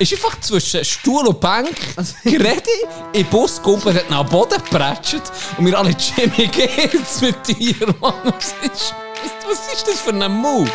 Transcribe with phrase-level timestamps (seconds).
[0.00, 1.76] ist einfach zwischen Stuhl und Bank
[2.24, 2.66] geredet,
[3.14, 5.20] den Bus gekommen, hat nach Boden geprätscht
[5.58, 8.14] und wir alle Jimmy geht's mit dir, Mann.
[8.24, 8.94] Was ist,
[9.46, 10.70] was ist das für ein Move?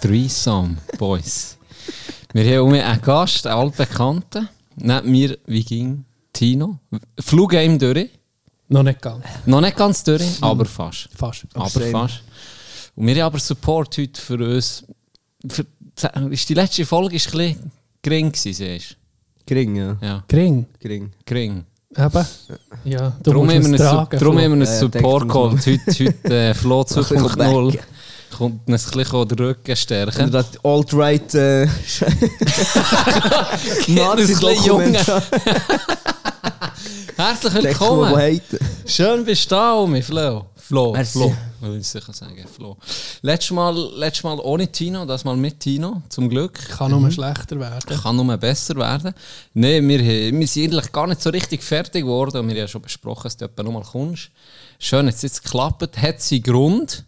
[0.00, 1.56] Threesome, Boys.
[2.32, 4.48] Wir haben einen Gast, einen altbekannten.
[4.76, 6.78] Neben mir, wie ging Tino.
[7.18, 8.10] Fluggame durch.
[8.68, 9.24] Noch nicht ganz.
[9.46, 11.08] Noch nicht ganz durch, aber fast.
[11.14, 11.46] Fast.
[11.54, 11.90] Aber same.
[11.92, 12.22] fast.
[12.94, 14.84] Und wir haben aber Support heute für uns.
[15.48, 15.64] Für,
[16.30, 18.94] ist die letzte Folge ist ein bisschen gering gewesen, siehst du?
[19.46, 19.96] Gering, ja.
[20.02, 20.66] Ja, Gering.
[20.80, 21.12] Gering.
[21.24, 21.64] gering.
[21.96, 22.26] Eben.
[22.84, 24.18] Ja, du Darum musst haben wir einen, tragen.
[24.18, 24.42] Su- darum Flo.
[24.44, 25.66] haben wir einen Ja, Support denkt geholt.
[25.66, 27.86] Heute, heute äh, Flo 2.0 back.
[28.36, 30.30] Kommt ein bisschen den Rücken Und stärken.
[30.30, 31.66] das Alt-Right äh,
[33.88, 35.22] Nazi-Dokumentar.
[37.16, 38.40] Herzlich willkommen.
[38.84, 40.46] Schön bist du da, Omi, Flo.
[40.54, 41.18] Flo, Merci.
[41.18, 41.34] Flo.
[41.60, 42.76] Will ich sicher sagen, Flo.
[43.22, 46.54] Letztes Mal, letztes Mal ohne Tino, das Mal mit Tino, zum Glück.
[46.68, 48.00] Kann nur schlechter werden.
[48.00, 49.14] Kann nur besser werden.
[49.54, 52.38] Nein, wir, wir sind eigentlich gar nicht so richtig fertig geworden.
[52.38, 54.30] Und wir haben ja schon besprochen, dass du etwa noch mal kommst.
[54.78, 55.96] Schön, dass es jetzt geklappt.
[55.96, 57.04] Hat seinen Grund,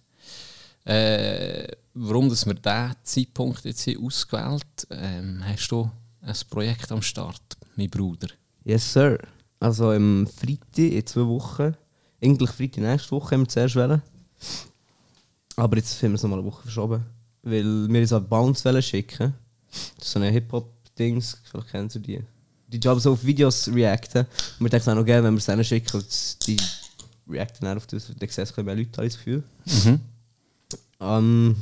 [0.88, 5.90] äh, warum dass wir diesen Zeitpunkt jetzt hier ausgewählt ähm, Hast du
[6.22, 8.28] ein Projekt am Start, mein Bruder?
[8.64, 9.18] Yes, sir.
[9.60, 11.74] Also am Freitag in zwei Wochen,
[12.22, 14.00] eigentlich Freitag nächste Woche haben wir zuerst wollen.
[15.56, 17.04] Aber jetzt haben wir es nochmal eine Woche verschoben.
[17.42, 19.34] Weil wir uns an Bounce schicken.
[19.70, 22.20] Das ist so eine Hip-Hop-Dings, vielleicht kennst du die.
[22.68, 24.20] Die Jobs auf Videos reacten.
[24.20, 26.02] Und wir denken auch noch gerne, wenn wir es denen schicken,
[26.46, 26.56] die
[27.28, 29.42] reacten dann auf das, dann sehen es ein bisschen mehr Leute, habe ich das Gefühl.
[31.00, 31.56] Ähm,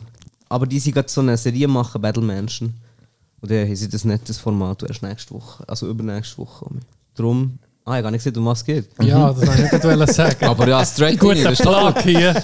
[0.49, 2.75] aber die sind gerade so eine Serie machen, Battle Mansion.
[3.41, 6.67] Und dann haben sie das nettes Format erst nächste Woche, also übernächste Woche.
[7.15, 8.89] Darum, ah, ich habe gar nicht gesehen, um was es geht.
[9.03, 10.45] Ja, das wollte ich nicht wollen sagen.
[10.47, 12.43] Aber ja, straight Guter das ist Plug hier.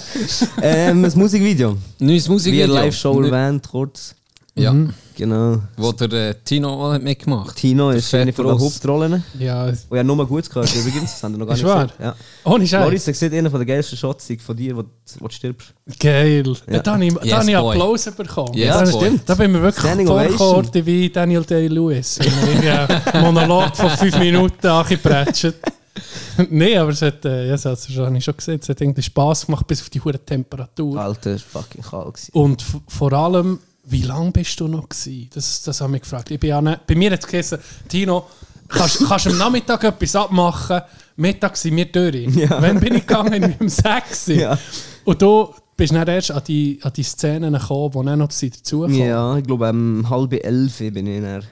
[0.61, 1.77] ähm, ein Musikvideo.
[1.99, 2.65] Neues Wie Musikvideo.
[2.65, 4.15] eine Live-Show Neu- erwähnt, kurz.
[4.55, 4.75] Ja,
[5.17, 5.59] Genau.
[5.77, 8.61] wo der äh, Tino auch hat mitgemacht Tino Der ist eine von den.
[8.61, 9.23] Hauptrollen.
[9.39, 11.87] Ja, Und ja, nur gut gehört übrigens, das haben wir noch gar nicht wahr?
[11.87, 12.03] gesehen.
[12.03, 12.15] Ja.
[12.45, 12.85] ohne Scheiß.
[12.85, 14.85] Loris, er sieht einen von den geilsten Shots von dir, wo,
[15.19, 15.75] wo du stirbst.
[15.99, 16.45] Geil.
[16.71, 16.79] Ja.
[16.81, 17.57] Da habe ich, da Yes, habe ich.
[17.57, 18.55] Applaus bekommen.
[18.55, 18.93] Yes, da, boy.
[18.93, 19.23] stimmt.
[19.27, 20.07] da bin ich wirklich
[20.37, 22.19] vorgekommen wie Daniel Day-Lewis.
[22.21, 25.55] Einen Monolog von fünf Minuten angeprätscht.
[26.51, 29.47] Nein, aber es hat, äh, ja, das habe ich schon gesehen, es hat irgendwie Spass
[29.47, 30.99] gemacht bis auf die hohe Temperatur.
[30.99, 32.15] Alter, das war fucking kalt.
[32.15, 32.31] gewesen.
[32.33, 35.29] Und vor allem, wie lange bist du noch gewesen?
[35.35, 36.31] Das, das habe ich mich gefragt.
[36.31, 38.27] Ich bin ja nicht, bei mir hat es geheißen, Tino,
[38.69, 40.81] kannst, kannst du am Nachmittag etwas abmachen?
[41.17, 42.35] Mittag sind wir durch.
[42.37, 42.61] Ja.
[42.61, 43.55] Wann bin ich gegangen?
[43.59, 44.27] Um sechs.
[44.27, 44.59] Ja.
[45.05, 48.95] Und du bist dann erst an die, an die Szenen gekommen, wo dann noch dazukommen.
[48.97, 51.45] Ja, ich glaube, um halb elf bin ich dann.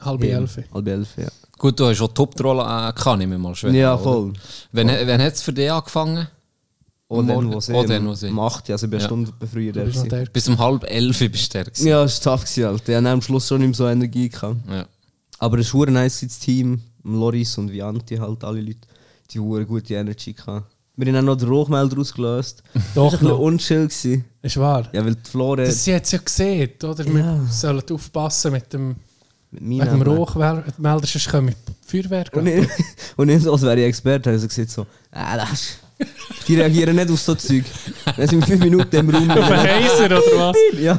[0.00, 0.58] Halb elf.
[0.72, 1.28] Halb elf, ja.
[1.58, 3.72] Gut, du hast schon Top-Rolle äh, kann ich mir mal schwer.
[3.72, 4.02] Ja, oder?
[4.02, 4.32] voll.
[4.72, 6.26] Wenn, wenn hat es für dich angefangen?
[7.12, 7.52] Oder dann, Morgen.
[7.54, 9.08] wo sie Oder wo sie- macht, also ich bin eine Ja.
[9.08, 9.84] Stunde früher da.
[9.84, 10.08] gewesen.
[10.08, 10.24] der.
[10.26, 11.86] Bis um halb elf bist du der gewesen.
[11.86, 12.88] Ja, es war tough, gewesen, Alter.
[12.92, 14.28] Ich hatte am Schluss schon nicht mehr so Energie.
[14.28, 14.56] Gehabt.
[14.70, 14.86] Ja.
[15.38, 16.80] Aber es ist ein nice das Team.
[17.04, 18.78] Loris und Vianti, halt alle Leute,
[19.32, 20.64] die eine gute Energy hatten.
[20.94, 22.62] Wir haben auch noch den Rauchmelder ausgelöst.
[22.94, 23.56] Doch Das war ein noch.
[23.56, 23.88] bisschen unchill.
[23.88, 24.24] Gewesen.
[24.42, 24.88] Ist wahr.
[24.92, 27.04] Ja, weil die Flore Das sie hat ja gesehen, oder?
[27.04, 28.94] Wir sollen aufpassen mit dem,
[29.50, 30.64] mit dem Rauchmelder,
[31.06, 31.54] sonst kommen wir
[31.86, 32.32] Feuerwerk.
[32.36, 32.68] Und ich,
[33.16, 35.76] und ich als wäre ich Experte, habe ich so gesagt, so, ah, das
[36.48, 37.64] die reagieren nicht auf so Zeug.
[38.16, 40.56] Wenn sie in fünf Minuten im Raum Auf einen Heiser oder was?
[40.80, 40.98] Ja,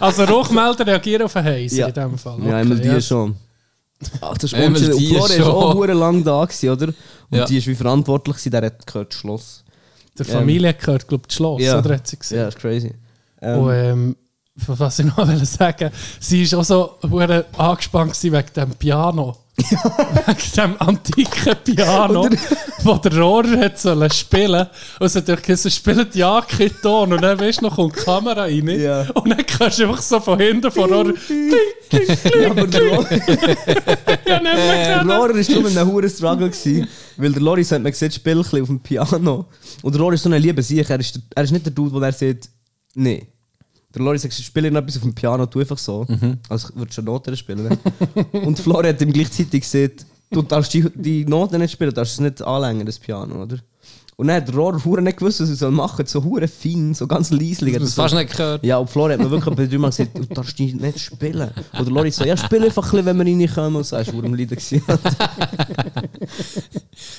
[0.00, 1.86] Also Rauchmelder reagieren auf einen Heiser Ja.
[1.88, 2.38] in dem Fall.
[2.46, 3.00] ja einmal die ja.
[3.00, 3.36] schon.
[4.20, 4.58] Ach, das ist.
[4.58, 5.42] Und die Flora schon.
[5.44, 6.86] auch hure lang da, gewesen, oder?
[7.30, 7.44] Und Ja.
[7.46, 9.64] die ist wie verantwortlich, der hat gehört Schloss.
[10.18, 11.78] Der Familie gehört, glaube ich, das Schloss, Ja.
[11.78, 12.38] oder hat sie gesehen?
[12.38, 12.94] Ja, das ist crazy.
[13.40, 14.16] Ähm, Und ähm,
[14.66, 16.98] was ich noch wollte sagen, sie war auch so
[17.58, 19.36] angespannt wegen dem Piano.
[19.56, 22.28] Wegen dem antiken Piano.
[22.82, 24.66] Wo der Rohrer hat sollen spielen.
[25.00, 27.12] Und es hat durch gesagt, spielt ja keinen Ton.
[27.12, 28.68] Und dann weißt du noch, kommt die Kamera rein.
[28.68, 29.06] Ja.
[29.14, 31.14] Und dann kannst du einfach so von hinten von Rohrer.
[31.90, 33.06] Ja, aber der Lo-
[34.26, 35.08] Ja, äh, können.
[35.08, 38.42] Lora war schon ein hoher Struggle, gewesen, weil der Loris hat mir gesehen, spielt ein
[38.42, 39.46] bisschen auf dem Piano.
[39.82, 40.88] Und der Loris ist so ein lieber Sieg.
[40.90, 42.48] Er ist, der- er ist nicht der Dude, der sagt,
[42.94, 43.26] nee.
[43.96, 46.06] Der Loris sagt, spiel irgendetwas auf dem Piano, tu einfach so.
[46.50, 47.78] Also würdest du Noten spielen.
[48.32, 52.12] Und Flori hat ihm gleichzeitig gesagt, du darfst die, die Noten nicht spielen, du darfst
[52.12, 53.56] es nicht anlängen, das Piano, oder?
[54.18, 56.22] Und dann hat Rohr hure nicht gewusst, was er machen soll.
[56.22, 57.74] So hure fein, so ganz leislich.
[57.76, 58.64] Du hast fast nicht gehört.
[58.64, 61.50] Ja, und Flori hat mir wirklich bei dreimal gesagt, du darfst die nicht spielen.
[61.78, 63.76] Oder Lori so, ja, spiel einfach ein bisschen, wenn wir reinkommen.
[63.76, 64.56] Und so, er war am Leiden.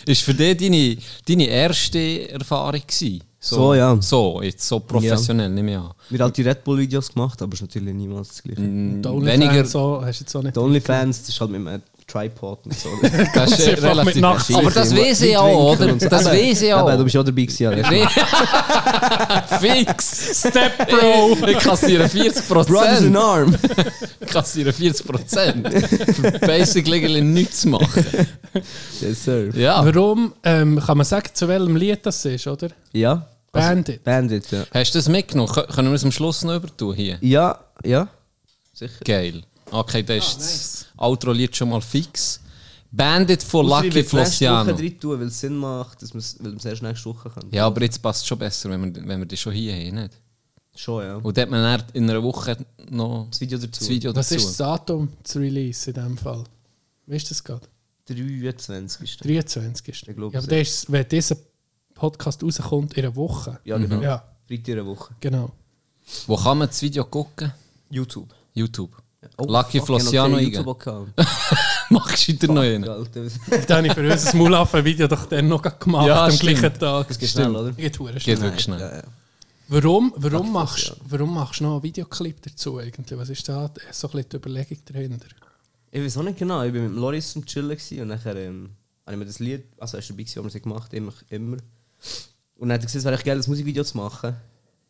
[0.07, 0.97] Ist für dich deine,
[1.27, 3.23] deine erste Erfahrung gewesen?
[3.55, 3.97] So, ja.
[4.01, 5.91] So, jetzt so professionell, nehme ich an.
[6.09, 8.61] Wir haben halt die Red Bull-Videos gemacht, aber es ist natürlich niemals das Gleiche.
[8.61, 10.55] Mm, Die Weniger, Onlyfans so, hast du jetzt auch nicht.
[10.55, 12.87] Die Onlyfans, das ist halt mit einem Tripod und so.
[13.33, 15.99] das ist relativ mit Nacht- Aber das weiß ich auch, oder?
[15.99, 16.07] So.
[16.07, 16.89] Das weiß ich auch.
[16.97, 18.09] Du bist auch dabei gewesen, ja.
[19.59, 20.39] Fix!
[20.47, 21.37] Step Bro!
[21.47, 23.17] Ich kassiere 40 Brothers in Prozent.
[23.17, 23.55] Arm!
[24.19, 25.67] Ich kassiere 40 Prozent.
[25.73, 28.05] Für basically nichts zu machen.
[29.01, 29.49] yes, sir.
[29.55, 29.85] Ja.
[29.85, 32.67] Warum, ähm, kann man sagen, zu welchem Lied das ist, oder?
[32.91, 33.25] Ja?
[33.57, 34.03] Also, Bandit.
[34.03, 34.65] Bandit, ja.
[34.73, 35.49] Hast du das mitgenommen?
[35.51, 37.17] Kö- Können wir es am Schluss noch übertun hier?
[37.21, 38.07] Ja, ja.
[38.73, 39.03] Sicher.
[39.03, 39.43] Geil.
[39.71, 42.39] Okay, das ist das Outro-Lied schon mal fix.
[42.91, 44.71] Bandit von Lucky ich Flossiano.
[44.71, 47.09] Woche drin tun, weil es Sinn macht, dass wir es weil wir es erst nächste
[47.09, 47.49] Woche können.
[47.51, 49.95] Ja, aber jetzt passt es schon besser, wenn wir, wenn wir das schon hier haben,
[49.95, 50.13] nicht?
[50.75, 51.15] Schon, ja.
[51.17, 52.55] Und dann hat man dann in einer Woche
[52.89, 53.79] noch Das Video dazu.
[53.79, 54.35] das Video Was dazu.
[54.41, 56.43] ist das Datum zu Release in diesem Fall?
[57.07, 57.67] Weißt du das gerade?
[58.07, 59.31] 23 ist der.
[59.31, 60.07] 23 ist.
[60.07, 61.35] Ich glaub, ja, aber ist, wenn dieser
[61.97, 63.59] Podcast rauskommt, in einer Woche.
[63.65, 64.01] Ja, genau.
[64.01, 65.13] Ja, Freitag in der Woche.
[65.19, 65.51] genau.
[66.25, 67.51] Wo kann man das Video gucken?
[67.89, 68.33] YouTube.
[68.53, 68.91] YouTube.
[69.37, 70.55] Oh, Lucky fuck, ich Flossiano keinen eingeben.
[70.65, 71.13] YouTube-Account.
[71.89, 72.87] Machst du wieder noch einen?
[72.87, 73.23] Alter,
[73.67, 76.59] Da habe ich für unser Mulaffen-Video doch dann noch gemacht, Ja, am stimmt.
[76.59, 77.07] gleichen Tag.
[77.09, 77.71] Das geht schnell, oder?
[77.71, 78.41] Geht Geht schnell.
[78.41, 78.79] wirklich schnell.
[78.79, 79.03] Ja, ja.
[79.69, 83.19] Warum, warum, machst, warum machst du noch einen Videoclip dazu eigentlich?
[83.19, 85.25] Was ist da so ein bisschen die Überlegung dahinter?
[85.91, 86.61] Ich weiß auch nicht genau.
[86.63, 88.69] Ich war mit dem Loris zum Chillen gewesen und nachher ähm,
[89.05, 91.11] habe ich mir das Lied, also er ist dabei gewesen, haben wir es gemacht, immer,
[91.29, 91.57] immer.
[92.55, 94.35] Und dann hat er gesagt, es wäre echt geil, ein Musikvideo zu machen.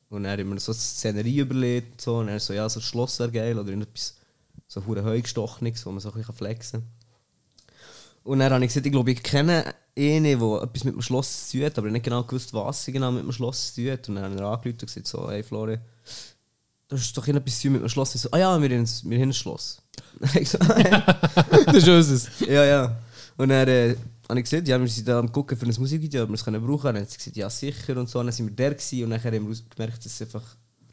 [0.09, 2.17] Und dann haben wir so eine Szenerie überlegt und so.
[2.19, 4.15] Und er so, ja, so ein Schloss wäre geil oder irgendetwas
[4.69, 6.89] so hure heu gestochenes, wo man so ein bisschen flexen kann.
[8.23, 11.49] Und dann habe ich gesagt, ich glaube, ich kenne einen, der etwas mit dem Schloss
[11.49, 13.81] zu tun hat, aber ich nicht genau gewusst, was sie genau mit dem Schloss zu
[13.81, 14.09] tun hat.
[14.09, 15.77] Und dann habe ich ihn angerufen und gesagt, so, hey Flori,
[16.89, 18.15] das ist doch irgendetwas zu tun mit dem Schloss.
[18.15, 19.81] Ich so, ah ja, wir haben, ein- wir haben ein Schloss.
[20.35, 20.99] ich so, ah, ja.
[21.65, 22.27] Das ist unseres.
[22.41, 22.97] Ja, ja.
[23.37, 23.95] Und dann äh,
[24.29, 26.43] habe ich gesagt, ja, wir sind da am gucken für ein Musikvideo, ob wir es
[26.43, 26.95] können brauchen können.
[26.95, 28.19] Dann hat sie gesagt, ja sicher und so.
[28.19, 30.43] Und dann sind wir der gewesen und nachher haben wir gemerkt, dass es einfach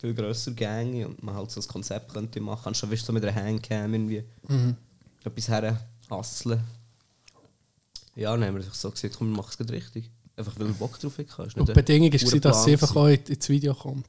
[0.00, 3.12] viel grösser ginge und man halt so ein Konzept könnte machen, anstatt weißt, du, so
[3.12, 4.22] mit einer Handcam irgendwie
[5.24, 6.60] etwas her hasseln.
[8.16, 10.10] Ja, dann haben wir so gesagt, komm, wir machen es gerade richtig.
[10.36, 13.06] Einfach weil du Bock drauf Und nicht die ein Bedingung war, dass sie einfach auch
[13.08, 14.06] in- ins Video kommt.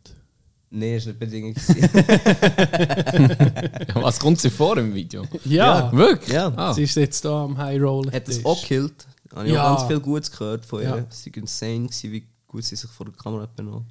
[0.72, 1.56] Nein, ist nicht die Bedingung.
[3.94, 5.26] Was kommt sie vor im Video?
[5.46, 6.34] Ja, Wirklich?
[6.34, 6.52] Ja.
[6.56, 6.74] Ah.
[6.74, 8.12] sie ist jetzt da am High Roll.
[8.12, 9.06] hat es auch gekillt.
[9.36, 9.72] Habe ich Ja.
[9.72, 10.88] auch ganz viel Gutes gehört von ihr.
[10.98, 11.06] Ja.
[11.10, 13.86] Sie war insane, wie gut sie sich vor der Kamera benommen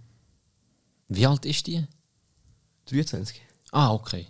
[1.09, 1.85] Wie alt ist die?
[2.91, 3.41] 23.
[3.73, 4.27] Ah, okay.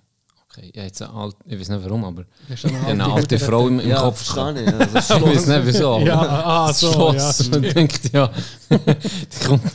[0.48, 0.72] okay.
[0.74, 3.68] Ja, jetzt eine alt, ich weiß nicht warum, aber eine ich habe eine alte Frau
[3.68, 4.64] im, im ja, Kopf ich.
[4.92, 5.94] Das Ich weiß nicht wieso.
[5.94, 7.46] aber Ja, ah, das so, Schloss.
[7.48, 8.30] ja, und denkt, ja,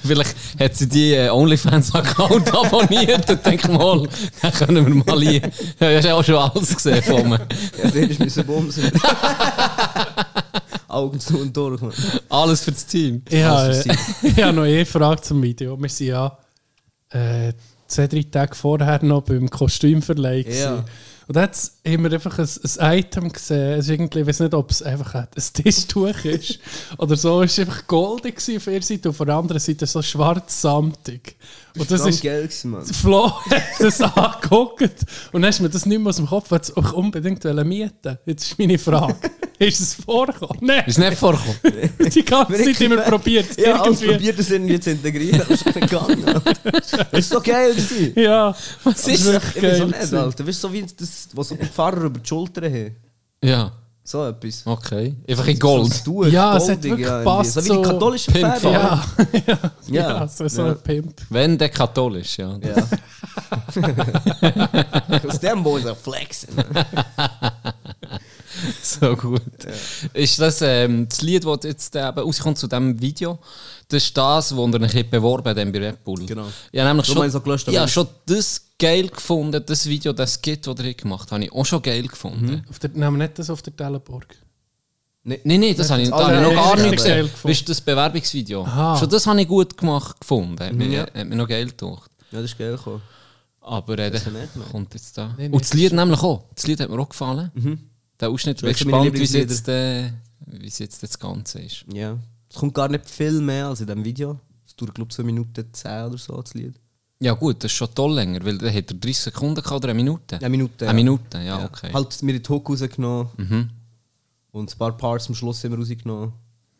[0.03, 4.07] vielleicht hat sie die äh, OnlyFans-Account abonniert und denkt mal,
[4.41, 5.41] dann können wir mal hier.
[5.79, 7.47] Ja, hast ja auch schon alles gesehen von mir.
[7.83, 8.91] Ja, der ist müssen bumsen.
[10.89, 11.81] Augen zu und durch.
[12.29, 13.21] Alles für das Team.
[13.29, 13.73] Ich habe,
[14.37, 15.79] habe noch eine Frage zum Video.
[15.81, 16.37] Wir sind ja
[17.09, 17.53] äh,
[17.87, 20.45] zwei, drei Tage vorher noch beim Kostümverleih.
[20.47, 20.85] Ja.
[21.27, 23.73] Und jetzt haben wir einfach ein, ein Item gesehen.
[23.73, 26.59] Es ist irgendwie, ich weiß nicht, ob es einfach ein Tischtuch ist
[26.97, 27.43] oder so.
[27.43, 31.35] Es war einfach goldig auf ihrer Seite und auf der anderen Seite so schwarz-samtig.
[31.77, 32.23] Und das ist.
[32.23, 32.85] geil gewesen, Mann.
[32.85, 36.63] Flo hat das angeguckt und dann ist mir das nicht mehr aus dem Kopf, hat
[36.63, 39.15] es auch unbedingt mieten Jetzt ist meine Frage.
[39.59, 40.59] ist es vorgekommen?
[40.61, 41.59] Nein, Ist nicht vorgekommen.
[42.13, 43.57] die ganze Zeit immer probiert.
[43.57, 46.25] Ja, alles probiert das irgendwie zu integrieren, aber es ist nicht gegangen.
[46.25, 46.53] Alter.
[47.11, 48.13] Das ist so geil gewesen.
[48.15, 49.33] Ja, Was ist das?
[49.33, 49.55] das?
[49.55, 50.13] Ich weiß auch nicht.
[50.13, 50.47] Alter.
[50.47, 52.95] Weißt du, so wie das, was so die Fahrer über die Schultern haben.
[53.43, 53.71] Ja,
[54.03, 54.63] So etwas.
[54.65, 55.15] okay.
[55.29, 55.93] Einfach in Gold.
[55.93, 57.23] So ein Tuch, Ja, es hat goldig, wirklich irgendwie.
[57.23, 58.73] gepasst, So wie so die katholischen Pimp Pferde.
[58.73, 59.05] ja,
[59.47, 60.09] ja, Ja.
[60.21, 60.67] ja, so, so Ja.
[60.71, 61.21] ein Pimp.
[61.29, 62.57] Wenn der katholisch, ja.
[62.57, 62.87] Ja.
[65.27, 66.49] Aus dem Boy so flexen.
[68.83, 69.41] So gut.
[70.13, 73.39] Ist das ähm, das Lied, das jetzt äh, eben rauskommt zu diesem Video?
[73.87, 76.25] Das ist das, wo er ein beworben hat bei Red Bull.
[76.25, 76.47] Genau.
[76.73, 80.65] Ja, nämlich schon, so gelöscht, ja, das- schon das geil gefunden, das Video, das Skit,
[80.65, 82.65] das er gemacht hat, habe ich auch schon geil gefunden.
[82.69, 84.35] Auf der, nehmen wir nicht das auf der Tellenburg.
[85.23, 85.39] Nee.
[85.43, 87.23] Nein, nein, das habe ich, das da habe ich alle noch gar nicht gesehen.
[87.23, 87.49] gefunden.
[87.49, 88.63] Weißt du, das Bewerbungsvideo?
[88.63, 88.97] Aha.
[88.97, 90.59] Schon das habe ich gut gemacht gefunden.
[90.59, 91.01] Hat, mir, ja.
[91.01, 92.09] hat mir noch geil gedacht.
[92.31, 93.01] Ja, das ist geil gekommen.
[93.61, 94.23] Aber äh, Das
[94.71, 95.35] kommt jetzt da.
[95.37, 96.45] Nee, nee, Und das Lied nämlich auch.
[96.55, 97.51] Das Lied hat mir auch gefallen.
[98.19, 100.11] Der Ausschnitt, ich bin gespannt, wie es jetzt, äh,
[100.61, 101.85] jetzt das Ganze ist.
[101.93, 102.17] Ja.
[102.49, 104.39] Es kommt gar nicht viel mehr als in diesem Video.
[104.65, 106.75] Es dauert, glaube ich, 2 Minuten 10 oder so, das Lied.
[107.21, 109.89] Ja gut, das ist schon toll länger, weil da hat er 30 Sekunden gehabt oder
[109.89, 110.37] eine Minute?
[110.37, 110.85] Eine Minute.
[110.87, 111.91] Eine Minute, ja, okay.
[111.93, 113.69] Halt mir den Hook rausgenommen Mhm.
[114.51, 116.31] und ein paar Parts am Schluss haben wir rausgenommen.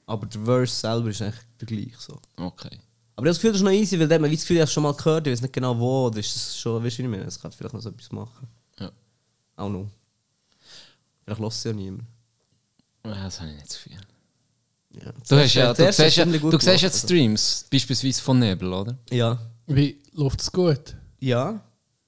[0.05, 2.00] Aber der Verse selber ist eigentlich der gleiche.
[2.00, 2.13] So.
[2.38, 2.69] Okay.
[3.15, 4.55] Aber ich habe das Gefühl, das ist noch easy, weil dann man wie das Gefühl,
[4.58, 6.81] ich habe es schon mal gehört, ich weiß nicht genau wo, oder ist das schon,
[6.84, 8.48] weißt du nicht mehr, es kann vielleicht noch so etwas machen.
[8.79, 8.91] Ja.
[9.58, 9.88] Auch noch.
[11.25, 12.03] Vielleicht lässt es ja niemand.
[13.05, 13.98] Ja, das habe ich nicht das Gefühl.
[14.91, 15.12] Ja.
[15.29, 18.91] Du, hast ja, du, siehst ja, du siehst ja die Streams, beispielsweise von Nebel, oder?
[18.91, 19.15] also.
[19.15, 19.38] Ja.
[19.67, 20.96] Wie läuft es gut?
[21.20, 21.60] Ja,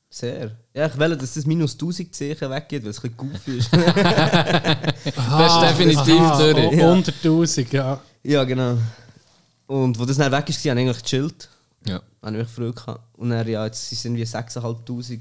[0.10, 0.52] sehr.
[0.74, 3.70] Ja, ich will, dass das minus 1000 Zeichen weggeht, weil es ein bisschen goofy ist.
[5.04, 6.82] Das ist definitiv durch.
[6.84, 8.00] oh, Unter 1000, ja.
[8.24, 8.78] ja, genau.
[9.68, 11.50] Und wo das dann weg ist, habe ich eigentlich gechillt.
[11.86, 12.02] Ja.
[12.22, 13.02] Habe ich Freude gehabt.
[13.18, 15.20] Und dann, ja, jetzt sind es irgendwie 6'500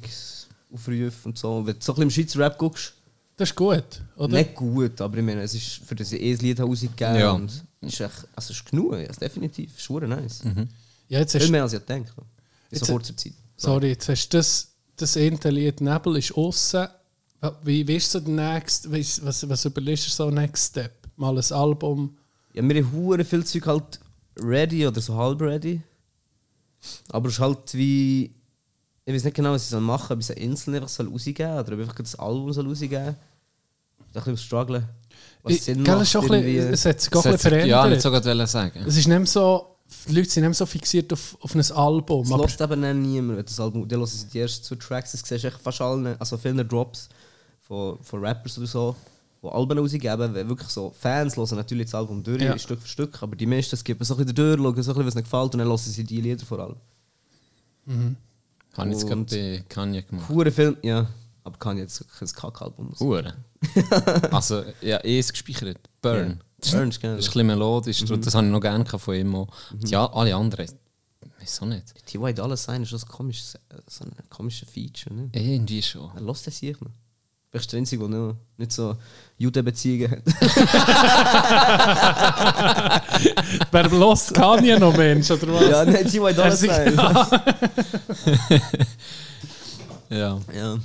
[0.72, 1.56] Aufrufe und so.
[1.56, 2.92] Und wenn du so ein bisschen im Schweizer Rap guckst,
[3.36, 4.36] Das ist gut, oder?
[4.36, 7.30] nicht gut, aber ich meine, es ist für das eh ein Lied rausgegeben Ja.
[7.32, 9.70] und es ist echt, also es ist genug, ja, definitiv.
[9.76, 10.42] Es ist nice.
[11.08, 12.12] Ja, jetzt Viel mehr als ich gedacht
[12.70, 13.32] In so kurzer Zeit.
[13.56, 16.88] Sorry, jetzt hast du das, das eine Lied Nebel ist außen.
[17.64, 21.08] Wie, wie ist so der nächste, was, was überlegst du so Next Step?
[21.16, 22.16] Mal ein Album?
[22.54, 24.00] Ja, wir haben hure viel Zeug halt
[24.38, 25.80] ready oder so halb ready.
[27.10, 28.34] Aber es ist halt wie.
[29.04, 31.08] Ich weiß nicht genau, was ich soll machen soll, ob ich eine Insel einfach soll
[31.08, 33.14] rausgeben oder ob ich einfach das Album soll rausgeben soll.
[33.98, 34.88] Ich bin ein bisschen am struggeln.
[35.42, 37.50] Was Ich- Sinn macht, es, ist auch ein bisschen, es hat sich auch ein bisschen
[37.60, 38.02] sich- Ja, nicht verändert.
[38.02, 38.84] so gerade sagen.
[38.86, 39.76] es ist nicht so,
[40.08, 42.22] die Leute sind nicht so fixiert auf, auf ein Album.
[42.22, 43.86] Das Aber lässt eben dann niemand, wenn das Album.
[43.88, 46.66] Die hören sie die ersten zwei Tracks, das siehst du echt fast allen, also vielen
[46.68, 47.08] Drops
[47.60, 48.96] von, von Rappers oder so,
[49.42, 52.58] die Alben rausgeben, weil wirklich so Fans hören natürlich das Album durch, Ja.
[52.58, 55.06] Stück für Stück, aber die meisten skippen so ein bisschen durch, schauen so ein bisschen,
[55.06, 56.76] was ihnen gefällt und dann hören sie die Lieder vor allem.
[58.76, 60.28] Habe ich jetzt gerade bei Kanye gemacht.
[60.28, 61.06] Hure Film, ja.
[61.42, 62.92] Aber kann jetzt kein Kackalbum.
[63.00, 63.34] Hure.
[64.30, 65.78] also, ja, eh ist gespeichert.
[66.02, 66.38] Burn.
[66.38, 67.18] Das Burn ist geil.
[67.18, 69.34] ist ein bisschen melodisch, das habe ich noch gerne von ihm.
[69.34, 69.48] auch.
[69.86, 70.66] Ja, alle anderen,
[71.38, 71.94] wieso nicht?
[72.06, 72.34] T.Y.
[72.34, 75.14] Dollar Sign ist das komisches, so ein komisches Feature.
[75.14, 75.28] Ne?
[75.32, 76.10] Irgendwie schon.
[76.14, 76.90] Er lässt das sich noch.
[77.52, 78.96] Bist du der Einzige, der nicht so
[79.36, 80.22] Judenbeziehungen hat.
[83.72, 85.68] wer lost kann ja noch Mensch, oder was?
[85.68, 86.32] ja, nein, T.Y.
[86.32, 86.96] Dollar Er sich- Sign.
[90.10, 90.38] Ja.
[90.54, 90.78] ja.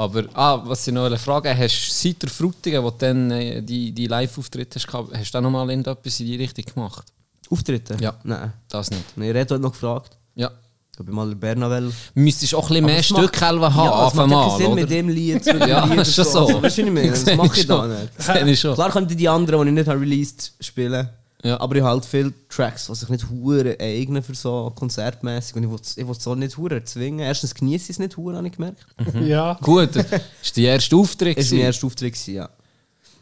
[0.00, 3.60] Aber, ah, was ich noch Frage hast du seit der Frutigen, wo du dann äh,
[3.62, 7.06] die, die Live-Auftritte hast, gehabt, hast du dann nochmal irgendetwas in die Richtung gemacht?
[7.50, 7.96] Auftritte?
[8.00, 8.14] Ja.
[8.24, 8.50] Nein.
[8.68, 9.04] Das nicht.
[9.16, 10.50] Nein, er hat noch gefragt, Ja.
[10.98, 11.92] ob ich mal den Bernabel.
[12.14, 14.56] Müsstest auch ein bisschen mehr macht- Stückhelfen haben, ja, auf es macht ja keinen einmal,
[14.58, 14.74] Sinn oder?
[14.80, 16.62] mit dem Lied zu Ja, Lieder ist schon so.
[16.64, 17.10] Ich meine?
[17.10, 18.08] Das mache ich ich da nicht.
[18.16, 18.60] Das ich.
[18.74, 21.10] Klar ich die anderen, die ich nicht habe released, spielen.
[21.42, 21.58] Ja.
[21.60, 25.56] Aber ich habe halt viele Tracks, die sich nicht hure eignen für so konzertmäßig.
[25.56, 25.70] Und ich
[26.06, 27.20] will es so nicht hure zwingen.
[27.20, 28.84] Erstens genieße ich es nicht hure, habe ich gemerkt.
[29.22, 29.54] Ja.
[29.62, 30.20] Gut, das war
[30.54, 31.38] dein erster Auftritt.
[31.38, 32.48] Es war mein erster Auftritt, ja.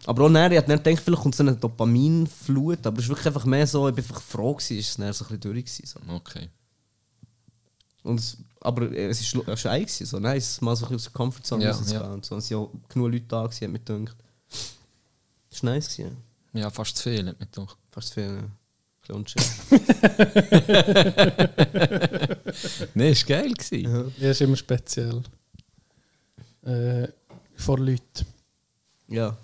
[0.07, 2.87] Aber auch nachher, ich hatte nicht gedacht, vielleicht kommt so eine Dopaminflut.
[2.87, 5.13] Aber es ist wirklich einfach mehr so, ich bin einfach froh gewesen, ist es dann
[5.13, 5.87] so ein bisschen durch gewesen.
[5.87, 6.15] So.
[6.15, 6.49] Okay.
[8.03, 11.03] Und es, aber es ist es ist gewesen, so nice, mal so ein bisschen aus
[11.05, 12.01] der Comfortzone Ja, rauszugehen.
[12.01, 12.09] ja.
[12.13, 12.35] Und so.
[12.35, 14.17] Und es waren ja genug Leute da, gewesen, hat mir gedacht.
[15.51, 16.17] Das war nice, gewesen,
[16.55, 16.61] ja.
[16.61, 17.77] Ja, fast zu viel, hat mir gedacht.
[17.99, 18.23] Fast viel,
[19.09, 19.15] ja.
[19.17, 19.43] Ein bisschen unschön.
[22.95, 23.53] Nein, es war geil.
[23.55, 24.13] gewesen.
[24.19, 25.21] Ja, ist immer speziell.
[26.65, 27.09] Äh,
[27.57, 28.25] vor Leuten.
[29.09, 29.37] Ja.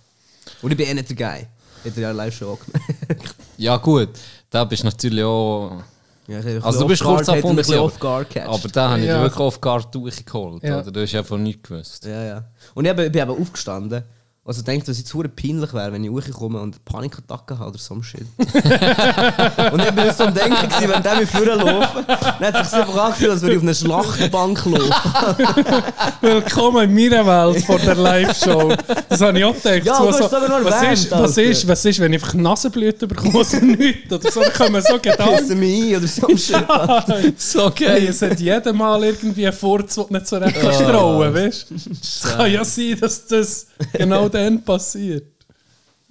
[0.63, 1.47] Und ich bin eh nicht der Guy.
[1.85, 3.35] Er ja live schon auch gemerkt.
[3.57, 4.11] Ja, gut.
[4.51, 5.83] Da bist du natürlich auch.
[6.29, 8.49] Ja, Also, du bist kurz hat er abgebunden, mich ein bisschen aber- off-guard gecatcht.
[8.49, 9.21] Aber da habe ich Ja.
[9.21, 10.63] wirklich auf Guard durchgeholt.
[10.63, 10.81] Ja.
[10.81, 10.93] Oder?
[10.93, 12.05] Du hast ja von nichts gewusst.
[12.05, 12.45] Ja, ja.
[12.75, 14.05] Und ich, ich bin eben aufgestanden.
[14.47, 17.71] Also ich dachte, dass es jetzt peinlich wäre, wenn ich hochkomme und eine Panikattacke habe
[17.71, 18.27] oder so ein Shit.
[18.37, 22.05] und ich bin so am Denken, gewesen, wenn der mir vorlaufen.
[22.07, 25.47] Dann hat es sich einfach angefühlt, als würde ich auf einer Schlachtbank laufen.
[26.21, 28.75] Willkommen in meiner Welt vor der Live-Show.
[29.09, 29.87] Das habe ich auch gedacht.
[29.87, 33.39] Ja, so, so, was, erwähnt, ist, was, ist, was ist, wenn ich einfach Nasenblüten bekomme
[33.39, 34.13] aus dem Nichts?
[34.13, 35.37] Oder so, dann kommen so Gedanken.
[35.39, 37.41] Pissen mich ein oder so ein Shit.
[37.41, 40.81] So Hey, es hat jedes Mal irgendwie einen Furz, den du nicht so recht kannst
[40.81, 41.75] trauen, weißt du?
[41.75, 45.25] Es kann ja sein, dass das genau dann passiert.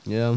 [0.06, 0.36] Ja.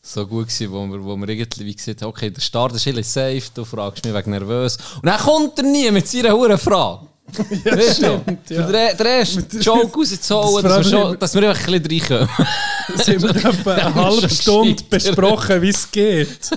[0.00, 2.86] so gut gewesen, wo wir, wo wir irgendwie wie gesagt haben, okay, der Start ist
[2.86, 4.76] alles safe, du fragst mich wegen nervös.
[4.96, 7.06] Und dann kommt er nie mit seiner hohen Frage.
[7.64, 8.20] Ja, Weißt du?
[8.24, 8.66] stimmt, Für ja.
[8.72, 12.46] den, den ersten Joke rauszuholen, Das dass wir, schon, dass wir einfach ein bisschen reinkommen.
[12.96, 16.50] Das haben wir etwa eine halbe schon Stunde besprochen, wie es geht.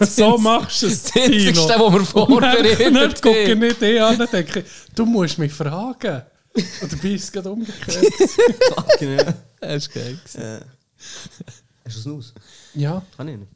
[0.00, 1.86] So machst du es, Das Einzigste, Tino.
[1.86, 3.58] was wir vorbereitet dann gucke ich haben.
[3.58, 4.64] nicht eh an und denke,
[4.94, 6.22] du musst mich fragen.
[6.54, 8.06] Und dabei ist es gerade umgekehrt.
[8.74, 9.34] Fucking ja.
[9.60, 10.18] Das ist geil.
[10.34, 10.60] Ja.
[11.84, 12.32] Hast du es?
[12.74, 13.50] Ja, Kann ich nicht.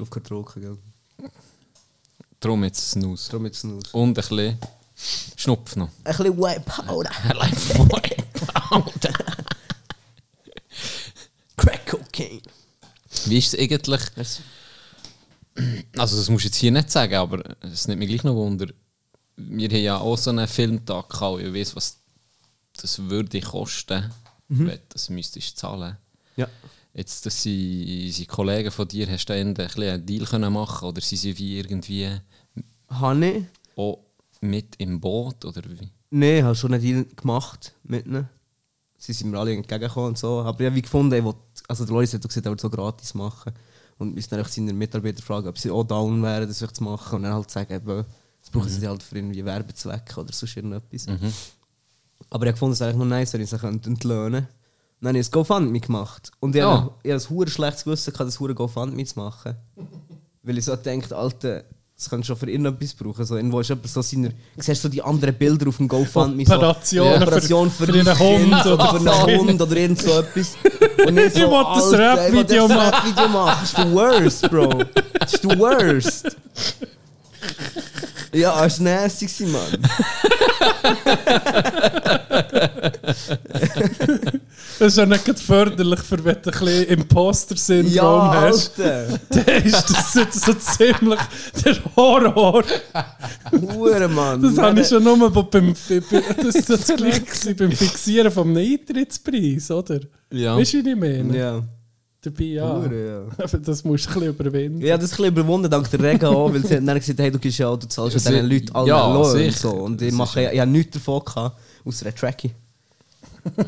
[0.00, 0.78] Aufgehört zu rauchen, gell?
[2.40, 3.30] Darum jetzt Snooze.
[3.30, 3.92] Darum jetzt aus.
[3.92, 4.58] Und ein bisschen
[5.36, 5.88] Schnupf noch.
[6.04, 7.10] Ein bisschen White Powder.
[11.56, 12.42] Crack Cocaine.
[13.26, 14.00] Wie ist es eigentlich?
[15.98, 18.68] Also, das musst du jetzt hier nicht sagen, aber es nimmt mich gleich noch Wunder.
[19.48, 21.40] Wir haben ja auch so einen Filmtag gehabt.
[21.40, 21.98] Ich weiß, was
[22.80, 24.10] das würde kosten,
[24.48, 25.96] wenn du das müsstest zahlen.
[26.36, 26.48] Ja.
[26.94, 30.52] Jetzt, dass sie, sie Kollegen von dir, hast du da ein bisschen einen Deal können
[30.52, 32.10] machen oder sind sie wie irgendwie
[32.90, 33.44] ich?
[33.76, 33.98] auch
[34.40, 35.88] mit im Boot oder wie?
[36.10, 38.28] Nein, ich habe schon einen Deal gemacht mit ihnen.
[38.98, 40.40] Sie sind mir alle entgegengekommen und so.
[40.40, 42.70] Aber ich habe wie gefunden, ich wollte, also der Loris hat gesagt, er würde so
[42.70, 43.52] gratis machen.
[43.98, 47.16] Und müssen dann seine Mitarbeiter fragen, ob sie auch down wären, das wirklich zu machen.
[47.16, 48.04] Und dann halt sagen, eben,
[48.52, 51.06] brauchen sie halt für irgendwie Werbezwecke oder sonst irgendetwas.
[52.30, 54.48] Aber ich gefunden, es eigentlich noch nice, wenn ich sie entlöhnen könnte.
[55.00, 56.30] Dann habe ich ein GoFundMe gemacht.
[56.38, 56.70] Und ich Ja.
[56.70, 59.56] habe ich habe ein hure schlechtes Gewissen, gehabt, das hure GoFundMe zu machen.
[60.44, 61.64] Weil ich so denke, Alter,
[61.96, 63.24] das kannst du schon für irgendetwas brauchen.
[63.24, 64.28] So, irgendwo ist jemand so seiner.
[64.30, 66.44] Du siehst so die anderen Bilder auf dem GoFundMe.
[66.46, 69.10] so, Operationen ja, Operation für- für, für einen Hund oder für so.
[69.10, 70.54] einen Hund oder irgend so etwas.
[71.06, 71.92] Und ich, so, Ich will das.
[71.92, 73.58] Rap-Video machen.
[73.60, 74.84] Das ist the worst, Bro.
[75.18, 76.36] Das ist the worst.
[78.34, 79.78] Ja, war nasty, gewesen, Mann.
[84.78, 88.80] das ist ja nicht förderlich, für wenn du ein bisschen Imposter-Syndrom Ja, hast.
[88.80, 89.18] Alter.
[89.28, 91.20] Dann ist das so, so ziemlich
[91.64, 92.64] der Horror.
[93.52, 94.42] Hure, Mann.
[94.42, 98.56] Das habe ich schon nur bei- beim, bei, bei, das das gewesen beim Fixieren vom
[98.56, 100.00] Eintrittspreis, oder?
[100.32, 100.56] Ja.
[100.56, 101.36] Weißt du, wie ich meine?
[101.36, 101.62] Ja.
[102.24, 102.76] Dabei ja.
[102.76, 103.46] Hure, ja.
[103.58, 104.80] Das musst du ein bisschen überwinden.
[104.80, 107.32] Ja, das ist ein bisschen überwunden dank der Rega auch, weil sie dann gesagt, hey,
[107.32, 109.70] du gehst ja du zahlst ja diesen Leuten alle ja, Lohn und so.
[109.70, 112.52] Und ich mache, ist ja, ich habe nichts davon gehabt, außer einer Tracky.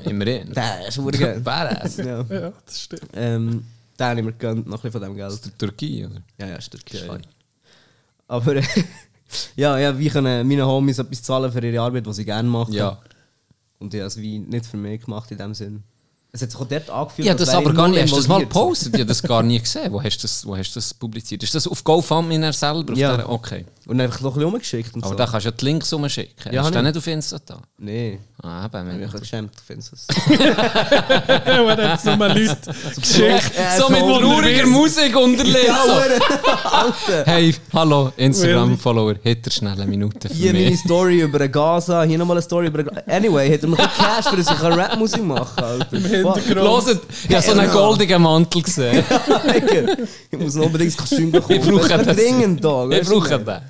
[0.05, 0.53] Immerhin.
[0.53, 1.41] Der ist hure geil.
[1.41, 1.97] Badass.
[1.97, 2.25] ja.
[2.31, 3.09] Ja, das stimmt.
[3.13, 3.65] Ähm,
[3.99, 5.45] den habe ich mir gegönnt, noch ein bisschen von dem Geld.
[5.45, 6.23] Der Türkei, oder?
[6.39, 7.07] Ja, ja, ist türkisch.
[7.07, 7.23] Geil.
[8.29, 8.55] Aber
[9.57, 12.73] ja, ja, wie können meine Homies etwas zahlen für ihre Arbeit, die sie gerne machen.
[12.73, 12.99] Ja.
[13.81, 15.83] Und ich habe es wie nicht für mich gemacht in dem Sinn.
[16.37, 18.03] Es hat sich auch dort angefühlt, Ja, das aber gar nicht.
[18.03, 18.41] Hast du das mal so.
[18.41, 18.89] gepostet?
[18.95, 19.93] Ich habe das gar nie gesehen.
[19.93, 21.45] Wo hast du das, wo hast du das publiziert?
[21.45, 22.93] Ist das auf GoFundMe selber?
[22.93, 23.17] Auf Ja.
[23.17, 23.29] der?
[23.31, 23.65] Okay.
[23.87, 25.17] Und einfach noch ein bisschen rumgeschickt und Aber so.
[25.19, 26.53] da kannst du ja die Links rumschicken.
[26.53, 26.97] Ja, hast du den nicht.
[26.97, 27.59] auf Insta da?
[27.79, 28.91] Nee, Ah, eben.
[28.91, 30.07] ich bin ein geschämt, findest du es?
[30.39, 32.57] Ja, wenn jetzt nur Leute
[33.01, 35.71] geschickt Äh, So mit so trauriger Musik unterlegt.
[35.87, 37.13] so.
[37.27, 40.81] Hey, hallo, Instagram-Follower, hätte schnell eine Minute für Hier meine mich.
[40.81, 43.03] Story über Gaza, hier nochmal eine Story über Gaza.
[43.07, 46.87] Anyway, hat er mir Cash, für dass ich Rap-Musik machen kann, Hintergrund.
[46.87, 49.05] Hört, ich habe so einen goldigen Mantel gesehen.
[50.31, 51.61] Ich muss noch unbedingt das Kostüm bekommen.
[51.61, 52.93] Ich brauche Das dringend, Dog.
[52.93, 53.61] Ich brauche den.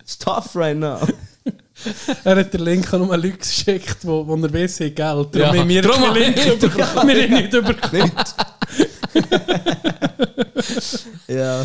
[0.00, 0.98] It's tough right now.
[2.24, 4.52] Er hat den Link an nur Leute geschickt, wo, wo er haben
[4.94, 4.96] Geld.
[4.96, 7.08] Darum Ja, haben wir keinen habe Link ich- bekommen.
[7.08, 8.12] Wir haben nicht bekommen.
[11.28, 11.64] Ja.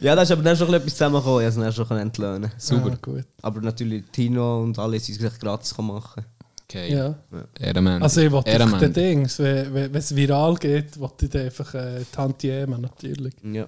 [0.00, 1.46] ja, da ist aber dann schon etwas zusammengekommen.
[1.46, 2.50] Ich konnte es dann schon entlöhnen.
[2.58, 2.90] Super.
[2.92, 3.24] Ah, gut.
[3.42, 6.24] Aber natürlich Tino und alle sind es gratis machen.
[6.68, 6.92] Okay.
[6.94, 7.14] Ja.
[7.60, 8.02] Ehrenmann.
[8.02, 13.34] Also ich wollte den Dings, wenn, es viral geht, wollte ich einfach äh, Tantiemen natürlich.
[13.42, 13.66] Ja.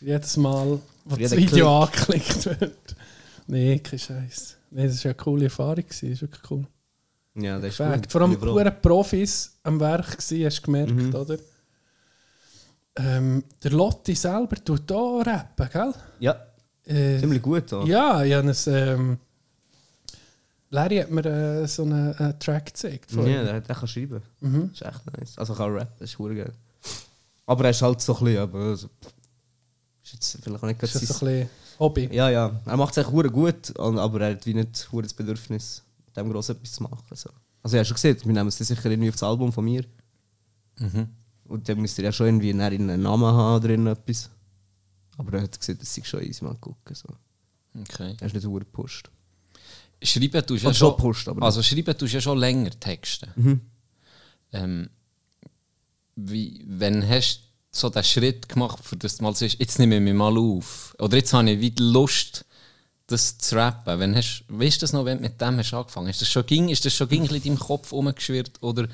[0.00, 2.96] Jedes Mal, wo das Video angeklickt wird.
[3.48, 4.56] Nee, kein Scheiß.
[4.70, 5.84] Nee, das war eine coole Erfahrung.
[5.86, 6.64] Das ist wirklich cool.
[7.34, 8.10] Ja, das ist gut.
[8.12, 11.14] Vor allem pure Profis am Werk gewesen, hast du gemerkt, Mhm.
[11.14, 11.36] oder?
[12.96, 15.92] Ähm, der Lotti selber tut auch rappen, gell?
[16.20, 16.36] Ja,
[16.84, 17.72] Äh, ziemlich gut.
[17.72, 17.86] Auch.
[17.86, 19.18] ja, ich habe ein, ähm,
[20.72, 23.10] Larry hat mir äh, so einen äh, Track gezeigt.
[23.12, 24.22] von Ja, der, der kann schreiben.
[24.40, 24.70] Mhm.
[24.70, 25.38] Das ist echt nice.
[25.38, 26.52] Also kann Rap, das ist hure geil.
[27.46, 28.88] Aber er ist halt so ein bisschen, aber also,
[30.02, 31.28] ist jetzt vielleicht auch nicht ganz das so ein sein.
[31.36, 32.08] bisschen Hobby?
[32.12, 35.14] Ja, ja, er macht es echt hure gut, und- aber er hat wie nicht das
[35.14, 37.02] Bedürfnis, mit dem gross etwas zu machen.
[37.14, 37.30] So.
[37.62, 39.84] Also, ja, schon gesehen, wir nehmen es sicher irgendwie auf das Album von mir.
[40.78, 41.08] Mhm.
[41.44, 44.30] Und dann müsst ihr ja schon irgendwie einen Namen haben oder irgendetwas.
[45.18, 46.94] Aber er hat gesagt, das sei schon easy mal gucken.
[46.94, 47.08] So.
[47.78, 48.16] Okay.
[48.20, 49.10] Er ist nicht hure gepusht.
[50.02, 50.94] Schreiben tust du ja schon
[51.28, 53.28] aber also schreiben tust ja schon länger Texte.
[53.36, 53.60] Mhm.
[54.52, 54.90] Ähm,
[56.16, 59.96] wie, wenn hast du so den Schritt gemacht, für das du mal sagst, jetzt nehme
[59.96, 60.94] ich mich mal auf.
[60.98, 62.44] Oder jetzt habe ich wieder Lust,
[63.06, 63.98] das zu rappen.
[63.98, 66.16] Wenn hast, weißt du das noch, wenn du mit dem hast angefangen hast?
[66.16, 68.62] Ist das schon, ging, ist das schon ging in deinem Kopf rumgeschwirrt?
[68.62, 68.88] Oder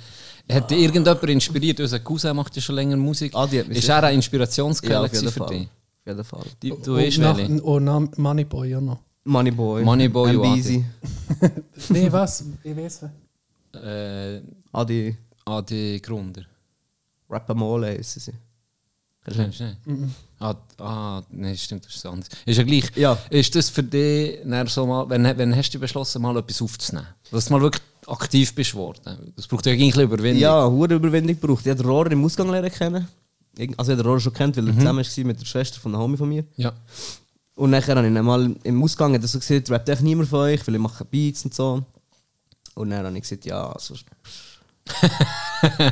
[0.51, 1.81] hat dich irgendjemand inspiriert?
[1.81, 3.35] Unser Cousin macht ja schon länger Musik.
[3.35, 5.49] Mich ist er eine Inspirationsquelle Ja, für Fall.
[5.49, 5.69] dich?
[5.69, 6.45] Auf jeden Fall.
[6.63, 8.99] Die, du und, weißt nach, und nach Moneyboy auch noch.
[9.29, 9.85] Moneyboy.
[9.85, 10.85] Moneyboy und Easy.
[11.91, 12.45] nee, was?
[12.65, 13.03] Ich weiß.
[13.75, 14.41] Äh,
[14.73, 15.17] Adi.
[15.45, 16.43] Adi Grunder.
[17.29, 18.33] Rapamole heissen sie.
[19.25, 19.77] Kennst du nicht?
[20.41, 22.29] Ah, ah, nein, stimmt, das ist anders.
[22.47, 22.91] Ist ja gleich.
[22.97, 23.19] Ja.
[23.29, 24.39] Ist das für dich
[24.69, 27.09] so mal, wenn, wenn hast du beschlossen, mal etwas aufzunehmen?
[27.31, 29.33] Dass du mal wirklich aktiv bist worden.
[29.37, 30.41] Das braucht ja eigentlich Überwindung.
[30.41, 31.67] Ja, hure Überwindung gebraucht.
[31.67, 33.07] Ich habe den Rohrer im Ausgang lernen kennen.
[33.59, 35.79] Irg- Also ich habe den Rohrer schon kennt, weil er zusammen war mit der Schwester
[35.81, 36.45] von einem Homie von mir.
[36.57, 36.73] Ja.
[37.59, 40.43] Und nachher habe ich ihn mal im Ausgang hat so gesagt, rappt echt niemand von
[40.43, 41.83] euch, weil ich mache Beats und so.
[42.77, 44.05] Und dann habe ich gesagt, ja, also, ich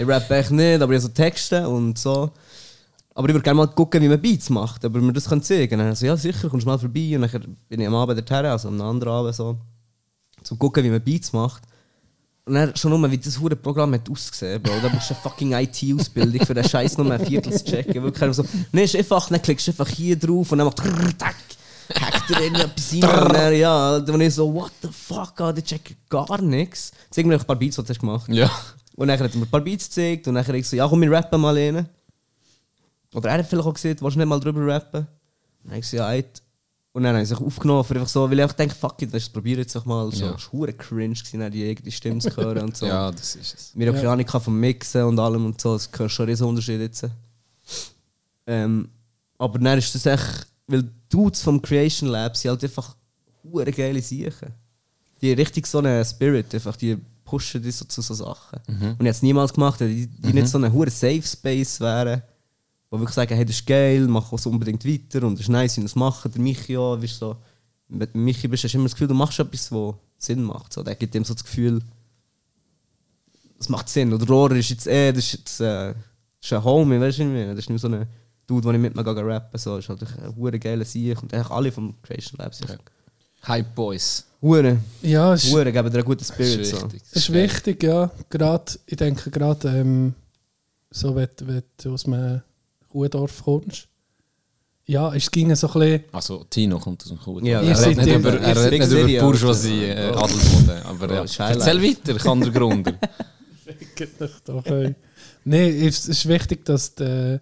[0.06, 2.30] rappe echt nicht, aber ich habe so Texte und so.
[3.14, 5.80] Aber ich würde gerne mal gucken, wie man Beats macht, aber mir das kann zeigen.
[5.80, 7.16] Dann so, ja sicher, kommst du mal vorbei.
[7.16, 9.58] Und dann bin ich am Abend dorthin, also am anderen Abend so,
[10.44, 11.64] zum gucken, wie man Beats macht.
[12.44, 14.74] Und dann schon nur, wie das hure Programm hat ausgesehen, Bro.
[14.80, 18.04] Da brauchst du eine fucking IT-Ausbildung für den Scheiß nur ein Viertel zu checken.
[18.04, 20.80] Wirklich so, nee, ist einfach, dann klickst du einfach hier drauf und dann macht
[21.94, 23.24] hackt er irgendetwas rein.
[23.24, 26.92] Und dann, ja, ich so, what the fuck, Alter, ich check gar nichts.
[27.10, 28.28] Zeig mir noch ein paar Beats, die du hast gemacht.
[28.28, 28.50] Ja.
[28.96, 30.88] Und dann hat er mir ein paar Beats gezeigt und dann habe ich so, ja
[30.88, 31.88] komm, wir rappen mal rein.
[33.14, 35.00] Oder er hat vielleicht auch gesagt, willst du nicht mal drüber rappen?
[35.00, 35.08] Und
[35.64, 36.42] dann habe ich so, ja, eit.
[36.92, 39.12] Und dann habe ich es aufgenommen, für einfach so, weil ich einfach denke, fuck it,
[39.12, 40.10] weißt du, probier jetzt doch mal.
[40.10, 40.34] So, Ja.
[40.34, 42.86] Es war hure cringe, gewesen, dann die eigene Stimme zu hören und so.
[42.86, 43.72] ja, das ist es.
[43.74, 46.80] Wir haben keine Ahnung vom Mixen und allem und so, es gehört schon riesen Unterschied
[46.80, 47.04] jetzt.
[48.46, 48.88] Ähm,
[49.36, 52.96] aber dann ist das echt, weil die Dudes vom Creation Lab sind halt einfach
[53.42, 54.52] hure geile Sachen.
[55.20, 58.60] Die haben richtig so einen Spirit, einfach, die pushen die so zu so Sachen.
[58.68, 62.22] Und ich hätte es niemals gemacht, die, die nicht so ein hure Safe Space wären,
[62.90, 65.76] wo wirklich sagen, hey, das ist geil, mach es unbedingt weiter und es ist nice,
[65.76, 66.30] wenn wir das machen.
[66.32, 67.36] Der Michi auch, weißt, so,
[67.88, 70.72] mit Michi bist du hast immer das Gefühl, du machst etwas, was Sinn macht.
[70.72, 71.82] So, der gibt ihm so das Gefühl,
[73.58, 74.12] das macht Sinn.
[74.12, 77.24] Oder Rohrer ist jetzt eh, das ist jetzt äh, das ist ein Homie, weißt du
[77.24, 77.54] nicht mehr.
[77.54, 78.06] Das ist nicht so ein
[78.46, 79.76] Dude, den ich mit mir gehe rappen so.
[79.78, 82.76] Ist halt ein hure geiler Sieg und eigentlich alle vom Creation Lab sind.
[83.46, 84.24] Hype Boys.
[84.42, 86.60] Hure, Ja, es hure geben dir einen guten Das Spirit.
[86.60, 86.82] ist So.
[86.84, 87.02] wichtig.
[87.10, 88.10] es ist wichtig, ja.
[88.30, 90.14] Gerade, ich denke gerade, ähm,
[90.90, 92.42] so wenn, wenn du aus einem
[92.90, 93.88] Kuhdorf kommst.
[94.88, 96.04] Ja, es ging so ein bisschen...
[96.12, 97.40] Also Tino kommt aus dem Kuh.
[97.40, 100.82] Ja, er redet nicht über, er redet nicht über ja- Bourgeoisie, äh, Adelsboden.
[100.84, 101.26] Aber Oh, ja.
[101.26, 101.56] Highlight.
[101.66, 102.94] erzähl weiter, ich andere Grund.
[103.96, 104.94] Geht nicht doch, ey.
[105.44, 107.40] Nein, es ist wichtig, dass du,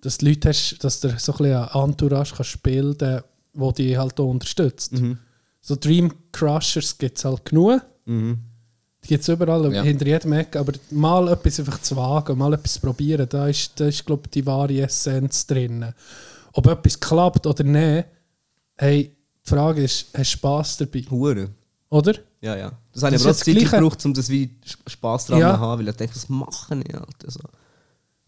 [0.00, 3.22] dass du Leute hast, dass du so ein bisschen eine Entourage kannst bilden
[3.54, 4.92] wo die halt auch unterstützt.
[4.92, 5.18] Mhm.
[5.60, 7.82] So Dream Crushers gibt es halt genug.
[8.04, 8.38] Mhm.
[9.02, 9.82] Die gibt es überall, Ja.
[9.82, 10.54] hinter jedem Eck.
[10.54, 14.22] Aber mal etwas einfach zu wagen, mal etwas zu probieren, da ist, da ist glaube
[14.26, 15.92] ich, die wahre Essenz drin.
[16.52, 18.06] Ob etwas klappt oder nicht,
[18.76, 21.04] hey, die Frage ist, hast du Spass dabei?
[21.10, 21.48] Hure.
[21.90, 22.14] Oder?
[22.40, 22.72] Ja, ja.
[22.92, 24.50] Das habe ich aber auch Zeit gebraucht, um das wie
[24.86, 25.54] Spaß dran Ja.
[25.54, 27.24] zu haben, weil ich denke, was machen ich halt.
[27.24, 27.40] Also.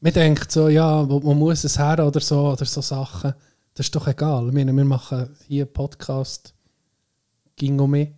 [0.01, 3.35] Man denkt so, ja, wo muss es her oder so, oder so Sachen.
[3.75, 4.49] Das ist doch egal.
[4.49, 6.55] Ich meine, wir machen hier einen Podcast,
[7.57, 8.09] ging um mich.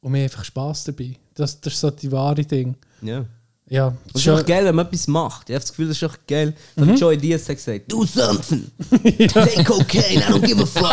[0.00, 1.16] Und haben einfach Spass dabei.
[1.34, 2.76] Das, das ist so die wahre Ding.
[3.02, 3.24] Ja.
[3.66, 5.48] Ja, Und es ist auch geil, wenn man etwas macht.
[5.48, 6.52] Ich habe das Gefühl, das ist auch geil.
[6.76, 6.86] Mhm.
[6.86, 8.70] Dann Joey Diaz hat gesagt, do something.
[9.28, 10.92] Take cocaine, I don't give a fuck.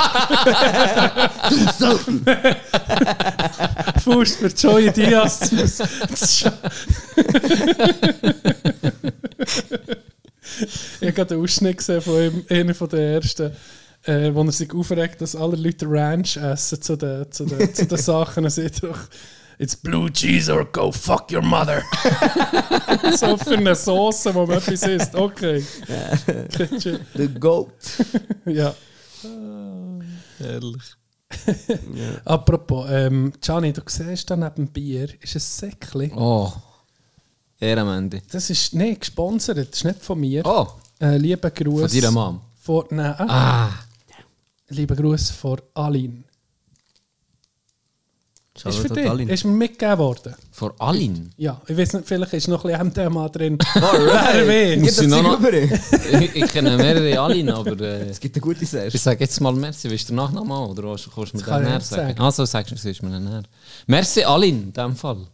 [1.50, 2.26] do something.
[4.04, 5.52] Fuß für Joey Diaz.
[6.10, 6.46] Das
[11.02, 13.52] ich habe gerade einen Ausschnitt gesehen von ihm, einer von den ersten,
[14.04, 17.86] äh, wo er sich aufregt, dass alle Leute Ranch essen zu den, zu den, zu
[17.86, 18.46] den Sachen.
[18.46, 18.98] Er sagt doch,
[19.60, 21.84] It's blue cheese or go fuck your mother.
[23.16, 25.16] so für eine Sauce, wo man etwas isst.
[25.16, 25.64] Okay.
[27.16, 27.70] The Goat.
[28.46, 28.74] ja.
[30.40, 30.82] Herrlich.
[32.26, 36.12] Apropos, ähm, Gianni, du siehst da neben dem Bier, ist ein Säckchen.
[36.18, 36.52] Oh.
[37.60, 38.22] Ehrenmende.
[38.32, 40.44] Das ist nicht gesponsert, das ist nicht von mir.
[40.46, 40.68] Oh.
[41.00, 41.92] Äh, lieber Gruß.
[41.92, 42.42] Von deiner Mom?
[42.60, 43.70] Von, nein, Ah.
[44.70, 46.24] lieber Gruß von Aline.
[48.54, 49.30] Ist für dich.
[49.30, 50.36] Ist mir mitgegeben worden.
[50.52, 51.32] Vor Alin.
[51.38, 53.58] Ja, ich weiß nicht, vielleicht ist noch ein bisschen MDMA drin.
[53.74, 55.02] Wer Muss weiß.
[55.02, 55.42] ich noch-
[56.22, 58.90] ich, ich kenne mehrere Alin, aber äh, Es gibt eine gute Serie.
[58.94, 59.90] ich sage jetzt mal Merci.
[59.90, 62.08] Willst du Nachname an, oder kannst du mir den nicht sagen?
[62.10, 62.20] sagen.
[62.20, 63.44] Also sagst du, es ist mir näher.
[63.88, 65.26] Merci Alin, in diesem Fall.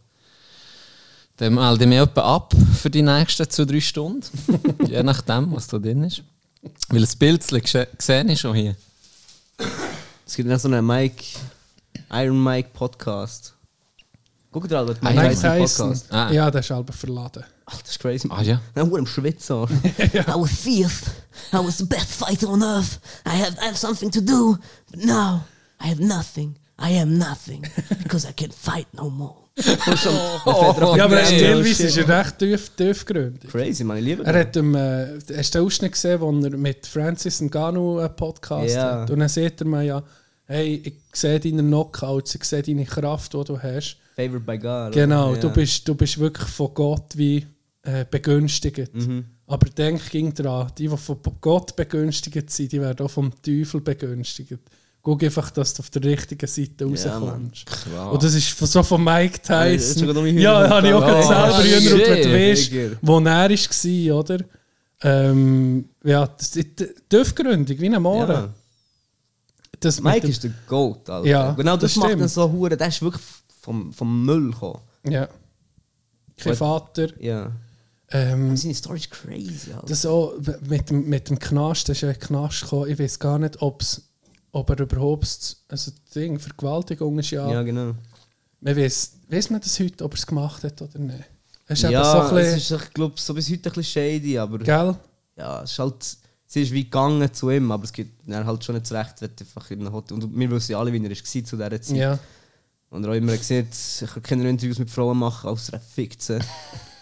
[1.38, 4.22] Dann melde ich mich etwa ab für die nächsten zwei, drei Stunden.
[4.88, 6.22] Je nachdem, was da drin ist.
[6.88, 8.76] Weil das Bild gesehen ist schon hier.
[10.26, 11.24] Es gibt noch so einen Mike,
[12.10, 13.54] Iron Mike Podcast.
[14.50, 15.88] Guck dir an, Mike Tyson.
[15.90, 16.12] Podcast.
[16.12, 16.30] Ah.
[16.32, 17.44] Ja, der ist halb verladen.
[17.66, 18.28] Ach, das ist crazy.
[18.30, 18.60] Ah ja.
[18.74, 19.68] Dann wurde im Schwitzer.
[19.98, 21.02] I was fierce.
[21.52, 22.98] I was the best fighter on earth.
[23.26, 24.56] I have, I have something to do.
[24.90, 25.42] But now
[25.82, 26.56] I have nothing.
[26.80, 27.66] I am nothing.
[28.02, 29.36] Because I can't fight no more.
[30.46, 31.40] Oh, ja, aber geil.
[31.40, 33.50] teilweise ist er recht tief, tiefgründig.
[33.50, 36.86] Crazy, ich liebe Er hat ähm, äh, hast du den Ausschnitt gesehen, wo er mit
[36.86, 39.00] Francis Ngannou einen Podcast Ja.
[39.00, 39.10] hat?
[39.10, 40.02] Und dann sieht er mir ja,
[40.48, 43.96] hey, ich sehe deine Knockouts, ich sehe deine Kraft, die du hast.
[44.16, 44.92] Favored by God.
[44.92, 45.40] Genau, oder?
[45.40, 45.52] du, Ja.
[45.52, 47.46] bist, du bist wirklich von Gott wie
[47.84, 48.92] äh, begünstigt.
[48.94, 49.24] Mhm.
[49.46, 53.80] Aber denk ging dran, die, die von Gott begünstigt sind, die werden auch vom Teufel
[53.80, 54.58] begünstigt.
[55.00, 57.64] Guck einfach, dass du auf der richtigen Seite Ja, rauskommst.
[57.64, 58.12] Klar.
[58.12, 60.06] Und das ist so von Mike Ja, Tyson.
[60.14, 63.18] mein Ja, Hühner- habe ich auch gerade Oh, selber Hühner und wenn du weißt, wo
[63.20, 64.38] er war, oder?
[65.02, 68.28] Ähm, ja, das ist die Tiefgründig, wie ein Mohren.
[68.28, 68.54] Ja.
[69.80, 71.28] Das Mike dem- ist der Goat, Alter.
[71.28, 72.30] Ja, genau das, das macht ihn stimmt.
[72.30, 72.76] so hure.
[72.76, 73.22] Der ist wirklich
[73.60, 74.80] vom, vom Müll gekommen.
[75.08, 75.28] Ja.
[76.36, 76.54] Kein.
[76.56, 77.08] Vater.
[77.22, 77.52] Ja.
[78.10, 79.86] Ähm, Seine Story ist crazy, Alter.
[79.86, 80.32] das auch
[80.68, 82.90] mit dem, mit dem Knast, das ist ja Knast gekommen.
[82.90, 84.02] Ich weiß gar nicht, ob's,
[84.52, 85.56] ob er überhaupt.
[85.68, 87.50] Also, Ding, Vergewaltigung ist ja.
[87.50, 87.92] ja, genau.
[88.60, 91.24] Man weiß, weiß man das heute, ob er es gemacht hat oder nicht?
[91.68, 92.76] Ja, so ein es bisschen.
[92.78, 94.96] ist, ich glaube, so bis heute ein bisschen shady, aber Gell?
[95.36, 96.16] ja, es ist halt,
[96.48, 99.30] sie ist wie gegangen zu ihm, aber es gibt dann halt schon nicht zurecht, wenn
[99.38, 101.96] einfach in einem Hotel, und wir wissen ja alle, wie er war zu dieser Zeit.
[101.96, 102.18] Ja.
[102.90, 106.22] Und er hat immer gesagt, ich kann keine Interviews mit Frauen machen, außer er fickt
[106.22, 106.38] sie.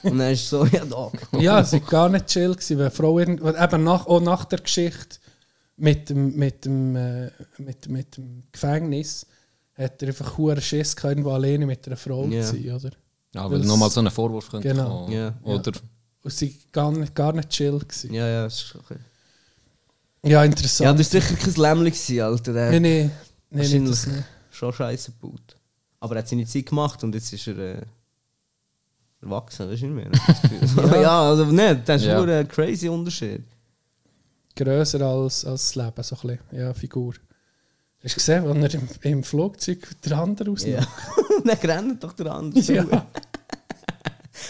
[0.02, 1.10] und dann ist es so, ja, da.
[1.38, 3.38] Ja, es war gar nicht chill, gewesen, weil Frau eben
[3.84, 5.18] nach, auch nach der Geschichte
[5.76, 9.26] mit dem, mit dem, äh, mit, mit dem Gefängnis
[9.74, 12.42] hat er einfach hohen Schiss gehabt, irgendwo alleine mit einer Frau Ja.
[12.42, 12.90] zu sein, oder?
[13.34, 15.02] Ja, weil nochmal so ein Vorwurf könnte Genau.
[15.04, 15.12] kommen.
[15.12, 15.34] Ja.
[15.44, 15.72] Oder
[16.22, 18.12] Und sie gar nicht, gar nicht chill gewesen.
[18.14, 18.96] Ja, ja, es ist okay.
[20.26, 20.86] Ja, interessant.
[20.86, 21.54] Ja, das war sicher kein
[21.92, 22.52] gewesen, Alter.
[22.52, 23.10] Der nee, nee,
[23.50, 24.24] nee, wahrscheinlich das nicht.
[24.50, 25.56] schon scheiße gebaut.
[26.00, 27.82] Aber er hat seine Zeit gemacht und jetzt ist er äh,
[29.22, 30.86] erwachsen, weißt du nicht mehr?
[30.92, 31.00] ja.
[31.02, 32.22] ja, also nicht, das ist Ja.
[32.24, 33.44] nur ein crazy Unterschied.
[34.54, 36.58] Grösser als, als das Leben, so ein bisschen.
[36.58, 37.14] Ja, Figur.
[38.02, 40.80] Hast du gesehen, als er im, im Flugzeug der andere ausnimmt?
[40.80, 40.86] Ja.
[41.44, 42.60] Dann rennt doch der andere.
[42.72, 43.06] Ja.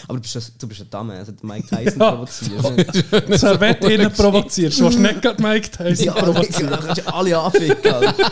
[0.07, 2.11] Aber du bist, ein- du bist ein Dame, also Mike Tyson Ja.
[2.11, 3.05] provoziert.
[3.29, 4.79] Das Servett innen provozierst.
[4.79, 6.69] Du willst nicht gerade Mike Tyson Ja, provozieren.
[6.71, 7.93] dann kannst du alle anficken.
[7.93, 8.31] Alter.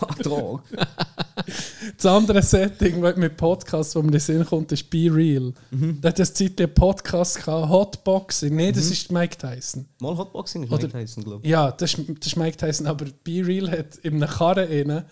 [0.00, 0.62] Ah, Drog.
[1.96, 5.52] Das andere Setting mit Podcasts, wo mir in den Sinn kommt, ist Be Real.
[5.70, 5.98] Mhm.
[6.00, 8.54] Da hat es Zeit einen Podcast gehabt, Hotboxing.
[8.54, 9.86] Nein, das ist Mike Tyson.
[10.00, 11.50] Mal Hotboxing ist Oder- Mike Tyson, glaube ich.
[11.50, 15.04] Ja, das ist, das ist Mike Tyson, aber Be Real hat in einer Karre innen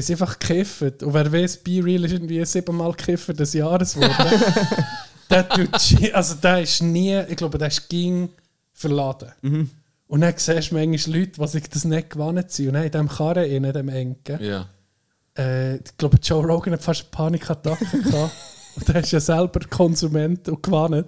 [0.00, 1.02] ist einfach gekifft.
[1.02, 4.42] Und wer weiß, Be Real ist irgendwie siebenmal gekifft des Jahres geworden.
[5.30, 8.28] der, tut, also der ist nie, ich glaube, der ist ging
[8.72, 9.30] verladen.
[9.42, 9.70] Mhm.
[10.08, 12.68] Und dann siehst du manchmal Leute, die sich das nicht gewonnen sind.
[12.68, 14.68] Und dann in diesem Karren innen, dem Engen, ja.
[15.38, 18.34] äh, ich glaube, Joe Rogan hat fast eine Panikattacke gehabt.
[18.76, 21.04] Und der ist ja selber Konsument und gewonnen.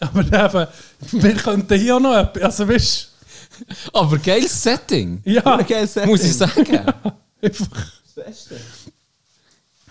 [0.00, 3.12] Aber eben, wir könnten hier auch noch etwas, also weißt
[3.92, 6.10] Aber geiles Setting, ja, geiles Setting.
[6.10, 6.80] muss ich sagen.
[7.42, 7.97] einfach.
[8.18, 8.56] Das Beste.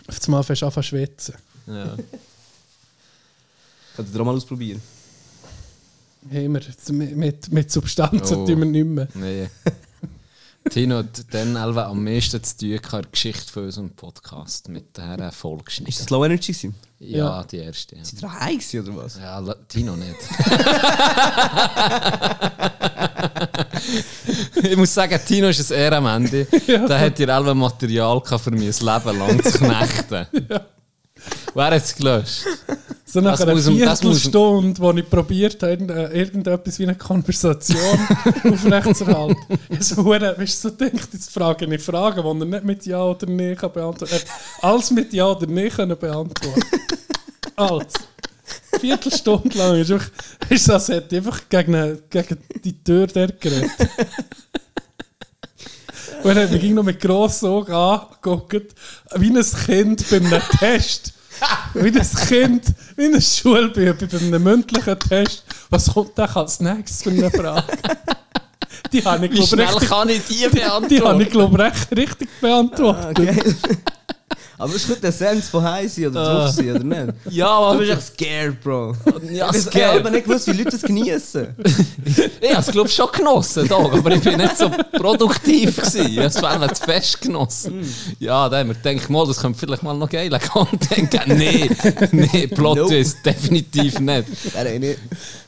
[0.07, 1.35] Auf das Mal fängst du an zu schwitzen.
[1.67, 1.95] ja.
[3.95, 4.79] Kannst du dir auch mal ausprobieren?
[6.29, 6.61] Haben wir,
[6.91, 8.45] mit, mit, mit Substanzen Oh.
[8.45, 9.07] tun wir nicht mehr.
[9.15, 9.49] Nee.
[10.69, 14.95] Tino hat dann Elva am meisten zu tun in der Geschichte von unserem Podcast mit
[14.97, 15.63] dieser Folge.
[15.85, 16.75] Ist das Low Energy gewesen?
[16.99, 17.43] Ja, Ja.
[17.43, 17.95] die erste.
[17.95, 19.17] Ja, Sind high gewesen, oder was?
[19.17, 20.15] ja Tino nicht.
[24.63, 26.45] ich muss sagen, Tino ist ein Ehrenmende.
[26.67, 30.27] Der hat dir Elva Material für mich ein Leben lang zu knechten.
[31.57, 32.43] Wer hat es gelöscht?
[33.09, 37.79] So nach Das einer das Viertelstunde, wo ich probiert habe, irgend- irgendetwas wie eine Konversation
[38.43, 39.57] aufrechtzuerhalten.
[39.69, 43.01] Ich so, weißt du, so denkt, jetzt frage ich Fragen, die er nicht mit Ja
[43.05, 44.19] oder Nein kann beantworten kann.
[44.19, 46.61] Hat Alles mit Ja oder Nein können beantworten.
[47.55, 47.93] Alles.
[48.77, 50.09] Viertelstunde lang ist einfach,
[50.49, 53.71] ist hätte ich einfach gegen, gegen die Tür der geredet.
[56.23, 58.75] Und er hat mich noch mit grossen Augen angeguckt,
[59.15, 61.13] wie ein Kind bei einem Test.
[61.73, 62.63] Wie ein Kind,
[62.95, 65.43] wie ein Schulbube bei einem mündlichen Test.
[65.69, 67.63] Was kommt da als nächstes für eine Frage?
[68.91, 71.21] Die habe ich, glaube schnell richtig, kann ich die die habe beantworten?
[71.21, 73.05] ich, glaube recht, richtig beantwortet.
[73.05, 73.55] Ah, geil.
[74.59, 77.13] Aber es ist gut der Sense von high sein oder drauf sein, oder nicht?
[77.29, 78.95] Ja, Du bist aber echt scared, Bro.
[79.31, 79.87] Ja, ich scared.
[79.87, 81.47] habe aber nicht gewusst, wie Leute das genießen.
[82.41, 86.07] ich habe es glaube schon genossen, Dog, aber ich bin nicht so produktiv gewesen.
[86.07, 87.85] Ich habe es einfach zu fest genossen.
[88.19, 91.37] Ja, da haben wir gedacht, mal, das könnte vielleicht mal noch geiler Content geben.
[91.37, 91.69] Nee,
[92.11, 92.97] nee, Plot Nope.
[92.97, 94.27] ist definitiv nicht.
[94.55, 94.99] Nein, nicht.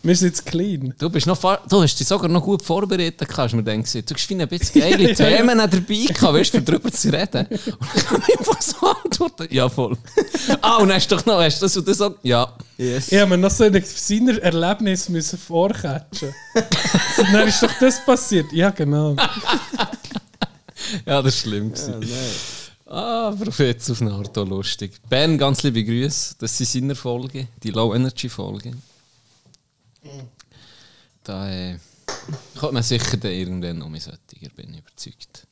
[0.03, 0.93] Wir sind jetzt clean.
[0.97, 3.89] Du bist noch, du hast dich sogar noch gut vorbereitet, kannst du mir denken.
[4.05, 7.47] Du hast ein bisschen geile Themen dabei gehabt, weißt du, für drüber zu reden.
[7.47, 9.47] Und dann kann ich einfach so antworten.
[9.51, 9.97] Ja, voll.
[10.61, 12.15] Ah, und hast du doch noch, hast du das und das so?
[12.23, 12.53] Ja.
[12.77, 13.11] Yes.
[13.11, 16.33] Ich habe mir noch so in seiner Erlebnis müssen vorcatchen.
[17.17, 18.51] Und dann ist doch das passiert.
[18.51, 19.15] Ja, genau.
[21.05, 21.73] Ja, das ist schlimm.
[21.75, 22.09] Ja, nein.
[22.85, 24.93] Ah, Prophet auf eine Art auch lustig.
[25.07, 26.35] Ben, ganz liebe Grüße.
[26.39, 28.81] Das sind seine Folgen, die Low Energy Folgen.
[31.23, 31.77] Da äh,
[32.57, 34.17] kommt man sicher dann irgendwann um solcher,
[34.55, 35.47] bin ich überzeugt.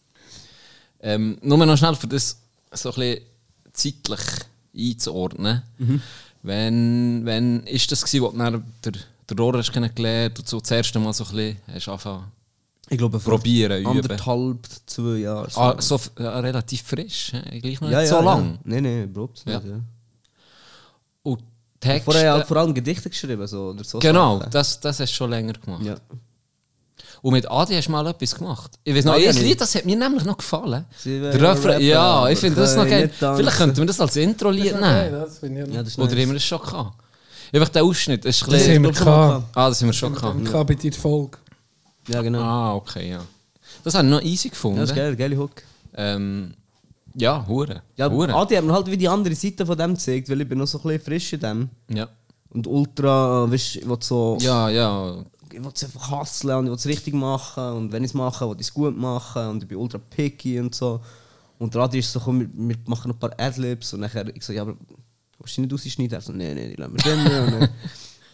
[0.99, 2.37] Ähm, nur noch schnell für das
[2.71, 3.25] so ein bisschen
[3.77, 4.19] zeitlich
[4.75, 5.63] einzuordnen.
[6.43, 8.93] Wenn, wenn ist das gewesen, wo du dann der,
[9.29, 12.31] der Rohr hast kennengelernt und so das erste Mal so ein bisschen hast angefangen
[12.89, 15.49] Ich glaube, vor probieren, anderthalb, zwei Jahre.
[15.49, 15.59] so.
[15.59, 18.59] Ah, so ja, relativ frisch, gleich noch ja, nicht ja, so lang.
[18.63, 19.61] Nein, nein, überhaupt nicht.
[21.23, 21.43] Und
[21.79, 23.45] Texte, Vorher halt vor allem Gedichte geschrieben.
[23.45, 24.51] So, oder so genau, Sachen.
[24.51, 26.01] das, das hast du schon länger gemacht.
[27.21, 28.71] Und mit Adi hast du mal etwas gemacht.
[28.83, 30.85] Ich weiß noch, Adi ein Lied, das hat mir nämlich noch gefallen.
[30.97, 33.09] Sie Der Refrain, rappen, ja, ich finde das noch geil.
[33.17, 35.11] Vielleicht könnten wir das als Intro-Lied nehmen.
[35.11, 36.21] das finde ich Ja, das ist Oder nice.
[36.21, 36.93] haben wir das schon gehabt?
[37.53, 39.45] Einfach der Ausschnitt, das ist Das haben wir schon gehabt.
[39.55, 40.39] Ah, das haben wir schon gehabt.
[40.43, 41.37] Ich habe bei dir Folge.
[42.07, 42.39] Ja, genau.
[42.41, 43.21] Ah, okay, ja.
[43.83, 44.77] Das habe ich noch easy gefunden.
[44.77, 45.51] Ja, das ist geil, geile Hook.
[45.95, 46.53] Ähm,
[47.15, 47.81] ja, Hure.
[47.95, 48.33] Ja, Hure.
[48.33, 50.67] Adi hat mir halt wie die andere Seite von dem gezeigt, weil ich bin noch
[50.67, 51.69] so ein bisschen frisch in dem.
[51.89, 52.07] Ja.
[52.49, 54.37] Und ultra, weißt du, ich will so...
[54.39, 55.15] ja, ja.
[55.57, 58.13] Ich will es einfach hustlen und ich will es richtig machen und wenn ich es
[58.13, 61.01] mache, will ich es gut machen und ich bin ultra picky und so.
[61.57, 64.43] Und der Adi ist so, komm, wir, wir machen ein paar Adlibs und nachher, ich
[64.43, 64.77] so, ja, aber
[65.39, 66.13] willst du nicht rausschneiden?
[66.13, 67.53] Er so, nein, nein, ich lasse mir drin.
[67.53, 67.69] und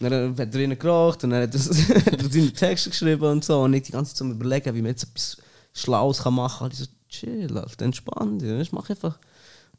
[0.00, 1.60] dann, hat er drinnen geraucht und dann hat er,
[2.12, 4.82] hat er seine Texte geschrieben und so und ich die ganze Zeit am überlegen, wie
[4.82, 5.38] man jetzt etwas
[5.72, 6.72] Schlaues kann machen kann.
[6.72, 9.18] Ich so, chill, Alter, entspann dich, ich mach einfach...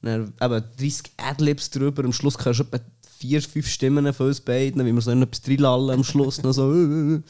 [0.01, 2.79] Dann eben 30 Adlibs drüber, am Schluss hörst du etwa
[3.17, 6.41] vier, fünf Stimmen von uns beiden, wie wir so etwas reinlallen am Schluss.
[6.43, 7.21] noch so, äh, äh.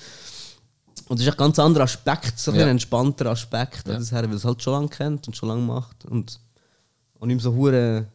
[1.07, 2.67] Und das ist ein ganz anderer Aspekt, so ein Ja.
[2.67, 3.99] entspannter Aspekt, ja.
[3.99, 6.05] her, weil es halt schon lange kennt und schon lange macht.
[6.05, 6.39] Und,
[7.19, 8.07] und ihm so hure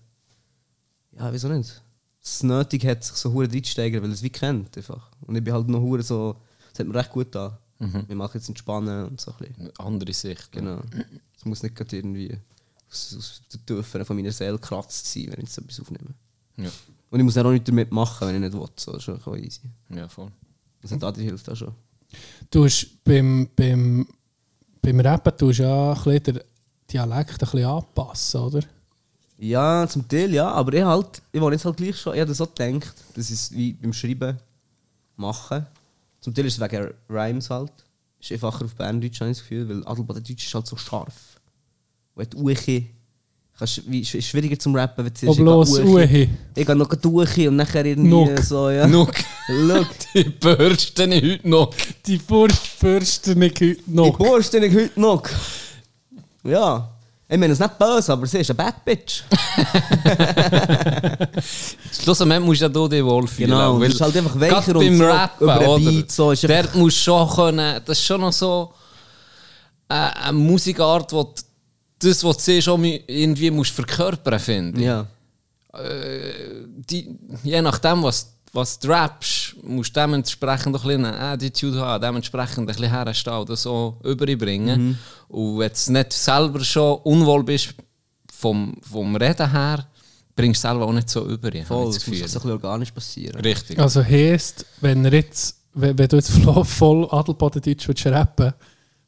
[1.16, 1.82] ja, wieso nicht?
[2.22, 5.10] Es nötig hat, sich so hure reinzusteigern, weil er es wie kennt einfach.
[5.22, 6.36] Und ich bin halt noch hure so,
[6.70, 7.58] das hat mir recht gut da.
[7.78, 9.70] Wir machen jetzt entspannen und so ein bisschen.
[9.78, 10.52] Andere Sicht.
[10.52, 10.80] Genau.
[11.36, 12.36] Es muss nicht gerade irgendwie
[12.90, 16.10] aus, aus der Tiefen von meiner Seele gekratzt sein, wenn ich jetzt etwas aufnehme.
[16.58, 16.68] Ja,
[17.10, 18.68] Und ich muss dann auch nicht damit machen, wenn ich nicht will.
[18.76, 19.62] So, das ist schon easy.
[19.90, 20.30] ja voll.
[20.80, 21.74] Das hat Adi hilft auch schon.
[22.50, 24.06] Du hast beim, beim,
[24.80, 26.40] beim Rappen du ja ein den
[26.90, 28.60] Dialekt ein bisschen anpassen, oder?
[29.38, 32.28] Ja, zum Teil ja, aber ich halt, ich wollte jetzt halt gleich schon, ich habe
[32.28, 34.38] das so gedacht, ich es wie beim Schreiben
[35.16, 35.66] mache.
[36.20, 37.72] Zum Teil ist es wegen Rhymes halt.
[38.20, 41.40] Ist einfacher auf Berndeutsch, habe ich das Gefühl, weil Adelbodendeutsch ist halt so scharf.
[42.14, 42.86] Und die Uche,
[43.60, 46.28] kannst, wie, ist schwieriger zum Rappen, wenn du Oh, zuerst, ich gehe.
[46.56, 48.38] Ich noch die Uche und nachher irgendwie Nuck.
[48.40, 48.86] so, ja.
[48.86, 49.12] Nuck.
[49.48, 51.72] Look, Die bürsten heute noch.
[52.06, 54.18] Die nicht heute die noch.
[54.18, 55.22] Borst ich heute noch.
[56.42, 56.90] Ja.
[57.32, 59.22] Ich meine, es ist nicht böse, aber sie ist eine Bad Bitch.
[62.02, 63.50] Schlussendlich musst ja du dich wohlfühlen.
[63.50, 65.84] Genau, weil es halt einfach weicher und beim so Rappen, über den?
[65.84, 68.72] Beat, so ist Dort musst du schon können, das ist schon noch so
[69.88, 71.24] äh, eine Musikart, du
[72.00, 74.86] das, was du siehst, auch irgendwie musst verkörpern, finde ich.
[74.86, 75.06] Ja.
[76.90, 82.02] die, je nachdem, was, was du rappst, musst du dementsprechend ein bisschen eine Attitude haben,
[82.02, 84.88] dementsprechend ein bisschen herstellen oder so überbringen.
[84.88, 84.98] Mhm.
[85.28, 87.74] Und wenn du nicht selber schon unwohl bist
[88.32, 89.86] vom, vom Reden her,
[90.34, 91.50] bringst du selber auch nicht so über.
[91.64, 92.16] Voll, das muss Gefühl.
[92.16, 93.40] so ein bisschen organisch passieren.
[93.40, 93.78] Richtig.
[93.78, 98.54] Also heisst, wenn, jetzt, wenn, wenn du jetzt voll, voll Adelbodendeutsch würdest rappen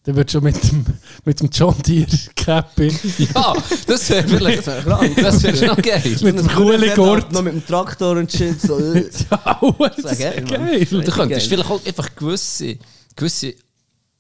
[0.05, 0.85] dann würdest du mit dem,
[1.25, 2.93] mit dem John Deere Cappy,
[3.35, 3.55] Ja,
[3.87, 4.67] das wäre vielleicht.
[4.67, 6.03] das wäre schon geil.
[6.23, 7.33] mit dem coolen Gurt.
[7.33, 8.61] Noch mit dem Traktor und shit.
[8.61, 8.79] So.
[9.31, 9.61] Ja,
[10.03, 10.87] das wär ist geil.
[10.91, 11.41] Du könntest geil.
[11.41, 12.79] vielleicht auch einfach gewisse,
[13.15, 13.55] gewisse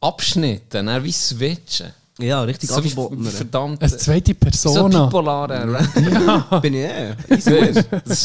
[0.00, 1.92] Abschnitte dann wie switchen.
[2.22, 3.24] Ja, richtig So angeboten.
[3.24, 3.82] verdammt.
[3.82, 5.04] Eine zweite So Persona.
[5.06, 6.62] bipolare Rap.
[6.62, 7.14] Bin ich eh.
[7.28, 7.46] Das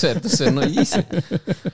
[0.01, 1.03] wäre das wär, noch easy.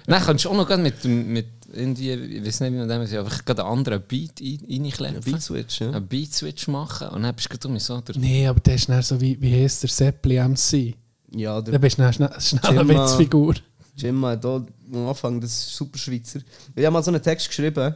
[0.08, 3.10] Dann kannst du auch noch mit, dem- mit irgendwie, ich weiß nicht, wie man das
[3.12, 5.32] nennt, einfach gerade einen anderen Beat ein- reinklepfen.
[5.34, 5.90] Beat Switch, ja.
[5.92, 8.18] Einen Beat-Switch machen und dann bist du gerade so der...
[8.18, 10.96] Nee, aber der ist dann so wie, wie heisst der Seppli MC.
[11.36, 12.88] Ja, Dann der bist du dann schnell, schnell eine.
[12.90, 13.56] Witzfigur.
[13.96, 14.66] Jim hat am
[15.08, 16.40] Anfang, das ist super Schweizer.
[16.76, 17.96] Ich habe mal so einen Text geschrieben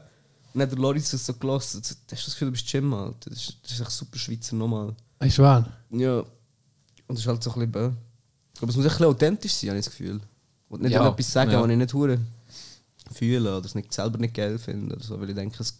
[0.58, 1.84] und dann hat der Loris das so gelassen.
[1.84, 3.30] Hast du das Gefühl, du bist Jim, Alter?
[3.30, 4.58] Das ist, das ist echt super Schweizer.
[5.20, 5.65] Weißt du was?
[5.91, 6.17] Ja.
[6.20, 6.28] Und
[7.10, 7.72] das ist halt so ein bisschen.
[7.72, 7.91] bö.
[8.60, 10.20] Aber es muss echt ein bisschen authentisch sein, habe ich das Gefühl.
[10.67, 11.62] Und nicht Ja, etwas sagen, ja.
[11.62, 12.20] was ich nicht hure
[13.13, 14.96] fühle oder es nicht, selber nicht geil finde.
[14.96, 15.78] Oder so, weil ich denke, es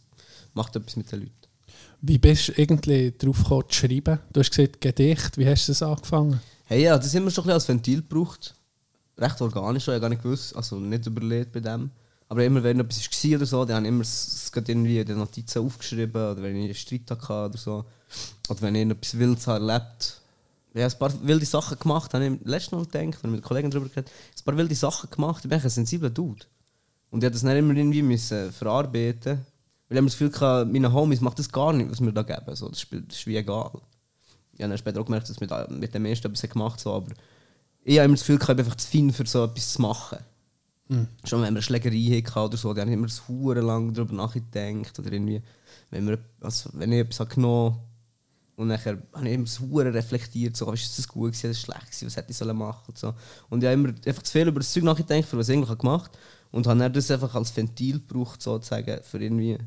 [0.53, 1.33] macht etwas mit den Leuten.
[2.01, 4.19] Wie bist du irgendwie drauf gekommen, zu schreiben?
[4.31, 5.39] Du hast gesagt, Gedicht.
[5.39, 6.39] Wie hast du das angefangen?
[6.65, 8.53] Hey, ja, das haben wir schon ein bisschen als Ventil gebraucht.
[9.17, 11.89] Recht organisch, schon, ich habe gar nicht gewusst, also nicht überlegt bei dem.
[12.29, 15.17] Aber immer, wenn etwas war oder so, dann habe ich immer es irgendwie in den
[15.17, 17.85] Notizen aufgeschrieben oder wenn ich einen Streit hatte oder so.
[18.49, 20.21] Oder wenn ich etwas Wildes habe erlebt
[20.73, 23.43] Ich habe ein paar wilde Sachen gemacht, habe ich letztes Mal gedacht, wenn ich mit
[23.43, 25.45] Kollegen darüber geredet habe, ein paar wilde Sachen gemacht.
[25.45, 26.45] Ich bin ein sensibler Dude.
[27.09, 28.17] Und ich musste das dann immer irgendwie
[28.51, 29.45] verarbeiten.
[29.89, 32.55] Weil ich das Gefühl hatte, meine Homies machen das gar nicht, was wir da geben.
[32.55, 33.71] So, das, ist wie egal.
[34.54, 36.79] Ich habe dann später auch gemerkt, dass da mit dem ersten etwas gemacht.
[36.79, 37.13] So, aber
[37.83, 40.17] ich habe immer das Gefühl, ich bin einfach zu fein für so etwas zu machen.
[41.25, 44.13] Schon wenn wir eine Schlägerei hatten oder so, dann habe ich immer hure lang darüber
[44.15, 44.98] nachgedacht.
[45.00, 45.42] Oder irgendwie,
[45.92, 47.79] wenn, wir, also, wenn ich etwas habe genommen
[48.56, 51.65] und nachher habe ich immer so hure reflektiert, so, ist das gut gewesen, ist das
[51.65, 53.13] schlecht gewesen, was hätte ich sollen machen und so.
[53.50, 55.69] Und ich habe immer einfach zu viel über das Zeug nachgedacht, für was ich eigentlich
[55.69, 56.12] habe gemacht
[56.52, 59.58] und habe dann das einfach als Ventil gebraucht, sozusagen, für irgendwie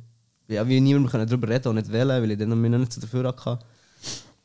[0.49, 3.29] ja, wie niemand darüber reden und nicht wählen, weil ich dann noch nicht so dafür
[3.29, 3.65] hatte.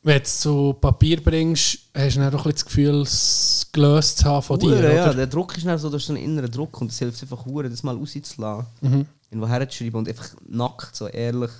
[0.06, 3.68] Wenn du es zu Papier bringst, hast du dann auch ein bisschen das Gefühl, es
[3.72, 5.14] gelöst zu haben von dir, Hure, ja, oder?
[5.14, 7.44] der Druck ist dann so, du hast so einen inneren Druck und es hilft einfach
[7.44, 8.66] hure, das mal rauszulassen.
[8.82, 9.06] Mhm.
[9.28, 11.50] Irgendwo herzuschreiben und einfach nackt, so ehrlich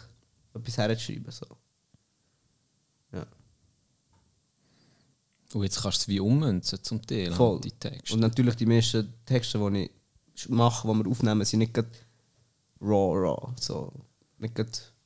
[0.55, 1.33] etwas herzuschreiben.
[1.33, 1.47] So.
[3.13, 3.27] Ja.
[5.53, 7.61] Und jetzt kannst du es wie ummünzen zum Teil, Voll.
[7.63, 8.15] die Texte.
[8.15, 9.91] Und natürlich die meisten Texte, die
[10.37, 11.91] ich mache, die wir aufnehmen, sind nicht gerade
[12.81, 13.53] raw, raw.
[13.59, 13.93] So.
[14.39, 14.55] Nicht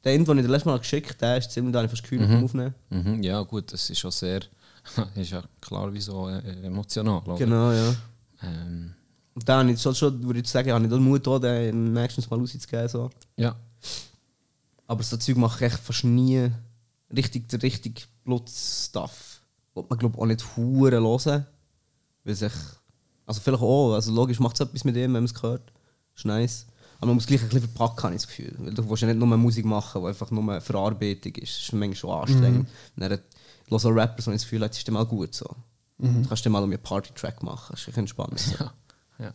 [0.05, 2.03] der, den ich das letzte Mal geschickt habe, der ist ziemlich, da habe ich fast
[2.03, 2.75] Gefühl beim Aufnehmen.
[2.89, 4.41] Mhm, ja, gut, das ist schon sehr.
[5.15, 7.23] ist ja klar, wieso äh, emotional.
[7.25, 7.37] Oder?
[7.37, 7.95] Genau, ja.
[8.43, 8.95] Ähm,
[9.35, 11.93] Und da habe ich schon, schon würde ich sagen, habe ich den Mut, auch, den
[11.93, 12.89] nächstes Mal rauszugeben.
[12.89, 13.11] So.
[13.37, 13.55] ja.
[14.87, 16.51] Aber so Zeug mache ich echt fast nie
[17.15, 19.41] richtig, richtig Blut-Stuff.
[19.75, 21.47] Wollte man, glaube ich, auch nicht hure hören.
[22.25, 22.53] Weil sich.
[23.25, 23.95] Also, vielleicht auch.
[23.95, 25.73] Also, logisch macht es etwas mit ihm, wenn man es hört.
[26.17, 26.67] Ist nice.
[27.01, 28.55] Aber man muss gleich ein bisschen verpacken, habe ich das Gefühl.
[28.59, 31.57] Weil du willst ja nicht nur Musik machen, die einfach nur Verarbeitung ist.
[31.57, 32.69] Das ist manchmal schon anstrengend.
[32.97, 33.01] Mhm.
[33.01, 33.21] Dann
[33.69, 35.49] höre so Rappers, wo ich das Gefühl habe, das ist dann mal gut so.
[35.97, 37.73] Du kannst dann mal um einen Party-Track machen.
[37.73, 38.39] Das ist echt entspannt.
[38.39, 38.65] So.
[38.65, 38.75] Ja.
[39.19, 39.35] ja.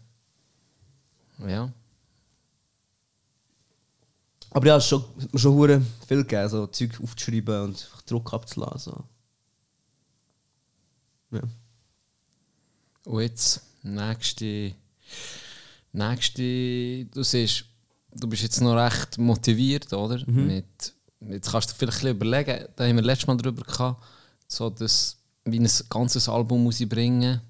[1.48, 1.74] Ja.
[4.52, 5.04] Aber ja, es schon,
[5.36, 8.94] schon hure viel gegeben, so Zeug aufzuschreiben und Druck abzulassen.
[8.94, 9.04] So.
[11.38, 11.44] Ja.
[13.06, 14.74] Und jetzt, nächste.
[15.96, 17.06] Nächste.
[17.06, 17.66] Du siehst,
[18.14, 20.20] du bist jetzt noch recht motiviert, oder?
[20.28, 20.94] Mit,
[21.30, 24.04] jetzt kannst du vielleicht ein bisschen überlegen, da haben wir letztes Mal drüber gehabt,
[24.48, 27.42] so dass, wie ein ganzes Album muss ich bringen.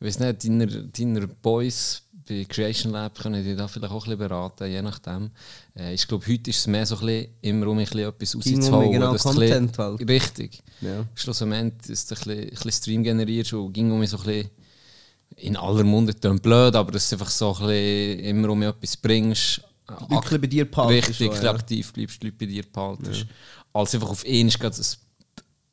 [0.00, 4.10] Ich weiß nicht, deine, deine Boys bei Creation Lab können die da vielleicht auch ein
[4.10, 5.30] bisschen beraten, je nachdem.
[5.76, 8.32] Äh, ich glaube, heute ist es mehr so ein bisschen, immer um ein bisschen etwas
[8.32, 8.92] Ging um rauszuholen.
[8.92, 10.08] genau Content halt.
[10.08, 10.62] Richtig.
[10.80, 11.04] Ja.
[11.14, 14.50] Schlussendlich, dass du ein bisschen, ein bisschen Stream generierst und ging um so ein bisschen
[15.36, 18.96] in aller Munde klingt blöd, aber dass du einfach so ein bisschen immer um etwas
[18.96, 19.62] bringst.
[20.08, 20.92] Leute ein bei dir behalten.
[20.92, 23.26] Richtig, ein bisschen aktiv bleibst, die Leute bei dir behaltest.
[23.72, 24.86] Als einfach auf ihn gerade ein-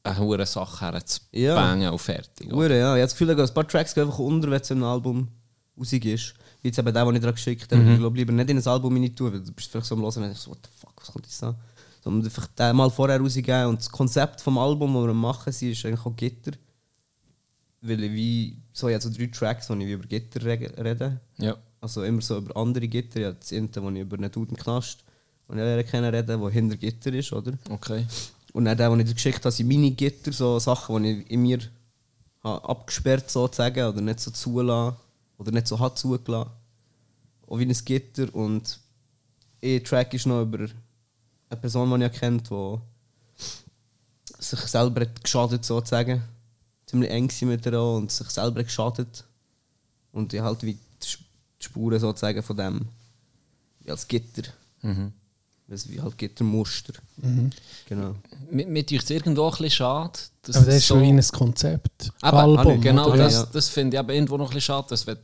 [0.03, 0.91] eine hohe Sache Ja.
[0.93, 2.51] herzubangen und fertig.
[2.51, 2.95] Hure, ja.
[2.95, 5.27] Ich habe das Gefühl, ein paar Tracks gehen einfach unter, wenn es in einem Album
[5.77, 6.33] rausig ist.
[6.61, 7.91] Wie jetzt eben der, den ich dir geschickt habe.
[7.93, 10.01] Ich glaube, lieber nicht in ein Album rein tun, weil du bist vielleicht so am
[10.01, 11.55] Hören und denkst, so, what the fuck, was kommt jetzt da?
[12.03, 13.65] Sondern einfach den mal vorher rausgeben.
[13.67, 16.51] Und das Konzept vom Album, das wir machen, ist eigentlich auch Gitter.
[17.81, 21.19] Weil ich wie, so, ich habe so drei Tracks, wo ich über Gitter re- rede.
[21.37, 21.55] Ja.
[21.81, 23.19] Also immer so über andere Gitter.
[23.21, 25.03] Ja, das eine, wo ich über einen Duden Knast,
[25.49, 27.53] den ich kennen rede, der hinter Gitter ist, oder?
[27.69, 28.05] Okay.
[28.51, 31.31] Und dann der, den ich dir geschickt habe, sind meine Gitter, so Sachen, die ich
[31.31, 31.59] in mir
[32.43, 34.97] habe abgesperrt sozusagen oder nicht so zulassen
[35.37, 36.51] oder nicht so hat zugelassen.
[37.47, 38.79] Auch wie ein Gitter und
[39.63, 40.67] ein Track ist noch über
[41.49, 42.77] eine Person, die ich kennt, die
[44.39, 46.21] sich selber hat geschadet sozusagen.
[46.89, 49.23] Ziemlich eng mit ihr und sich selber geschadet.
[50.11, 51.23] Und ich halt wie die Sp-
[51.61, 52.87] die Spuren sozusagen von dem
[53.81, 54.43] wie als Gitter.
[54.81, 55.13] Mhm.
[55.67, 56.93] Das ist wie halt Gittermuster.
[57.87, 58.15] Genau.
[58.49, 60.17] Mir, tut es irgendwo auch ein bisschen schade.
[60.41, 62.11] Dass Aber das ist schon wie ein Konzept.
[62.21, 63.45] Aber, Album, genau, das, Ja.
[63.53, 65.17] das finde ich aber irgendwo noch ein bisschen schade, dass wenn,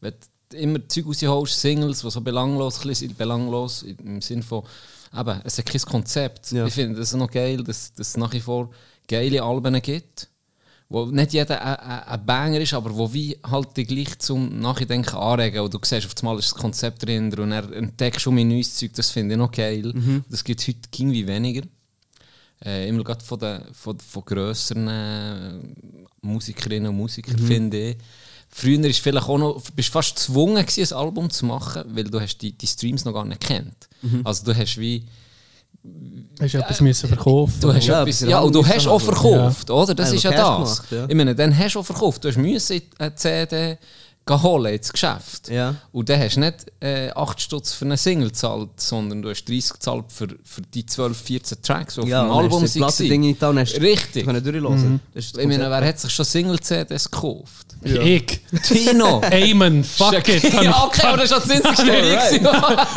[0.00, 0.14] wenn
[0.48, 4.62] du immer Zeug rausholst, Singles, die so belanglos ein bisschen sind, belanglos im Sinne von,
[5.14, 6.50] eben, es hat kein Konzept.
[6.52, 6.66] Ja.
[6.66, 8.70] Ich finde das noch geil, dass dass es nach wie vor
[9.06, 10.28] geile Alben gibt,
[10.90, 15.60] wo nicht jeder ein, Banger ist, aber wo wie halt dich gleich zum Nachdenken anregen
[15.60, 18.74] und du siehst auf einmal ist das Konzept drin und er entdeckst schon mein neues
[18.74, 19.92] Zeug, das finde ich noch geil.
[20.28, 21.62] Das gibt es heute irgendwie weniger.
[22.62, 25.52] Äh, immer gerade von, den, von, von grösseren äh,
[26.20, 27.96] Musikerinnen und Musikern, finde ich.
[28.48, 32.04] Früher ist vielleicht auch noch, bist du fast gezwungen gewesen, ein Album zu machen, weil
[32.04, 33.88] du hast die, die Streams noch gar nicht kennt.
[34.24, 35.04] Also du hast wie,
[36.40, 39.70] Hast du etwas müssen verkaufen du hast Ja, etwas, ja, und du hast auch verkauft,
[39.70, 39.94] oder?
[39.94, 40.76] Das Ja, ist ja das.
[40.88, 41.06] Gemacht, ja.
[41.08, 42.24] Ich meine, dann hast du auch verkauft.
[42.24, 43.78] Du hast müssen eine CD gehen
[44.30, 45.48] holen ins Geschäft.
[45.48, 45.74] Ja.
[45.92, 49.44] Und dann hast du nicht äh, 8 Stutz für eine Single gezahlt, sondern du hast
[49.48, 52.70] 30 gezahlt für, für die 12, 14 Tracks, die Ja, auf dem Album waren.
[52.72, 54.24] Platte-Dinge nicht da und hast Richtig.
[54.26, 55.00] können durchlesen.
[55.14, 57.66] Das ist das Ich meine, wer hat sich schon Single-CDs gekauft?
[57.82, 58.40] Ich.
[58.62, 59.22] Tino!
[59.32, 60.44] Amen, fuck it.
[60.52, 62.50] hab ja, okay, aber das war schon das einzige.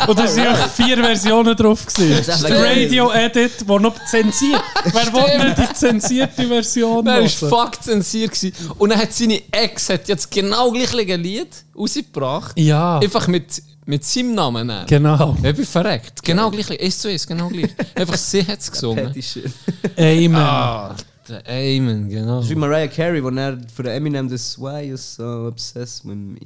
[0.08, 1.86] Und da sind auch vier Versionen drauf.
[1.86, 2.22] Gewesen.
[2.26, 2.44] Das.
[2.44, 4.62] Radio-Edit, das noch zensiert.
[4.84, 8.32] Wer nicht die zensierte Version Er war fuck zensiert.
[8.32, 8.52] gewesen.
[8.78, 10.92] Und dann hat seine Ex hat jetzt genau gleich
[11.24, 12.58] Lied rausgebracht.
[12.58, 14.66] Ja, Einfach mit, mit seinem Namen.
[14.66, 14.86] nehmen.
[14.86, 15.36] genau.
[15.42, 16.22] Ich bin verreckt.
[16.22, 16.70] Genau gleich.
[16.70, 17.70] Ist zu ist, genau gleich.
[17.94, 19.12] Einfach sie hat es gesungen.
[19.96, 20.34] Amen.
[20.36, 20.94] Ah,
[21.28, 22.36] der Amen, genau.
[22.36, 26.14] Das ist wie Mariah Carey, wo er für Eminem das Why you so obsessed with
[26.16, 26.38] me.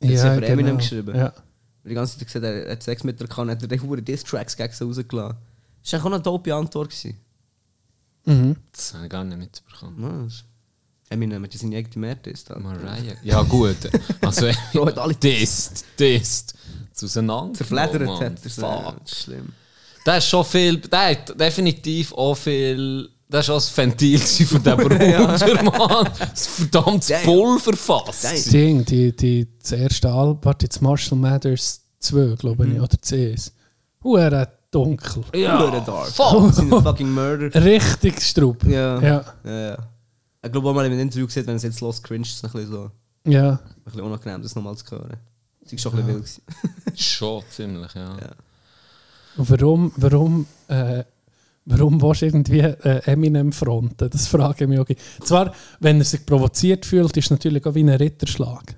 [0.00, 0.78] Das ist ja, ja für Eminem genau.
[0.78, 1.16] geschrieben.
[1.16, 1.32] Ja.
[1.84, 4.56] Die ganze Zeit gesagt, er hat Sex mit der kann, hat er die hure Diss-Tracks
[4.56, 5.36] gegen sie rausgelassen.
[5.82, 6.90] Das war eigentlich auch eine dope Antwort.
[6.90, 7.16] Gewesen.
[8.26, 8.56] Mhm.
[8.72, 10.28] Das habe ich gar nicht mitbekommen.
[10.28, 10.34] Ja,
[11.10, 12.44] das ist- Eminem hat ja seine eigene mehr Diss.
[12.48, 13.14] Mariah.
[13.22, 13.76] Ja, gut.
[14.22, 16.54] Also, Bro hat alle Dist, Dist.
[16.92, 17.54] Das auseinander.
[17.54, 18.62] zerfledert Oh, hat er so.
[18.62, 18.94] Fuck.
[19.04, 19.52] Das ist schlimm.
[20.06, 24.62] Der ist schon viel, der hat definitiv auch viel, das war auch das Ventil von
[24.62, 26.08] dem Bruder, Mann.
[26.18, 27.22] Das verdammtes Damn.
[27.24, 28.22] Pulverfass.
[28.22, 28.52] Damn.
[28.52, 33.52] Ding, die, die, das erste Album, warte, jetzt Marshall Mathers 2, glaube ich, oder CS.
[34.02, 35.22] Huere dunkel.
[35.34, 36.08] Ja, dark.
[36.08, 36.54] Fuck.
[36.82, 37.62] Fucking Murder.
[37.62, 38.64] Richtig Strub.
[38.64, 39.00] Ja.
[39.02, 39.24] Ja.
[39.44, 39.78] Ja, ja.
[40.42, 42.44] Ich glaube auch mal in einem Interview gesehen, wenn es jetzt los cringe, ist es
[42.44, 42.90] ein bisschen so.
[43.24, 43.60] Ein Ja.
[43.84, 45.16] bisschen unangenehm, das nochmal zu hören.
[45.62, 46.24] Das ist schon ein bisschen wild.
[46.24, 46.96] gewesen.
[46.96, 48.16] Schon ziemlich, ja.
[48.16, 48.30] Ja.
[49.36, 51.04] Und warum, warum, äh,
[51.66, 54.08] warum willst du irgendwie äh, Eminem fronten?
[54.10, 54.86] Das frage ich mich auch.
[55.24, 58.74] Zwar, wenn er sich provoziert fühlt, ist es natürlich auch wie ein Ritterschlag.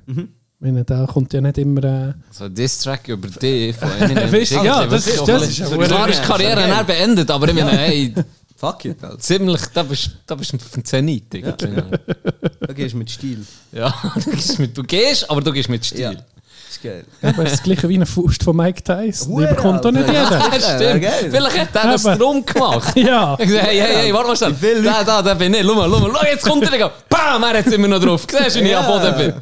[0.59, 1.83] Wenn er, da kommt ja nicht immer...
[1.85, 4.31] Äh, So ein Diss-Track über dich von Eminem.
[4.33, 6.87] Weißt ja, irgendwie das wirklich ist- das ein ist ja Klar ist die Karriere dann
[6.87, 8.15] beendet, aber ich meine, hey,
[8.63, 9.19] Fuck it, Alter.
[9.19, 11.35] ziemlich, da bist da bist du vom Zenit.
[11.35, 11.51] Ja.
[11.51, 13.45] Da gehst du mit Stil.
[13.73, 13.93] Ja,
[14.25, 16.01] du gehst, mit, du gehst, aber du gehst mit Stil.
[16.01, 16.13] Ja.
[16.13, 16.23] Das
[16.71, 17.05] ist geil.
[17.23, 19.41] aber das gleiche wie eine Faust von Mike Tyson.
[19.41, 20.31] Die bekommt doch nicht jeder.
[20.31, 21.05] Ja, stimmt.
[21.33, 22.93] Vielleicht hat er das drum gemacht.
[22.97, 23.37] Ja.
[23.41, 24.55] Ich hey, hey, hey, warte mal schnell.
[24.55, 25.67] Viele Da, da, da bin ich.
[25.67, 26.13] Schau mal, schau mal.
[26.15, 26.93] Schau, jetzt kommt er.
[27.09, 28.25] Bam, er hat es immer noch drauf.
[28.31, 29.35] Siehst du, wie ich am Boden bin?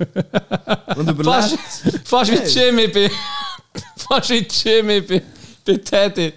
[0.96, 1.52] Und Fast,
[1.84, 2.08] überlebt.
[2.08, 3.10] fast wie Jimmy bei...
[3.96, 5.22] Fast wie Jimmy bei,
[5.66, 6.32] bei Teddy.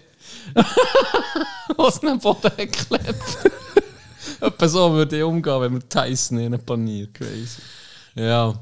[1.77, 3.23] Was den Boden geklebt.
[4.41, 7.07] Etwa so würde ich umgehen, wenn wir Tyson in einen Panier.
[7.13, 7.61] Crazy.
[8.15, 8.53] Ja.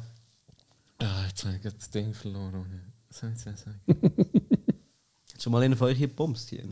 [1.00, 2.82] Ah, jetzt habe ich das Ding verloren.
[3.10, 3.82] Ich jetzt sagen?
[5.39, 6.64] Schon mal einer von euch hier gebomst hier.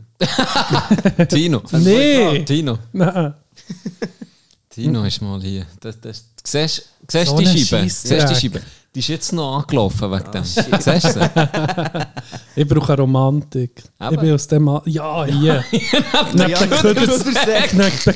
[1.28, 1.62] Tino.
[1.72, 2.44] Nee.
[2.44, 2.78] Tino.
[2.92, 3.34] Nein.
[4.68, 5.66] Tino ist mal hier.
[5.80, 7.90] Das, das, du siehst, siehst So die Scheibe?
[7.90, 8.62] Siehst die Scheibe?
[8.94, 10.44] Die ist jetzt noch angelaufen wegen dem.
[10.44, 11.30] Siehst du?
[12.56, 13.84] Ich brauche eine Romantik.
[13.98, 14.68] Aber- Ich bin aus dem...
[14.68, 15.64] Al ja, hier.
[16.34, 16.70] Neben Ja, den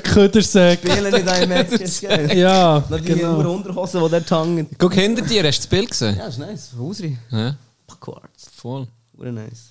[0.02, 0.80] Ködersäck.
[0.80, 2.02] Spielen in deinem Match.
[2.34, 3.02] Ja, genau.
[3.38, 3.52] genau.
[3.54, 4.66] Unterhosen, die dort hängen.
[4.76, 6.16] Guck hinter dir, hast du das Bild gesehen?
[6.18, 6.72] Ja, ist nice.
[6.76, 7.16] Hausri.
[7.30, 7.54] Ja,
[7.86, 8.50] Backwards.
[8.54, 8.88] voll.
[9.16, 9.70] Ure nice.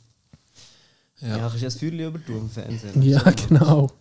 [1.20, 1.28] Ja.
[1.28, 3.02] Ja, kannst du das Feuerchen übertun im Fernsehen?
[3.02, 3.92] Ja, genau.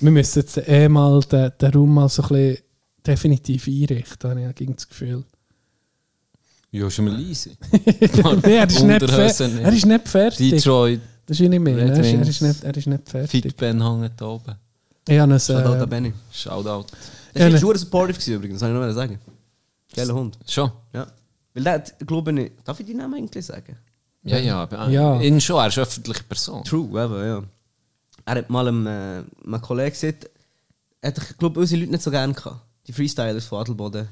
[0.00, 2.58] Wir müssen jetzt eh mal den, den Raum mal so ein bisschen
[3.06, 5.24] definitiv einrichten, habe ich gegen das Gefühl.
[6.82, 7.50] Ja, schon mal leise.
[7.72, 9.64] nee, er ist, nicht Unterhösen fer nicht.
[9.64, 10.50] er ist nicht fertig.
[10.50, 11.76] Detroit, Das ist meine.
[11.76, 13.42] Red Er ist, er, ist nicht, er ist nicht fertig.
[13.42, 14.54] Fit Ben hängt da oben.
[15.08, 16.12] Ich habe Shoutout an Benny.
[16.32, 16.86] Shoutout.
[17.34, 19.18] Ja, ist schon supportive gewesen übrigens, das soll ich noch mal sagen.
[19.94, 20.38] Geiler Hund.
[20.46, 20.70] Schon?
[20.92, 21.06] Ja.
[21.54, 23.76] Weil der, hat, glaube ich, darf ich die Namen eigentlich sagen?
[24.24, 24.62] Ja, ja.
[24.62, 25.20] aber, Ja.
[25.20, 26.64] In schon, er ist eine öffentliche Person.
[26.64, 27.42] True, eben, ja.
[28.24, 28.90] Er hat mal einem, äh,
[29.44, 30.28] einem Kollegen gesagt,
[31.00, 32.60] er hat, ich glaube, unsere Leute nicht so gerne gehabt.
[32.86, 34.08] Die Freestylers von Adelboden.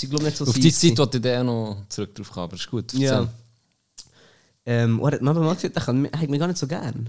[0.00, 2.56] Sie glaube nicht so Auf die Zeit wollte ich auch noch zurück drauf kommen, aber
[2.56, 2.92] ist gut.
[2.94, 3.26] Ja.
[4.64, 7.08] Ähm, und er hat mir aber mal gesagt, er hat mich gar nicht so gern.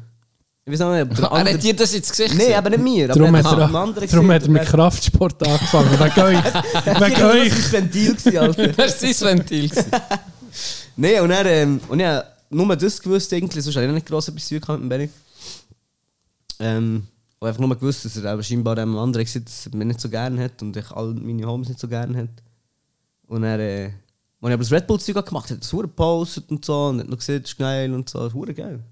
[0.65, 3.07] Ich weiß nicht, Er andere- hat dir das ins Gesicht Nein, aber nicht mir.
[3.07, 5.91] darum aber hat er er, einem anderen darum hat er mit Kraftsport angefangen.
[5.91, 6.43] Wegen euch.
[6.43, 7.49] Wegen Das war euch.
[7.49, 8.67] das Ventil, Alter.
[8.67, 9.71] Das war sein Ventil.
[10.97, 14.27] Nein, und er, ähm, und ja, nur das gewusst eigentlich, sonst habe ich nicht gross
[14.27, 15.09] etwas zu tun mit Benny.
[16.59, 17.07] Ähm,
[17.39, 20.01] und einfach nur gewusst, dass er aber scheinbar einem anderen gesagt dass er mich nicht
[20.01, 22.29] so gerne hat und ich all meine Homies nicht so gerne hat.
[23.27, 23.93] Und er, äh, als
[24.41, 27.09] ich aber das Red Bull-Zeug gemacht habe, hat das Hure gepostet und so und hat
[27.09, 28.83] noch gesehen, das ist geil und so, das ist hure geil.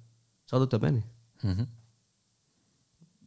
[0.49, 1.03] Schaut an Benny.
[1.41, 1.67] Mhm.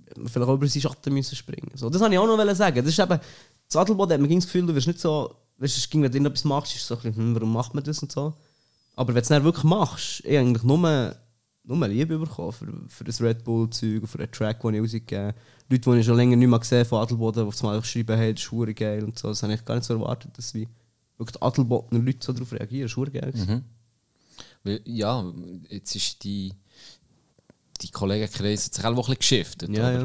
[0.07, 1.71] Hätte man Vielleicht auch über seinen Schatten müssen springen.
[1.75, 2.85] So, das wollte ich auch noch sagen.
[2.85, 3.21] Das ist eben,
[3.67, 6.03] das Adelboden hat man ging das Gefühl, du wirst nicht so, weißt du, es ging,
[6.03, 8.13] wenn du etwas machst, ist es so ein bisschen, hm, warum macht man das und
[8.13, 8.35] so.
[8.97, 11.17] Aber wenn du es dann wirklich machst, ich eigentlich nur,
[11.65, 15.39] nur Liebe bekommen für, für das Red Bull-Zeug, für den Track, den ich rausgegeben habe.
[15.71, 18.35] Leute, die ich schon länger nicht mehr gesehen von Adelboden, die auf einmal geschrieben haben,
[18.35, 19.29] das ist geil und so.
[19.29, 20.67] Das habe ich gar nicht so erwartet, dass wie
[21.19, 22.87] wirklich die Adelbodner Leute so darauf reagieren.
[22.87, 23.63] Ist hure geil.
[24.65, 25.25] Weil, Ja,
[25.69, 26.55] jetzt ist die,
[27.81, 29.71] die Kollegenkreis hat sich auch ein bisschen geschiftet.
[29.71, 29.93] Ja, oder?
[29.93, 30.01] ja.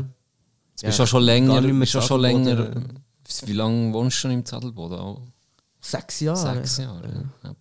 [0.71, 2.83] Jetzt bist Ja, du schon gar länger, bist schon länger.
[3.45, 4.97] Wie lange wohnst du schon im Zadelboden?
[4.99, 5.21] Auch
[5.81, 6.55] Sechs Jahre.
[6.55, 7.29] sechs Jahre.
[7.43, 7.55] Ja.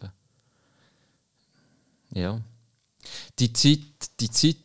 [2.15, 2.41] ja.
[3.39, 3.81] Die Zeit,
[4.21, 4.57] die Zeit,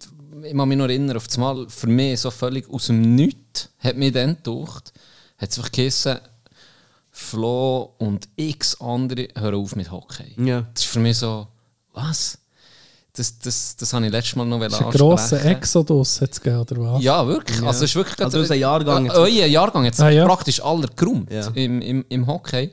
[0.44, 3.70] ich kann mich noch erinnern, auf das Mal für mich so völlig aus dem Nichts,
[3.80, 4.94] hat mich dann gedacht,
[5.38, 6.20] hat es einfach geheißen,
[7.20, 10.36] Flo und x andere hören auf mit Hockey.
[10.38, 10.62] Ja.
[10.74, 11.48] Das ist für mich so,
[11.94, 12.38] was?
[13.14, 15.58] Das, das, das habe ich letztes Mal noch Das ist ein grosser ansprechen.
[15.58, 17.04] Exodus, hat es gegeben, oder was?
[17.04, 17.58] Ja, wirklich.
[17.64, 20.26] Also, es ist wirklich Also unser Jahrgang Äh, jetzt- euer Jahrgang jetzt Ah, ja.
[20.28, 21.48] praktisch aller geräumt Ja.
[21.56, 22.72] im, im, im Hockey.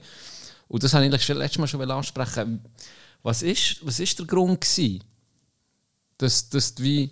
[0.68, 2.62] Und das habe ich letztes letztes Mal schon ansprechen.
[3.22, 5.02] Was ist, was ist der Grund gewesen?
[6.18, 7.10] Dass, dass du wie,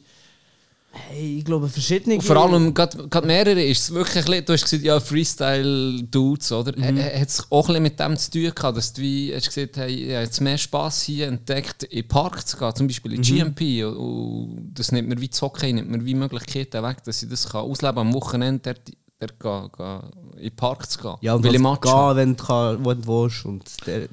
[0.95, 2.21] Hey, ich glaube, verschiedene.
[2.21, 6.79] vor allem gerade mehrere ist es wirklich ein bisschen, du hast gesagt, ja, Freestyle-Dudes, oder?
[6.79, 6.99] Mhm.
[7.03, 9.77] Hat es auch ein bisschen mit dem zu tun gehabt, dass du wie, hast gesagt,
[9.79, 13.15] hey, ich habe jetzt mehr Spass hier entdeckt, in den Park zu gehen, zum Beispiel
[13.15, 13.25] in Mhm.
[13.55, 13.85] GMP.
[13.87, 17.29] Und, und das nimmt mir wie das Hockey, nimmt mir wie Möglichkeiten weg, dass ich
[17.29, 21.15] das kann ausleben am Wochenende, dort, dort gehen, gehen, in den Park zu gehen.
[21.23, 24.09] Ja, und Weil ich gehen, wenn du, kann, wo du willst und der,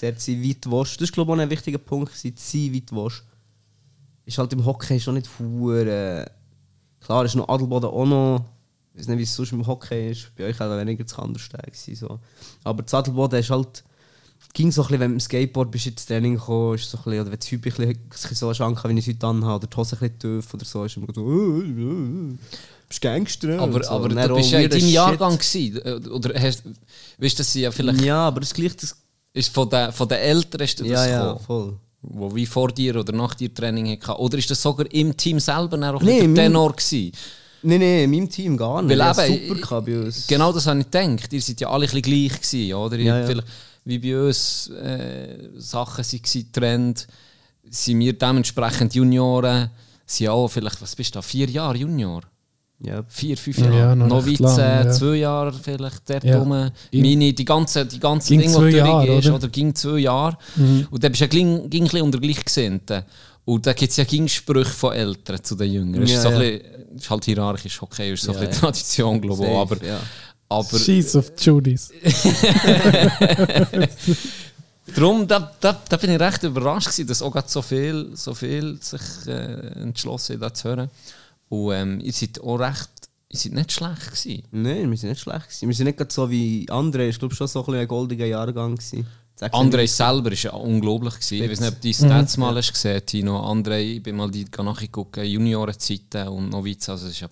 [0.00, 0.94] der sein weit willst.
[0.96, 3.24] Das ist glaube ich auch ein wichtiger Punkt, sein sein weit willst.
[4.30, 6.30] Ist halt im Hockey schon nicht hure
[7.00, 8.44] Klar ist noch Adelboden auch noch,
[8.94, 11.74] ich weiß nicht, wie es sonst im Hockey ist, bei euch auch weniger zu Kandersteg
[11.74, 12.20] so.
[12.62, 13.82] Aber das Adelboden ist halt,
[14.52, 16.98] ging so ein bisschen, wenn du mit dem Skateboard bist ins Training gekommen, ist so
[16.98, 19.54] ein bisschen, oder wenn das Hübe ein bisschen so angehabt, wie ich es heute anhabe,
[19.56, 22.38] oder die Hose ein bisschen tief oder so, ist immer so, äh, äh,
[22.88, 23.58] bist Gangster.
[23.58, 23.90] Aber, und so.
[23.90, 24.88] aber du auch bist ja in deinem.
[24.88, 25.80] Jahrgang gewesen.
[25.84, 26.62] äh, Oder hast,
[27.18, 28.02] weißt du, dass sie ja vielleicht.
[28.02, 28.76] Ja, aber das gleiche,
[29.32, 31.44] Ist von den, von den Eltern du das ja, ja, gekommen?
[31.44, 31.78] voll.
[32.02, 34.20] Wo wie vor dir oder nach dir Training hatten?
[34.20, 37.12] Oder ist das sogar im Team selber auch Nee, der Tenor gewesen?
[37.62, 38.98] Nein, nein, in meinem Team gar nicht.
[38.98, 40.26] Weil eben, super gehabt bei uns.
[40.26, 41.32] Genau das habe ich gedacht.
[41.32, 42.96] Ihr seid ja alle ein gleich gewesen, oder?
[42.96, 43.26] Ja, ja.
[43.26, 43.46] Vielleicht,
[43.84, 47.06] wie bei uns äh, Sachen waren, Trend,
[47.68, 49.70] sind wir dementsprechend Junioren,
[50.06, 52.22] sind auch vielleicht, was bist du da, vier Jahre Junior?
[52.82, 53.96] Ja, Vier, fünf Ja, Jahre.
[53.96, 54.90] noch Novize, recht lang, ja.
[54.90, 56.38] zwei Jahre vielleicht, dort Ja.
[56.38, 56.48] rum.
[56.48, 59.36] Meine, die ganze, die ganze Ging Ding, die Jahre, durchgehst, oder?
[59.36, 59.48] oder?
[59.48, 60.38] ging zwei Jahre.
[60.90, 63.02] Und dann bist du ja ging, ging ein bisschen unter Gleichgesinnten.
[63.44, 66.06] Und da gibt es ja ging Sprüche von Eltern zu den Jüngeren.
[66.06, 66.38] Ja, ist, so ja.
[66.38, 66.60] bisschen,
[66.96, 68.60] ist halt hierarchisch, okay, ist so Ja, ein bisschen ja.
[68.60, 69.50] Tradition, glaube ich.
[69.50, 70.00] Aber, ja.
[70.48, 70.70] aber auf
[71.34, 71.90] die Judis.
[74.94, 78.78] darum, da, da, da bin ich recht überrascht gewesen, dass auch so viel, so viel
[78.80, 80.90] sich äh, entschlossen haben, da zu hören.
[81.50, 82.88] Und ähm, ihr seid auch recht,
[83.28, 84.42] ihr seid nicht schlecht gewesen.
[84.52, 85.48] Nein, wir sind nicht schlecht.
[85.48, 85.68] Gewesen.
[85.68, 87.08] Wir sind nicht gerade so wie andere.
[87.08, 88.76] Ich glaube schon so ein, bisschen ein goldiger Jahrgang.
[88.76, 89.06] Gewesen.
[89.40, 91.14] André selber war ja unglaublich.
[91.14, 91.42] Gewesen.
[91.42, 93.38] Ich weiß nicht, ob du die Stats mal hast gesehen Tino.
[93.40, 97.28] André, ich bin mal die nachgeguckt, Juniorenzeiten und Novizen, also das ist ja,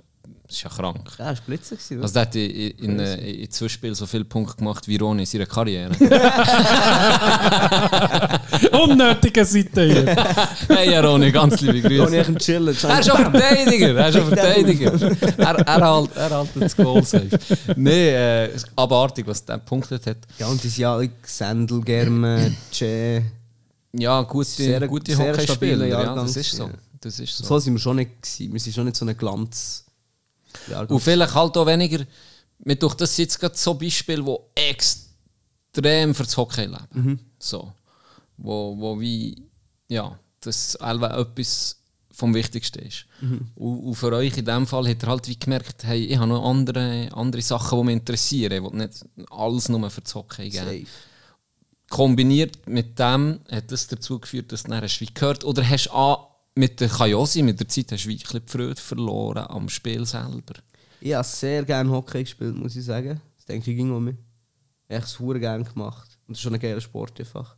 [0.48, 1.10] das ist ja krank.
[1.18, 1.76] Ja, das war Blitzer.
[1.76, 2.02] Gewesen, oder?
[2.04, 3.00] Also der hat in, in, in,
[3.40, 5.90] in zwei Spielen so viele Punkte gemacht wie Ron in seiner Karriere.
[8.72, 10.16] Unnötige Seite hier.
[10.68, 12.10] hey ja, Ronny, ganz liebe Grüße.
[12.10, 12.76] nicht ein Chillen.
[12.82, 14.92] Er ist schon Verteidiger, er ist schon Verteidiger.
[15.36, 17.28] Er, er, halt, er hält das Goal safe.
[17.76, 20.18] Nein, äh, es ist abartig, was der punktet hat.
[20.38, 23.22] Ja, und das Jahr Sandel, Germe, Che.
[23.92, 26.70] Ja, gute, Sehr- gute sehr Hockeyspieler, ja, das ist so.
[27.00, 27.44] Das ist so.
[27.44, 28.52] So sind wir schon nicht gewesen.
[28.52, 29.84] Wir sind schon nicht so ein Glanz.
[30.68, 30.96] Jahrgang.
[30.96, 32.04] Und vielleicht halt auch weniger,
[32.60, 37.20] mit durch das jetzt gerade so Beispiele, die extrem für das Hockey leben.
[37.38, 37.72] So.
[38.36, 39.42] Wo, wo wie,
[39.88, 41.76] ja, das etwas
[42.18, 43.06] vom Wichtigsten ist.
[43.54, 46.28] Und, und für euch in dem Fall hat er halt wie gemerkt, hey, ich habe
[46.28, 48.52] noch andere, andere Sachen, die mich interessieren.
[48.52, 50.64] Ich will nicht alles nur für das Hockey geben.
[50.64, 50.86] Safe.
[51.88, 55.86] Kombiniert mit dem hat das dazu geführt, dass du dann hast wie gehört oder hast
[55.86, 56.16] du an,
[56.58, 60.54] mit der Kajosi, mit der Zeit hast du bisschen die Freude verloren am Spiel selber.
[61.00, 63.20] Ich habe sehr gerne Hockey gespielt, muss ich sagen.
[63.36, 64.16] Das denke ich ging um mich.
[64.88, 66.18] Ich habe es sehr gerne gemacht.
[66.26, 67.56] Und das ist schon ein geiler Sport einfach.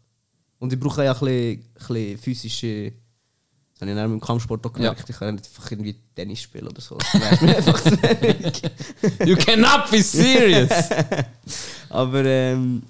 [0.59, 2.93] Und ich brauche ja ein bisschen, ein bisschen physische.
[3.73, 5.09] Das habe ich dann dem Kampfsport auch gemerkt.
[5.09, 6.99] Ich kann nicht einfach irgendwie Tennis spielen oder so.
[6.99, 7.83] Das einfach.
[9.25, 10.91] You cannot be serious!
[11.89, 12.83] Aber ähm,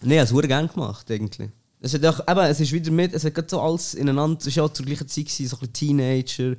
[0.00, 1.50] nee, ich habe es sehr gerne gemacht eigentlich.
[1.82, 4.56] Es, hat auch, eben, es ist wieder mit, es hat gerade so alles ineinander, es
[4.56, 6.56] war ja zur gleichen Zeit, gewesen, so ein bisschen Teenager.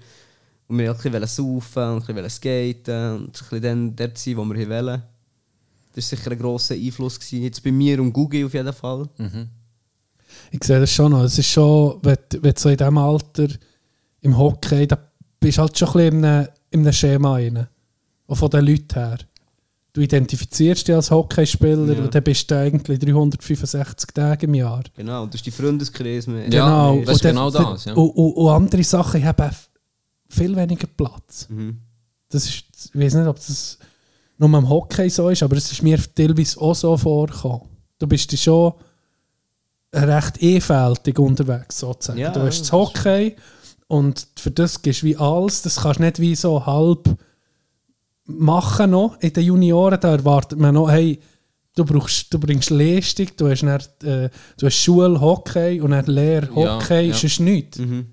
[0.67, 4.17] Und wir wollten ein bisschen saufen und ein bisschen skaten und ein bisschen dann dort
[4.17, 5.01] sein, wo wir wollen.
[5.95, 7.19] Das war sicher ein grosser Einfluss.
[7.19, 7.43] Gewesen.
[7.43, 9.07] Jetzt bei mir und Google auf jeden Fall.
[10.51, 11.23] Ich sehe das schon noch.
[11.23, 13.47] Es ist schon, wenn, du- wenn du so in diesem Alter
[14.21, 14.97] im Hockey, da
[15.39, 17.67] bist du halt schon ein bisschen in einem, in einem Schema rein.
[18.27, 19.17] Auch von den Leuten her.
[19.93, 22.01] Du identifizierst dich als Hockeyspieler Ja.
[22.03, 24.83] und dann bist du eigentlich 365 Tage im Jahr.
[24.95, 26.25] Genau, und das ist die Freundeskreis.
[26.25, 26.49] mehr.
[26.49, 26.65] Ja,
[26.95, 27.05] Genau.
[27.05, 27.93] das ist Und genau dann- das, ja.
[27.93, 29.51] Und, und, und andere Sachen haben
[30.29, 31.47] viel weniger Platz.
[31.49, 31.77] Mhm.
[32.29, 32.63] Das ist,
[32.93, 33.77] ich weiß nicht, ob das
[34.39, 37.61] nur im Hockey so ist, aber es ist mir teilweise auch so vorgekommen.
[37.99, 38.73] Du bist schon
[39.93, 42.17] recht einfältig unterwegs, sozusagen.
[42.19, 43.35] Ja, du hast das das Hockey
[43.87, 47.15] und für das gehst du wie alles, das kannst du nicht wie so halb
[48.25, 49.17] machen noch.
[49.19, 51.19] In den Junioren, da erwartet man noch, hey,
[51.75, 56.05] du, brauchst, du bringst Leistung, du hast, dann, äh, du hast Schule, Hockey und dann
[56.05, 57.15] Lehre, Ja, Hockey, ja.
[57.15, 57.79] ist nichts.
[57.79, 58.07] Mhm.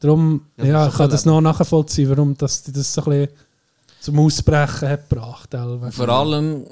[0.00, 3.28] Darum, Ja, ja, ich kann das noch nachvollziehen, warum das, das so ein bisschen
[4.00, 5.50] zum Ausbrechen hat gebracht.
[5.50, 5.92] teilweise.
[5.92, 6.64] Vor allem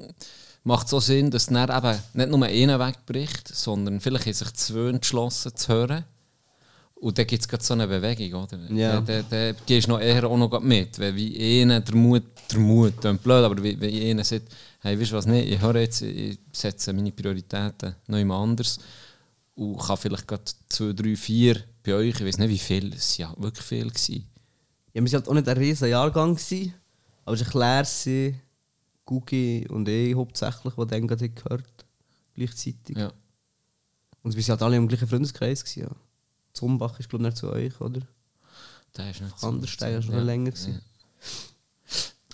[0.64, 4.52] macht es so Sinn, dass dann eben nicht nur einer wegbricht, sondern vielleicht haben sich
[4.54, 6.04] zwei entschlossen zu hören.
[7.00, 8.58] Und dann gibt es gerade so eine Bewegung, oder?
[8.70, 9.00] Ja.
[9.00, 10.98] Da, da, da gehst du noch eher auch noch mit.
[10.98, 15.00] Weil wie einer der Mut, der Mut, klingt blöd, aber wie, wie einer sagt, hey,
[15.00, 18.78] weißt du was, nicht, ich höre jetzt, ich setze meine Prioritäten noch jemand anders
[19.54, 23.18] und kann vielleicht gerade zwei, drei, vier bei euch, ich weiß nicht wie viel, es
[23.18, 23.88] waren ja wirklich viel.
[23.88, 24.26] Gewesen.
[24.92, 26.74] Ja, wir waren halt auch nicht ein riesen Jahrgang, gewesen,
[27.24, 28.34] aber es war Claire,
[29.06, 31.86] Gugi und ich hauptsächlich, die dann gerade gehört
[32.34, 32.96] gleichzeitig.
[32.96, 33.10] Ja.
[34.22, 35.64] Und wir waren halt alle im gleichen Freundeskreis.
[35.64, 35.96] Gewesen, ja.
[36.52, 38.00] Zumbach ist, glaube ich, nicht zu euch, oder?
[38.96, 40.22] Der ist nicht so- Anderstein ist schon Ja.
[40.22, 40.50] länger.
[40.50, 40.80] Gewesen.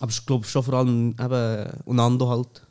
[0.00, 2.65] Aber ich glaube schon vor allem eben Unando halt.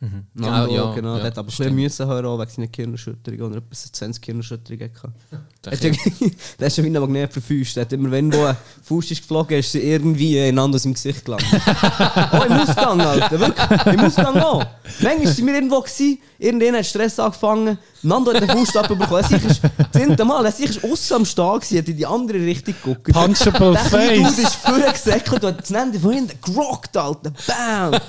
[0.00, 1.12] Nando, Ah, ja, genau.
[1.14, 3.40] ja, der hat aber schwer müssen hören, auch wegen seiner Gehirnerschütterung.
[3.40, 5.14] Oder etwa 20 Gehirnerschütterungen gehabt.
[5.64, 5.90] Der ja-
[6.60, 7.74] Der ist schon wie ein Magnet für Füße.
[7.74, 10.94] Der hat immer, wenn wo ein Fuß ist geflogen, ist sie irgendwie in Nando im
[10.94, 11.48] Gesicht gelandet.
[11.52, 13.40] oh, im Ausgang, Alter.
[13.40, 13.86] Wirklich.
[13.94, 14.64] Im Ausgang auch.
[15.00, 17.76] Manchmal waren wir irgendwo, gewesen, irgendwann hat Stress angefangen.
[18.02, 19.24] Nando hat den Fußstab bekommen.
[19.30, 19.60] Er ist
[19.92, 23.12] zehnte Mal, er ist aussen am Stehen gewesen, hat in die andere Richtung geguckt.
[23.12, 24.38] Punchable Der kleine Dude Face.
[24.38, 27.32] ist vorgesäckelt und hat das Ende von hinten gerockt, Alter.
[27.48, 28.00] Bam!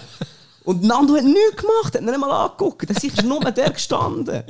[0.70, 2.88] Und Nando hat nichts gemacht, hat ihn nicht mal angeguckt.
[2.88, 4.43] Der ist nur der gestanden.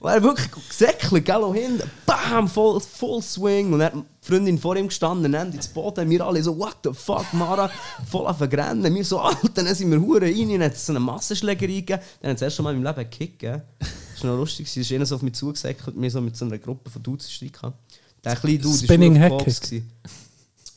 [0.00, 1.88] Und er hat wirklich gesäckelt, gell, hinten.
[2.06, 2.48] Bam!
[2.48, 3.72] Voll, voll Swing.
[3.72, 6.10] Und dann hat die Freundin vor ihm gestanden, Ende ins Boden.
[6.10, 7.70] Wir alle so, what the fuck, Mara?
[8.10, 8.92] Voll auf den Rennen.
[8.92, 10.50] Wir so, Alter, dann sind wir Huren rein.
[10.50, 12.02] Dann hat es so eine Massenschlägerei gegeben.
[12.20, 13.44] Dann hat es erst mal in meinem Leben gekickt.
[13.44, 14.66] Das war noch lustig.
[14.66, 15.94] Es ist einer so auf mich zugesäckelt.
[15.96, 17.78] Wir so mit so einer Gruppe von Dudes Streit gehabt.
[18.24, 19.82] Der kleine Dude ist Spinning nur auf Hack.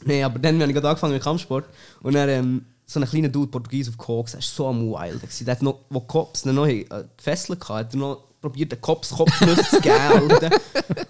[0.05, 1.65] Nein, aber dann habe ich gerade angefangen mit Kampfsport.
[2.03, 5.21] Und dann, ähm, so ein kleiner Dude, Portugies auf Koks, der war so am Wild.
[5.47, 6.85] Der hat noch, wo Cops noch äh,
[7.17, 10.29] gefesselt hatten, hat er noch probiert, den Cops Kopfnuss zu geben.
[10.29, 10.49] Alter.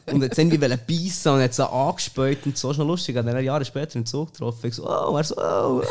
[0.05, 2.69] und jetzt sind die wollen beißen und hat so angespäut und so.
[2.69, 3.15] Das ist noch lustig.
[3.15, 4.67] Dann ein Jahre später im Zug getroffen.
[4.67, 5.83] Ich so, oh, er so, oh, oh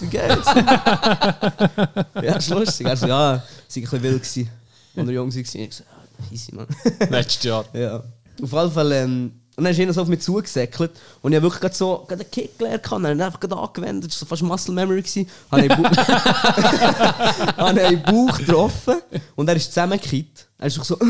[0.00, 0.46] wie geht's?
[0.54, 2.86] ja, das ist lustig.
[2.86, 4.22] Er so, ja, sie war ein bisschen wild.
[4.22, 4.50] Gewesen.
[4.96, 5.40] Als er jung war.
[5.40, 5.84] Ich so,
[6.32, 6.66] easy, man.
[7.08, 7.64] Letztes Jahr.
[7.72, 8.02] Ja.
[8.42, 11.50] Auf jeden Fall, ähm, und dann ist einer so auf mich zugesäckelt und ich habe
[11.50, 15.02] wirklich so einen Kick gelernt und dann einfach angewendet, das war fast Muscle Memory.
[15.02, 15.28] Gewesen.
[15.50, 15.70] Habe ich,
[17.56, 19.02] habe den Bauch getroffen
[19.34, 20.46] und er ist zusammengekippt.
[20.58, 20.96] Er ist so...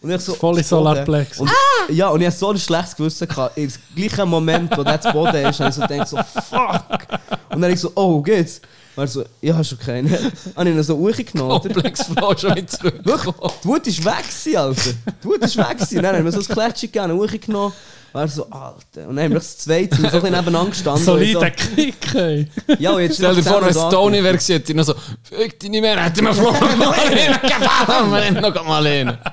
[0.00, 0.34] Und ich so...
[0.34, 0.62] Volle.
[0.62, 1.40] Solarplex.
[1.40, 1.50] Und,
[1.88, 3.26] Ja, und ich hatte so ein schlechtes Gewissen.
[3.26, 3.58] Gehabt.
[3.58, 7.18] Im gleichen Moment, wo der zu Boden ist, habe ich so gedacht, so, fuck.
[7.50, 8.60] Und dann habe ich so, oh, geht's?
[8.98, 10.12] Er so, ja, hast du keinen.
[10.12, 11.60] Habe ich ihn so hochgenommen.
[11.60, 12.94] Komplexflow schon mit zurück.
[13.04, 14.90] Wirklich, die Wut ist weg gewesen, Alter.
[15.22, 16.02] Die Wut ist weg gewesen.
[16.02, 17.72] Dann haben wir so ein Klätschchen gegeben, hochgenommen.
[18.12, 19.06] Er so, Alter.
[19.08, 21.04] Und dann haben wir das zweite so ein bisschen nebeneinander gestanden.
[21.04, 22.48] Solider Und Kick, ey.
[22.66, 24.76] so, ja, und jetzt Stell dir vor, wenn es Tony so wäre, gewesen, hätte ich
[24.76, 28.86] noch so, fick dich nicht mehr, hätte mir Flo mal hin, wir haben noch mal
[28.86, 29.16] hin.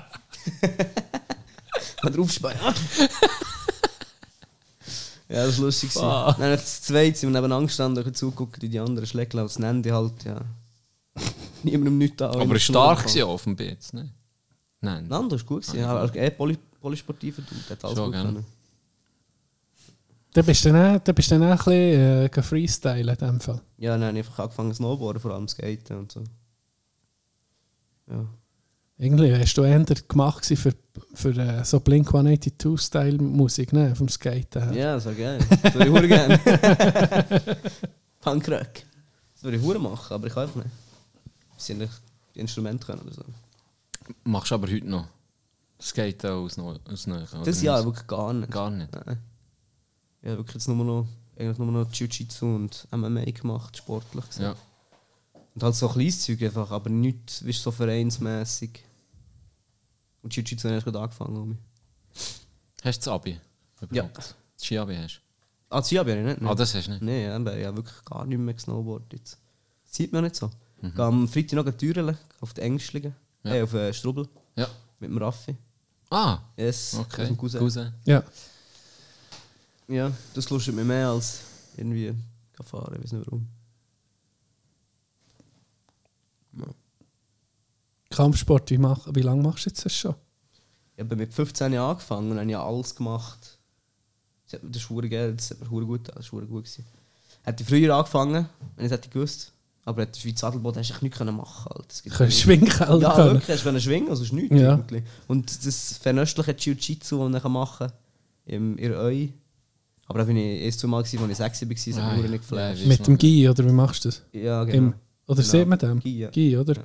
[2.03, 2.59] Mal draufspeien.
[5.27, 5.89] Ja, das war lustig.
[5.93, 6.05] gewesen.
[6.07, 6.37] Fuck.
[6.37, 9.57] Dann das zweite sind wir nebeneinander gestanden und zugucken, wie die anderen Schläge und das
[9.57, 10.41] Ende halt, ja.
[11.63, 12.29] Niemandem nichts da.
[12.29, 14.09] Aber er war stark auf dem Beat, ne?
[14.81, 15.07] Nein.
[15.07, 15.79] Nando ist gut gewesen.
[15.79, 18.45] Ja, er eh poly, polysportiver Dude, hat alles Schon, gut können.
[20.33, 23.15] Dann bist du dann, auch- dann bist du dann auch ein bisschen äh, freestylen in
[23.15, 23.61] dem Fall.
[23.77, 26.23] Ja, dann habe ich einfach angefangen zu snowboarden, vor allem skaten und so.
[28.11, 28.25] Ja.
[28.97, 30.73] Irgendwie hast du eher gemacht für,
[31.13, 33.93] für äh, so Blink-182-Style-Musik, ne?
[33.95, 34.73] Vom Skaten her.
[34.73, 35.39] Ja, das wäre geil.
[35.63, 36.39] Das würde ich hure gerne.
[38.21, 38.73] Punkrock.
[39.33, 40.69] Das würde ich hure machen, aber ich kann einfach nicht.
[41.57, 41.91] Sie nicht
[42.33, 43.23] die Instrumente können oder so.
[44.23, 45.07] Machst du aber heute noch.
[45.81, 47.05] Skate auch aus, Neu- aus
[47.43, 48.49] Das Jahr wirklich gar nicht.
[48.51, 48.91] Gar nicht.
[49.05, 49.17] Nein.
[50.21, 51.05] Ja, wirklich jetzt nur noch,
[51.37, 54.45] eigentlich nur noch Jiu-Jitsu und MMA gemacht, sportlich gesehen.
[54.45, 54.55] Ja.
[55.55, 58.83] Und halt so kleines Zeug einfach, aber nichts, du, so vereinsmässig.
[60.21, 61.57] Und Jiu-Jitsu habe ich gerade angefangen.
[62.83, 63.39] Hast du das Abi?
[63.91, 64.03] Ja.
[64.13, 65.21] Das Ski-Abi hast
[65.69, 66.41] Ah, das habe ich nicht.
[66.41, 66.47] du?
[66.49, 67.01] Ah, das hast du nicht?
[67.01, 69.37] Nein, ja, ich habe wirklich gar nicht mehr gesnowboardet jetzt.
[69.85, 70.51] Das sieht man nicht so.
[70.81, 73.49] Ich gehe am Freitag noch Türen auf die Engstlichen, Mhm.
[73.49, 73.55] Ja.
[73.55, 74.67] äh, auf den Strubel Ja.
[74.99, 75.55] mit dem Raffi.
[76.09, 77.21] Ah, Yes, okay.
[77.23, 77.59] aus dem Cousin.
[77.59, 77.93] Cousin.
[78.05, 78.23] Ja.
[79.87, 81.39] Ja, das lustet mich mehr als
[81.77, 82.13] irgendwie
[82.63, 83.47] fahren, ich weiß nicht warum.
[88.15, 90.15] Kampfsport, wie, mach, wie lange machst du jetzt das schon?
[90.95, 93.59] Ich habe mit 15 Jahren angefangen und habe ja alles gemacht.
[94.45, 96.63] Das hat- das ist verdammt geil, das hat mir gut das war gut.
[96.63, 96.85] Gewesen.
[97.43, 99.51] Hätte ich früher angefangen, wenn ich es hätte gewusst.
[99.87, 101.85] Aber in der Schweiz Adelboden hast du nichts können machen Alter.
[101.89, 103.33] Es gibt kannst keine- Schwingkeller Ja, können.
[103.33, 104.83] wirklich, hast du können schwingen, also ist nichts Ja.
[105.27, 109.29] Und das vernöstliche Jiu-Jitsu, das ich machen kann, in Öi.
[110.07, 112.21] Aber da bin ich erst zweimal, als ich sechs war, das hat Ah, ja.
[112.27, 112.85] nicht geflasht.
[112.85, 114.21] Mit dem Gi, oder wie machst du das?
[114.31, 114.77] Ja, genau.
[114.77, 114.93] Im,
[115.27, 115.47] oder Genau.
[115.51, 115.99] sieht man dem?
[115.99, 116.29] Gi, ja.
[116.29, 116.75] Gi, oder?
[116.77, 116.83] Ja.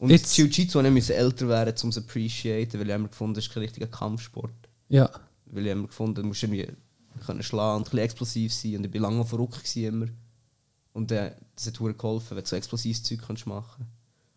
[0.00, 3.08] Und Jetzt- Jiu-Jitsu habe ich müssen älter werden, um es zu appreciaten, weil ich immer
[3.08, 4.50] gefunden das ist kein richtiger Kampfsport.
[4.88, 5.10] Ja.
[5.44, 6.66] Weil ich immer gefunden du musst irgendwie
[7.26, 8.76] können schlagen und ein bisschen explosiv sein.
[8.76, 10.06] Und ich war lange verrückt immer.
[10.94, 13.84] Und äh, das hat mir geholfen, wenn du so explosives Zeug kannst machen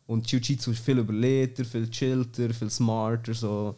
[0.05, 3.33] Und Jiu-Jitsu ist viel überlegter, viel chillter, viel smarter.
[3.33, 3.73] So.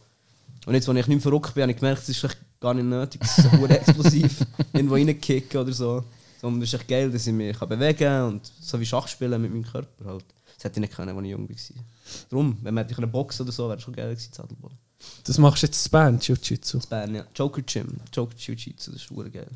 [0.66, 2.86] Und jetzt, als ich nicht mehr verrückt bin, habe ich gemerkt, es ist gar nicht
[2.86, 6.04] nötig, dass ich so explosiv irgendwo reinkicken oder so.
[6.42, 9.40] Sondern es ist echt geil, dass ich mich bewegen kann und so wie Schach spielen
[9.40, 10.26] mit meinem Körper halt.
[10.56, 11.84] Das hätte ich nicht können, als ich jung war.
[12.30, 14.78] Darum, wenn man hätte boxen oder so, wäre es schon geil gewesen, Zadelboden.
[15.26, 16.78] Das machst du jetzt in Band, Jiu-Jitsu.
[16.78, 17.26] Das Bern, ja.
[17.36, 19.48] Joker Gym, Joker Jiu-Jitsu, das ist verdammt geil.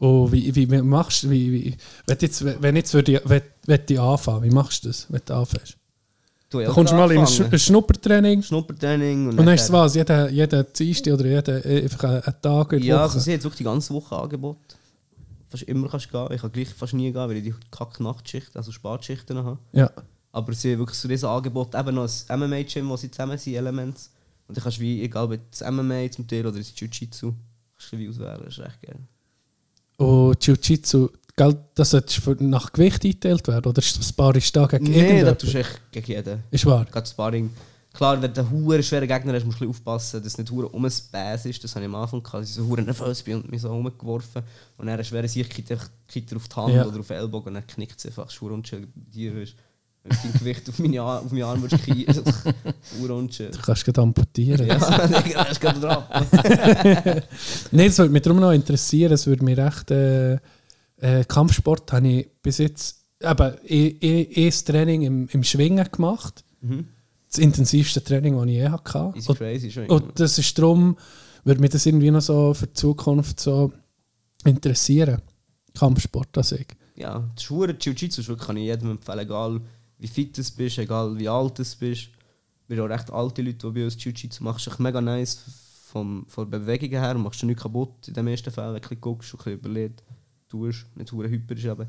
[0.00, 1.76] Oh, wie, wie machst du, wie, wie,
[2.06, 5.06] wenn du jetzt, wenn jetzt würde ich, wenn, wenn ich anfangen, wie machst du das,
[5.08, 5.76] wenn du anfängst?
[6.50, 9.94] Du, kommst du mal in ein, Schnuppertraining Schnuppertraining und, und dann ist es nachher- was,
[9.94, 13.18] jeden, jeden Dienstag oder jeden, äh, einfach einen, Tag in Ja, Woche.
[13.20, 14.56] sie hat wirklich die ganze Woche Angebot.
[15.48, 16.34] Fast immer kannst du gehen.
[16.34, 19.58] Ich kann gleich fast nie gehen, weil ich die kack Nachtschicht, also Spatschichten habe.
[19.72, 19.90] ja.
[20.34, 23.54] Aber sie haben wirklich so dieses Angebot, eben noch ein MMA-Gym, wo sie zusammen sind,
[23.54, 24.10] Elements.
[24.48, 27.32] Und dann kannst du wie, egal ob das MMA zum Teil oder das Jiu-Jitsu,
[27.76, 28.98] kannst du wie auswählen, das ist echt geil.
[29.96, 33.66] Und Jiu-Jitsu, gell, das sollte nach Gewicht eingeteilt werden?
[33.66, 36.42] Oder ist das Sparring da gegen Nee, das tust du echt gegen jeden.
[36.50, 36.84] Ist wahr?
[36.84, 37.50] Gerade Sparring.
[37.92, 40.50] Klar, wenn du einen huere schweren Gegner hast, musst du ein aufpassen, dass es nicht
[40.50, 41.62] hure um ein Bass ist.
[41.62, 43.68] Das habe ich am Anfang gehabt, dass ich so hure nervös bin und mich so
[43.72, 44.42] rumgeworfen.
[44.76, 46.86] Und dann eine schwere Sicht kippt er auf die Hand Ja.
[46.86, 48.24] oder auf den Ellbogen und dann knickt es einfach.
[48.24, 49.40] Das ist unschön dir.
[49.40, 49.54] Ist.
[50.04, 52.44] Wenn du dein Gewicht auf, meine Ar auf meinen Arm würdest ist das
[53.00, 53.50] hure unschön.
[53.50, 54.66] Du kannst gerade amputieren.
[54.66, 54.78] Ja,
[55.08, 56.04] dann ist gerade drauf.
[57.70, 59.12] Nein, das würde mich darum noch interessieren.
[59.14, 59.90] Es würde mich recht.
[59.90, 60.34] Äh,
[60.98, 66.44] äh, Kampfsport habe ich bis jetzt eben eh, eh das Training im, im Schwingen gemacht.
[66.60, 66.88] Mhm.
[67.30, 69.12] Das intensivste Training, das ich je hatte.
[69.26, 69.86] Und, crazy schon.
[69.86, 70.98] und das ist darum,
[71.44, 73.72] würde mich das irgendwie noch so für die Zukunft so
[74.44, 75.22] interessieren.
[75.74, 76.66] Kampfsport, das ich.
[76.94, 79.60] Ja, das ist Jiu-Jitsu ist kann ich jedem empfehlen, egal
[79.98, 82.08] wie fit du bist, egal wie alt du bist.
[82.66, 84.56] Wir haben auch recht alte Leute, die bei uns Jiu-Jitsu machen.
[84.56, 85.38] Es ist echt mega nice
[85.86, 87.14] vom, von der Bewegung her.
[87.14, 90.02] Machst du nichts kaputt in den meisten Fällen, ein bisschen guckst und ein bisschen überlegst,
[90.48, 91.88] tust, nicht hure hyper ist eben.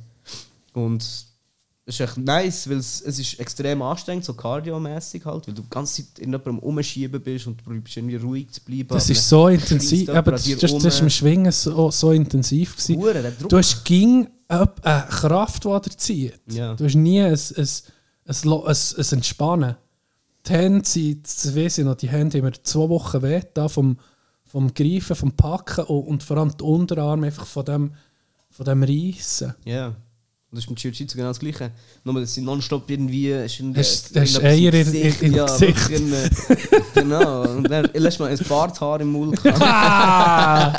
[0.73, 1.01] Und
[1.87, 5.61] es ist echt nice, weil es, es ist extrem anstrengend, so cardio-mässig halt, weil du
[5.61, 8.87] die ganze Zeit in jemandem umschieben bist und du probierst irgendwie ruhig zu bleiben.
[8.89, 10.09] Das ist so intensiv.
[10.09, 12.75] Aber das, das, das ist im Schwingen so, so intensiv.
[12.75, 12.97] Gewesen.
[12.97, 13.33] Hure.
[13.47, 14.67] Du hast ging eine
[15.09, 16.39] Kraft, die dir zieht.
[16.47, 16.73] Ja.
[16.73, 17.69] Du hast nie ein, ein,
[18.43, 19.75] Lo- ein, ein Entspannen.
[20.47, 23.97] Die Hände sind, weiss ich noch, die Hände haben zwei Wochen weh da vom,
[24.45, 27.93] vom Greifen, vom Packen und, und vor allem die Unterarme einfach von dem,
[28.49, 29.55] von dem Reissen.
[29.65, 29.87] Ja.
[29.87, 29.95] Und
[30.51, 31.71] das ist mit Jiu-Jitsu genau das Gleiche.
[32.05, 33.29] Nur, dass sie nonstop irgendwie.
[33.29, 35.89] Ist irgendwie Hast- hast Eier in- in- ja, Gesicht.
[35.89, 36.29] äh,
[36.93, 37.41] genau.
[37.57, 39.37] Und dann lässt man ein Barthaar im Mund.
[39.45, 40.71] Einer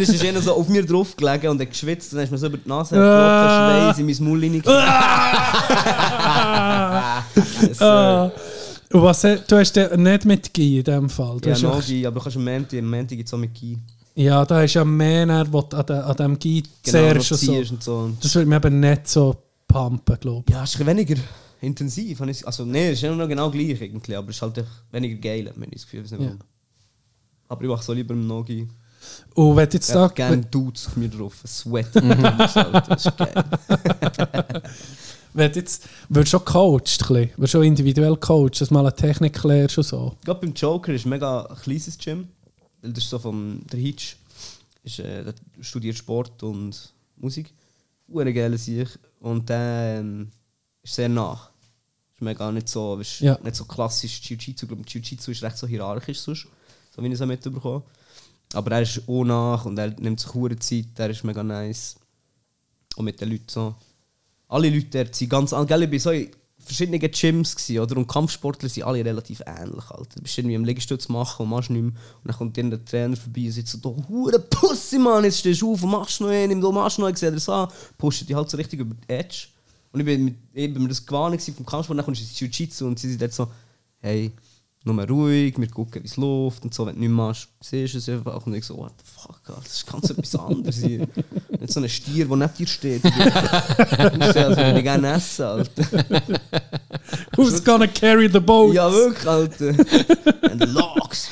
[0.00, 2.12] ist einer so auf mir drauf gelegen und hat geschwitzt.
[2.14, 3.92] Dann ist mir so über die Nase Ah.
[3.92, 4.62] Schweiß in mein Maul äh,
[7.84, 8.30] Ah.
[8.92, 11.38] Und was, du hast nicht mit Gi in dem Fall.
[11.40, 13.52] Du Ja, ja, Nogi, aber du kannst am Montag, am Montag gibt es auch mit
[13.54, 13.78] Gi.
[14.24, 17.28] Ja, da du ja mehr, Nerv, wo du an, de, an dem Gi Genau, zehrst
[17.40, 17.52] so.
[17.74, 18.10] und so.
[18.20, 20.54] Das würde mir eben nicht so pumpen, glaube ich.
[20.54, 21.16] Ja, es ist ein weniger
[21.60, 22.20] intensiv.
[22.20, 24.64] habe ich- Also, nee, es ist immer noch genau gleich irgendwie, aber es ist halt
[24.92, 26.24] weniger geil, wenn ich das Gefühl habe.
[26.24, 26.32] Ja.
[27.48, 28.68] Aber ich mache so lieber im Nogi.
[29.34, 31.34] Und wenn du jetzt Ich da, habe gerne Dudes auf mir drauf.
[31.46, 31.88] Sweat.
[31.94, 33.34] das ist geil.
[35.32, 37.30] wenn du jetzt, wirst du schon coacht, ein bisschen.
[37.36, 40.16] wirst schon individuell coacht, dass du mal eine Technik lernst und so.
[40.24, 42.28] Gerade beim Joker ist ein mega kleines Gym.
[42.82, 44.16] Weil das ist so vom der Hitch.
[44.82, 47.52] Ist, äh, der studiert Sport und Musik.
[48.08, 48.88] Ure geil sich.
[49.20, 50.30] Und der ähm,
[50.82, 51.50] ist sehr nah.
[52.14, 53.38] Ist mega nicht so, ist Ja.
[53.42, 54.64] nicht so klassisch Jiu-Jitsu.
[54.64, 56.46] Ich glaube, Jiu-Jitsu ist recht so hierarchisch sonst.
[56.94, 57.82] So wie ich es auch mitbekommen
[58.54, 60.86] Aber er ist auch nach und er nimmt sich hure Zeit.
[60.98, 61.96] Er ist mega nice.
[62.96, 63.74] Und mit den Leuten so.
[64.48, 66.28] Alle Leute dort sind ganz an- gell, ich bin so in
[66.64, 67.96] verschiedenen Gyms gewesen, oder?
[67.96, 69.90] Und Kampfsportler sind alle relativ ähnlich.
[69.90, 70.16] Alter.
[70.16, 71.92] Du bist irgendwie am Liegestütz machen und machst nichts mehr.
[71.92, 75.62] Und dann kommt der Trainer vorbei und sagt so, du hure Pussy, Mann, jetzt stehst
[75.62, 77.68] du auf und machst noch einen, du machst noch einen, sieht er so an.
[77.98, 79.48] Pusht dich halt so richtig über die Edge.
[79.92, 82.38] Und ich bin, mit, ich bin mir das gewesen vom Kampfsport, dann kommst du ins
[82.38, 83.48] Jiu-Jitsu und sie sind dort so,
[83.98, 84.32] hey,
[84.84, 87.94] nur mal ruhig, wir gucken, wie es läuft und so, wenn du nichts machst, siehst
[87.94, 90.76] du es einfach und ich so, what the fuck, Alter, das ist ganz etwas anderes
[90.76, 91.06] hier.
[91.60, 93.02] Nicht so ein Stier, der neben dir steht.
[93.10, 95.84] Du ja, also, würde ich gerne essen, Alter.
[97.36, 98.74] Who's gonna carry the boat?
[98.74, 99.74] Ja, wirklich, Alter.
[100.50, 101.28] And logs.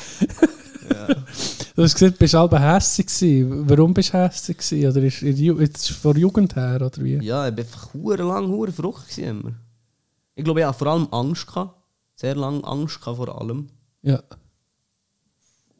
[1.74, 3.70] Du hast gesagt, du bist halb hässig gewesen.
[3.70, 4.90] Warum bist du hässig gewesen?
[4.90, 7.18] Oder ist jetzt von Jugend her, oder wie?
[7.24, 9.16] Ja, ich war einfach lang hure verrückt.
[9.16, 11.46] Ich glaube, ich hatte vor allem Angst.
[11.46, 11.77] Gehabt.
[12.18, 13.68] Sehr lange Angst gehabt vor allem.
[14.02, 14.20] Ja.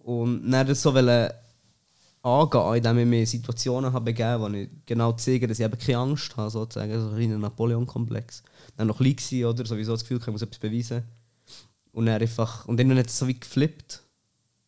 [0.05, 1.33] Und dann das so wollen
[2.23, 5.99] angehen, indem ich mir Situationen habe begeben, wo ich genau zeige, dass ich eben keine
[5.99, 8.45] Angst habe, sozusagen, so ein kleiner Napoleon-Komplex.
[8.77, 9.67] Dann noch klein gewesen, oder?
[9.67, 11.03] Sowieso das Gefühl, ich muss etwas beweisen.
[11.91, 14.05] Und dann einfach, und dann hat es so wie geflippt,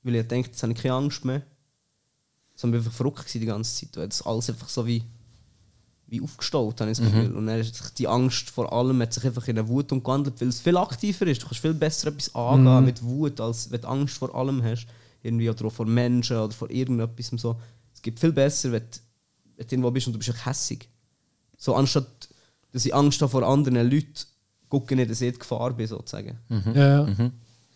[0.03, 1.43] weil ich dachte, jetzt habe ich keine Angst mehr.
[2.57, 3.97] Sondern ich war einfach verrückt die ganze Zeit.
[3.97, 5.05] Und das alles einfach so wie,
[6.11, 7.35] wie aufgestaut, habe ich das Gefühl.
[7.35, 10.41] Und dann hat sich die Angst vor allem hat sich einfach in eine Wut umgewandelt,
[10.41, 11.41] weil es viel aktiver ist.
[11.43, 14.87] Du kannst viel besser etwas angehen mit Wut, als wenn du Angst vor allem hast.
[15.23, 17.31] Irgendwie oder auch vor Menschen oder vor irgendetwas.
[17.31, 17.57] und So.
[17.95, 18.99] Es gibt viel besser, wenn du,
[19.57, 20.89] wenn du irgendwo bist und du bist hässig.
[21.57, 22.29] So anstatt,
[22.73, 24.15] dass ich Angst habe vor anderen Leuten,
[24.69, 26.39] gucke ich nicht, dass ich in Gefahr bin, sozusagen.
[26.75, 27.07] Ja.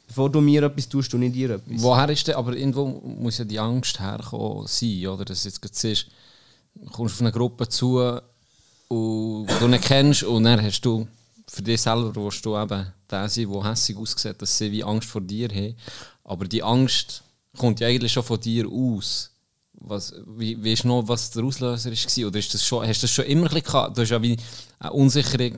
[0.06, 1.82] Bevor du mir etwas tust, du nicht dir etwas.
[1.82, 5.24] Woher ist denn, aber irgendwo muss ja die Angst herkommen sein, oder?
[5.24, 6.06] Dass jetzt gerade siehst,
[6.92, 7.98] kommst auf eine Gruppe zu,
[8.88, 11.06] und, die du nicht kennst und dann hast du
[11.48, 15.08] für dich selber willst du eben der sein, der hässlich aussieht, dass sie wie Angst
[15.08, 15.76] vor dir haben.
[16.24, 17.22] Aber die Angst
[17.56, 19.30] kommt ja eigentlich schon von dir aus.
[19.74, 22.26] Was, wie, weißt du noch, was der Auslöser war?
[22.28, 23.96] Oder ist das schon, hast du das schon immer ein bisschen gehabt?
[23.96, 24.36] Du hast ja wie
[24.78, 25.52] eine unsichere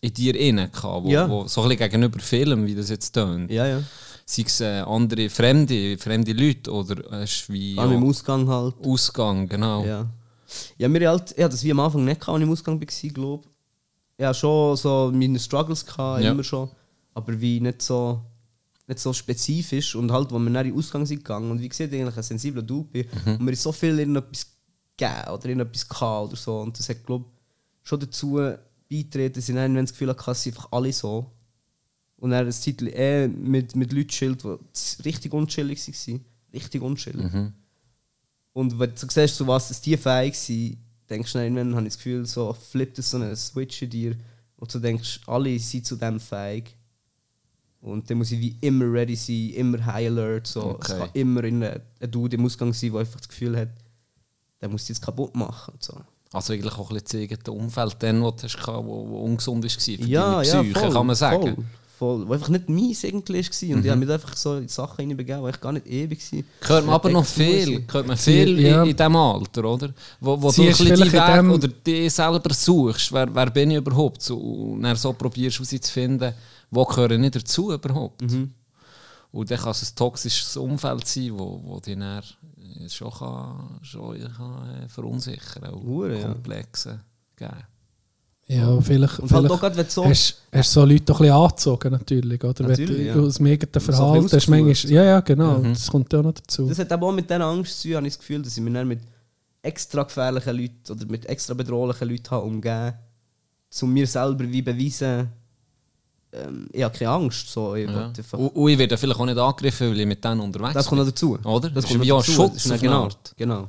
[0.00, 1.28] in dir innen gehabt, wo, Ja.
[1.28, 3.50] wo so ein bisschen gegenüber Filmen, wie das jetzt tönt.
[3.50, 3.82] Ja, ja.
[4.26, 8.48] Sei es äh, andere fremde, fremde Leute oder hast du wie allem ja, im Ausgang
[8.48, 8.74] halt.
[8.84, 9.84] Ausgang, genau.
[9.84, 10.06] Ja.
[10.78, 12.80] Ja, mir halt, ich hatte das wie am Anfang nicht, gehabt, als ich im Ausgang
[12.80, 13.50] war, glaube ich.
[14.18, 16.32] Ja, schon so meine Struggles gehabt, Ja.
[16.32, 16.70] immer schon.
[17.14, 18.20] Aber wie nicht so,
[18.86, 19.94] nicht so spezifisch.
[19.94, 22.22] Und halt, als wir dann in den Ausgang sind gegangen und wie gesagt, eigentlich ein
[22.22, 23.32] sensibler Dude bin, Mhm.
[23.36, 24.46] und mir ist so viel irgendetwas
[24.96, 26.60] gegeben oder irgendetwas gehabt oder so.
[26.60, 28.40] Und das hat, glaube ich, schon dazu
[28.90, 31.30] beigetragen, dass ich dann, wenn das Gefühl hatte, sind einfach alle so.
[32.16, 36.24] Und dann ein Zeitchen eh mit, mit Leuten chillt, die richtig unchillig waren.
[36.54, 37.32] Richtig unchillig.
[37.32, 37.52] Mhm.
[38.52, 40.78] Und wenn du siehst, so was die fähig sind,
[41.08, 43.90] denkst du dann irgendwann, habe ich das Gefühl, so flippt es so einen Switch in
[43.90, 44.16] dir
[44.56, 46.76] und du denkst, alle sind zu dem fähig.
[47.80, 50.46] Und dann muss ich wie immer ready sein, immer High Alert.
[50.46, 50.62] So.
[50.62, 50.92] Okay.
[50.92, 53.70] Es kann immer in ein ein Dude im Ausgang sein, der einfach das Gefühl hat,
[54.60, 55.74] der muss jetzt kaputt machen.
[55.80, 56.00] So.
[56.32, 59.64] Also eigentlich auch ein bisschen das eigene Umfeld, dann, was du hast, wo, wo ungesund
[59.64, 61.54] war für Ja, deine ja, Psyche, voll, kann man sagen.
[61.54, 61.64] Voll,
[62.02, 62.28] voll.
[62.28, 63.74] Wo einfach nicht meins irgendwie war.
[63.74, 63.84] Und Mhm.
[63.84, 66.44] ich habe mich einfach so in Sachen hineinbegeben, die ich gar nicht ewig waren.
[66.62, 68.82] Hört man aber noch viel, hört man viel Ja.
[68.82, 69.88] in, in diesem Alter, oder?
[70.20, 73.70] Wo, wo du ein bisschen deinen Weg dem- oder dich selber suchst, wer, wer bin
[73.70, 74.20] ich überhaupt?
[74.22, 76.32] So, und dann so probierst herauszufinden,
[76.70, 78.22] wo gehöre ich dazu überhaupt.
[78.22, 78.52] Mhm.
[79.30, 83.78] Und dann kann es ein toxisches Umfeld sein, wo, wo dich dann äh, schon, kann,
[83.82, 85.82] schon kann, äh, verunsichern kann.
[85.82, 86.28] Hure, ja.
[86.28, 87.00] Komplexe
[87.36, 87.52] geben.
[88.54, 90.04] Ja, vielleicht, Und halt vielleicht auch gerade, wenn du so...
[90.04, 92.44] hast, hast so Leute doch ein bisschen angezogen, natürlich.
[92.44, 92.68] Oder?
[92.68, 93.14] Natürlich, Wenn ja.
[93.14, 94.92] du aus dem eigenen So Verhalten bisschen hast, manchmal.
[94.92, 95.58] Ja, ja, genau.
[95.58, 95.72] Mhm.
[95.72, 96.68] Das kommt ja auch noch dazu.
[96.68, 98.62] Das hat aber auch mit dieser Angst zu tun, habe ich das Gefühl, dass ich
[98.62, 99.00] mich dann mit
[99.62, 102.94] extra gefährlichen Leuten oder mit extra bedrohlichen Leuten habe umgeben
[103.70, 105.30] zu mir selber wie beweisen,
[106.32, 107.48] ähm, ich habe keine Angst.
[107.48, 108.12] So, ich Ja.
[108.32, 111.06] Und, ich werde vielleicht auch nicht angegriffen, weil ich mit denen unterwegs das kommt noch
[111.06, 111.14] bin.
[111.14, 111.38] dazu.
[111.42, 111.70] Oder?
[111.70, 112.32] Das Das kommt ein dazu.
[112.32, 113.34] Schutz Das ist genau, Art.
[113.36, 113.68] genau.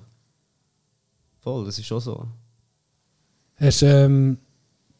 [1.39, 2.25] Voll, das ist schon so.
[3.55, 4.37] Hast, ähm,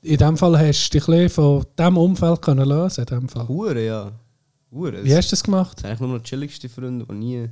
[0.04, 3.48] in dem Fall hast du dich ein von diesem Umfeld können lösen in dem Fall.
[3.48, 4.12] Hure, ja.
[4.72, 5.04] Hure.
[5.04, 5.78] Wie hast du das gemacht?
[5.78, 7.50] Das sind eigentlich nur noch die chilligsten Freunde, die nie.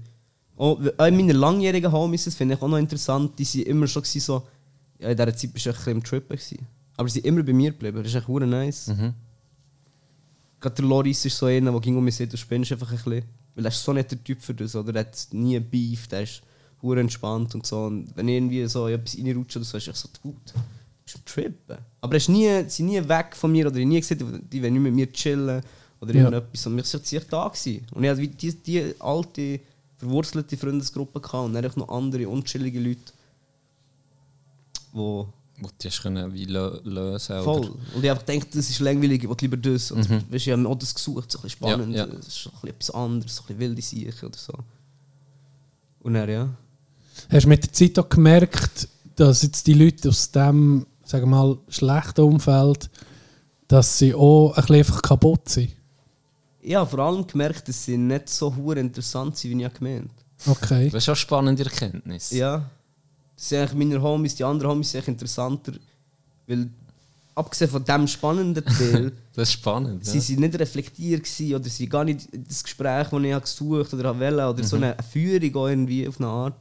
[0.57, 4.03] Oh, auch meine langjährigen Homies, das finde ich auch noch interessant, die sind immer schon
[4.03, 4.43] so.
[4.99, 6.37] Ja, in dieser Zeit bist du ein bisschen im Trippen.
[6.37, 6.67] Gewesen.
[6.97, 7.97] Aber sie sind immer bei mir geblieben.
[7.97, 8.87] Das ist echt hure nice.
[8.87, 9.13] Mhm.
[10.59, 12.97] Gerade der Loris ist so einer, der ging um mich sagt, du spinnst einfach ein
[12.97, 13.23] bisschen.
[13.55, 14.93] Weil er ist so nicht der Typ für das, oder?
[14.93, 16.41] Er hat nie Beef, der ist
[16.81, 17.85] hure entspannt und so.
[17.85, 20.53] Und wenn ich irgendwie so in etwas reinrutsche oder so, ist ich so, gut,
[21.25, 21.77] Trippen.
[22.01, 24.61] Aber er ist nie, sie sind nie weg von mir oder ich nie gesagt, die
[24.63, 25.61] wollen nicht mit mir chillen
[25.99, 26.19] oder Ja.
[26.25, 26.65] irgendetwas.
[26.67, 27.85] Und wir sind sich da gewesen.
[27.91, 29.59] Und ich hatte wie die, die alte,
[29.97, 33.13] verwurzelte Freundesgruppe gehabt und dann einfach noch andere unchillige Leute,
[34.93, 35.27] wo
[35.59, 37.59] Wo du hast können wie lö lösen Voll.
[37.59, 37.69] Oder?
[37.95, 39.91] Und ich habe gedacht, das ist langweilig, ich will lieber das.
[39.91, 41.89] Und weißt, du, ich habe mir auch das gesucht, so ein bisschen spannend.
[41.89, 41.93] Mhm.
[41.93, 42.13] Ja, ja.
[42.15, 44.53] Das ist so ein bisschen etwas anderes, so ein bisschen wilde Sicher oder so.
[45.99, 46.49] Und dann, ja.
[47.29, 51.35] Hast du mit der Zeit auch gemerkt, dass jetzt die Leute aus dem, sagen wir
[51.37, 52.89] mal, schlechten Umfeld,
[53.67, 55.71] dass sie auch ein bisschen einfach kaputt sind?
[56.61, 60.11] Ich habe vor allem gemerkt, dass sie nicht so hure interessant sind, wie ich gemeint
[60.47, 60.89] Okay.
[60.89, 62.31] Das ist schon eine spannende Erkenntnis.
[62.31, 62.69] Ja.
[63.35, 65.73] Das sind eigentlich meine Homies, die anderen Homies sind interessanter.
[66.47, 66.69] Weil,
[67.35, 70.03] abgesehen von dem spannenden Teil, Das ist spannend.
[70.05, 70.21] sie Ja.
[70.23, 74.19] sind nicht reflektiert gewesen, oder sie gar nicht das Gespräch, das ich habe gesucht oder
[74.19, 74.67] wollte, oder Mhm.
[74.67, 76.55] so eine Führung auch irgendwie auf eine Art.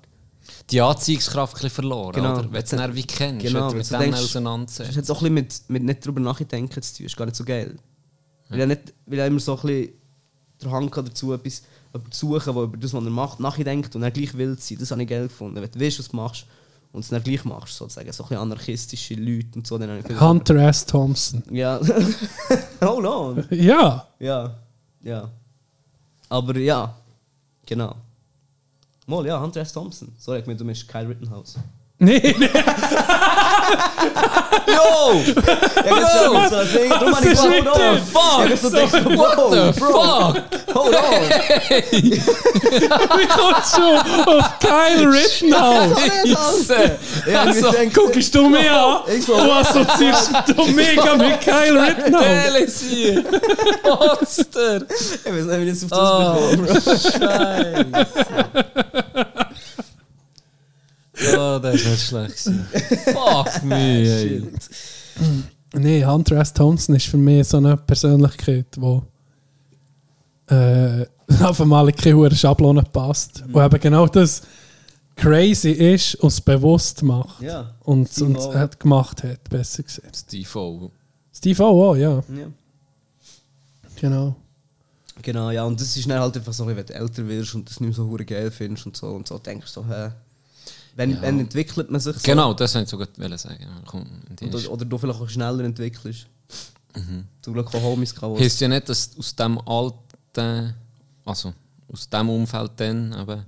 [0.70, 2.12] Die Anziehungskraft verloren.
[2.12, 2.32] Genau.
[2.38, 2.52] Oder?
[2.52, 4.96] Wenn du es wie kennst, Genau, mit denen denkst, Das auseinandersetzt.
[4.96, 7.06] hat auch ein bisschen mit, mit nicht darüber nachdenken zu tun.
[7.06, 7.76] ist gar nicht so geil.
[8.48, 9.92] Weil, er nicht, weil er immer so ein bisschen
[10.62, 11.62] der Hang hat dazu, etwas
[12.10, 14.78] suchen, der über das, was er macht, nachdenkt und er gleich will sein.
[14.78, 15.60] Das habe ich geil gefunden.
[15.60, 16.46] Wenn du weißt, was du machst
[16.92, 18.12] und es dann gleich machst, sozusagen.
[18.12, 19.78] So ein bisschen anarchistische Leute und so.
[19.78, 20.86] Dann habe ich gedacht, Hunter S.
[20.86, 21.42] Thompson.
[21.50, 21.80] Ja.
[22.82, 23.36] oh no.
[23.50, 24.06] Ja.
[24.18, 24.56] Ja.
[25.02, 25.30] Ja.
[26.28, 26.94] Aber ja.
[27.66, 27.94] Genau.
[29.10, 29.72] Mal, ja, Hunter S.
[29.72, 30.12] Thompson.
[30.18, 31.58] Sorry, ich meine, du bist Kyle Rittenhouse.
[32.02, 32.48] Nee, nee.
[34.66, 35.20] Yo!
[35.84, 36.90] Ja, das so singen.
[36.90, 37.98] Darum habe ich ist gesagt, hold on.
[38.12, 38.50] Fuck!
[38.54, 39.94] Ich so gedacht, What bro, the fuck?
[40.74, 41.02] hold on.
[43.18, 43.82] Wie kommst du
[44.30, 45.98] auf Kyle Rittenhouse?
[46.00, 46.80] Scheisse!
[47.30, 49.00] Ja, ich Also, Guckst du mich an?
[49.14, 52.24] Ich so- Du assoziierst du mega mit Kyle Rittenhouse.
[52.46, 53.24] Telesi!
[53.84, 54.76] Monster!
[54.88, 55.98] ich weiß nicht, wie ich jetzt auf
[56.88, 58.06] das bekomme.
[61.36, 62.38] Oh, das ist nicht schlecht.
[63.04, 64.42] Fuck me.
[65.74, 66.52] Nee, Hunter S.
[66.52, 69.00] Thompson ist für mich so eine Persönlichkeit, die
[70.54, 71.06] äh,
[71.42, 73.44] auf einmal in keine Schablone passt.
[73.52, 74.42] Und eben genau das
[75.16, 77.42] crazy ist und es bewusst macht.
[77.42, 77.74] Ja.
[77.80, 78.54] Und, O.
[78.54, 80.16] hat gemacht hat, besser gesagt.
[80.16, 80.90] Steve O.
[81.32, 82.16] Steve O auch, ja.
[82.16, 82.46] Ja.
[83.96, 84.34] Genau.
[85.22, 87.78] Genau, ja, und das ist dann halt einfach so, wenn du älter wirst und das
[87.78, 90.10] nicht mehr so geil findest und so und so denkst du so, hä?
[90.96, 91.22] Wenn, Ja.
[91.22, 92.20] wenn entwickelt man sich so?
[92.22, 93.66] Genau, das wollte ich sogar sagen.
[93.86, 94.06] Komm,
[94.42, 96.26] Oder, oder du vielleicht auch schneller entwickelst.
[97.42, 100.74] Zum Glück auch Homies die- Heißt ja nicht, dass aus dem alten,
[101.24, 101.54] also
[101.92, 103.46] aus dem Umfeld dann, aber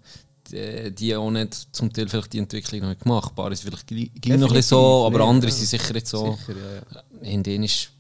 [0.51, 3.53] die, die auch nicht zum Teil vielleicht die Entwicklung noch nicht gemacht haben.
[3.53, 5.57] ist vielleicht gleich noch ein bisschen so, aber andere ja.
[5.57, 6.37] sind sicher jetzt so.
[6.47, 7.03] Sicher, ja, ja.
[7.29, 7.91] In denen ist,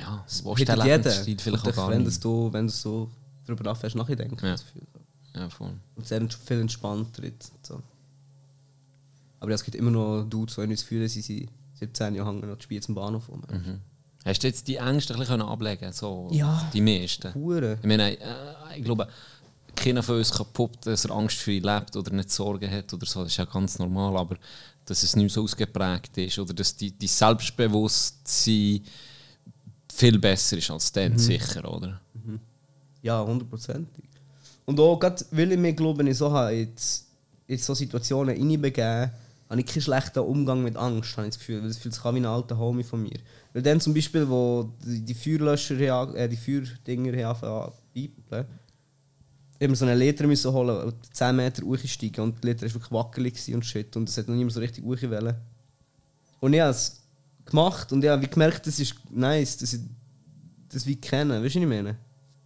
[0.00, 0.24] ja,
[0.98, 1.16] das.
[1.16, 2.24] Lebensstil vielleicht auch gar wenn, nicht.
[2.24, 3.10] du, wenn du so
[3.46, 4.36] darüber nachfährst, nachdenken.
[4.46, 4.56] Ja.
[5.34, 5.72] Ja, voll.
[5.94, 7.52] Und sehr viel entspannter jetzt.
[7.62, 7.82] So.
[9.40, 12.48] Aber es gibt immer noch Dudes, die das Gefühl haben, sie sind 17 Jahre hängen
[12.48, 13.42] noch die Spiele zum Bahnhof rum.
[13.50, 13.80] Mhm.
[14.24, 16.68] Hast du jetzt die Ängste ein bisschen ablegen so Ja.
[16.72, 17.32] Die meisten?
[17.34, 17.78] Hure.
[17.80, 19.06] Ich meine, äh, ich glaube,
[19.76, 23.22] keiner von uns kann poppen, dass er angstfrei lebt oder nicht Sorgen hat oder so.
[23.22, 24.36] Das ist ja ganz normal, aber
[24.84, 28.80] dass es nicht so ausgeprägt ist oder dass die, die Selbstbewusstsein
[29.92, 32.00] viel besser ist als dann, sicher, oder?
[33.02, 34.04] Ja, hundertprozentig.
[34.64, 37.06] Und auch gerade, weil ich mir glaube, ich so habe jetzt
[37.46, 39.12] in so Situationen reinbegeben, habe
[39.50, 41.64] ich keinen schlechten Umgang mit Angst, habe ich das Gefühl.
[41.64, 43.18] Es fühlt sich an wie ein alter Homie von mir.
[43.52, 48.46] Weil dann zum Beispiel, wo die, die Feuerlöscher, äh, die Feuerdinger haben angefangen zu
[49.58, 52.92] immer so einen Liter müssen holen und 10 Meter hochsteigen und der Liter war wirklich
[52.92, 55.34] wackelig und shit und es hat noch niemand so richtig hoch wollen.
[56.40, 57.00] Und ich habe es
[57.44, 59.80] gemacht und ich habe gemerkt, das ist nice, dass ich
[60.68, 61.96] das wie kenne, weißt du, was ich meine?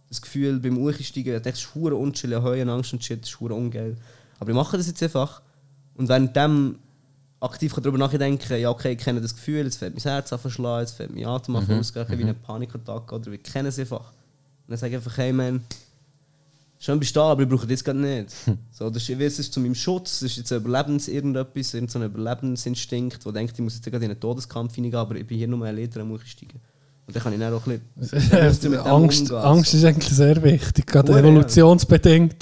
[0.07, 3.21] Das Gefühl beim Hochsteigen, ich dachte, das ist hure unchill, ich habe Angst und shit,
[3.21, 3.97] das ist hure ungeil.
[4.39, 5.41] Aber ich mache das jetzt einfach
[5.95, 6.77] und währenddem
[7.41, 10.81] aktiv darüber nachdenken, ja okay, ich kenne das Gefühl, jetzt fällt mein Herz an verschlagen,
[10.81, 13.99] jetzt fällt mein Atem an ausgehen, wie eine Panikattacke oder ich kenne es einfach.
[13.99, 15.61] Und dann sage ich einfach, hey man,
[16.83, 18.31] Schön bist du da, aber ich brauche das gerade nicht.
[18.71, 21.07] So, das ist, ich weiß, es ist zu meinem Schutz, das ist jetzt ein Überlebens
[21.07, 24.99] irgendetwas, irgend so ein Überlebensinstinkt, der denkt, ich muss jetzt gerade in einen Todeskampf hineingehen,
[24.99, 26.59] aber ich bin hier nur ein Liter am Hochsteigen.
[27.05, 28.77] Und dann kann ich dann auch ein bisschen...
[28.79, 30.87] Angst, Angst ist eigentlich sehr wichtig.
[30.87, 32.41] Gerade Hure, ja.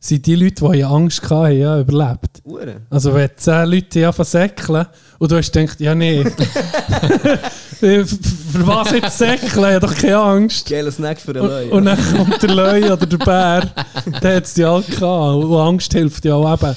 [0.00, 2.40] Sind die Leute, die Angst hatten, ja, überlebt.
[2.44, 2.82] Hure.
[2.88, 4.86] Also wenn zehn Leute zu säckeln
[5.18, 6.24] und du hast gedacht, ja nee,
[7.80, 9.48] für für was jetzt säckeln?
[9.50, 10.68] Ich habe doch keine Angst.
[10.68, 11.70] Geiler Snack für Und, Löwe.
[11.70, 13.62] und dann kommt der Löwe oder der Bär,
[14.22, 15.44] der hat es ja alle gehabt.
[15.44, 16.76] Und Angst hilft ja auch eben.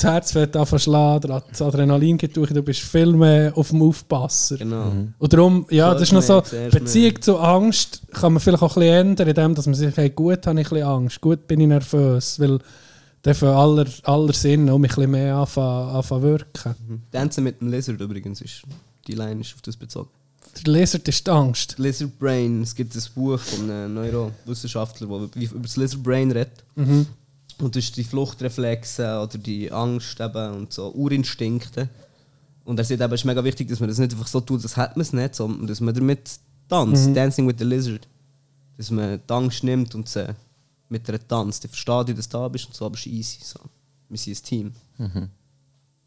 [0.00, 4.56] Das Herz wird anfangen das Adrenalin geht durch, du bist viel mehr auf dem Aufpasser.
[4.56, 4.92] Genau.
[5.18, 6.40] Und darum, ja, das ist noch so.
[6.70, 10.14] Beziehung zu Angst kann man vielleicht auch ein bisschen ändern, indem dass man sich sagt,
[10.14, 12.60] gut habe ich ein bisschen Angst, gut bin ich nervös, weil
[13.22, 16.76] dann von aller, aller Sinne um ein bisschen mehr anfangen, anfangen wirken.
[17.10, 18.62] Dancen mit dem Lizard übrigens ist...
[19.08, 20.10] Die Line ist auf das bezogen.
[20.64, 21.74] Der Leser ist die Angst.
[21.76, 26.62] Lizard Brain, es gibt ein Buch von einem Neurowissenschaftler, der über das Lizard Brain redet.
[27.60, 31.88] Und das ist die Fluchtreflexe oder die Angst eben und so Urinstinkte.
[32.64, 34.62] Und er sagt eben, es ist mega wichtig, dass man das nicht einfach so tut,
[34.62, 36.30] das hat man es nicht, sondern dass man damit
[36.68, 37.16] tanzt.
[37.16, 38.06] Dancing with the Lizard.
[38.76, 40.34] Dass man die Angst nimmt und sie
[40.88, 41.64] mit einer tanzt.
[41.64, 43.38] Ich verstehe, dass du da bist und so, aber es ist easy.
[43.42, 43.58] So.
[44.08, 44.72] Wir sind ein Team.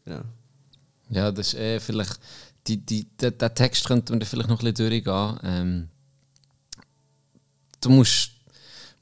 [0.06, 0.24] Ja.
[1.10, 2.18] Ja, das ist eh vielleicht.
[2.66, 5.38] Die, die, der, der Text könnte man da vielleicht noch ein bisschen durchgehen.
[5.42, 5.88] Ähm,
[7.80, 8.30] du musst,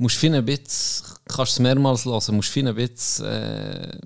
[0.00, 3.98] musst viel ein bisschen, kannst es mehrmals hören, musst viel ein bisschen äh,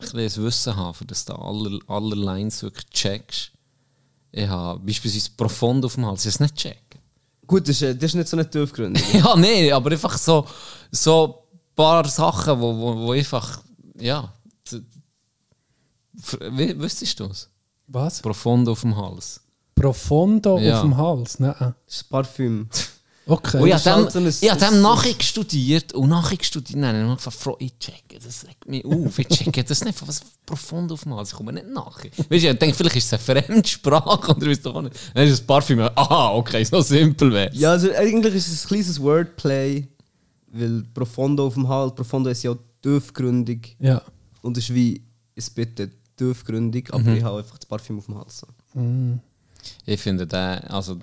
[0.00, 3.52] ein bisschen Wissen haben, dass du alle, alle Lines wirklich checkst.
[4.30, 6.96] Ich habe beispielsweise Profond auf dem Hals, ich habe es nicht checkt.
[7.46, 9.00] Gut, das ist, äh, das ist nicht so eine Tiefgründe.
[9.14, 10.46] Ja, nee, aber einfach so,
[10.90, 13.62] so ein paar Sachen, wo, wo, wo einfach,
[13.98, 14.32] ja.
[16.50, 17.48] wie- Wüsstest du es?
[17.86, 18.20] Was?
[18.20, 19.40] Profondo auf dem Hals.
[19.74, 20.76] Profondo Ja.
[20.76, 21.38] auf dem Hals?
[21.40, 21.54] Nein.
[21.58, 22.68] Das ist ein Parfüm.
[23.30, 23.58] Okay.
[23.60, 26.78] Und ich das habe dem, halt so ich habe dem nachher studiert und nachher studiert,
[26.80, 30.08] nein, ich habe gefragt, Frau, ich checke, das regt mich auf, ich checke das nicht,
[30.08, 32.10] was profondo auf dem Hals, ich komme nicht nachher.
[32.16, 34.96] Weißt du, ich denke, vielleicht ist es eine Fremdsprache oder weißt du auch nicht.
[35.12, 38.64] Dann ist es ein Parfüm, aha, okay, so simpel wäre Ja, also eigentlich ist es
[38.64, 39.86] ein kleines Wordplay,
[40.50, 44.00] weil Profondo auf dem Hals, Profondo ist ja tiefgründig Ja.
[44.40, 45.02] und ist wie,
[45.34, 48.38] es bitte tiefgründig, aber ich habe einfach das Parfüm auf dem Hals.
[48.38, 48.46] So.
[49.84, 50.38] Ich finde den,
[50.70, 50.96] also,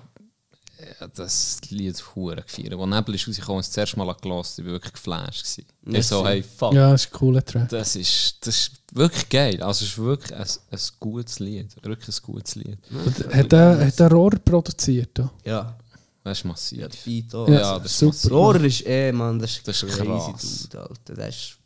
[1.00, 2.74] ja, das Lied hure gefeiert.
[2.74, 5.60] Als Nebel ist rausgekommen, und das erste Mal gelassen, ich war wirklich geflasht.
[5.86, 6.74] Ich so, hey, fuck.
[6.74, 7.70] ja, das ist ein cooler Track.
[7.70, 9.62] Das ist, das ist wirklich geil.
[9.62, 11.76] Also, es ist wirklich ein, ein gutes Lied.
[11.84, 12.78] Wirklich ein gutes Lied.
[12.92, 15.10] Und Hat er, hat er Rohr produziert?
[15.14, 15.32] Da?
[15.46, 15.78] Ja,
[16.24, 16.80] Das ist massiv.
[16.80, 17.48] ja, der Beat auch.
[17.48, 18.12] Ja, Ja, das ist super.
[18.14, 18.32] massiv.
[18.32, 20.68] Rohr ist eh, man, das ist, Das ist crazy, krass.
[20.70, 21.14] Dude, Alter.
[21.16, 21.58] Das ist,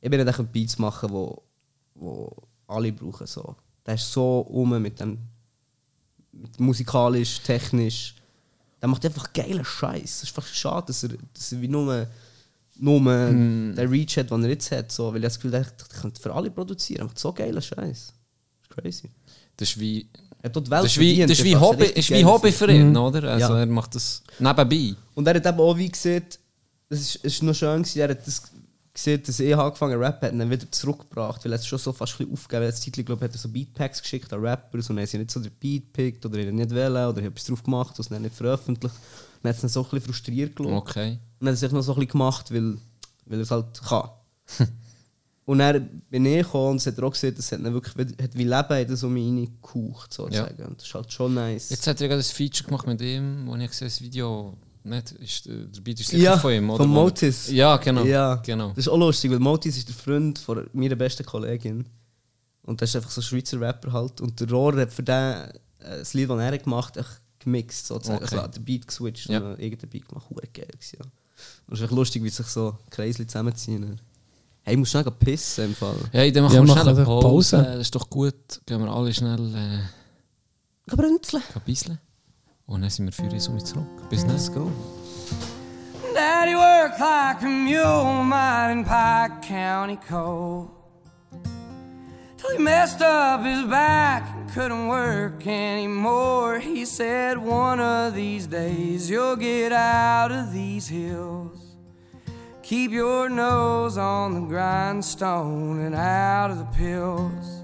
[0.00, 1.42] ich bin nicht Beats machen, wo,
[1.94, 2.30] wo
[2.66, 3.26] alle brauchen.
[3.26, 3.56] So.
[3.86, 5.18] Der ist so um mit dem
[6.36, 8.14] mit musikalisch, technisch.
[8.84, 10.02] Der macht einfach geilen Scheiß.
[10.04, 12.06] Es ist einfach schade, dass er, dass er wie nur,
[12.76, 13.74] nur Hm.
[13.74, 14.92] den Reach hat, den er jetzt hat.
[14.92, 17.00] So, weil ich das Gefühl habe, der könnte für alle produzieren.
[17.00, 17.78] Er macht so geilen Scheiß.
[17.78, 19.10] Das ist crazy.
[19.56, 20.06] Das ist wie,
[20.42, 21.56] Er hat die Welt das ist wie, das ist wie.
[21.56, 23.22] Hobby, ist wie Hobby für ihn, oder?
[23.32, 23.60] Also, Ja.
[23.60, 24.94] er macht das nebenbei.
[25.14, 26.22] Und er hat eben auch wie gesehen,
[26.90, 28.42] das ist, es ist noch schön gewesen, er hat das
[28.94, 31.92] gesehen, dass ich angefangen Rap hat und dann wieder zurückgebracht, weil er es schon so
[31.92, 32.76] fast ein bisschen aufgegeben hat.
[32.76, 35.32] Zeitlich, glaube ich, hat er so Beatpacks geschickt an Rappers und dann haben sie nicht
[35.32, 38.00] so den Beat gepickt oder ihn nicht wählen oder ich habe etwas drauf gemacht und
[38.00, 38.94] es dann nicht veröffentlicht.
[39.42, 40.72] Dann hat es dann so ein bisschen frustriert geschaut.
[40.72, 41.10] Okay.
[41.10, 42.78] Und dann hat er sich noch so ein bisschen gemacht, weil,
[43.26, 44.10] weil er es halt kann.
[45.44, 48.16] und dann bin ich gekommen und es hat er auch gesehen, dass es dann wirklich
[48.22, 50.64] hat wie Leben in das um mich reingehaucht, sozusagen.
[50.66, 51.70] Und das ist halt schon nice.
[51.70, 54.56] Jetzt hat er gerade ein Feature gemacht mit ihm, wo ich gesehen das Video.
[54.84, 56.84] Nicht, ist, äh, der Beat ist sicher ja, von ihm, oder?
[56.84, 57.50] von Motis.
[57.50, 58.04] Ja, genau.
[58.04, 58.36] Ja.
[58.36, 58.68] genau.
[58.68, 61.86] Das ist auch lustig, weil Motis ist der Freund von meiner besten Kollegin.
[62.62, 64.20] Und das ist einfach so ein Schweizer Rapper halt.
[64.20, 65.50] Und der Rohr hat für den äh,
[65.98, 67.06] das Lied, das er gemacht hat,
[67.38, 68.16] gemixt sozusagen.
[68.22, 68.34] Okay.
[68.34, 69.38] Also hat den Beat geswitcht Ja.
[69.38, 70.26] und irgendeinen Beat gemacht.
[70.28, 71.04] Hure geil ja.
[71.66, 74.00] Und es ist echt lustig, wie sich so Kreisli zusammenziehen.
[74.62, 75.96] Hey, ich muss schnell pissen im Fall.
[76.12, 77.56] Ja, dann machen Ja, wir machen schnell eine Pause.
[77.56, 77.56] Pause.
[77.56, 78.34] Das ist doch gut.
[78.66, 79.80] Gehen wir alle schnell äh,
[80.86, 81.42] Gebrünzeln.
[81.66, 81.98] bisschen.
[82.66, 84.08] Und dann sind wir für uns zurück.
[84.08, 84.24] Bis.
[84.24, 84.70] Let's go.
[86.14, 90.70] Daddy worked like a mule mine in Pike County coal.
[92.38, 96.58] Till he messed up his back and couldn't work anymore.
[96.60, 101.76] He said, One of these days you'll get out of these hills.
[102.62, 107.63] Keep your nose on the grindstone and out of the pills.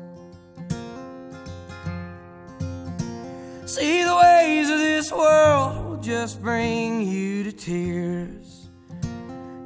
[3.70, 8.68] See the ways of this world will just bring you to tears.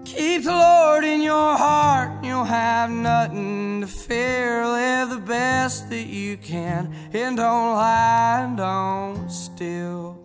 [0.04, 4.66] Keep the Lord in your heart, you'll have nothing to fear.
[4.66, 10.22] Live the best that you can, and don't lie and don't steal.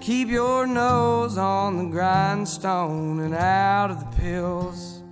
[0.00, 5.02] Keep your nose on the grindstone and out of the pills.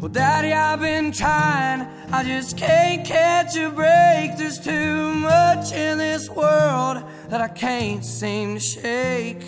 [0.00, 1.99] Well, Daddy, I've been trying.
[2.12, 4.36] I just can't catch a break.
[4.36, 9.42] There's too much in this world that I can't seem to shake.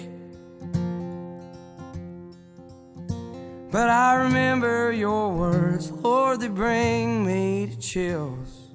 [3.73, 8.71] But I remember your words, Lord, they bring me to chills.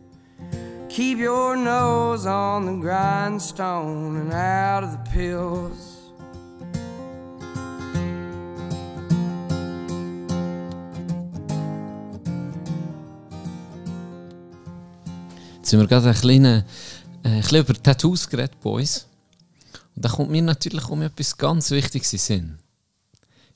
[0.89, 5.96] Keep your nose on the grindstone and out of the pills.
[15.67, 16.63] Jetzt sind wir gerade ein kleiner,
[17.23, 19.05] äh, ein bisschen über Tattoos geredet bei uns.
[19.97, 22.57] Und da kommt mir natürlich um etwas ganz Wichtiges in Sinn.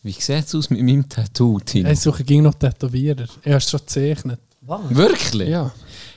[0.04, 1.90] Wie sieht es aus mit meinem Tattoo, Tino?
[1.90, 3.28] Ich suche ging noch Tätowierer.
[3.44, 4.42] Er hast schon gezeichnet.
[4.90, 5.48] Wirklich?
[5.48, 5.72] Ja.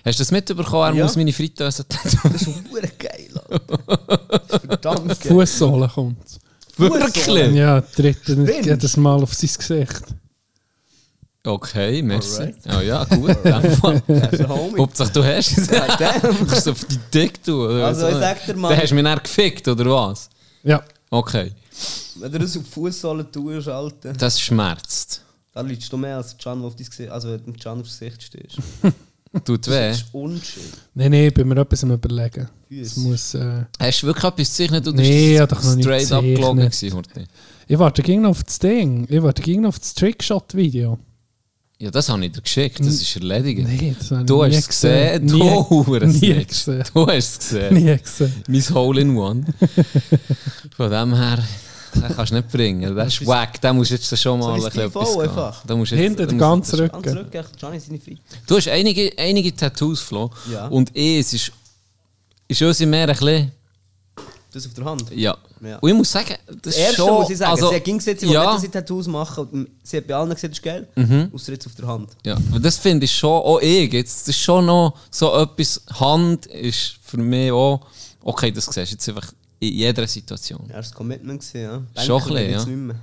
[0.05, 0.95] Hast du das mitbekommen?
[0.95, 1.05] Er Ja.
[1.05, 2.33] muss meine Fritteuse tätowieren.
[2.33, 3.79] Das ist hure geil, Alter.
[4.49, 5.33] Das ist verdammt geil.
[5.33, 6.41] Fußsohle kommt.
[6.77, 7.55] Wirklich?
[7.55, 8.49] Ja, tritt Stimmt.
[8.67, 10.03] jedes Mal auf sein Gesicht.
[11.47, 12.41] Okay, merci.
[12.41, 12.57] Alright.
[12.75, 13.37] Oh ja, gut.
[14.79, 15.69] Hauptsache du hast es.
[15.71, 15.87] Ja.
[16.23, 17.67] Du hast es auf die Dick tun.
[17.67, 18.09] oder Also, so.
[18.09, 20.31] ich sag dir mal- Dann hast du mich dann gefickt, oder was?
[20.63, 20.83] Ja.
[21.11, 21.53] Okay.
[22.17, 25.23] Wenn du das auf die Fußsohle tust, Alter, Das schmerzt.
[25.53, 27.99] da liegst du mehr als Can, auf dein Gesicht, also wenn du mit Can aufs
[27.99, 28.57] Gesicht stehst.
[29.45, 29.89] Tut weh.
[29.89, 30.63] Das ist unschön.
[30.95, 32.49] Nein, nein, ich bin mir etwas am überlegen.
[32.71, 35.75] Es muss, äh, Hast du wirklich etwas gezeichnet oder Nee, ist das hab doch noch
[35.77, 36.37] nicht straight up gezeichnet.
[36.37, 37.29] gelogen gewesen,
[37.67, 39.07] ich warte ging noch auf das Ding.
[39.11, 40.99] Ich warte ging noch auf das Trickshot-Video.
[41.85, 42.81] Ja, das habe ich dir geschickt.
[42.81, 43.61] Das ist erledigt.
[43.69, 45.25] Nein, das Du nie hast es gesehen.
[45.27, 46.49] Nie, Du nie Snitch.
[46.49, 46.85] gesehen.
[46.95, 47.75] Du hast es gesehen.
[47.75, 48.43] Nie gesehen.
[48.49, 49.45] Mein Hole in One.
[50.77, 51.45] Von dem her,
[51.95, 52.97] den kannst du nicht bringen.
[52.97, 53.61] Das ist wack.
[53.61, 55.63] Den musst du jetzt schon mal Soll ein bisschen etwas einfach?
[55.67, 57.43] Da musst jetzt- Hinter da den ganzen Ganz Rücken.
[57.61, 58.21] seine Fritte.
[58.47, 60.31] Du hast einige, einige Tattoos, Flo.
[60.51, 60.69] Ja.
[60.69, 61.53] Und ich, es ist,
[62.49, 63.53] ist unsere mehr ein bisschen...
[64.55, 65.11] Das auf der Hand.
[65.11, 65.37] Ja.
[65.61, 65.79] Ja.
[65.79, 67.15] Und ich muss sagen, das Das ist erste schon...
[67.15, 68.71] muss ich sagen, also, sie hat gesagt, sie ja, Mhm.
[68.71, 69.49] Tattoos machen.
[69.49, 70.87] Und sie hat bei allen gesagt, das ist geil.
[71.33, 72.11] Außer jetzt auf der Hand.
[72.25, 75.83] Ja, aber das finde ich schon, auch ich, jetzt, das ist schon noch so etwas,
[75.99, 77.81] Hand ist für mich auch,
[78.23, 80.65] okay, das siehst du jetzt einfach in jeder Situation.
[80.69, 81.41] Ja, das war Commitment.
[81.41, 81.63] Gewesen,
[81.97, 82.05] ja.
[82.05, 82.77] Schon Banker ein bisschen, ja.
[82.77, 82.97] nicht mehr.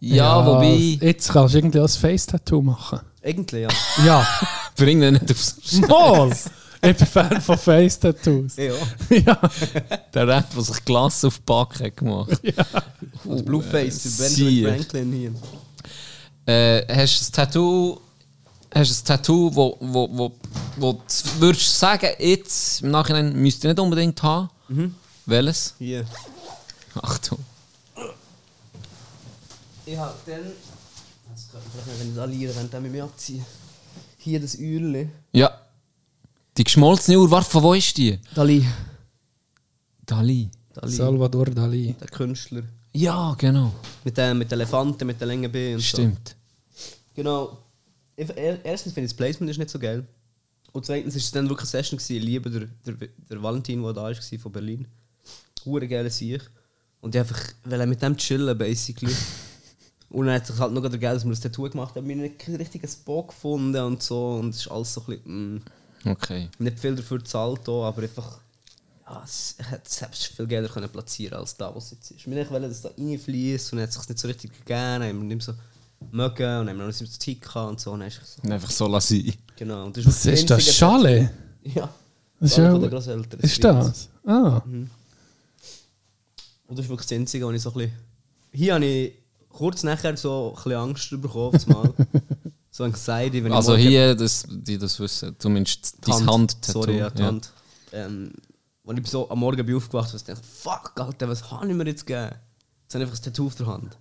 [0.00, 3.00] Ja, wobei, Jetzt kannst du irgendwie ein Face-Tattoo machen.
[3.22, 4.04] Eigentlich, ja.
[4.04, 4.26] Ja.
[4.76, 6.36] bring den nicht aufs Mal!
[6.82, 8.56] Ich bin Fan von Face-Tattoos.
[8.56, 8.72] ja.
[9.10, 9.40] ja.
[10.14, 12.40] Der Rap, der sich Glas auf die Backe hat gemacht.
[13.24, 14.62] Das Blueface, Sieh.
[14.62, 15.32] Benjamin Franklin hier.
[16.54, 18.00] Äh, hast du ein Tattoo,
[18.74, 20.32] hast du ein Tattoo, wo, wo, wo,
[20.76, 21.00] wo du
[21.40, 24.48] würdest du sagen, jetzt im Nachhinein müsst ihr nicht unbedingt haben?
[25.26, 25.74] Welches?
[25.78, 26.06] Hier.
[26.94, 27.38] Achtung.
[29.84, 30.52] Ich habe dann.
[31.30, 33.44] Jetzt kann ich vielleicht, wenn ich das anliere, wenn ich mit mir abziehen.
[34.18, 35.08] Hier das Uhrli.
[35.32, 35.50] Ja.
[36.58, 38.18] Die geschmolzene Uhr, warte, von wo ist die?
[38.34, 38.66] Dali.
[40.04, 40.50] Dali.
[40.74, 40.92] Dali.
[40.92, 41.94] Salvador Dali.
[42.00, 42.64] Der Künstler.
[42.92, 43.72] Ja, genau.
[44.02, 46.34] Mit den, mit den Elefanten, mit den langen Beinen und Stimmt.
[46.74, 46.86] so.
[47.14, 47.58] Genau.
[48.16, 50.04] Er, erstens finde ich das Placement ist nicht so geil.
[50.72, 51.96] Und zweitens war es dann wirklich eine Session.
[51.96, 52.16] Gewesen.
[52.16, 54.88] Ich liebe der, der, der Valentin, der da war, von Berlin.
[55.64, 56.50] Hure geile Sieg.
[57.00, 59.14] Und ich einfach wollte mit dem chillen, basically.
[60.10, 62.16] Und dann hat sich halt noch der Geld, dass wir das Tattoo gemacht haben, wir
[62.16, 64.36] haben nicht richtig einen Spot gefunden und so.
[64.36, 65.62] Und es ist alles so ein bisschen, mm,
[66.04, 66.48] Okay.
[66.58, 68.38] nicht viel dafür auch, aber einfach,
[69.08, 72.30] ja, es hätte selbst viel Gelder können platzieren als da, was es jetzt ist.
[72.30, 75.18] Wir wollten, dass da reinfließt und hat es sich nicht so richtig gegeben, dann haben
[75.18, 75.60] wir nicht mehr so
[76.10, 77.92] mögen und haben wir noch nicht so Tick gehabt und so.
[77.92, 78.42] Und ist es so.
[78.42, 79.32] Und einfach so lassen.
[79.56, 79.86] Genau.
[79.86, 80.74] Und das Was wirklich ist das?
[80.74, 81.30] Schale?
[81.62, 81.88] Ja.
[82.40, 82.74] Das ist ja-.
[83.40, 84.08] Ist das?
[84.24, 84.62] Ah.
[84.64, 84.90] Und
[86.68, 87.92] das ist wirklich das Einzige, wo ich so ein bisschen...
[88.52, 89.14] Hier habe ich
[89.48, 91.66] kurz nachher so ein bisschen Angst bekommen, auf das
[92.78, 96.82] So Anxiety, wenn Also ich hier, dass die das wissen, zumindest Die dein Hand-Tattoo.
[96.82, 97.26] Sorry, ja, die ja.
[97.26, 97.50] Hand.
[97.92, 98.30] Ähm,
[98.86, 101.84] als ich so am Morgen bin aufgewacht und dachte, fuck, Alter, was habe ich mir
[101.86, 102.36] jetzt gegeben?
[102.84, 103.98] Jetzt habe ich einfach ein Tattoo auf der Hand.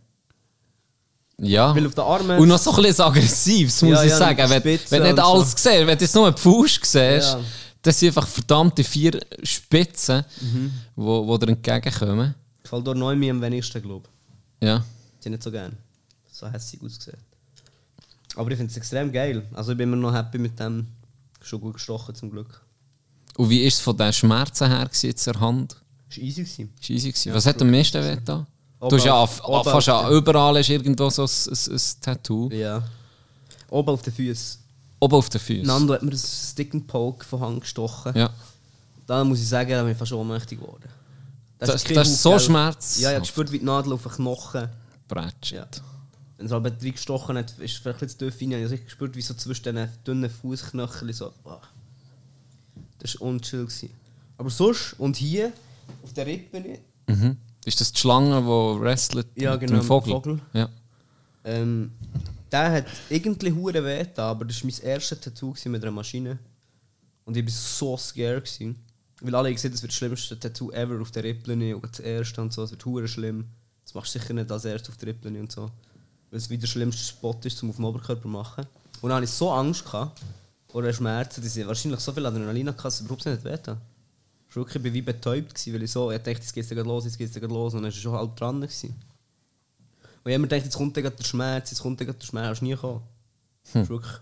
[1.39, 1.75] Ja.
[1.75, 2.37] Weil auf den Armen...
[2.39, 4.47] Und noch so ein bisschen aggressiv, muss Ja, ich ja, sagen.
[4.47, 5.23] Wenn, wenn du nicht und so.
[5.23, 7.39] alles siehst, wenn du jetzt nur einen Fuß siehst, Ja.
[7.81, 10.71] das sind einfach verdammte vier Spitzen, Mhm.
[10.95, 12.35] wo, wo dir entgegenkommen.
[12.61, 14.07] Gefällt dort neu mir am wenigsten, glaube
[14.61, 14.67] ich.
[14.67, 14.85] Ja.
[15.23, 15.75] Die nicht so gern.
[16.31, 17.17] So hässlich ausgesehen.
[18.38, 19.45] Aber ich finde es extrem geil.
[19.53, 20.88] Also ich bin immer noch happy mit dem.
[21.41, 22.61] Schon gut gestochen zum Glück.
[23.38, 25.76] Und wie war es von den Schmerzen her jetzt der Hand?
[26.09, 26.73] Ist easy gewesen.
[26.81, 27.34] Ist easy gewesen.
[27.34, 28.45] Was hat am meisten weh da?
[28.80, 32.49] Du hast ja auf- auf, fast an, überall ist irgendwo so ein, ein, ein Tattoo.
[32.51, 32.84] Ja.
[33.69, 34.59] Oben auf den Füßen.
[34.99, 35.65] Oben auf den Füßen.
[35.68, 38.15] Nando hat mir einen Stick and Poke von Hand gestochen.
[38.15, 38.30] Ja.
[39.05, 40.89] Da muss ich sagen, da bin ich fast ohnmächtig geworden.
[41.59, 42.99] Das, kein das ist so schmerzhaft.
[42.99, 44.69] Ja, ich habe gespürt, wie die Nadel auf den Knochen.
[45.07, 45.51] Bratsch.
[45.53, 45.65] Ja.
[46.38, 48.64] Wenn es aber drin gestochen hat, ist es vielleicht ein bisschen zu tief rein.
[48.64, 51.34] Ich habe gespürt, wie so zwischen diesen dünnen Fußknöcheln so.
[51.45, 51.61] ah.
[52.99, 53.65] Das war unchill.
[53.65, 53.89] Gewesen.
[54.38, 55.51] Aber sonst, und hier,
[56.03, 57.38] auf der Rippe, Mhm.
[57.65, 60.14] Ist das die Schlange, die wrestelt Ja, mit genau, dem mit Vogel?
[60.14, 60.39] Vogel.
[60.53, 60.69] Ja.
[61.45, 61.91] ähm,
[62.51, 66.38] der hat irgendwie hure weh getan, aber das war mein erstes Tattoo mit einer Maschine.
[67.26, 68.43] Und ich war so scared.
[68.45, 68.76] Gewesen.
[69.22, 71.99] Weil alle haben gesagt, das wird das schlimmste Tattoo ever auf der Rippe und das
[71.99, 73.45] erste und so, es wird hure schlimm.
[73.84, 75.72] Das machst du sicher nicht als erstes auf der Rippe und so.
[76.29, 78.65] Weil es wieder der schlimmste Spot ist, um auf dem Oberkörper zu machen.
[79.01, 80.21] Und dann hatte ich so Angst gehabt,
[80.67, 83.57] vor den Schmerzen, dass ich wahrscheinlich so viel Adrenalin hatte, dass es überhaupt nicht weh
[83.57, 83.77] tat.
[84.49, 86.85] Ich war wirklich wie betäubt, gewesen, weil ich so, ich dachte, jetzt geht es gleich
[86.85, 88.61] los, jetzt geht es gleich los und dann war ich schon halb dran.
[88.61, 88.89] Gewesen.
[88.89, 92.65] Und ich habe mir gedacht, jetzt kommt der Schmerz, jetzt kommt der Schmerz, hast du
[92.65, 93.01] nie gekommen.
[93.63, 94.13] Das war wirklich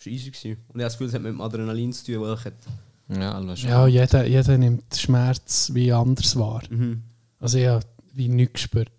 [0.00, 0.30] das war easy.
[0.30, 0.56] Gewesen.
[0.68, 3.32] Und ich habe das Gefühl, es hat mit dem Adrenalin zu tun, weil ich Ja,
[3.32, 6.62] alles Ja, jeder, jeder nimmt Schmerz wie anders wahr.
[6.70, 7.02] Mhm.
[7.38, 7.84] Also ich habe
[8.14, 8.90] wie nichts gespürt.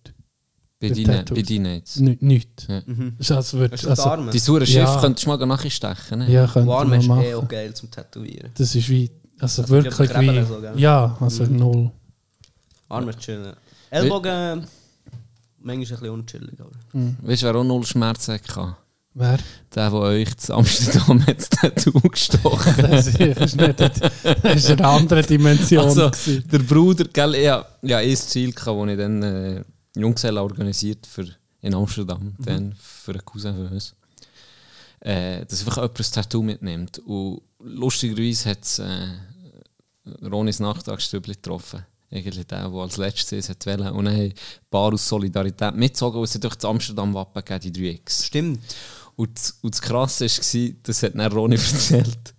[0.82, 1.98] Bei deinen jetzt.
[1.98, 2.68] N nichts.
[2.68, 2.82] Ja.
[3.18, 4.32] Das ist als würd, also, die Arme?
[4.32, 4.99] Die saure Schiff Ja.
[4.99, 6.20] könntest du mal nachstechen.
[6.20, 6.32] Ne?
[6.32, 7.24] Ja, könnte Warm ist machen.
[7.24, 8.49] eh auch geil zum Tätowieren.
[8.56, 9.10] Das ist wie,
[9.40, 11.91] also, Also, wirklich wie, so, ja, also null.
[12.90, 13.53] Arme ist chillen.
[13.91, 14.66] Ellbogen,
[15.60, 16.60] manchmal ein bisschen unchillig.
[16.60, 16.72] Aber.
[17.22, 18.76] Weißt du, wer auch null Schmerzen hatte?
[19.14, 19.38] Wer?
[19.76, 23.91] Der, der euch zu Amsterdam hat das Tattoo gestochen Das ist, ist nicht, das
[24.56, 25.84] ist eine andere Dimension.
[25.84, 26.44] Also, gewesen.
[26.52, 29.64] der Bruder, gell, hatte ja, ein Ziel, das ich dann äh,
[29.95, 31.27] Junggesellen organisiert für
[31.61, 33.93] in Amsterdam, dann für einen Cousin von uns.
[34.99, 36.99] Äh, dass einfach jemand ein Tattoo mitnimmt.
[36.99, 39.07] Und lustigerweise hat es äh,
[40.23, 41.85] Ronis Nachtagsstübli getroffen.
[42.11, 43.89] Eigentlich der, der als letztes hat wollen.
[43.93, 44.34] Und dann haben ein
[44.69, 48.26] paar aus Solidarität mitgezogen, und es durch das Amsterdam-Wappen gegeben, die 3X.
[48.26, 48.59] Stimmt.
[49.15, 52.34] Und, das- und das Krasse war, das hat dann Ronny erzählt.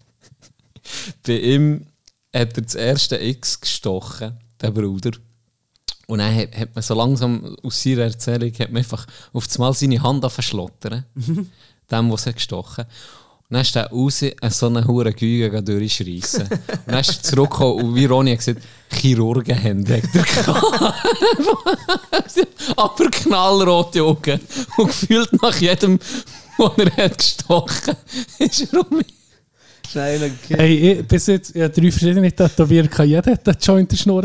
[1.27, 1.87] Bei ihm
[2.35, 5.13] hat er das erste X gestochen, der Bruder.
[6.07, 9.73] Und dann hat, hat man so langsam aus seiner Erzählung hat man einfach auf einmal
[9.73, 11.05] seine Hand verschlottern.
[11.93, 16.43] dem, was er gestochen Und dann ist er raus, an so eine hure Güge durchschreissen.
[16.43, 20.55] und dann ist er zurückgekommen und wie Ronny hat gesagt, Chirurgenhände hat er.
[22.77, 24.41] Aber knallrote Augen.
[24.77, 25.99] Und gefühlt nach jedem,
[26.57, 27.97] wo er hat gestochen
[28.39, 29.07] ist er um mich.
[29.93, 30.57] Kill.
[30.57, 33.09] Hey, ich, bis jetzt, ich habe drei verschiedene Tätowierer gehabt.
[33.09, 34.25] Jeder hat einen Joint in die Schnur.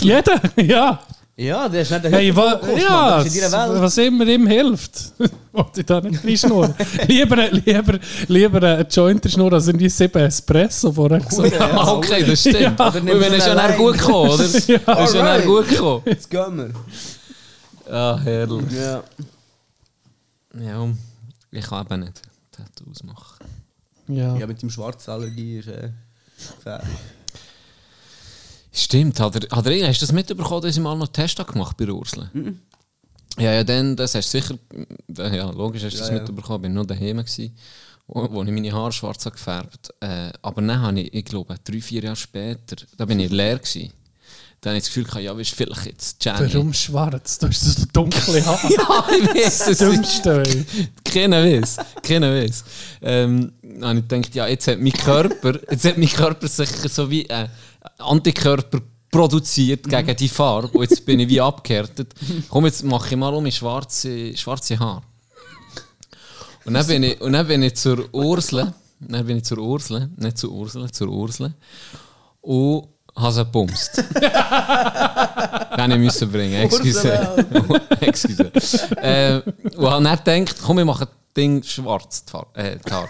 [0.00, 1.02] Jeder, ja.
[1.40, 3.24] Ja, der ist nicht der Hey, wa, ja, Mann.
[3.24, 3.82] Das ist in deiner Welt.
[3.82, 5.12] was immer ihm hilft.
[5.52, 6.74] Wollte ich da nicht reinschnurren.
[7.06, 11.52] lieber, lieber, lieber einen Joint in die Schnur als irgendwie sieben Espresso vorher gesagt.
[11.52, 12.80] Ja, Ah, okay, das stimmt.
[12.80, 12.88] Ja.
[12.88, 14.44] Und wenn er schon dann gut gekommen, oder?
[14.46, 15.46] Ist schon dann Alright.
[15.46, 16.02] gut gekommen.
[16.06, 16.56] Jetzt gehen
[17.86, 17.94] wir.
[17.94, 18.72] Ah, herrlich.
[18.72, 19.02] Ja.
[20.60, 20.88] Ja,
[21.52, 22.20] ich kann eben nicht
[22.50, 23.46] Tattoos machen.
[24.08, 24.36] Ja.
[24.36, 25.90] ja, mit dem Schwarzallergie ist äh,
[26.56, 26.88] gefährlich.
[28.72, 31.76] Stimmt, hat er, hat er, hast du das mitbekommen, dass ich mal noch Test gemacht
[31.76, 32.30] bei Ursula?
[33.38, 34.58] Ja, ja, dann, das hast du sicher,
[35.16, 36.22] ja, logisch hast du das Ja, ja.
[36.22, 37.56] mitbekommen, ich war noch daheim, gewesen,
[38.06, 41.80] wo, wo ich meine Haare schwarz gefärbt äh, Aber dann habe ich, ich glaube, drei,
[41.80, 43.92] vier Jahre später, da bin ich leer gewesen.
[44.60, 46.52] Dann habe ich das Gefühl, gehabt, ja, weißt vielleicht jetzt Jenny.
[46.52, 47.38] Warum schwarz?
[47.38, 48.68] Du hast so dunkle Haare.
[48.74, 49.78] Ja, ich weiß es.
[49.78, 50.42] Dümmste.
[51.04, 51.76] Keiner weiß.
[52.02, 52.64] Keiner weiß.
[53.02, 56.70] Ähm, dann habe ich gedacht, ja, jetzt hat mein Körper, jetzt hat mein Körper sich
[56.70, 57.46] so wie äh,
[57.98, 58.80] Antikörper
[59.10, 60.78] produziert gegen die Farbe.
[60.78, 62.14] Und jetzt bin ich wie abgehärtet.
[62.48, 65.02] Komm, jetzt mache ich mal um schwarze, schwarze Haare.
[66.64, 70.10] Und dann bin ich, und dann bin ich zur Ursel, dann bin ich zur Ursel,
[70.16, 71.54] nicht zur Ursel, zur Ursel,
[72.42, 74.04] und habe sie gebumst.
[75.76, 77.10] Kann ich müssen bringen, excuse.
[78.00, 78.50] excuse.
[78.96, 79.40] Äh,
[79.76, 83.08] und habe dann gedacht, komm, wir machen das Ding schwarz, die äh, die Haare.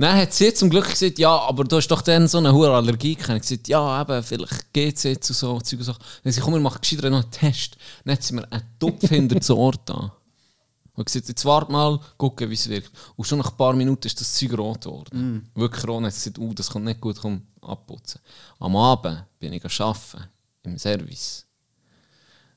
[0.00, 2.70] Dann hat sie zum Glück gesagt, ja, aber du hast doch dann so eine hohe
[2.70, 3.14] Allergie.
[3.14, 3.36] gehabt.
[3.36, 5.92] Ich gesagt, ja, eben, vielleicht geht es jetzt und so, Zeug und so.
[5.92, 7.76] Dann hat sie gesagt, komm, wir machen gescheiter noch einen Test.
[8.04, 10.10] Dann hat sie mir einen Topf hinter das Ohr da.
[10.94, 12.90] Und gesagt, jetzt warte mal, gucken, wie es wirkt.
[13.14, 15.10] Und schon nach ein paar Minuten ist das Zeug rot geworden.
[15.54, 16.02] Wirklich rot.
[16.04, 18.22] Jetzt gesagt, uh, das kommt nicht gut, komm, abputzen.
[18.58, 20.24] Am Abend bin ich arbeiten,
[20.62, 21.44] im Service.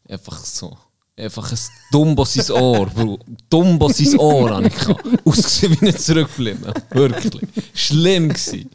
[0.08, 0.78] Einfach so.
[1.16, 1.58] Einfach ein
[1.92, 3.20] Dumbo sein Ohr, Bro.
[3.50, 5.06] Dumbo sein Ohr habe ich gehabt.
[5.26, 6.74] Ausgesehen wie nicht zurückgeblieben.
[6.90, 7.44] Wirklich.
[7.76, 8.70] Schlimm gewesen.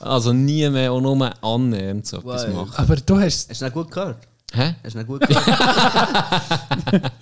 [0.00, 2.72] Also nie mehr auch nur annähernd so etwas machen.
[2.74, 3.48] Aber du hast.
[3.50, 4.18] Hast du nicht gut gehört?
[4.52, 4.74] Hä?
[4.82, 5.46] Hast du nicht gut gehört?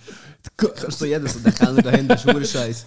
[0.57, 2.85] Kannst du jeden so den Kellner da hinten, Scheiß.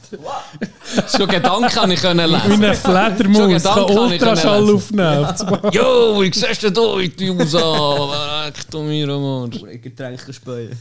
[1.15, 2.63] Schon Gedanken kann ich können Wie lesen.
[2.63, 5.27] eine Fledermaus Schon kann Gedanken kann ich Ultraschall aufnehmen.
[5.73, 7.59] Jo, wie siehst du da in die Usa?
[7.59, 9.81] Verreckt du mir am Arsch.
[9.81, 10.77] Getränke speuen.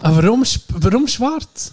[0.00, 0.44] Aber warum,
[0.74, 1.72] warum schwarz?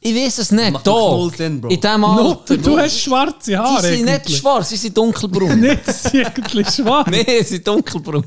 [0.00, 0.72] Ich weiß es nicht.
[0.72, 1.62] Macht Sinn.
[1.68, 2.56] In diesem No, Alter.
[2.56, 3.82] du hast schwarze Die Haare.
[3.82, 5.60] sind nicht schwarz, sie sind dunkelbraun.
[5.60, 7.08] Nicht, sie sind eigentlich schwarz.
[7.10, 8.24] Nein, sie sind dunkelbraun.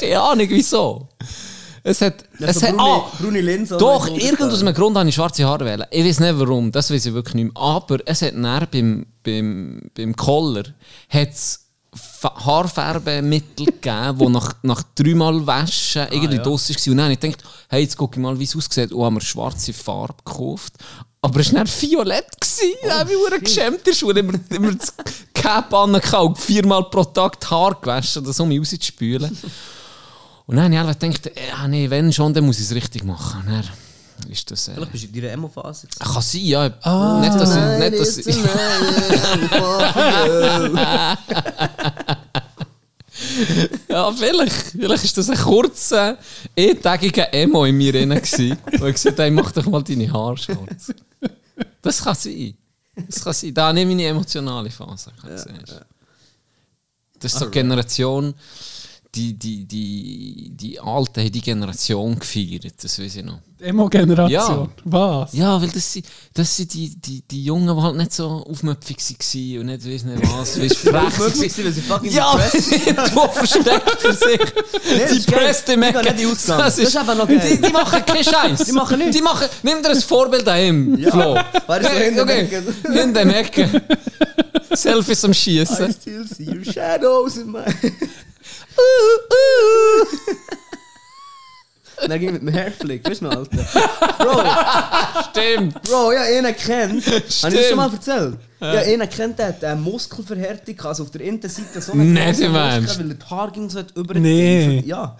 [0.00, 1.08] Keine Ahnung wieso.
[1.84, 2.24] Es hat.
[2.38, 3.76] Es so hat braune, ah, braune Linse.
[3.76, 5.84] doch, irgend aus einem Grund habe ich schwarze Haare wählen.
[5.90, 7.62] Ich weiß nicht warum, das weiß ich wirklich nicht mehr.
[7.62, 10.14] Aber es hat dann beim, beim, beim
[11.08, 11.58] hat's
[11.94, 16.42] Fa- Haarfärbemittel gegeben, die nach, nach dreimal Waschen irgendwie ja.
[16.42, 16.90] draus war.
[16.90, 18.92] Und dann habe ich gedacht, hey, jetzt gucke ich mal, wie es aussieht.
[18.92, 20.74] Und haben wir schwarze Farbe gekauft.
[21.20, 22.26] Aber es war dann violett.
[22.86, 24.20] da habe ich mich geschämt der Schule.
[24.20, 24.94] Immer, immer das
[25.34, 29.36] Cap angekauft, viermal pro Tag die Haare gewaschen, das um mich rauszuspülen.
[30.46, 33.04] Und dann habe ich einfach gedacht, ja, nee, wenn schon, dann muss ich es richtig
[33.04, 33.42] machen.
[33.46, 33.64] Und
[34.20, 34.68] Dann ist das...
[34.68, 35.86] Äh, Vielleicht bist du in deiner Emo-Phase.
[35.86, 36.12] gewesen.
[36.12, 36.68] kann sein, ja.
[37.20, 37.78] Nicht, dass ich...
[37.90, 38.36] Nicht, dass ich
[43.88, 44.52] ja, vielleicht.
[44.52, 46.18] Vielleicht ist das ein kurzer,
[46.58, 50.36] eintägiger Emo in mir drin gewesen, wo ich gesagt habe, mach doch mal deine Haare
[50.36, 50.92] schwarz.
[51.80, 52.54] Das kann sein.
[52.94, 53.54] Das kann sein.
[53.54, 55.12] Da nehme ich meine emotionale Phase.
[55.24, 55.84] ich sagen.
[57.18, 58.34] Das ist so eine Generation,
[59.14, 63.40] die, die, die, die Alten haben die Generation gefeiert, das weiß ich noch.
[63.60, 64.30] Emo-Generation.
[64.30, 64.68] Ja.
[64.84, 65.32] Was?
[65.34, 68.96] Ja, weil das sind, das sind die, die, die Jungen, die halt nicht so aufmüpfig
[68.98, 71.12] waren und nicht weiss nicht was, weiss, frech waren.
[71.20, 72.32] weil sie fucking Ja,
[73.14, 74.40] du versteckt für sich.
[74.40, 75.30] das die.
[75.30, 76.58] Presse Die in den Ausgang.
[76.58, 77.58] Das ist, eben noch die, geil.
[77.58, 78.24] die machen keinen
[78.58, 78.64] Scheiß.
[78.64, 79.16] Die machen nichts.
[79.16, 81.34] Die machen, nimm dir ein Vorbild an ihm, Flo.
[81.66, 82.40] Weißt du, so hinten okay.
[82.40, 82.96] Ecken.
[82.96, 83.80] In den Ecken.
[84.74, 85.92] Selfies am I Schießen.
[85.92, 87.60] still see your shadows in my...
[92.08, 93.64] Dann ging mit dem Hairflick, weißt du noch, Alter?
[94.18, 94.42] Bro,
[95.30, 95.82] Stimmt.
[95.82, 97.06] Bro, ja, einen kennt.
[97.06, 98.38] Habe ich schon mal erzählt?
[98.60, 102.44] Ja, einen kennt, der hat eine Muskelverhärtung, also auf der Innenseite so eine Nicht grosse
[102.44, 102.88] im Ernst.
[102.88, 104.82] Muskel, weil die Haare ging so über Nee.
[104.84, 105.16] Ja.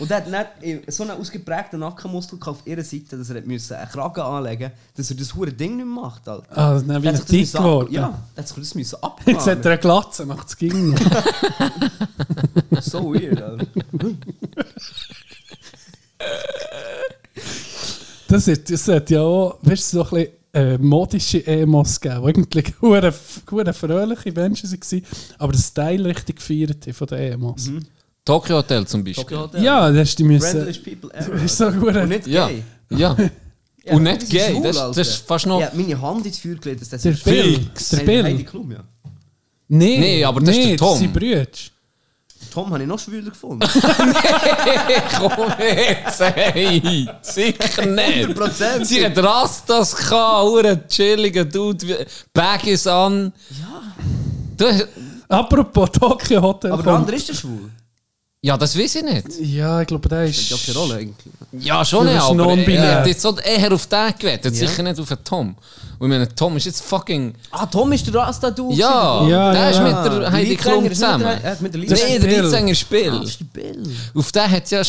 [0.00, 3.88] Und der hat nicht so einen ausgeprägten Nackenmuskel auf ihrer Seite, dass er müssen einen
[3.90, 6.58] Kragen anlegen dass er das hure Ding nicht mehr macht, Alter.
[6.58, 7.92] Ah, dann bin ich dick geworden.
[7.92, 10.96] Ja, der hat sich das müssen Jetzt hat er eine Glatze, macht es ging.
[12.80, 13.66] So weird, Alter.
[18.26, 22.22] Das, ist, das hat ja auch, weißt du, so ein bisschen äh, modische Emos gegeben,
[22.22, 23.14] die eigentlich hure
[23.50, 25.02] hure fröhliche Menschen waren,
[25.38, 27.70] aber den Style richtig gefeiert haben von den Emos.
[28.30, 29.24] Tokyo Hotel zum Beispiel.
[29.24, 29.62] Tokyo Hotel.
[29.62, 30.50] Ja, das ist die müssen.
[30.50, 31.34] Friendliest people ever.
[31.44, 32.46] Ist so hure- Und nicht Ja.
[32.48, 32.62] gay.
[32.90, 33.16] Ja.
[33.84, 34.50] Ja, Und das nicht ist gay.
[34.52, 35.60] schwul, Das, das ist fast noch.
[35.60, 37.58] Ja, meine Hand ins Feuer gelegt, dass das Der ist Bill.
[37.92, 38.44] Der Heidi Bill.
[38.44, 38.78] Klum, ja.
[39.68, 40.98] Nee, Nee, aber das ist der nee, Tom.
[40.98, 41.46] sind Brüder.
[42.52, 43.66] Tom habe ich noch schwüler gefunden.
[45.18, 47.06] Komm jetzt, hey!
[47.22, 48.28] Sicher nicht!
[48.30, 48.84] 100%.
[48.84, 51.96] Sie hat Rastas gehabt, hure chilliger Dude, wie-
[52.32, 53.32] Baggies an.
[53.50, 53.82] Ja.
[54.56, 54.88] Du,
[55.28, 56.72] Apropos Tokyo Hotel.
[56.72, 57.70] Aber der andere ist der schwul.
[58.42, 59.26] Ja, das weiß ich nicht.
[59.40, 60.36] Ja, ich glaube, der ist.
[60.42, 61.34] Spielt ja keine Rolle eigentlich.
[61.66, 64.66] Ja, schon Du nicht, aber er hat jetzt so eher auf den gewettet, Ja.
[64.68, 65.54] sicher nicht auf den Tom.
[65.98, 67.34] Und ich meine, Tom ist jetzt fucking...
[67.50, 68.74] Ah, Tom ist der Rasta-Dude.
[68.74, 69.92] Ja, Ja, der ja, ist mit
[70.22, 71.26] der Heidi Klum zusammen.
[71.60, 72.28] Mit der Das ist Nee, Liebe.
[72.28, 72.42] der.
[72.42, 73.10] Leadsänger ist Bill.
[73.20, 73.82] Das ist der Bill.
[74.14, 74.82] Auf den hat ja...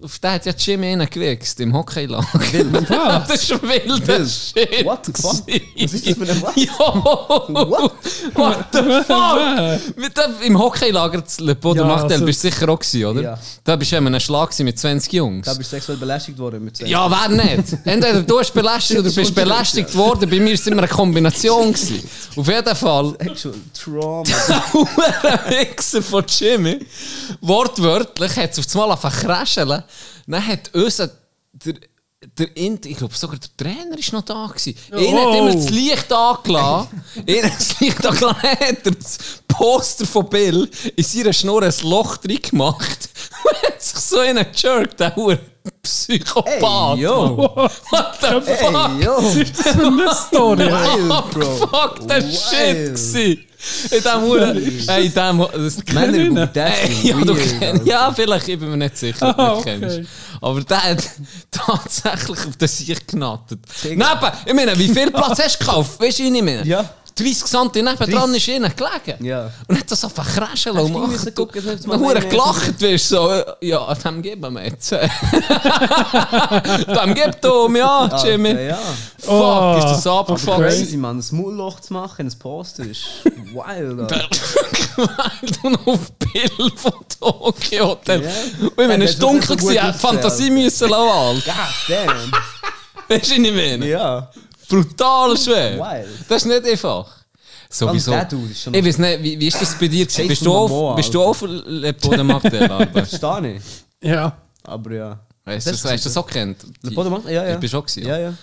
[0.00, 2.24] Auf den hat ja Jimmy gewichst, im Hockeylager.
[2.32, 3.26] Was?
[3.26, 4.84] das ist wilder Shit.
[4.84, 5.42] What the fuck?
[5.76, 6.54] Was ist das für ein was?
[6.56, 7.90] Jo!
[8.34, 9.96] What the fuck?
[9.96, 13.06] Mit dem, Im Hockeylager zu Le de Ja, Martel also- bist du sicher auch gewesen,
[13.06, 13.22] oder?
[13.22, 13.38] Ja.
[13.64, 15.46] Da bist du ja in einem Schlag mit 20 Jungs.
[15.46, 16.86] Da bist du sexuell belästigt worden mit zwei.
[16.86, 17.72] Ja, wer nicht?
[17.84, 20.30] Entweder du hast belästigt oder bist belästigt worden.
[20.30, 21.72] Bei mir war es immer eine Kombination.
[21.72, 22.08] Gewesen.
[22.36, 24.22] Auf jeden Fall, Actual Trauma.
[25.44, 26.86] ein Wichser von Jimmy,
[27.40, 29.82] wortwörtlich, hat es auf das Mal angefangen zu krascheln.
[30.26, 31.10] Dann hat unser,
[31.52, 31.74] der,
[32.36, 34.46] der Int, ich glaube sogar der Trainer war noch da.
[34.46, 34.74] Gewesen.
[34.90, 37.02] Einer hat immer das Licht angelassen.
[37.26, 41.74] Einer hat das Licht angelassen, hat er das Poster von Bill in seiner Schnur ein
[41.82, 43.08] Loch drin gemacht.
[43.64, 45.38] Hat sich so in einen Jerk, der Hure
[45.82, 46.96] Psychopath.
[46.96, 47.36] Ey, yo.
[47.36, 48.74] What the fuck?
[48.74, 49.20] Ey, yo.
[49.22, 50.66] Das ist eine Story.
[50.66, 51.56] Wild, Bro.
[51.56, 52.98] Fuck, der Wild.
[52.98, 53.47] Shit.
[53.90, 54.56] In dem Hure.
[54.86, 55.38] Ey, in dem.
[55.52, 59.30] Das, Männer, das Ey, ist ja, du kennst, ja, vielleicht, ich bin mir nicht sicher,
[59.30, 59.76] ob du Ah, ihn okay.
[59.80, 60.00] kennst.
[60.40, 61.02] Aber der hat
[61.50, 63.58] tatsächlich auf den Sieg genattet.
[63.84, 64.04] Neben,
[64.46, 66.00] ich meine, wie viel Platz hast du gekauft?
[66.00, 66.64] Weißt du, wie ich meine?
[66.64, 66.88] Ja.
[67.18, 69.24] 30 cm nebendran ist innen gelegen.
[69.24, 69.50] Ja.
[69.66, 70.92] Und hat das einfach crashen lassen.
[70.92, 74.92] du müssen gucken, dass Du mal gelacht wirst, so, ja, dem geben wir jetzt.
[74.92, 75.00] dem
[77.14, 78.50] gibt du ja, Jimmy.
[78.50, 78.78] Alter, ja.
[79.18, 80.58] Fuck, Oh, ist das abgefuckt.
[80.58, 81.18] Crazy, man.
[81.18, 84.28] Ein Maulloch zu machen, ein Poster ist wild, Alter.
[85.62, 87.98] und auf Bill von Tokio.
[88.06, 88.14] Ja.
[88.14, 91.42] Und ich meine, Ja, es war dunkel, hat Fantasie müssen lassen.
[91.48, 91.54] God
[91.88, 92.32] damn.
[93.08, 93.86] Weißt du, was ich meine?
[93.86, 94.30] Ja.
[94.68, 95.78] Brutal schwer.
[95.78, 96.08] Wild.
[96.28, 97.18] Das ist nicht einfach.
[97.70, 98.14] Sowieso.
[98.14, 100.04] ist Ich weiß nicht, wie, wie ist das bei dir?
[100.06, 102.86] Jason Bist du, auch, Momoa, bist du auch Alter?
[102.92, 103.62] Verstehe ich.
[104.08, 104.36] Ja.
[104.64, 105.20] Aber ja.
[105.44, 106.64] Hast du das, hast du das auch gekannt?
[106.82, 107.32] Le Pot de Martel?
[107.32, 107.54] Ja, ja.
[107.54, 108.34] Ich bin schon gewesen, Ja, ja.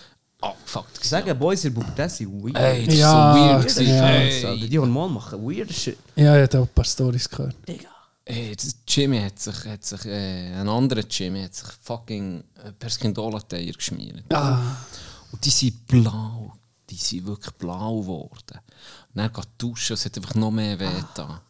[0.41, 0.85] Oh, fuck.
[1.01, 2.57] Ich sage, Boys in Pubertät sind weird.
[2.57, 3.65] Ey, das Ja, war so weird.
[3.65, 5.97] ist Alter, Ey, Die Hormone machen weird shit.
[6.15, 7.55] Ja, ich habe auch ein paar Storys gehört.
[8.25, 12.71] ey, das Jimmy hat sich, hat sich äh, ein anderer Jimmy hat sich fucking äh,
[12.73, 14.23] Perskindola-Teier geschmiert.
[15.35, 16.53] Und die sind blau.
[16.89, 18.59] Die sind wirklich blau geworden.
[19.13, 21.41] Und dann geht duschen, es hat einfach noch mehr weh da.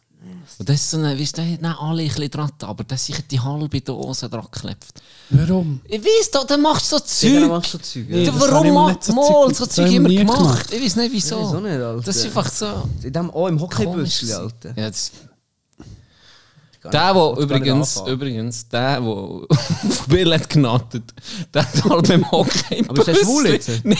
[0.58, 3.16] Und das ist so eine, weißt du, haben alle ein bisschen dran, aber das sich
[3.28, 4.86] die halbe Dose dran geklebt.
[5.30, 5.80] Warum?
[5.84, 7.48] Ich weiss doch, dann machst du so Zeug.
[7.48, 8.06] machst du so Zeug.
[8.08, 8.32] Nee, Ja.
[8.32, 10.38] das warum macht nicht so mal Zeug- so das Zeug immer nie gemacht?
[10.38, 10.72] gemacht.
[10.72, 11.38] Ich weiß nicht wieso.
[11.40, 12.02] Wieso nicht, Alter?
[12.02, 12.88] Das ist einfach so.
[13.02, 14.32] In dem, oh, im gewesen.
[14.32, 14.68] Alter.
[14.76, 15.12] Ja, das,
[16.92, 21.04] Der, wo du übrigens, übrigens, der, der auf Bill hat genattet,
[21.52, 23.70] der hat halt beim Hockey Aber ist der schwul jetzt?
[23.84, 23.96] Nein,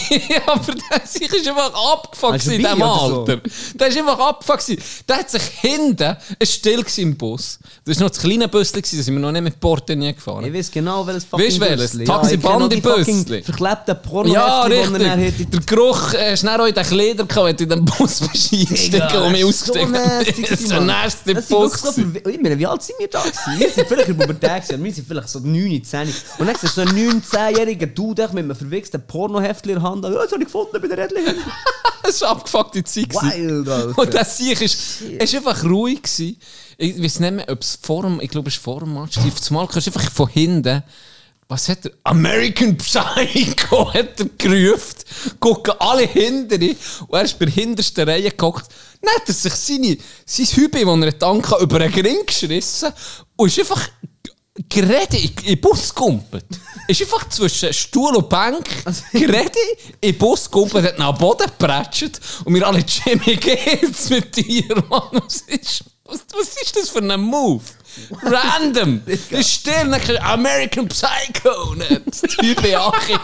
[0.47, 3.21] aber der sich ist einfach abgefuckt in diesem oder so?
[3.21, 3.41] Alter.
[3.75, 4.79] Der ist einfach abgefuckt.
[5.09, 7.59] Der hat sich hinten, es war still im Bus.
[7.85, 10.45] Das war noch das kleine Büssli, da sind wir noch nicht mit Portemonnaie gefahren.
[10.45, 12.05] Ich weiß genau, welches Weißt du welches?
[12.05, 13.43] Taxi Bandi fucking Büssli.
[13.43, 15.51] Verklebten porno Ja, er richtig.
[15.51, 19.17] Der Geruch ist dann auch in den Kleidern wenn du in den Bus bist eingestiegen
[19.25, 19.93] und mich ausgestiegen
[20.87, 21.81] nasty Bus.
[21.81, 23.59] so Ich meine, wie alt sind wir da gewesen?
[23.59, 26.15] Wir sind vielleicht in der Pubertät gewesen, wir sind vielleicht so 9, 10.
[26.39, 29.81] Und dann siehst du so einen 9, 10-jährigen Dude echt mit einem verwichsten Pornoheftchen in
[29.81, 30.05] der Hand.
[30.05, 31.21] Ja, das habe ich gefunden bei der Redli.
[32.03, 33.13] Das war abgefuckte Zeit.
[33.15, 33.99] Wild, Alter.
[33.99, 36.39] Und das Sieg ist, ist einfach ruhig gewesen.
[36.79, 39.19] Ich weiß nicht mehr, ob es vor dem, ich glaube, es war vor dem Match.
[39.41, 40.83] Zumal kannst du einfach von hinten,
[41.49, 41.93] was hat er?
[42.05, 44.97] American Psycho hat er gerufen.
[45.41, 46.77] Gucken alle hinter ihn.
[47.07, 48.67] Und er ist bei der hintersten Reihe geguckt.
[49.07, 52.93] Dann hat er sich seine, sein Hübe, das er hat angehabt, über einen Ring geschrissen
[53.37, 53.89] und ist einfach
[54.69, 56.45] geredet in den Bus gumpet.
[56.89, 58.67] ist einfach zwischen Stuhl und Bank
[59.13, 59.57] geredet,
[60.01, 64.75] in den Bus gumpet, hat nach Boden geprätscht und wir alle, Jimmy, geht's mit dir,
[64.89, 65.03] Mann?
[65.13, 67.63] Was ist, was, was ist das für ein Move?
[68.23, 69.01] Random!
[69.07, 72.23] ist still, dann kannst du American Psycho nicht.
[72.39, 73.17] Typ Achi,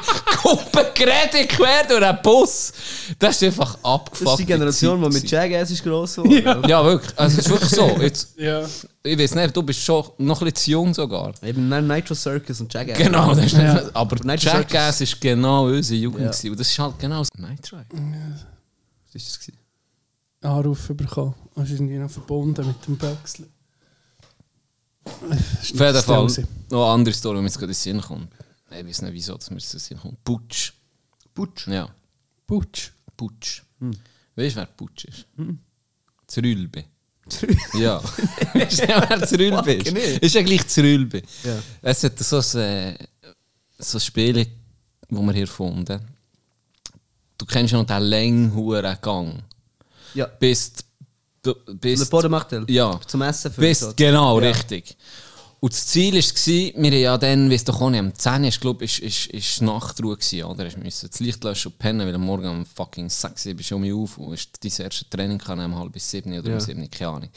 [0.43, 2.73] Kumpel geredet, quer durch den Bus.
[3.19, 4.27] Das ist einfach abgefuckt.
[4.27, 6.69] Das ist die Generation, die mit Jackass ist gross geworden.
[6.69, 7.19] Ja, wirklich.
[7.19, 7.89] Also, es ist wirklich so.
[8.01, 8.63] Jetzt, Ja.
[9.03, 11.33] ich weiß nicht, du bist schon noch ein bisschen zu jung sogar.
[11.43, 12.97] Eben nein, Nitro Circus und Jackass.
[12.99, 13.75] Genau, das ist Ja.
[13.75, 16.21] nicht, aber Night Jackass ist genau unsere Jugend.
[16.23, 16.27] Ja.
[16.29, 16.51] gewesen.
[16.51, 17.87] Und das ist halt genau das Night Ride.
[19.13, 19.59] Was ist das gewesen?
[20.43, 21.35] Anruf bekommen.
[21.55, 23.47] Das ist irgendwie noch verbunden mit dem Wechsel.
[25.05, 25.93] Auf jeden Fall
[26.71, 28.29] noch eine andere Story, die mir jetzt gerade in den Sinn kommt.
[28.71, 30.25] Ich weiß nicht, wieso dass mir das in den Sinn kommt.
[30.25, 30.73] Putsch.
[31.35, 31.67] Putsch.
[31.69, 31.89] Ja,
[32.47, 32.91] Butsch.
[33.17, 33.63] Putsch.
[34.37, 35.27] Weißt du, wer Putsch ist?
[36.27, 36.85] Zrülbe.
[37.75, 38.03] Ja.
[38.55, 40.23] Weißt du, wer Zrülbe ist?
[40.23, 41.23] Ist ja gleich Zrülbe.
[41.45, 41.59] Ja.
[41.83, 42.99] Es hat so ein, äh,
[43.79, 44.47] so ein Spiel, das
[45.09, 46.01] wir hier gefunden
[47.39, 49.43] Du kennst ja noch den langen Gang.
[50.15, 50.27] Ja.
[50.27, 50.85] Bist.
[51.43, 52.65] Du, bist Pot de Martel.
[52.71, 53.01] Ja.
[53.07, 53.93] Zum Essen für Bist, so.
[53.97, 54.49] genau, Ja.
[54.51, 54.97] richtig.
[55.59, 58.85] Und das Ziel war, wir ja dann, weißt du, auch nicht, am 10 ist, glaube
[58.85, 60.69] ich, ist, ist, ist Nachtruhe gewesen, oder?
[60.69, 63.71] Du musst das Licht löschen und pennen, weil am Morgen um fucking 6 Uhr bist
[63.71, 66.49] du um mich auf und ist dein erstes Training kann um halb bis 7 oder
[66.49, 66.55] Ja.
[66.55, 67.29] um 7, keine Ahnung.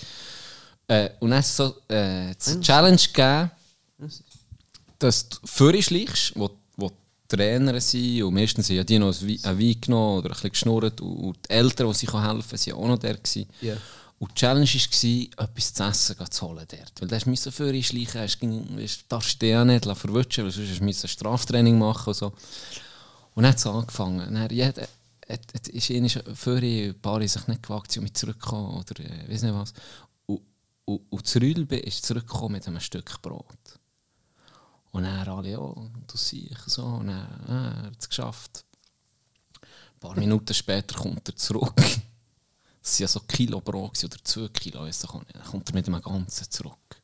[0.88, 3.52] Äh, und dann so äh, die Challenge gegeben,
[5.00, 6.50] dass du vorne schleichst, wo,
[7.36, 10.50] Trainer sind und meistens haben die noch ein Wein ein Wein genommen oder ein bisschen
[10.52, 13.14] geschnurrt und, die Eltern, die sich helfen können, waren auch noch da.
[13.14, 13.46] Gewesen.
[13.62, 13.76] Ja.
[14.18, 17.12] Und die Challenge war, etwas zu essen zu holen dort.
[17.12, 20.82] Weil du musst vorne schleichen, hast, weißt, darfst du dich ja nicht verwutschen, weil sonst
[20.82, 22.28] musst du ein Straftraining machen und so.
[23.34, 24.34] Und dann hat es angefangen.
[24.34, 24.88] Dann jeder,
[25.28, 29.30] hat, ist einmal vorher ein paar haben sich nicht gewagt, sind mit zurückgekommen oder äh,
[29.30, 29.74] weiß nicht was.
[30.26, 30.42] Und,
[30.86, 33.55] und, und das Rüdelbe ist zurückgekommen mit einem Stück Brot.
[34.96, 38.64] Und dann alle, oh, du siehst so, und dann, ah, er hat es geschafft.
[39.62, 41.76] Ein paar Minuten später kommt er zurück.
[42.82, 44.96] Das waren ja so Kilo pro oder zwei Kilo, ich.
[45.00, 47.02] Dann kommt er mit dem Ganzen zurück.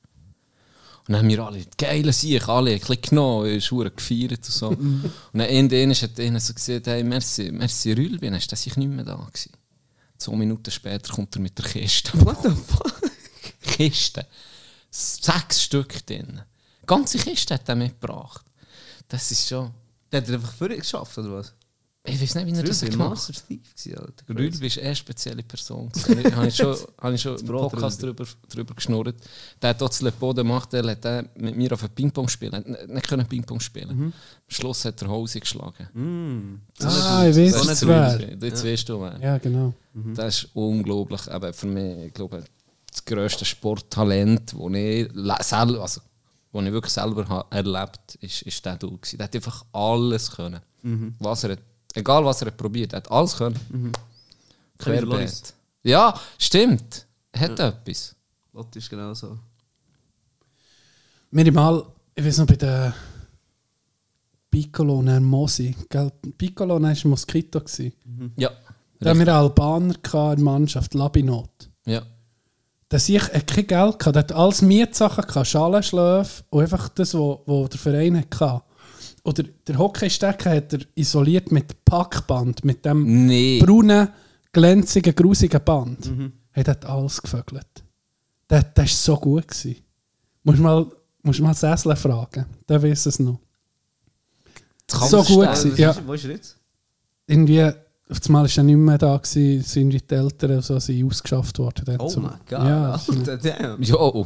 [1.08, 4.46] Und dann haben wir alle, geile Sieg, alle ein bisschen genommen, ist verdammt gefeiert und
[4.46, 4.68] so.
[4.70, 8.92] und dann irgendwann hat einer so gesagt, hey, merci, merci Rülbin, hast du sich nicht
[8.92, 9.54] mehr da gewesen?
[10.18, 12.14] Zwei Minuten später kommt er mit der Kiste.
[12.24, 13.12] What the fuck?
[13.62, 14.28] Kiste.
[14.92, 16.42] Sechs Stück drin.
[16.96, 18.46] Ganze Kiste hat er mitgebracht.
[19.08, 19.72] Das ist schon...
[20.12, 21.54] Der hat er einfach vorher geschafft, oder was?
[22.04, 24.36] Ich weiß nicht, wie er das gemacht Master Steve, gewesen, Alter.
[24.36, 25.90] Rühl ist eine spezielle Person.
[25.90, 26.36] gewesen.
[26.36, 29.16] habe ich schon, habe ich schon im Podcast drüber, drüber geschnurrt.
[29.62, 32.54] Der hat dort Le Boden gemacht, der hat mit mir auf ein Ping-Pong spielen.
[32.54, 33.92] Er hat nicht- nicht können Ping-Pong spielen.
[33.92, 34.14] Am
[34.48, 35.88] Schluss hat er Hose geschlagen.
[35.94, 36.84] Mm.
[36.84, 38.36] Ah, ich weiß es nicht wer.
[38.42, 39.20] Jetzt weißt du wer.
[39.22, 39.74] Ja, genau.
[40.16, 41.32] Das ist unglaublich.
[41.32, 42.44] Aber für mich, ich glaube,
[42.92, 46.02] das grösste Sporttalent, das ich, selber, also,
[46.54, 47.76] das ich wirklich selber ha erlebt
[48.16, 48.98] habe, ist, ist der Dude.
[48.98, 49.18] gewesen.
[49.18, 50.60] Der hat einfach alles können.
[51.20, 51.60] Was er hat,
[51.94, 53.60] egal was er hat probiert, er hat alles können.
[54.78, 55.54] Kevin Querbeet.
[55.84, 57.06] Ja, stimmt.
[57.32, 58.16] Er hat etwas.
[58.54, 59.38] Lotte ist genau so.
[61.32, 62.94] Wir haben mal, ich weiß noch, bei der
[64.50, 66.12] Piccolo und Herrn Mosi, gell?
[66.38, 67.62] Piccolo war Moskito.
[67.62, 67.94] gewesen.
[68.36, 68.52] Ja.
[69.00, 71.70] Da haben wir einen Albaner in der Mannschaft, Labinot.
[71.86, 72.04] Ja.
[72.92, 77.14] Der sich hat kein Geld gehabt, der hat alles Mietsachen gehabt, Schalenschläfe und einfach das,
[77.14, 78.62] was wo der Verein hatte.
[79.24, 83.62] Oder der Hockeystecker hat er isoliert mit Packband, mit dem Nee.
[83.64, 84.10] braunen,
[84.52, 86.12] glänzigen, grusigen Band.
[86.54, 87.68] Er hat alles gevögelt.
[88.50, 89.48] Der, der war so gut.
[89.48, 89.78] Gewesen.
[90.44, 90.86] Musst mal,
[91.22, 93.40] musst mal Sessler fragen, der weiß es noch.
[94.88, 95.74] Das so gut gewesen.
[95.78, 95.96] Ja.
[96.06, 96.58] Wo ist er jetzt?
[97.28, 97.72] Irgendwie,
[98.12, 101.84] auf einmal ist er nicht mehr da, gewesen, sind die Eltern so, sind ausgeschafft worden.
[101.86, 102.60] Dann Oh zum- mein Gott.
[102.66, 103.82] Ja, das ist- Alter, damn.
[103.84, 104.26] Jo,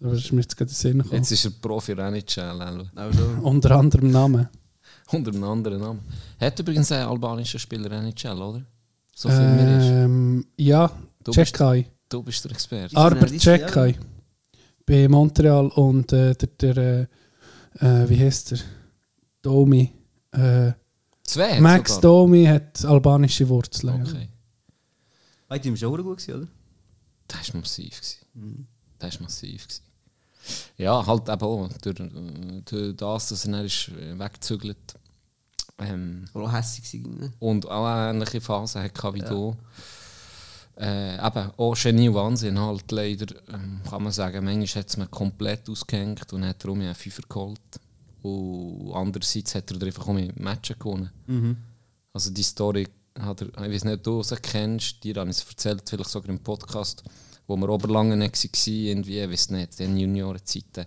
[0.00, 1.14] aber das ist mir jetzt gerade in den Sinn gekommen.
[1.16, 1.92] jetzt ist er Profi.
[1.94, 4.48] Also, Unter anderem Namen.
[5.12, 6.00] Unter einem anderen Namen.
[6.40, 8.62] Hat übrigens einen albanischen Spieler NHL, oder?
[9.14, 9.84] So viel mir ist.
[9.86, 10.90] Ähm, ja,
[11.22, 11.86] Du bist- Czechai.
[12.08, 12.94] Du bist der Experte.
[12.94, 13.14] Jahr?
[13.38, 13.94] Czechai.
[14.84, 17.08] Bei Montreal und äh, der, der
[17.80, 18.58] äh, äh, wie heißt der?
[19.42, 19.92] Domi.
[20.32, 20.72] Äh,
[21.32, 22.02] Zwei Max sogar.
[22.02, 24.04] Domi hat albanische Wurzeln.
[24.04, 24.10] ja.
[24.10, 24.28] Okay.
[25.48, 26.48] bei ihm schon gut gewesen, oder?
[27.28, 28.00] Das war massiv.
[28.00, 28.66] gewesen.
[28.98, 29.66] Das war massiv.
[29.66, 29.82] gewesen.
[30.76, 31.96] Ja, halt eben auch durch,
[32.64, 34.94] durch das, dass er ist äh, weggezügelt
[35.78, 37.32] ähm, Oder auch hässlich gewesen, ne?
[37.38, 39.56] und auch eine ähnliche Phase hatte wie du.
[40.76, 44.44] Äh, eben, auch Genie und Wahnsinn halt leider, ähm, kann man sagen.
[44.44, 47.60] Manchmal hat es mir komplett ausgehängt und hat darum ja einen Fünfer geholt.
[48.22, 51.10] Und andererseits hat er einfach auch mit Matchen gewonnen.
[52.12, 52.86] Also die Story
[53.18, 56.10] hat er, ich weiß nicht, ob du sie kennst, dir habe ich es erzählt, vielleicht
[56.10, 57.02] sogar im Podcast,
[57.46, 60.86] wo wir Oberlangen waren, irgendwie, ich weiß nicht, in Juniorenzeiten,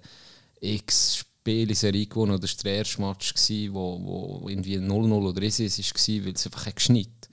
[0.61, 4.77] x Spiele in Serie gewonnen, oder das war der erste Match, gewesen, wo, wo irgendwie
[4.77, 7.29] 0-0 oder 1 war, weil es einfach hat geschneit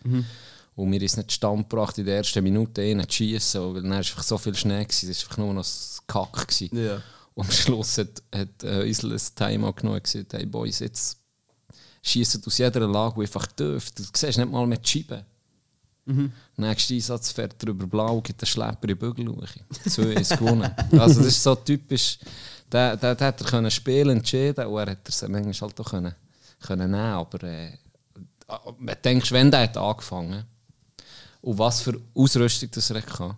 [0.74, 3.90] Und mir ist nicht Stand gebracht, in der ersten Minute einen zu schießen, weil dann
[3.90, 6.48] war einfach so viel Schnee, gewesen, das war einfach nur noch ein Kack.
[6.48, 6.84] Gewesen.
[6.84, 7.02] Ja.
[7.34, 11.18] Und am Schluss hat, hat äh, Isle ein Timeout genommen und gesagt, hey Boys, jetzt
[12.02, 13.98] schießen aus jeder Lage, die einfach dürft.
[13.98, 15.24] Du siehst nicht mal mit Scheiben.
[16.56, 19.60] Nächster Einsatz fährt er über Blau, gibt einen Schlepper in die Bügelluche.
[19.88, 20.70] Zwei ist gewonnen.
[20.98, 22.18] Also das ist so typisch,
[22.70, 25.90] der, der, der hat er können spielen, entschieden und er hat er manchmal halt auch
[25.90, 26.14] können,
[26.60, 27.78] können nehmen, aber äh,
[28.78, 30.44] man denkst, wenn der hat angefangen
[31.40, 33.36] und was für Ausrüstung das er hatte,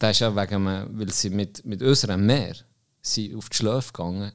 [0.00, 2.54] der ist ja wegen, weil sie mit, mit unserem Meer
[3.06, 4.32] sind auf die Schläfe gegangen,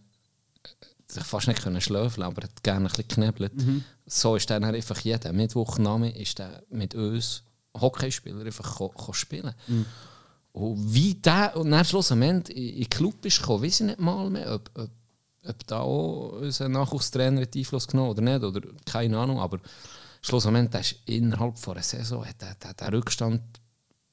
[1.08, 3.52] sich fast nicht können schlafen, aber hat gerne ein bisschen geknebelt.
[4.06, 7.44] So ist dann einfach jeder Mittwochname ist der mit uns
[7.80, 9.54] Hockeyspieler einfach ko, ko spielen.
[10.52, 14.00] Und wie der und dann schlussendlich in in den Club ist gekommen, weiß ich nicht
[14.00, 14.90] mal mehr, ob, ob,
[15.48, 19.60] ob da auch unser Nachwuchstrainer Einfluss genommen oder nicht, oder keine Ahnung, aber
[20.22, 23.42] schlussendlich ist innerhalb von einer Saison hat der, der, der Rückstand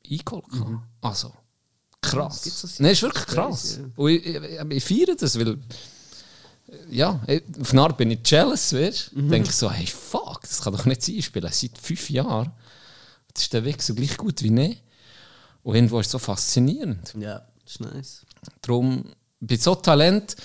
[0.09, 0.49] eingeholt.
[0.51, 0.83] gehabt.
[1.01, 1.33] Also,
[2.02, 2.43] krass.
[2.43, 3.78] gibt's so Nein, ist wirklich krass.
[3.78, 3.85] ja.
[3.97, 5.59] Und ich, ich, ich, ich feiere das, weil
[6.90, 7.20] ja,
[7.60, 9.23] auf eine Art bin ich jealous, weißt du?
[9.23, 12.52] Denke ich so, hey, fuck, das kann doch nicht sein, ich spiele seit fünf Jahren.
[13.32, 14.82] Das ist der Weg so gleich gut wie nicht.
[15.62, 17.14] Und irgendwo ist es so faszinierend.
[17.18, 18.27] Ja, das ist nice.
[18.62, 19.05] Darum,
[19.40, 20.36] bei so Talent,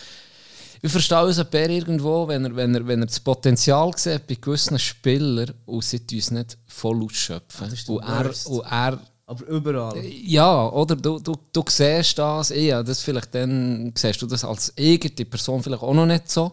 [0.82, 4.36] ich verstehe unseren Bär irgendwo, wenn er, wenn, er, wenn er das Potenzial sieht bei
[4.36, 7.70] gewissen Spielern und sie uns nicht voll ausschöpfen.
[7.70, 9.00] das ist der und, er, und er
[9.32, 10.06] Aber überall.
[10.06, 14.74] ja, oder du, du, du siehst das, ja, das vielleicht dann siehst du das als
[14.78, 16.52] eigene Person vielleicht auch noch nicht so.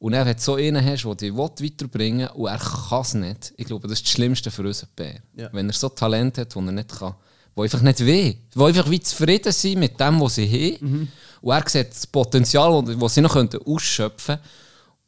[0.00, 3.52] Und wenn du so einen hast, der dich weiterbringen will und er kann es nicht,
[3.56, 5.20] ich glaube, das ist das Schlimmste für unseren Bär.
[5.36, 5.50] Ja.
[5.52, 7.14] Wenn er so Talent hat, das er nicht kann,
[7.54, 11.08] wo einfach nicht will, wo einfach wie zufrieden sind mit dem, was sie haben
[11.42, 14.48] Und er sieht das Potenzial, das sie noch ausschöpfen könnten.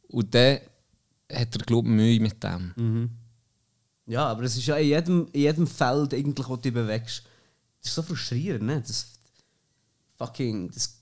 [0.07, 0.59] Und dann
[1.29, 3.09] hat er, glaube ich, Mühe mit dem.
[4.05, 7.23] Ja, aber es ist ja in jedem, in jedem Feld, eigentlich, wo du dich bewegst.
[7.81, 8.81] Das ist so frustrierend, ne?
[8.85, 9.13] Das
[10.17, 10.69] fucking.
[10.71, 10.99] Das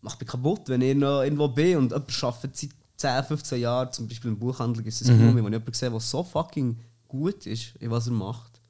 [0.00, 3.92] macht mich kaputt, wenn ich noch irgendwo bin und jemand arbeitet seit 10, 15 Jahren,
[3.92, 5.20] zum Beispiel im Buchhandel, gibt es mhm.
[5.20, 8.60] wo ich jemanden sehe, der so fucking gut ist, in was er macht.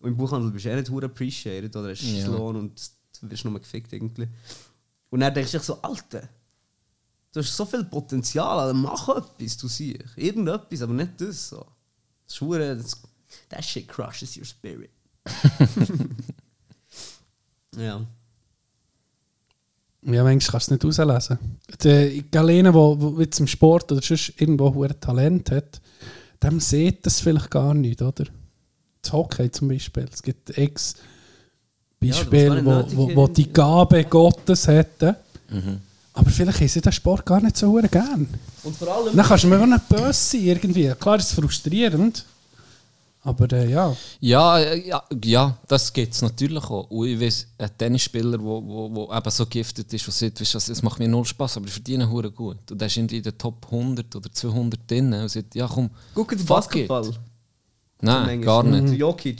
[0.00, 2.26] Und im Buchhandel bist du eh nicht hure appreciated oder hast ja.
[2.26, 4.28] Lohn und du wirst nur gefickt irgendwie.
[5.10, 6.28] Und dann denkst du dich so, Alter,
[7.32, 10.16] du hast so viel Potenzial, also mach etwas, du siehst.
[10.16, 11.66] Irgendetwas, aber nicht das so.
[12.28, 13.02] Das ist hure- das,
[13.48, 14.90] that shit crushes your spirit.
[17.76, 18.00] ja.
[20.02, 21.38] Ja, manchmal kannst du es nicht rauslesen.
[21.82, 25.80] Der Galene, der jetzt im Sport oder sonst irgendwo hohe Talent hat,
[26.42, 28.24] dem sieht das vielleicht gar nicht, oder?
[29.02, 30.06] Das Hockey zum Beispiel.
[30.12, 30.94] Es gibt ex
[32.00, 35.16] Ja, das Beispiele, war wo, wo, wo die Gabe Gottes hätten.
[35.50, 35.80] Mhm.
[36.18, 38.28] Aber vielleicht sie den Sport gar nicht so hure gern.
[38.64, 39.14] Und vor allem.
[39.16, 40.92] Dann kannst du mir auch nicht böse sein, irgendwie.
[40.98, 42.24] Klar ist es frustrierend,
[43.22, 43.96] aber äh, ja.
[44.18, 46.90] Ja, äh, ja, ja, das gibt es natürlich auch.
[46.90, 50.40] Und ich weiß, ein Tennisspieler, der wo, wo, wo eben so giftet ist, der sagt,
[50.40, 52.68] weißt, du, es macht mir null Spaß, aber ich verdiene hure gut.
[52.68, 55.88] Und der ist irgendwie in der Top 100 oder 200 drin und sagt, ja komm,
[56.14, 57.06] Guck den Basketball.
[57.06, 57.20] it.
[58.00, 58.44] Nein, Manchmal.
[58.44, 58.88] gar nicht.
[58.88, 59.36] Der Jokic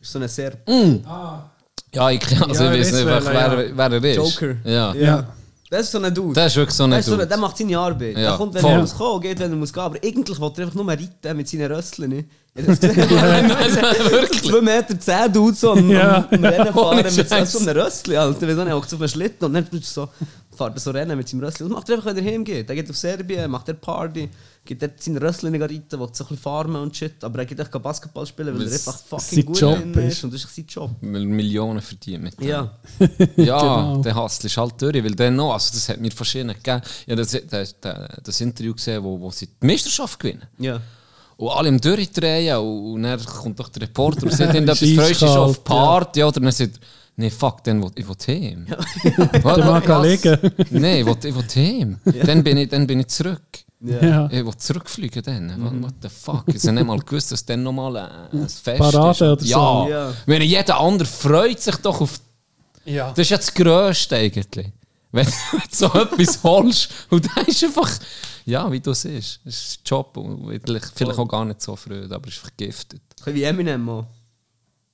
[0.00, 0.58] ist so ein sehr.
[0.66, 4.16] Ja, ich, also Ja, ich weiß ich nicht, wer, wer, wer er ist.
[4.16, 4.56] Joker.
[4.64, 4.94] Ja.
[4.94, 5.28] Ja.
[5.76, 6.34] Das ist so ein Dude.
[6.34, 7.26] Der ist wirklich so ein ist so Dude.
[7.26, 8.16] der macht seine Arbeit.
[8.16, 8.70] Ja, Der kommt, wenn voll.
[8.72, 9.82] er muss kommen, geht, wenn er muss gehen.
[9.82, 12.12] Aber eigentlich will er einfach nur reiten mit seinen Rösseln.
[12.54, 13.10] Ich hab das gesehen.
[14.10, 14.42] Wirklich.
[14.44, 16.16] 2 Meter 10 Dude so am, Ja.
[16.16, 18.16] am, am Rennen fahren mit so einem Rössli.
[18.16, 18.48] Alter.
[18.48, 20.08] Weißt du, er hockt auf einem Schlitten und dann so,
[20.56, 21.64] fährt er so Rennen mit seinem Rössli.
[21.68, 22.68] Das macht er einfach, wenn er heimgeht.
[22.68, 24.28] Er geht auf Serbien, macht er Party,
[24.66, 27.22] geht dort seine Rössli reiten, will so ein bisschen farmen und shit.
[27.24, 30.12] Aber er geht echt Basketball spielen, weil er Weil's einfach fucking gut Job drin ist.
[30.18, 30.24] ist.
[30.24, 30.90] Und das ist sein Job.
[31.00, 32.48] Weil Millionen verdient mit dem.
[32.48, 32.78] Ja.
[33.36, 34.02] Ja, Genau.
[34.02, 36.82] der Hustle ist halt durch, weil dann noch, also das hat mir verschiedene gegeben.
[37.06, 40.42] Ich habe das, das, das, das Interview gesehen, wo, wo sie die Meisterschaft gewinnen.
[40.58, 40.80] Ja.
[41.38, 45.22] Und alle im Durchdrehen und, und dann kommt doch der Reporter und sagt, Ist freust
[45.22, 46.36] dich auf Party, oder?
[46.38, 46.80] Und dann sagt er,
[47.16, 48.66] nee, fuck, dann will, ich will heim.
[49.04, 50.06] Der mag Was?
[50.06, 50.38] liegen.
[50.70, 52.00] Nein, ich will, ich will heim.
[52.24, 53.42] Dann, bin ich, dann bin ich zurück.
[53.80, 54.26] Ja.
[54.30, 55.62] Ich will zurückfliegen dann.
[55.62, 56.44] What, what the fuck?
[56.46, 59.22] Ich habe nicht mal gewusst, dass dann nochmal ein, ein Fest Parade ist.
[59.22, 59.46] oder so.
[59.46, 59.88] ja.
[59.88, 60.14] Ja.
[60.24, 62.18] Wenn jeder andere freut sich doch auf
[62.86, 63.10] Ja.
[63.10, 64.72] das ist ja das Grösste eigentlich.
[65.12, 67.90] Wenn du so etwas holst und dann ist einfach,
[68.46, 71.76] ja, wie du siehst, es ist ein Job und vielleicht, vielleicht auch gar nicht so
[71.76, 73.02] früh, aber ist vergiftet.
[73.26, 74.06] Wie Eminem mal.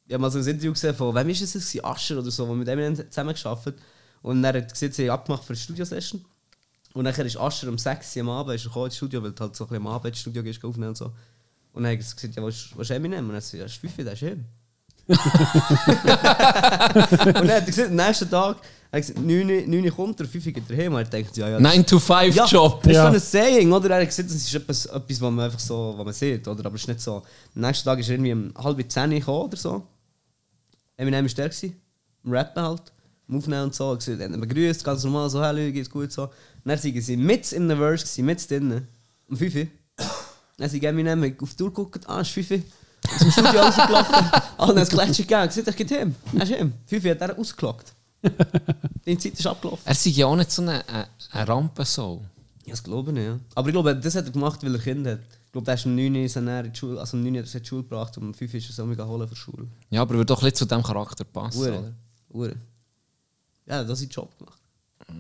[0.07, 1.85] Ich habe mal so ein Interview gesehen von, wem ist es?
[1.85, 3.77] Ascher oder so, der mit Eminem zusammen gearbeitet
[4.23, 6.25] Und er hat gesehen, sie haben abgemacht für eine Studiosession.
[6.95, 9.41] Und dann ist Ascher um 6 Uhr am Abend ist er ins Studio, weil du
[9.41, 11.07] halt so ein bisschen am Abend ins Studio gehst aufnehmen und so.
[11.73, 13.25] Und dann hat er gesagt, ja, was ist, Eminem?
[13.29, 14.45] Und er hat gesagt, ja, das ist Fifi, das ist ihm.
[15.09, 15.19] und
[17.35, 18.57] dann hat er gesagt, am nächsten Tag,
[18.91, 20.93] er hat gesagt, 9 Uhr 9 Uhr kommt er, 5 Uhr geht er heim.
[20.93, 22.83] Und er denkt, ja, ja, das 9 to 5 ja, Job.
[22.83, 23.07] Das ist Ja.
[23.11, 23.91] so ein Saying, oder?
[23.91, 26.67] Er hat gesagt, das ist etwas, etwas was man einfach so, was man sieht, oder?
[26.67, 27.23] Aber es ist nicht so.
[27.55, 29.87] Am nächsten Tag ist er irgendwie um halb zehn gekommen oder so.
[30.97, 31.81] Eminem war der, gewesen,
[32.25, 32.83] am Rappen halt,
[33.29, 33.85] am Aufnehmen und so.
[33.85, 36.29] Er hat gesagt, er hat ihn begrüßt, ganz normal, so, hallo, geht's gut, so.
[36.65, 38.89] Dann sind sie mit in einem Verse, gewesen, mit drinnen,
[39.29, 39.67] um 5 Uhr.
[40.59, 42.63] Dann sind Eminem auf die Tour geguckt, ah, ist 5 Uhr.
[43.13, 46.73] Aus dem Studio rausgelaufen, alle haben Klatschen gegeben, gesagt, ich gehe heim, er ist heim.
[46.87, 47.93] 5 Uhr hat er ausgelockt.
[49.05, 49.83] Die Zeit ist abgelaufen.
[49.85, 52.23] Er ist ja auch nicht so eine, eine, eine Rampensau.
[52.65, 53.27] Ja, das glaube ich nicht.
[53.27, 53.41] Ja.
[53.57, 55.21] Aber ich glaube, das hat er gemacht, weil er Kinder hat.
[55.47, 57.43] Ich glaube, der ist um 9 Uhr er in die Schule, also um 9 Uhr
[57.43, 59.35] hat er die Schule gebracht und um 5 Uhr ist er so mega holen für
[59.35, 59.67] die Schule.
[59.91, 61.79] Ja, aber würde doch nicht zu diesem Charakter passen, Ure.
[61.79, 61.93] oder?
[62.31, 62.57] Ure.
[63.67, 64.61] Ja, das ist Job gemacht.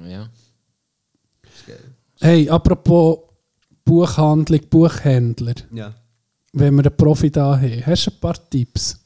[0.09, 0.28] Ja.
[1.66, 1.90] Das ist geil.
[2.20, 3.18] Hey, apropos
[3.84, 5.55] Buchhandlung, Buchhändler.
[5.72, 5.93] Ja.
[6.52, 8.98] Wenn wir einen Profi da haben, hast du ein paar Tipps?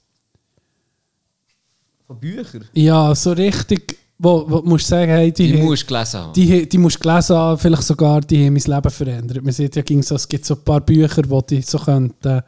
[2.06, 2.64] Von Büchern?
[2.72, 6.20] Ja, so richtig, wo, wo du musst sagen, hey, die, Die haben- musst du gelesen
[6.20, 6.32] haben.
[6.32, 9.42] die, die musst du gelesen haben, vielleicht sogar, die haben mein Leben verändert.
[9.44, 12.42] Man sieht ja, ging so, es gibt so ein paar Bücher, die die so könnten,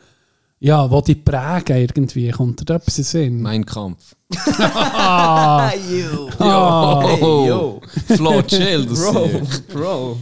[0.61, 2.31] ja, die die prägen irgendwie.
[2.31, 3.43] Kommt da etwas in Sinn?
[3.43, 4.15] mein Kampf.
[4.59, 6.29] Ah, yo.
[6.39, 7.03] Ah.
[7.03, 7.81] Hey, yo.
[8.17, 9.31] Flo, chill, das Bro,
[9.73, 10.19] Bro.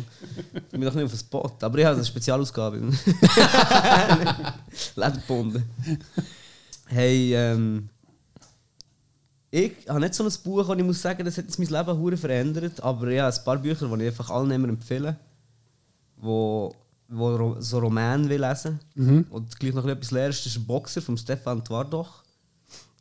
[0.55, 1.53] Ich bin doch nicht auf dem Spot.
[1.61, 2.81] Aber ich habe eine Spezialausgabe.
[4.97, 5.65] Lederbunden.
[6.87, 7.89] Hey, ähm.
[9.51, 11.99] Ich habe nicht so ein Buch, das ich muss sagen, das hat jetzt mein Leben
[11.99, 12.83] hure verändert.
[12.83, 15.17] Aber ich habe ein paar Bücher, die ich einfach allen immer empfehle.
[16.19, 16.75] Wo,
[17.09, 18.81] wo so Roman will lesen
[19.31, 20.41] Und gleich noch etwas lernst.
[20.41, 22.23] Das ist ein Boxer von Stefan Twardoch.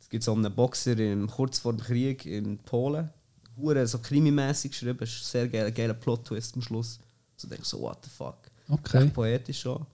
[0.00, 3.10] Es gibt so einen Boxer im, kurz vor dem Krieg in Polen.
[3.56, 4.98] Hure so krimimäßig geschrieben.
[5.02, 7.00] Es ist ein sehr geiler, geiler Plot-Twist am Schluss.
[7.36, 8.38] So denkst du so, what the fuck.
[8.68, 9.04] Okay.
[9.04, 9.84] Echt poetisch schon.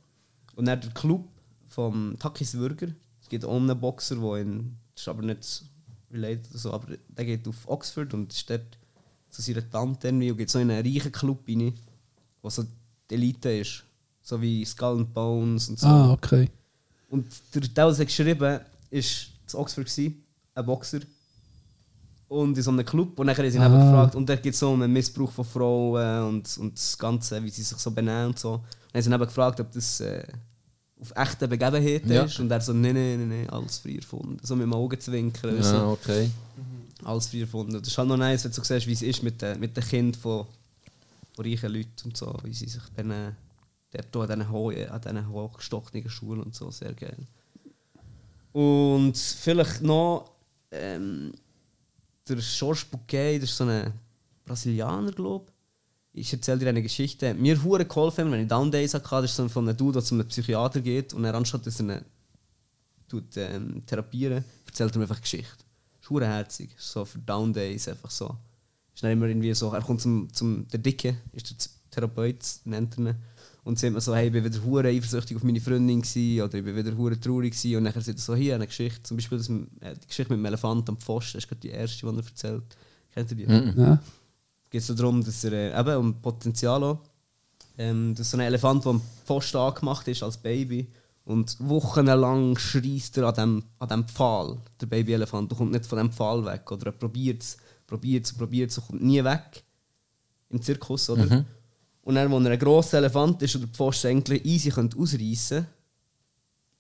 [0.57, 1.27] Und dann der Club
[1.69, 2.89] vom Takis Würger.
[3.21, 4.77] Es gibt auch einen Boxer, der in.
[4.95, 5.65] Ist aber nicht
[6.13, 8.79] related oder so, aber der geht auf Oxford und ist dort
[9.31, 11.73] zu seiner Tante irgendwie und geht so in einen reichen Club rein,
[12.43, 12.65] wo so
[13.11, 13.85] die Elite ist.
[14.23, 15.87] So wie Skull and Bones und so.
[15.87, 16.49] Ah, okay.
[17.11, 18.61] Und der, der, es geschrieben war
[19.47, 20.23] zu Oxford, gewesen,
[20.55, 21.01] ein Boxer.
[22.29, 23.19] Und in so einem Club.
[23.19, 23.69] Und dann haben sie ihn Ah.
[23.69, 24.15] gefragt.
[24.15, 27.51] Und da geht es so um den Missbrauch von Frauen und, und das Ganze, wie
[27.51, 28.53] sie sich so benennen und so.
[28.55, 28.63] Und
[28.93, 30.25] dann haben sie ihn gefragt, ob das äh,
[31.01, 32.23] auf echten Begebenheiten Ja.
[32.23, 32.39] ist.
[32.41, 34.39] Und er so, nein, nein, nein, nein, alles frei erfunden.
[34.43, 35.57] So mit dem Augenzwinkern.
[35.57, 35.75] und So.
[35.75, 36.31] Ja, okay.
[37.05, 37.75] Alles frei erfunden.
[37.79, 39.77] Das ist halt noch nice, wenn du so siehst, wie es ist mit den, mit
[39.77, 40.47] den Kindern von,
[41.35, 42.35] von reichen Leuten und so.
[42.45, 43.37] Wie sie sich benennen.
[43.93, 46.71] Der an diesen, hohen, an diesen hochgestochenen Schulen und so.
[46.71, 47.27] Sehr geil.
[48.53, 50.31] Und vielleicht noch
[50.71, 51.33] ähm,
[52.29, 53.93] der Georges Bouquet, das ist so ein
[54.45, 55.53] Brasilianer, glaube ich.
[56.15, 57.33] Ich erzähle dir eine Geschichte.
[57.33, 60.03] Mir hure geholfen, wenn ich Down Days hatte, das ist so von einem Dude, der
[60.03, 62.05] zu einem Psychiater geht und er anstatt dass er ihn
[63.09, 65.65] tut, ähm, therapieren, erzählt er mir einfach Geschichte.
[66.01, 66.75] Das ist herzig.
[66.77, 68.37] So für Down Days einfach so.
[68.95, 71.57] Ist dann immer irgendwie so, er kommt zum, zum der Dicke, ist der
[71.91, 73.17] Therapeut, nennt er ihn.
[73.65, 76.59] Und sagt mir so, hey, ich bin wieder hure eifersüchtig auf meine Freundin gewesen, oder
[76.59, 77.77] ich bin wieder hure traurig gewesen.
[77.77, 80.41] Und dann sagt er so, hier eine Geschichte, zum Beispiel das, äh, die Geschichte mit
[80.41, 82.77] dem Elefant am Pfosten, das ist gerade die erste, die er erzählt.
[83.15, 83.81] Kennt ihr die?
[83.81, 84.03] Ja.
[84.71, 86.99] geht es so darum, dass er äh, eben um Potenzial auch,
[87.79, 90.89] ähm, dass so ein Elefant, der am Pfosten angemacht ist als Baby
[91.25, 95.99] und wochenlang schreist er an dem, an dem Pfahl, der Babyelefant, und kommt nicht von
[95.99, 96.71] dem Pfahl weg.
[96.73, 97.57] Oder er probiert es,
[97.87, 99.63] probiert es, probiert es und kommt nie weg.
[100.51, 101.25] Im Zirkus, oder?
[102.03, 105.67] Und dann, wenn er ein grosser Elefant ist oder die Pfosten eigentlich easy ausreißen könnte,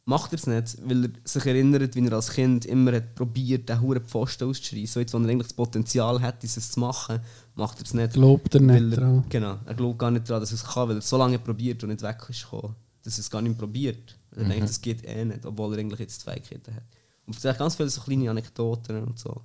[0.04, 3.68] macht er es nicht, weil er sich erinnert, wie er als Kind immer hat probiert,
[3.68, 4.86] den huren Pfosten auszuschreissen.
[4.86, 7.20] So jetzt, wenn er eigentlich das Potenzial hat, es zu machen,
[7.54, 8.14] macht er es nicht.
[8.14, 9.24] Glaubt er nicht dran.
[9.28, 11.82] Genau, er glaubt gar nicht daran, dass er es kann, weil er so lange probiert
[11.84, 14.18] und nicht weg ist gekommen, dass er es gar nicht probiert.
[14.34, 16.84] Er denkt, das geht eh nicht, obwohl er eigentlich jetzt die Fähigkeiten hat.
[17.26, 19.42] Und vielleicht ganz viele so kleine Anekdoten und so,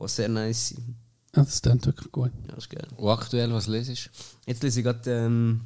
[0.00, 0.96] die sehr nice sind.
[1.36, 2.32] Ja, das klingt wirklich gut.
[2.48, 2.86] Ja, das ist geil.
[2.96, 4.10] Und aktuell, was lesest
[4.46, 5.62] Jetzt lese ich gerade ähm,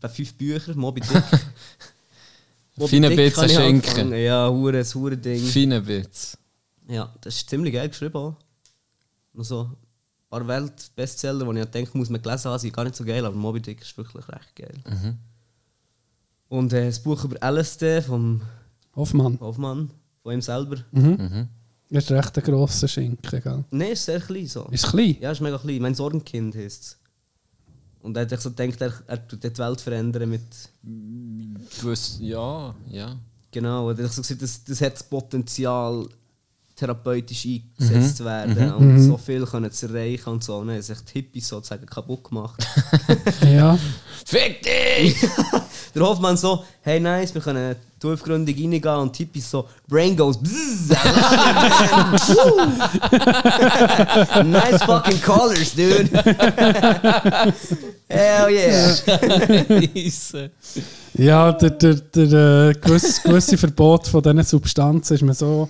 [0.00, 1.10] bei fünf Bücher, Moby Dick.
[2.88, 4.12] Feine Dick Bits ich schenken.
[4.14, 5.16] Ja, hure, ein hure?
[5.16, 5.44] Ding.
[5.44, 6.36] Feine Bits.
[6.88, 8.16] Ja, das ist ziemlich geil geschrieben.
[8.16, 8.36] Auch.
[9.32, 9.76] Noch so ein
[10.28, 13.36] paar Welt-Bestseller, die ich denke, muss man gelesen haben, sind gar nicht so geil, aber
[13.36, 15.16] Moby Dick ist wirklich recht geil.
[16.48, 18.42] Und äh, das Buch über LSD vom
[18.96, 19.38] Hoffmann.
[19.40, 19.90] Hoffmann,
[20.22, 20.76] von ihm selber.
[21.90, 23.64] Das ist recht ein grosser Schinken, gell?
[23.70, 24.64] Nein, ist sehr klein so.
[24.70, 25.16] Ist klein?
[25.20, 25.82] Ja, ist mega klein.
[25.82, 26.98] Mein Sorgenkind heißt es.
[28.00, 30.42] Und er hat sich so gedacht, er, er tut die Welt verändern mit.
[31.80, 33.18] Gewiss, ja, ja.
[33.50, 36.08] Genau, und er hat so gesagt, das, das hat das Potenzial,
[36.80, 40.56] therapeutisch eingesetzt zu werden und so viel können zu erreichen und so.
[40.56, 42.66] Und dann haben sich die Hippies sozusagen kaputt gemacht.
[43.46, 43.78] Ja.
[44.24, 45.16] Fick dich!
[45.94, 50.16] Der Hoffmann so, hey nice, wir können die Aufgründung reingehen und die Hippies so, Brain
[50.16, 50.98] goes bzzz, man.
[54.50, 56.08] Nice fucking colors, dude.
[58.08, 58.94] Hell yeah.
[61.14, 65.68] Ja, der, der, der äh, gewisse, gewisse Verbot von diesen Substanzen ist mir so.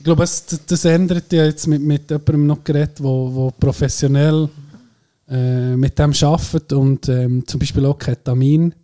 [0.00, 4.48] Ich glaube, es, das- ändert ja jetzt mit, mit jemandem noch geredet, wo, wo professionell
[5.28, 8.74] äh, mit dem arbeitet und ähm, zum Beispiel auch Ketamin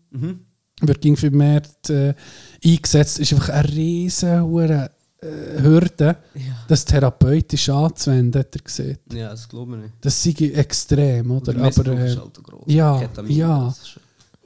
[0.83, 2.13] wird ging vermehrt äh,
[2.63, 3.19] eingesetzt.
[3.19, 4.91] Ist einfach eine riesen hure,
[5.23, 6.19] äh, Hürde,
[6.69, 8.99] das therapeutisch anzuwenden, hat er gesehen.
[9.11, 9.95] Ja, das glaube ich nicht.
[10.03, 11.55] Das sei extrem, oder?
[11.55, 12.65] Der Missbrauch Aber, äh, ist halt gross.
[12.67, 13.75] ja, Ketamin, ja.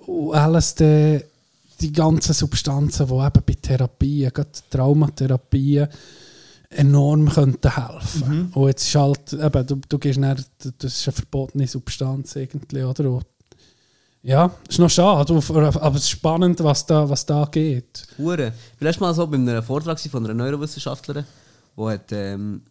[0.07, 1.25] Und LSD,
[1.81, 5.89] die ganzen Substanzen, die eben bei Therapien, gerade Traumatherapien,
[6.71, 8.51] enorm könnten helfen.
[8.55, 10.45] Und jetzt ist halt, eben, du, du gehst dann,
[10.79, 13.11] das ist eine verbotene Substanz irgendwie, oder?
[13.11, 13.27] Und
[14.23, 18.07] ja, ist noch schade, aber es ist spannend, was da, was da geht.
[18.19, 18.53] Hure.
[18.75, 21.25] Ich war letztes Mal so bei einem Vortrag von einer Neurowissenschaftlerin,
[21.77, 22.63] die hat ähm,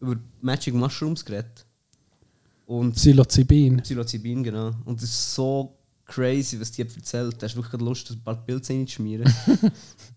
[0.00, 1.66] über Magic Mushrooms geredet.
[2.66, 3.82] Und Psilocybin.
[3.82, 4.70] Psilocybin, genau.
[4.84, 7.34] Und das ist so crazy, was die erzählt.
[7.38, 9.32] Da hast du wirklich Lust, ein paar Pilze reinzuschmieren.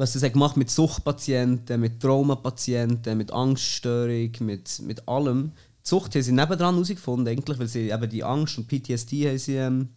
[0.00, 5.52] was das hat gemacht mit Suchtpatienten, mit Traumapatienten, mit Angststörung, mit, mit allem.
[5.84, 9.38] Die Sucht haben sie nebendran herausgefunden, eigentlich, weil sie eben die Angst und PTSD haben
[9.38, 9.88] sie, ähm,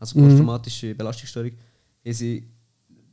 [0.00, 2.48] also posttraumatische Belastungsstörung, haben sie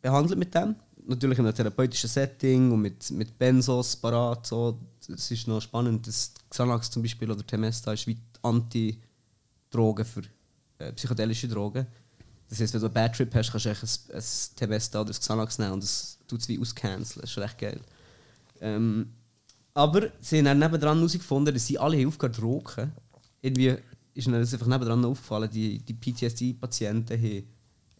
[0.01, 0.75] behandelt mit dem.
[1.05, 4.47] Natürlich in einem therapeutischen Setting und mit, mit Benzos parat.
[4.47, 4.79] So.
[5.07, 6.07] Das ist noch spannend.
[6.07, 10.21] Das Xanax zum Beispiel oder Temesta ist wie Anti-Drogen für
[10.79, 11.85] äh, psychedelische Drogen.
[12.53, 13.77] Das heißt, wenn du einen Bad Trip hast, kannst du ein,
[14.15, 14.23] ein
[14.55, 17.21] Temesta oder ein Xanax nehmen und das tut es wie auscanceln.
[17.21, 17.79] Das ist recht geil.
[18.61, 19.11] Ähm,
[19.73, 22.91] aber sie haben dann nebendran herausgefunden, dass sie alle aufgehört zu rauchen.
[23.41, 23.75] Irgendwie
[24.13, 27.47] ist ihnen das einfach nebendran aufgefallen, die, die PTSD-Patienten haben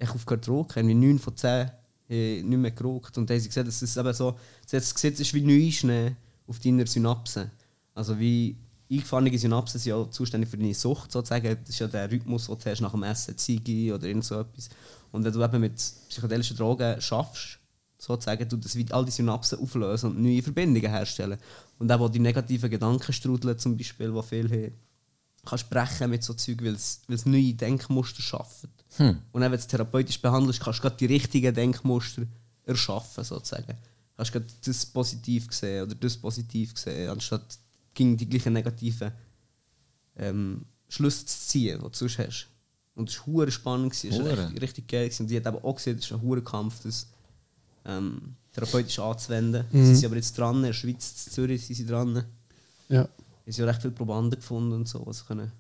[0.08, 0.88] aufgehört zu rauchen.
[0.88, 1.70] Irgendwie 9 von 10 haben
[2.08, 3.18] nicht mehr geraucht.
[3.18, 5.42] Und dann haben sie gesehen, dass es eben so, sie haben gesehen, es ist wie
[5.42, 6.16] Neuschnee
[6.46, 7.50] auf deiner Synapsen.
[7.96, 8.56] Also wie
[8.94, 11.57] eingefahrene Synapsen sind ja zuständig für deine Sucht sozusagen.
[11.60, 14.40] Das ist ja der Rhythmus, den du hast nach dem Essen, Ziege oder irgend so
[14.40, 14.70] etwas.
[15.11, 17.60] Und wenn du eben mit psychedelischen Drogen schaffst,
[17.98, 21.38] sozusagen, du das all die Synapsen auflösen und neue Verbindungen herstellen.
[21.80, 24.74] Und auch die negativen Gedankenstrudel zum Beispiel, die viel haben,
[25.45, 28.68] kannst brechen mit so Zeug, weil es neue Denkmuster schafft.
[29.32, 32.24] Und dann, wenn du es therapeutisch behandelst, kannst du gerade die richtigen Denkmuster
[32.65, 33.78] erschaffen, sozusagen.
[34.15, 37.57] Kannst gerade das positiv sehen oder das positiv sehen, anstatt
[37.94, 39.11] gegen die gleichen negativen
[40.18, 42.48] ähm, Schlüsse zu ziehen, die du sonst hast.
[42.95, 45.06] Und es war spannend, es war richtig, richtig geil.
[45.06, 45.24] gewesen.
[45.24, 47.07] Und die hat eben auch gesehen, es ist ein hure Kampf, das
[47.86, 49.65] ähm, therapeutisch anzuwenden.
[49.72, 52.24] Sie sind aber jetzt dran, in der Schweiz, in Zürich sind sie dran.
[52.90, 53.07] Ja.
[53.45, 55.52] Es sind ja recht viele Probanden gefunden und so, was können,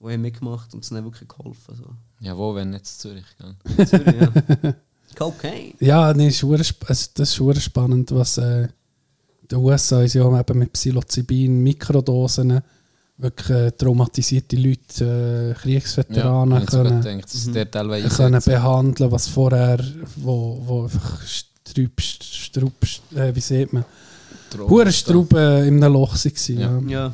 [0.00, 1.74] die haben mitgemacht und es hat ihnen wirklich geholfen.
[1.74, 1.84] So.
[2.20, 3.56] Ja, wo, wenn nicht zu Zürich, gell?
[3.76, 4.74] In Zürich, ja.
[5.16, 5.74] Cocaine.
[5.80, 6.56] Ja, nee, ist also
[7.14, 8.68] das ist spannend, was äh,
[9.50, 12.60] die USA ist ja eben mit Psilocybin, Mikrodosen,
[13.18, 19.10] wirklich äh, traumatisierte Leute, äh, Kriegsveteranen sogar können, gedacht, dass es der teilweise können behandeln,
[19.10, 19.78] was vorher,
[20.16, 22.72] wo, wo einfach Strub, Strub,
[23.14, 23.84] äh, wie sieht man,
[24.58, 26.58] hure Strub äh, in einem Loch waren.
[26.58, 26.80] Ja.
[26.88, 27.12] Ja.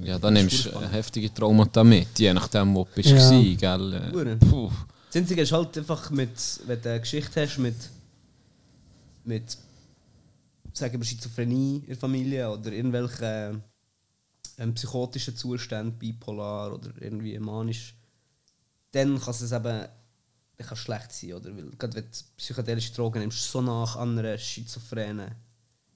[0.00, 3.16] Ja, Ja, dann nimmst du heftige Traumata mit, je nachdem, wo du bist, Ja.
[3.30, 4.36] gewesen, gell?
[4.50, 4.70] Puh.
[5.08, 6.30] das Einzige ist halt einfach, mit,
[6.66, 7.74] wenn du eine Geschichte hast mit,
[9.24, 9.56] mit
[10.78, 13.62] sagen wir Schizophrenie in der Familie oder irgendwelchen
[14.58, 17.94] ähm, psychotischen Zuständen, bipolar oder irgendwie manisch,
[18.92, 19.86] dann kann es eben
[20.58, 21.34] kann es schlecht sein.
[21.34, 21.56] Oder?
[21.56, 25.30] Weil, gerade wenn du psychedelische Drogen nimmst, so nach an einer schizophrenen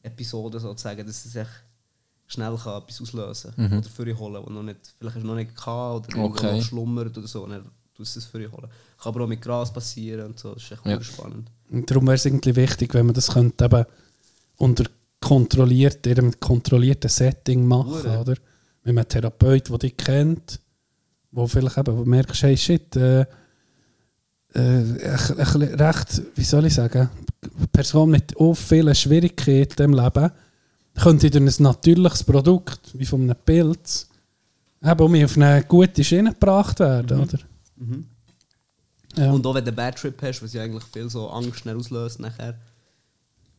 [0.02, 1.50] Episode sozusagen, dass es echt
[2.26, 3.78] schnell kann etwas auslösen kann.
[3.78, 6.56] Oder für holen, wo noch nicht, vielleicht hast du noch nicht gehabt oder irgendwo Okay.
[6.56, 7.46] noch schlummert oder so.
[7.46, 8.70] Dann tust du es für holen.
[8.98, 10.54] Kann aber auch mit Gras passieren und so.
[10.54, 11.02] Das ist echt ja.
[11.02, 11.50] spannend.
[11.70, 13.84] Und darum wäre es irgendwie wichtig, wenn man das könnte eben
[14.62, 14.84] unter
[15.20, 18.20] kontrolliert, in einem kontrollierten Setting machen, Hure.
[18.20, 18.34] oder?
[18.84, 20.60] Man einen Therapeut, der dich kennt,
[21.30, 23.24] wo vielleicht eben wo merkst, hey shit, äh,
[24.54, 24.82] äh,
[25.34, 27.08] recht, wie soll ich sagen,
[27.72, 30.30] Person mit auch vielen Schwierigkeiten im Leben
[31.00, 34.08] könnte durch ein natürliches Produkt, wie von einem Pilz,
[34.84, 37.38] eben auf eine gute Schiene gebracht werden, oder?
[39.16, 39.30] Ja.
[39.30, 42.20] Und auch wenn du einen Bad Trip hast, was ja eigentlich viel so Angst auslöst
[42.20, 42.58] nachher,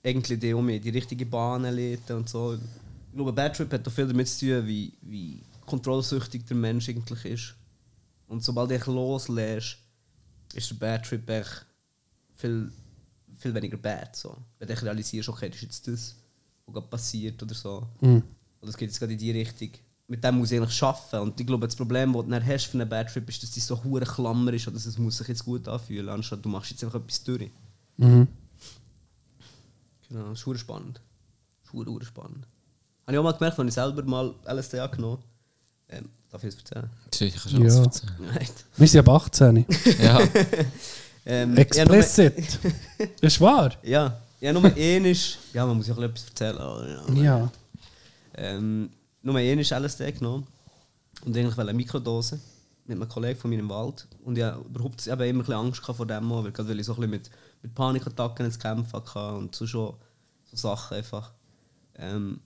[0.04, 2.54] irgendwie die um die richtige Bahn leiten und so.
[2.56, 6.58] Ich glaube, ein Bad Trip hat auch viel damit zu tun, wie, wie kontrollsüchtig der
[6.58, 7.56] Mensch eigentlich ist.
[8.28, 9.78] Und sobald du dich loslässt,
[10.54, 11.66] ist der Bad Trip echt
[12.36, 12.72] viel,
[13.38, 14.16] viel weniger bad.
[14.16, 14.36] So.
[14.60, 16.16] Wenn du echt realisierst, okay, das ist jetzt das,
[16.66, 17.88] was gerade passiert oder so.
[18.02, 18.24] Mhm.
[18.62, 19.70] Oder es geht jetzt gerade in die Richtung.
[20.08, 21.20] Mit dem muss ich eigentlich arbeiten.
[21.20, 23.52] Und ich glaube, das Problem, das du dann hast für einen Bad Trip, ist, dass
[23.52, 26.50] die so hure Klammer ist oder dass es muss sich jetzt gut anfühlen, anstatt du
[26.50, 27.50] machst jetzt einfach etwas durch.
[27.98, 28.28] Mhm.
[30.14, 31.02] Genau, das ist spannend.
[31.64, 32.46] Das ist spannend.
[33.06, 35.22] Habe ich auch mal gemerkt, wenn ich selber mal LSD angenommen
[35.90, 36.90] ähm, Darf ich es erzählen?
[37.14, 37.84] Sicher kannst du alles Ja.
[37.84, 38.14] erzählen.
[38.34, 38.48] Nein.
[38.78, 39.66] Wir sind ab 18.
[40.02, 40.20] Ja,
[41.26, 42.60] Ähm, ich habe Explicit.
[43.00, 43.72] Das ist wahr.
[43.82, 45.38] Ja, ja, nur ein ist.
[45.54, 46.58] Ja, man muss ja auch etwas erzählen.
[46.58, 46.86] aber
[47.16, 47.24] ja.
[47.24, 47.52] Ja.
[48.36, 48.90] Ähm,
[49.22, 50.46] nur ein ist LSD genommen.
[51.24, 52.40] Und eigentlich eine Mikrodose
[52.86, 54.06] mit einem Kollegen von mir im Wald.
[54.26, 56.86] Und ich hatte überhaupt eben immer ein bisschen Angst vor dem, weil, gerade weil ich
[56.86, 57.30] so ein bisschen mit,
[57.64, 59.96] mit Panikattacken zu kämpfen hatte und so schon
[60.46, 61.34] so Sachen einfach.
[61.96, 62.40] Ähm,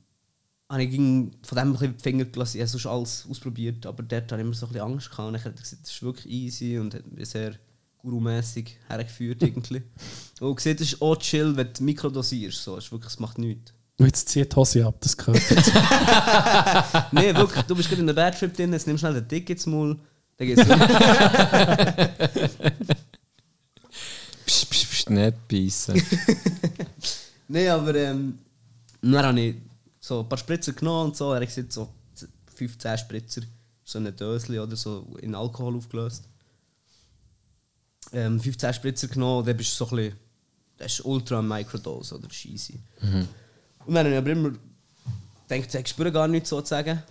[0.70, 2.58] habe ich ging von dem ein bisschen die Finger gelassen.
[2.58, 5.28] Ich habe sonst alles ausprobiert, aber dort hatte ich immer so ein bisschen Angst gehabt.
[5.28, 7.56] Und ich habe gesagt, das ist wirklich easy und hat mich sehr
[7.98, 9.82] gurumässig hergeführt irgendwie.
[10.40, 12.64] und gesehen, das ist auch chill, wenn du mikrodosierst.
[12.64, 12.78] So.
[12.78, 13.74] Es ist wirklich, es macht nichts.
[14.00, 15.42] Und jetzt zieht die Hose ab, das gehört.
[17.12, 19.28] Nee, wirklich, du bist gerade in einem Bad Trip drin, jetzt nimmst du schnell den
[19.28, 20.00] Dick ins Maul,
[20.38, 20.62] dann geht's
[25.08, 26.02] psch, nicht beißen.
[27.48, 28.40] nee, aber ähm,
[29.02, 29.56] dann habe ich
[30.00, 31.90] so ein paar Spritzer genommen und so, er hat gesagt, so
[32.56, 33.42] 15 Spritzer,
[33.84, 36.24] so eine Dösli oder so in Alkohol aufgelöst.
[38.14, 40.20] Ähm, 15 Spritzer genommen, dann bist du so ein bisschen,
[40.78, 42.80] das ist ultra Microdose oder ist easy.
[43.86, 44.52] Und dann habe ich aber immer
[45.48, 47.02] gedacht, ich spüre gar nichts sozusagen.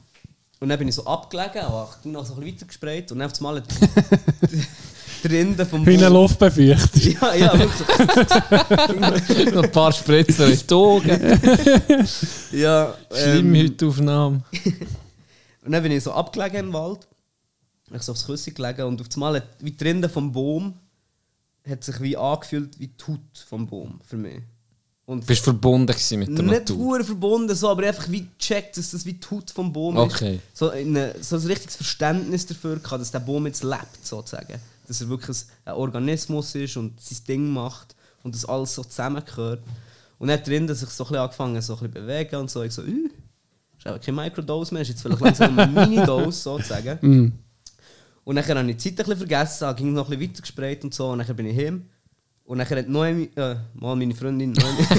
[0.58, 3.12] Und dann bin ich so abgelegen, aber ich bin noch so ein bisschen weiter gesprayt
[3.12, 3.62] und dann auf einmal
[5.22, 7.16] die Rinde vom Wie Luftbefeuchtung.
[7.20, 9.54] Ja, ja, wirklich.
[9.54, 11.20] Noch ein paar Spritzer in die Augen.
[12.52, 14.42] ja, Schlimm ähm, heute Aufnahme.
[15.64, 17.06] Und dann bin ich so abgelegen im Wald.
[17.94, 20.74] Ich so aufs Küsschen gelegen und auf einmal wie die Rinde vom Baum
[21.68, 24.40] hat sich wie angefühlt wie die Haut vom Baum für mich.
[25.06, 26.76] Und Bist verbunden mit der nicht Natur.
[26.78, 30.36] hure verbunden, so, aber einfach wie gecheckt, dass das wie die Haut vom Baum Okay.
[30.36, 30.58] ist.
[30.58, 34.60] So, eine, so ein richtiges Verständnis dafür gehabt, dass der Baum jetzt lebt, sozusagen.
[34.86, 39.62] Dass er wirklich ein Organismus ist und sein Ding macht und das alles so zusammengehört.
[40.18, 42.62] Und dann drin, dass ich so ein bisschen angefangen so ein bisschen bewegen und so.
[42.62, 43.10] Ich so, äh,
[43.78, 46.98] ist auch keine Microdose mehr, ist jetzt vielleicht langsam eine Mini-Dose sozusagen.
[47.00, 47.32] Mm.
[48.24, 50.82] Und dann habe ich die Zeit ein bisschen vergessen, ging noch ein bisschen weiter gesprayt
[50.84, 51.86] und so, und dann bin ich heim.
[52.44, 54.86] Und dann hat Noemi, äh, mal meine Freundin, Noemi,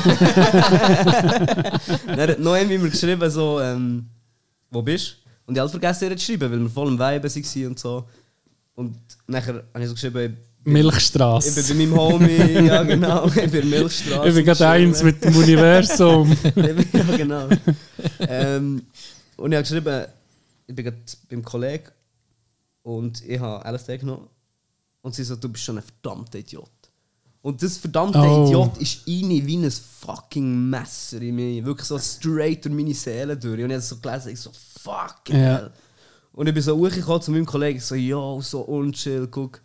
[2.08, 4.06] dann hat Noemi mir geschrieben, so, ähm,
[4.70, 5.28] wo bist du?
[5.48, 8.06] Und ich habe vergessen, ihr zu schreiben, weil wir voll im Weiben waren und so.
[8.78, 8.96] Und
[9.26, 11.64] nachher habe ich so geschrieben, ich bin Milchstraße.
[11.68, 14.30] bei meinem Homie, ja genau, ich bin in Milchstraße.
[14.30, 16.32] Ich bin gerade eins mit dem Universum.
[16.56, 17.48] ja, genau.
[18.20, 18.84] ähm,
[19.38, 20.06] und ich habe geschrieben,
[20.68, 20.98] ich bin gerade
[21.30, 21.86] beim Kollegen
[22.84, 24.28] und ich habe LSD genommen.
[25.02, 26.70] Und sie so, du bist schon ein verdammter Idiot.
[27.42, 28.46] Und das verdammte Oh.
[28.46, 31.66] Idiot ist rein wie ein fucking Messer in mir.
[31.66, 33.64] Wirklich so straight durch meine Seele durch.
[33.64, 34.52] Und ich habe so gelesen, ich so,
[34.84, 35.36] fuck Ja.
[35.36, 35.72] hell.
[36.38, 39.60] Und ich bin so hochgekommen zu meinem Kollegen, so, yo, so unchill, guck.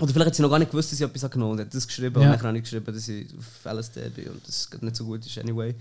[0.00, 1.62] Oder vielleicht hat sie noch gar nicht gewusst, dass ich etwas genommen habe.
[1.62, 2.20] Und hat das geschrieben.
[2.20, 2.32] Ja.
[2.32, 5.24] Und dann habe ich geschrieben, dass ich auf LSD bin und das nicht so gut
[5.24, 5.72] ist, anyway.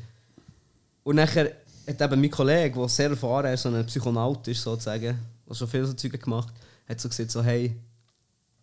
[1.02, 1.56] Und nachher
[1.88, 5.18] hat eben mein Kollege, der sehr erfahren ist, so ein Psychonaut ist sozusagen,
[5.49, 6.53] der schon viele so Zeug gemacht
[6.88, 7.76] hat, so gesagt, so, hey,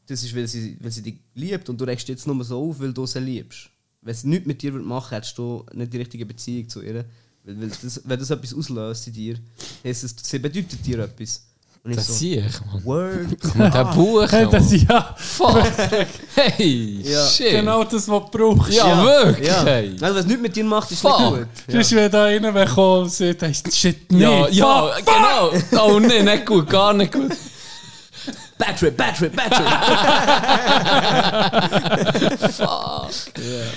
[0.06, 2.78] das ist, weil sie, weil sie dich liebt und du regst jetzt nur so auf,
[2.78, 3.68] weil du sie liebst.
[4.00, 7.04] Wenn sie nichts mit dir machen würde, hättest du nicht die richtige Beziehung zu ihr.
[7.46, 9.36] Weil, weil das, wenn das etwas auslöst in dir,
[9.84, 11.42] heisst es, sie bedeutet dir etwas.
[11.84, 12.84] Und Das so, sehe ich, Mann.
[12.84, 13.30] Word.
[13.54, 14.26] Mit dem Buch.
[14.28, 15.62] Hey, das, ja, Fuck.
[16.34, 17.26] Hey, Ja.
[17.28, 17.50] shit.
[17.52, 18.72] genau das, was du brauchst.
[18.72, 19.46] Ja, wirklich.
[19.46, 19.62] Ja.
[19.64, 19.90] Hey.
[20.00, 21.18] Nein, wenn es nichts mit dir macht, ist Fuck.
[21.20, 21.46] nicht gut.
[21.68, 21.74] Ja.
[21.74, 25.06] Sonst, wenn da einer gekommen und sagt, hey, shit, nee, Ja, ja, fuck.
[25.06, 25.84] genau.
[25.84, 27.30] Oh nein, nicht gut, gar nicht gut.
[28.58, 29.72] Trip, bad trip, bad trip.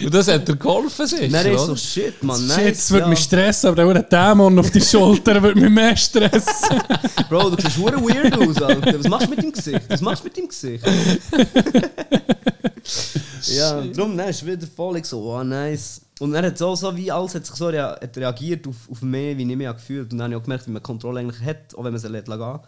[0.03, 1.60] Und das hat dir geholfen, sicher, Nein, oder?
[1.60, 2.57] so, shit, man, nice.
[2.57, 3.10] Shit, es würde ja.
[3.10, 6.81] mich stressen, aber der Dämon auf die Schulter würde mich mehr stressen.
[7.30, 8.99] Bro, du siehst hure weird aus, Alter.
[8.99, 9.81] Was machst du mit deinem Gesicht?
[9.88, 10.85] Was machst du mit deinem Gesicht?
[13.56, 16.01] ja, darum, nein, ist wieder voll ich so, oh nice.
[16.19, 19.01] Und er hat so, so wie alles hat sich so rea hat reagiert auf, auf
[19.01, 20.11] mich, wie ich mich gefühlt.
[20.11, 22.10] Und dann habe ich auch gemerkt, wie man Kontrolle eigentlich hat, auch wenn man sie
[22.10, 22.60] lässt gehen.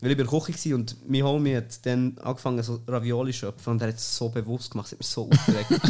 [0.00, 3.40] Weil ich bei der Küche war und mein Homie hat dann angefangen so Ravioli zu
[3.40, 5.70] schöpfen und er hat es so bewusst gemacht, es hat mich so aufgeregt.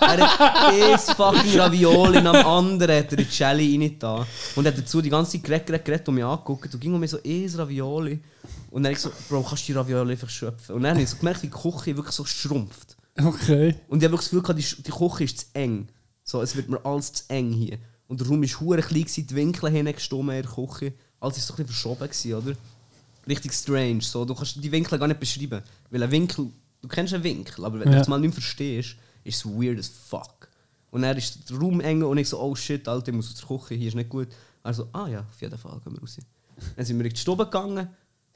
[0.00, 4.26] er hat ein fucking Ravioli nach dem anderen hat er in die Jelly reingetan.
[4.54, 7.00] Und hat dazu die ganze Zeit geredet, geredet, geredet und mich angeguckt und ging um
[7.00, 8.20] mir so, ein Ravioli.
[8.70, 10.76] Und dann habe ich so, Bro, kannst du die Ravioli einfach schöpfen?
[10.76, 12.96] Und dann habe ich so gemerkt, wie die Küche wirklich so schrumpft.
[13.18, 13.74] Okay.
[13.88, 15.88] Und ich habe wirklich das Gefühl, gehabt, die, die Küche ist zu eng.
[16.22, 17.78] So, es wird mir alles zu eng hier.
[18.06, 20.92] Und der Raum ist hure klein, die Winkel hingestummen in der Küche.
[21.18, 22.56] Alles war so ein bisschen verschoben, gewesen, oder?
[23.26, 24.00] Richtig strange.
[24.00, 25.62] So, du kannst die Winkel gar nicht beschreiben.
[25.90, 26.48] Weil ein Winkel,
[26.80, 27.92] du kennst einen Winkel, aber wenn Ja.
[27.94, 30.48] du das mal nicht verstehst, ist es weird as fuck.
[30.90, 33.36] Und dann ist der Raum enger und ich so, oh shit, Alter, ich muss aus
[33.36, 34.28] der Küche, hier ist nicht gut.
[34.62, 36.18] Also, ah ja, auf jeden Fall, gehen wir raus.
[36.76, 37.88] Dann sind wir in die Stube gegangen.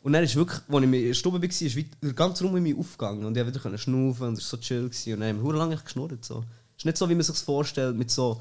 [0.03, 2.63] Und dann ist wirklich, als ich in der Stube war, ist der ganze Raum in
[2.63, 3.25] mir aufgegangen.
[3.25, 4.85] Und ich konnte wieder schnaufen und es war so chill.
[4.89, 5.15] Gewesen.
[5.15, 6.25] Und dann haben wir lange geschnurrt.
[6.25, 6.45] So.
[6.77, 8.41] Es ist nicht so, wie man sich vorstellt, mit so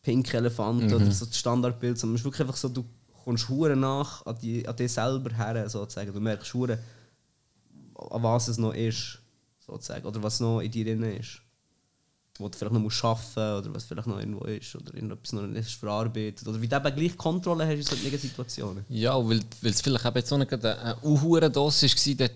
[0.00, 2.84] pinken Elefanten oder so das Standardbild, sondern es ist wirklich einfach so, du
[3.24, 6.12] kommst hure nach an, die, an dich selber her, sozusagen.
[6.12, 6.78] Du merkst hure,
[8.10, 9.18] an was es noch ist,
[9.66, 10.04] sozusagen.
[10.06, 11.40] Oder was noch in dir drin ist.
[12.38, 14.74] Wo du vielleicht noch musst arbeiten oder was vielleicht noch irgendwo ist.
[14.74, 16.46] Oder irgendetwas noch nicht verarbeitet.
[16.48, 18.84] Oder wie du eben gleich Kontrolle hast in solchen Situationen.
[18.88, 22.30] Ja, weil, weil es vielleicht eben so eine, eine unhure Dosis war, dann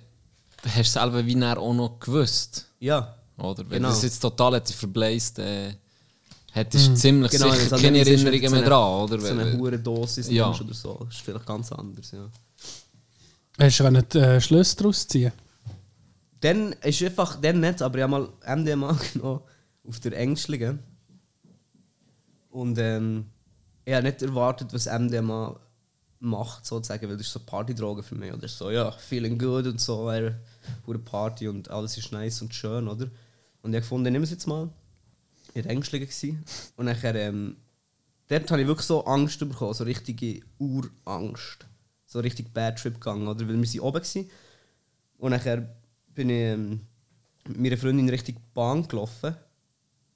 [0.74, 2.66] hast du selber wie näher auch noch gewusst.
[2.78, 3.16] Ja.
[3.38, 3.58] Oder?
[3.68, 3.88] Wenn Genau.
[3.88, 5.74] das jetzt total hat verbläst, äh,
[6.56, 9.20] hättest du ziemlich Genau, sicher keine Erinnerungen mehr dran, oder?
[9.20, 10.50] So eine hohe Dosis Ja.
[10.50, 10.94] oder so.
[11.04, 12.28] Das ist vielleicht ganz anders, ja.
[13.58, 15.32] Hast du nicht äh, Schlüsse daraus ziehen?
[16.40, 18.10] Dann ist einfach, dann nicht, aber ich habe
[18.44, 19.40] mal MDMA genommen
[19.88, 20.78] auf der Ängstlichen.
[22.50, 23.26] Und ähm,
[23.84, 25.58] ich habe nicht erwartet, was MDMA
[26.20, 28.32] macht, sozusagen, weil das ist so Partydroge für mich.
[28.32, 30.38] Oder so, ja, feeling good und so, eine
[30.84, 33.04] gute Party und alles ist nice und schön, oder?
[33.62, 34.68] Und ich habe gefunden, nimm es jetzt mal.
[35.64, 36.06] War Ängstlichen.
[36.06, 36.44] gewesen.
[36.76, 37.56] Und nachher, ähm,
[38.28, 41.66] dort habe ich wirklich so Angst bekommen, so richtige Urangst.
[42.06, 43.40] So richtig Bad Trip gegangen, oder?
[43.40, 44.30] Weil wir waren oben gewesen.
[45.18, 45.68] und nachher
[46.14, 46.80] bin ich ähm,
[47.48, 49.36] mit meiner Freundin Richtung Bahn gelaufen.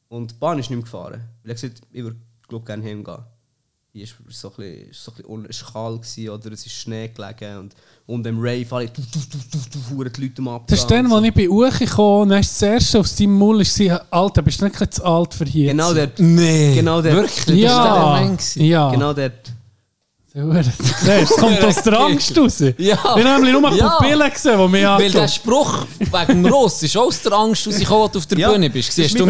[0.08, 1.28] Und die Bahn ist nicht mehr gefahren.
[1.42, 2.18] Weil ich gesagt ich würde
[2.48, 3.24] glaub, gerne heimgehen.
[3.92, 6.28] Hier war es so ein bisschen, ist so ein bisschen un- es war kalt gewesen,
[6.30, 7.58] oder es ist Schnee gelegen.
[7.58, 7.74] Und,
[8.06, 8.88] und im Rave alle
[9.90, 10.66] huren die Leute am Abgehen.
[10.68, 13.34] Das ist dann, als ich bei Uchi kam und dann ist das erste aus deinem
[13.34, 15.70] Mund war, Alter, bist du nicht zu alt für hier?
[15.72, 16.24] Genau zu sein?» der.
[16.24, 16.74] Nee.
[16.76, 17.14] Genau der.
[17.16, 17.62] Wirklich?
[17.64, 17.84] Das war
[18.20, 18.90] der Ja, ja.
[18.92, 19.32] Genau der.
[21.04, 22.60] Siehst Es kommt aus der Angst raus.
[22.60, 22.70] Ja.
[22.78, 23.88] Ich habe nämlich nur Ja.
[23.88, 27.32] Pupillen gesehen, die mich Weil der angeschaut Spruch wegen dem Ross ist auch aus der
[27.32, 28.52] Angst rausgekommen, als du auf der Ja.
[28.52, 28.92] Bühne bist.
[28.92, 29.26] Siehst du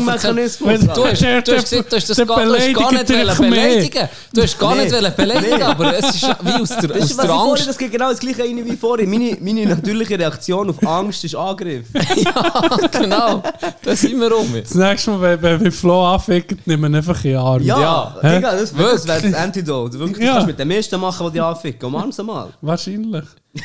[0.00, 0.80] Mechanismus.
[0.94, 1.26] Du hast, du
[1.56, 4.08] hast gesagt, du hast das gar, du hast gar nicht beleidigt wollen beleidigen.
[4.32, 4.82] Du hast gar Nee.
[4.84, 7.66] nicht wollen beleidigen, aber es ist wie aus der, Das aus der ich vorhin, Angst.
[7.68, 9.10] das geht genau das gleiche rein wie vorhin.
[9.10, 11.86] Meine, meine natürliche Reaktion auf Angst ist Angriff.
[12.16, 13.42] ja, genau.
[13.82, 14.46] Da sind wir rum.
[14.62, 17.62] Das nächste Mal, wenn, wenn wir Flo anficken, nehmen wir einfach in den Arm.
[17.62, 18.16] Ja, Ja.
[18.22, 18.36] Hä?
[18.36, 18.78] Digga, das, das
[19.08, 20.19] wäre das Antidote, wirklich.
[20.20, 20.32] Das Ja.
[20.34, 21.82] kannst du mit dem ersten machen, der dich anfickt.
[21.82, 22.50] Umarm sie mal.
[22.60, 23.24] Wahrscheinlich.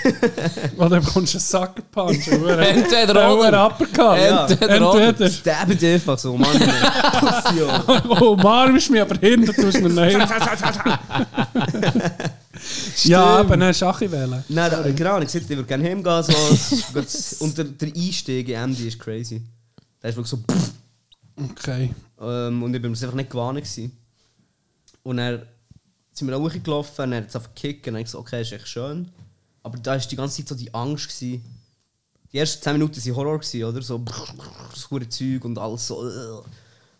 [0.77, 2.27] Oder bekommst du einen Sucker Punch.
[2.29, 3.65] Entweder oder.
[3.67, 4.17] Uppercut.
[4.17, 4.47] Ja.
[4.47, 5.29] Entweder oder.
[5.29, 6.57] Stab dich einfach so, Mann.
[7.57, 7.83] Ja.
[8.07, 10.17] Oh, umarmst mich, aber hinten tust du mir nicht.
[13.05, 14.43] ja, aber dann Schachi wählen.
[14.47, 16.23] Nein, da, genau, ich gesagt, ich würde gerne heimgehen.
[16.23, 19.41] So, und der, der Einstieg in MD ist crazy.
[20.01, 20.37] Der ist wirklich so.
[20.37, 20.71] Pff,
[21.37, 21.93] Okay.
[22.21, 23.57] ähm, und ich bin mir einfach nicht gewohnt.
[23.59, 23.91] Gewesen.
[25.03, 25.41] Und dann
[26.15, 27.87] sind wir auch hochgelaufen, er hat es einfach gekickt.
[27.87, 29.11] Und ich gesagt, okay, ist echt schön.
[29.63, 31.09] Aber da war die ganze Zeit so die Angst.
[31.09, 31.43] Gewesen.
[32.31, 33.81] Die ersten 10 Minuten waren Horror, gewesen, oder?
[33.81, 36.43] So das hure Zeug und alles so.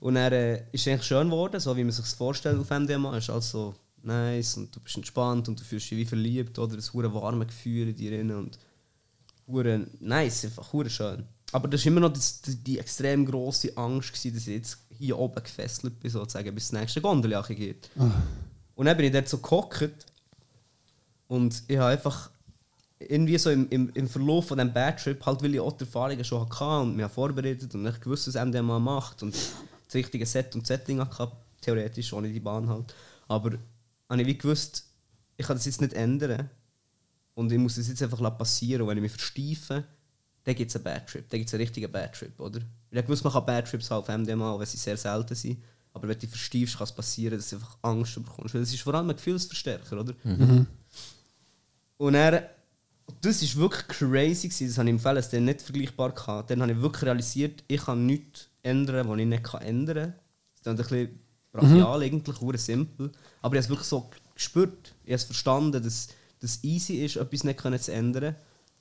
[0.02, 2.70] Und dann äh, ist es eigentlich schön geworden, so wie man sich das vorstellt auf
[2.70, 3.18] MDMA.
[3.18, 3.74] Es ist alles so
[4.04, 6.76] nice und du bist entspannt und du fühlst dich wie verliebt, oder?
[6.76, 8.60] Das hure warme Gefühl in dir drin und
[9.48, 11.26] hure nice, einfach hure schön.
[11.52, 15.18] Aber das war immer noch die, die extrem grosse Angst, gewesen, dass ich jetzt hier
[15.18, 17.90] oben gefesselt bin, sozusagen, bis das nächste Gondeljache geht.
[18.76, 20.06] Und dann bin ich dort so gehockt
[21.28, 22.30] und ich habe einfach
[23.00, 26.24] irgendwie so im, im, im Verlauf von diesem Badtrip, halt weil ich auch die Erfahrungen
[26.24, 30.56] schon hatte und mich vorbereitet und ich gewusst, was MDMA macht und das richtige Set
[30.56, 31.32] und Setting hatte,
[31.62, 32.94] theoretisch, ohne die Bahn halt.
[33.28, 33.58] Aber
[34.10, 34.86] habe ich wie gewusst,
[35.38, 36.50] ich kann das jetzt nicht ändern
[37.34, 39.84] und ich muss das jetzt einfach passieren und wenn ich mich versteife,
[40.44, 42.62] dann gibt es einen Badtrip, dann gibt es einen richtigen Badtrip, oder?
[42.92, 45.62] Weil ich wusste, man kann Badtrips haben auf MDMA, auch wenn sie sehr selten sind.
[45.96, 48.54] Aber wenn du dich verstiefst, kann es passieren, dass du einfach Angst bekommst.
[48.54, 50.14] Weil das ist vor allem ein Gefühlsverstärker, oder?
[51.98, 52.50] Und er,
[53.22, 54.68] das war wirklich crazy, gewesen.
[54.68, 56.50] das habe ich im Fall nicht vergleichbar gehabt.
[56.50, 60.14] Dann habe ich wirklich realisiert, ich kann nichts ändern, was ich nicht kann ändern kann.
[60.64, 61.20] Das ist ein bisschen
[61.54, 63.12] brachial, eigentlich, sehr simpel.
[63.42, 66.10] Aber ich habe es wirklich so gespürt, ich habe es verstanden, dass
[66.42, 68.36] das easy ist, etwas nicht können zu ändern.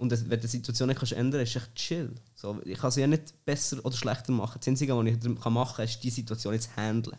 [0.04, 2.14] Und wenn du die Situation nicht kannst ändern kannst, ist es echt chill.
[2.34, 4.58] So, ich kann sie ja nicht besser oder schlechter machen.
[4.58, 7.16] Das Einzige, was ich machen kann, ist, die Situation jetzt zu handeln.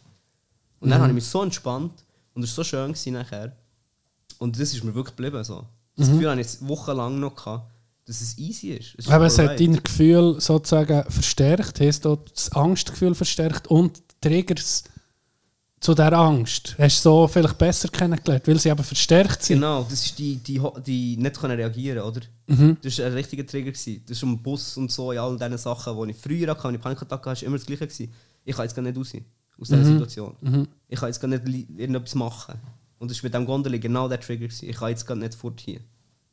[0.80, 2.06] Und dann habe ich mich so entspannt
[2.36, 3.58] und es war so schön gewesen nachher.
[4.38, 5.44] Und das ist mir wirklich geblieben.
[5.44, 5.66] So.
[5.96, 7.72] Das Gefühl habe ich jetzt wochenlang noch gehabt,
[8.06, 8.94] dass es easy ist.
[8.94, 14.84] ist Aber es hat dein Gefühl sozusagen verstärkt, hast du das Angstgefühl verstärkt und Triggers
[15.86, 16.76] zu dieser Angst.
[16.78, 19.58] Hast du so vielleicht besser kennengelernt, weil sie eben verstärkt sind.
[19.58, 22.22] Genau, das ist die, die, die nicht können reagieren oder?
[22.48, 22.78] Mhm.
[22.82, 23.72] Das war ein richtiger Trigger.
[23.72, 24.02] Gewesen.
[24.08, 26.76] Das ist um Bus und so, in all diesen Sachen, die ich früher hatte, wenn
[26.76, 27.88] ich Panikattacken hatte, war immer das Gleiche.
[27.88, 28.12] Gewesen.
[28.44, 29.14] Ich kann jetzt gar nicht raus
[29.60, 29.86] aus dieser Mhm.
[29.86, 30.68] Situation.
[30.88, 32.56] Ich kann jetzt gar nicht irgendetwas machen.
[33.00, 34.48] Und das war mit dem Gondeli genau der Trigger.
[34.48, 34.70] Gewesen.
[34.70, 35.80] Ich kann jetzt gar nicht fort hier.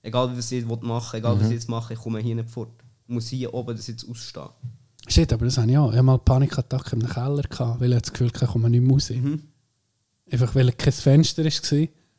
[0.03, 1.41] Egal was ich machen will, egal Mhm.
[1.41, 2.71] was ich jetzt mache, ich komme hier nicht fort.
[3.07, 4.49] Ich muss hier oben das jetzt ausstehen.
[5.09, 5.89] Shit, aber das habe ich auch.
[5.91, 8.81] Ich hatte mal Panikattacke im Keller, gehabt, weil ich das Gefühl hatte, ich komme nicht
[8.83, 9.11] mehr raus.
[9.11, 9.43] Mhm.
[10.31, 11.51] Einfach weil kein Fenster war.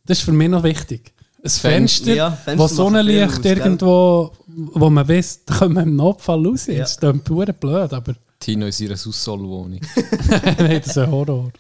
[0.05, 1.14] Das ist für mich noch wichtig.
[1.43, 6.45] Ein Fenster- ja, Fenster wo Sonnenlicht irgendwo, wo man weiß, da kommen wir im Notfall
[6.45, 6.68] raus.
[6.68, 6.80] Ja.
[6.80, 9.80] Das klingt pure blöd, aber Tino in seiner Haussollwohnung.
[10.57, 11.51] Nein, das ist ein Horror.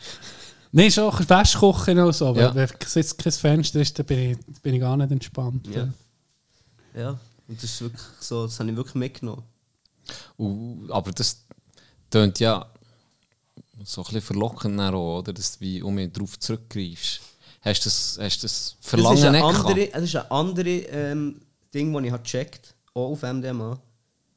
[0.71, 2.55] Nein, schon Wäschkochen und so, aber Ja.
[2.55, 5.67] wenn jetzt kein Fenster ist, dann bin ich, bin ich gar nicht entspannt.
[5.73, 5.87] Ja.
[6.95, 7.09] Ja,
[7.47, 9.43] und das ist wirklich so, das habe ich wirklich mitgenommen.
[10.37, 11.45] Und, aber das
[12.09, 12.65] tönt ja
[13.83, 15.33] so ein bisschen verlockend dann auch, oder?
[15.33, 17.21] Dass du wie um mich darauf zurückgreifst.
[17.61, 20.83] Hast du das, hast du das Verlangen das ist nicht andere, das ist ein anderes
[20.89, 21.41] ähm,
[21.73, 23.79] Ding, das ich habe gecheckt auch auf MDMA.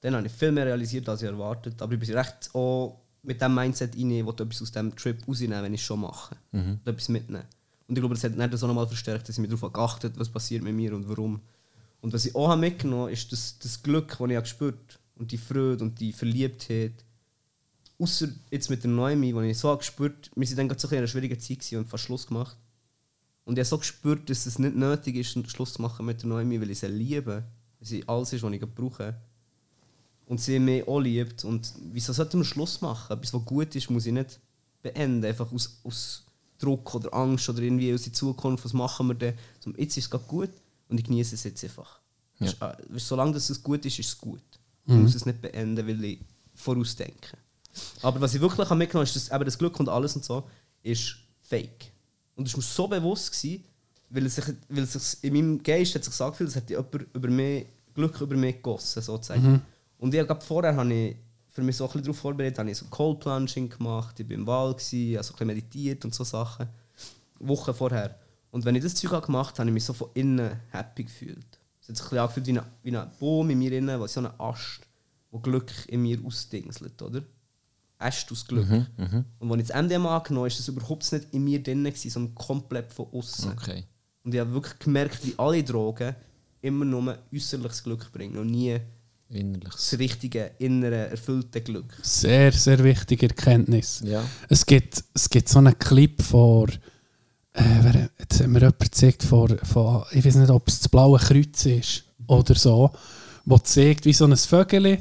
[0.01, 3.41] Dann habe ich viel mehr realisiert, als ich erwartet Aber ich bin recht auch mit
[3.41, 6.37] dem Mindset rein, ich will etwas aus diesem Trip rausnehmen, wenn ich es schon mache.
[6.53, 6.81] Mhm.
[6.85, 7.45] Und etwas mitnehmen.
[7.89, 10.21] Und ich glaube, das hat nicht so nochmal verstärkt, dass ich mich darauf geachtet habe,
[10.21, 11.41] was passiert mit mir und warum.
[12.01, 14.99] Und was ich auch habe mitgenommen habe, ist das, das Glück, das ich habe gespürt
[15.17, 17.05] Und die Freude und die Verliebtheit.
[17.99, 20.89] Außer jetzt mit der Noemi, wo ich so habe gespürt wir waren dann gerade so
[20.89, 22.57] in einer schwierigen Zeit und fast Schluss gemacht.
[23.47, 26.21] Und ich habe so gespürt, dass es nicht nötig ist, einen Schluss zu machen mit
[26.21, 27.45] der Noemi, weil ich sie liebe.
[27.79, 29.15] Weil sie alles ist, was ich brauche.
[30.27, 31.45] Und sie mich auch liebt.
[31.45, 33.17] Und wieso sollten wir Schluss machen?
[33.17, 34.41] Etwas, was gut ist, muss ich nicht
[34.83, 35.25] beenden.
[35.25, 36.27] Einfach aus, aus
[36.59, 38.65] Druck oder Angst oder irgendwie aus der Zukunft.
[38.65, 39.35] Was machen wir denn?
[39.61, 40.51] So, jetzt ist es gerade gut
[40.89, 42.01] und ich genieße es jetzt einfach.
[42.41, 42.51] Ja.
[42.71, 44.43] Äh, Solange es gut ist, ist es gut.
[44.87, 46.21] Ich muss es nicht beenden, weil ich
[46.55, 47.37] vorausdenke.
[48.03, 50.45] Aber was ich wirklich mitgenommen habe, ist, dass eben das Glück und alles und so
[50.83, 51.93] ist fake.
[52.37, 53.65] Und das war mir so bewusst, gewesen,
[54.11, 56.75] weil es sich, weil es sich in meinem Geist hat sich so angefühlt, als hätte
[56.75, 59.63] jemand über mich, Glück über mich gegossen, sozusagen.
[59.99, 61.17] Und ich habe vorher habe ich
[61.49, 64.35] für mich so ein bisschen darauf vorbereitet, habe ich so Cold Plunging gemacht, ich war
[64.35, 66.69] im Wald, gewesen, habe so ein bisschen meditiert und so Sachen.
[67.39, 68.19] Wochen vorher.
[68.51, 71.56] Und wenn ich das Zeug gemacht habe, habe ich mich so von innen happy gefühlt.
[71.89, 74.15] Es hat sich ein bisschen angefühlt wie ein, wie ein Baum in mir innen, was
[74.15, 74.81] so ein Ast,
[75.31, 77.23] wo Glück in mir ausdingselt, oder?
[77.99, 78.69] Äst aus Glück.
[79.39, 82.11] Und als ich das MDMA angenommen habe, ist das überhaupt nicht in mir drin, gewesen,
[82.11, 83.53] sondern komplett von außen.
[83.53, 83.85] Okay.
[84.25, 86.15] Und ich habe wirklich gemerkt, wie alle Drogen
[86.61, 88.79] immer nur äußerliches Glück bringen und nie
[89.29, 89.73] Innerlich.
[89.73, 91.97] das richtige, innere, erfüllte Glück.
[92.03, 94.03] Sehr, sehr wichtige Erkenntnis.
[94.05, 94.25] Ja.
[94.49, 96.69] Es gibt, es gibt so einen Clip vor
[97.57, 101.19] äh, jetzt hat mir jemand gezeigt von, von, ich weiß nicht, ob es das blaue
[101.19, 102.91] Kreuz ist oder so,
[103.45, 104.99] wo zeigt, wie so ein Vögel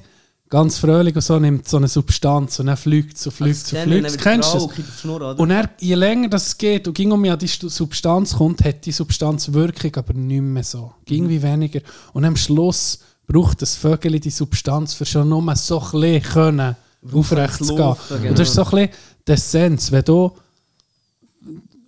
[0.50, 3.74] ganz fröhlich und so nimmt so eine Substanz und dann fliegt es und fliegt es
[3.74, 4.18] und fliegt es.
[4.18, 5.38] Kennst du das?
[5.38, 8.92] Und er, je länger das geht und ging um an die Substanz kommt, hat die
[8.92, 10.94] Substanz Wirkung, aber nicht mehr so.
[11.06, 11.82] Ging wie weniger.
[12.14, 16.76] Und am Schluss braucht das Vögel die Substanz für schon nur so ein bisschen können,
[17.12, 17.86] aufrecht zu gehen.
[17.86, 18.90] Laufen, Und das ist so ein bisschen
[19.28, 20.32] die Essenz, wenn du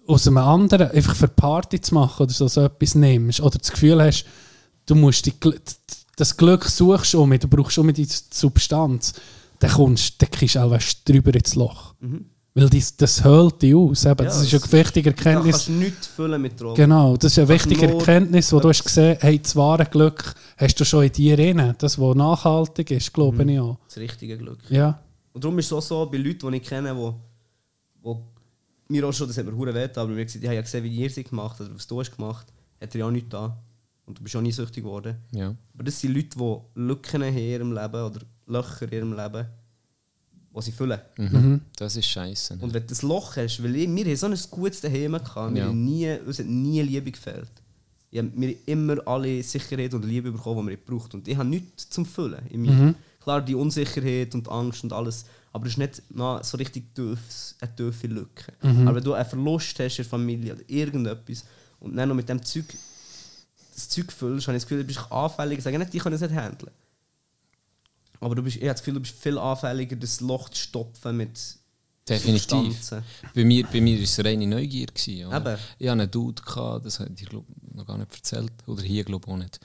[0.08, 3.72] aus einem anderen einfach für Party zu machen oder so, so etwas nimmst oder das
[3.72, 4.26] Gefühl hast,
[4.86, 5.34] du musst die,
[6.16, 9.14] das Glück suchst um, du brauchst um die Substanz,
[9.60, 11.94] dann kommst dann kriegst du auch drüber ins Loch.
[12.54, 14.04] Weil dies, das höhlt dich aus.
[14.06, 14.26] Eben.
[14.26, 15.66] das Ja, ist eine das- wichtige kannst Erkenntnis.
[15.66, 16.76] du nichts füllen mit Drogen.
[16.76, 20.34] Genau, das ist eine Kannst wichtige Erkenntnis, wo du hast gesehen hey, das wahre Glück
[20.58, 21.76] hast du schon in dir drin.
[21.78, 23.50] Das, was nachhaltig ist, glaube Mhm.
[23.50, 23.78] ich auch.
[23.88, 24.58] Das richtige Glück.
[24.70, 25.00] Ja.
[25.34, 27.14] Und darum ist es auch so, bei Leuten, die ich kenne, wo
[28.90, 30.84] mir auch schon, das hat mir hure weh aber mir gesagt, ich habe ja gesehen,
[30.84, 32.48] wie ihr sie gemacht oder was du hast gemacht,
[32.82, 33.58] hat er ja auch nichts da.
[34.06, 35.18] Und du bist auch nie süchtig geworden.
[35.32, 35.54] Ja.
[35.74, 39.46] Aber das sind Leute, die Lücken haben in ihrem Leben oder Löcher in ihrem Leben,
[40.56, 41.00] die sie füllen.
[41.18, 41.62] Mhm.
[41.76, 42.58] Das ist scheiße.
[42.62, 45.54] Und wenn du das Loch hast, weil ich, wir haben so ein gutes Daheim gehabt,
[45.54, 45.68] wir Ja.
[45.68, 47.52] haben nie, uns hat nie Liebe gefehlt.
[48.10, 51.36] Ich hab, wir haben immer alle Sicherheit und Liebe bekommen, die wir gebraucht Und ich
[51.36, 52.46] habe nichts zum Füllen.
[52.50, 52.96] in mir.
[53.28, 57.58] Klar, die Unsicherheit und Angst und alles, aber es ist nicht na, so richtig tiefs,
[57.60, 58.54] eine tiefe Lücke.
[58.62, 61.44] Aber wenn du einen Verlust hast in der Familie oder irgendetwas
[61.82, 62.64] und dann noch mit dem Zeug
[63.76, 65.58] das Zeug füllst, habe ich das Gefühl, du bist anfälliger.
[65.58, 66.72] Ich sage nicht, die können es nicht handeln.
[68.22, 71.18] Aber du bist, ich habe das Gefühl, du bist viel anfälliger, das Loch zu stopfen
[71.18, 71.38] mit
[72.08, 72.40] Definitiv.
[72.40, 73.04] Substanzen.
[73.36, 74.88] Bei mir, bei mir war es reine Neugier.
[74.88, 75.38] Gewesen, oder?
[75.38, 75.62] Eben.
[75.80, 78.84] Ich hatte einen Dude, gehabt, das habe ich dir glaub, noch gar nicht erzählt, oder
[78.84, 79.60] hier glaube ich auch nicht,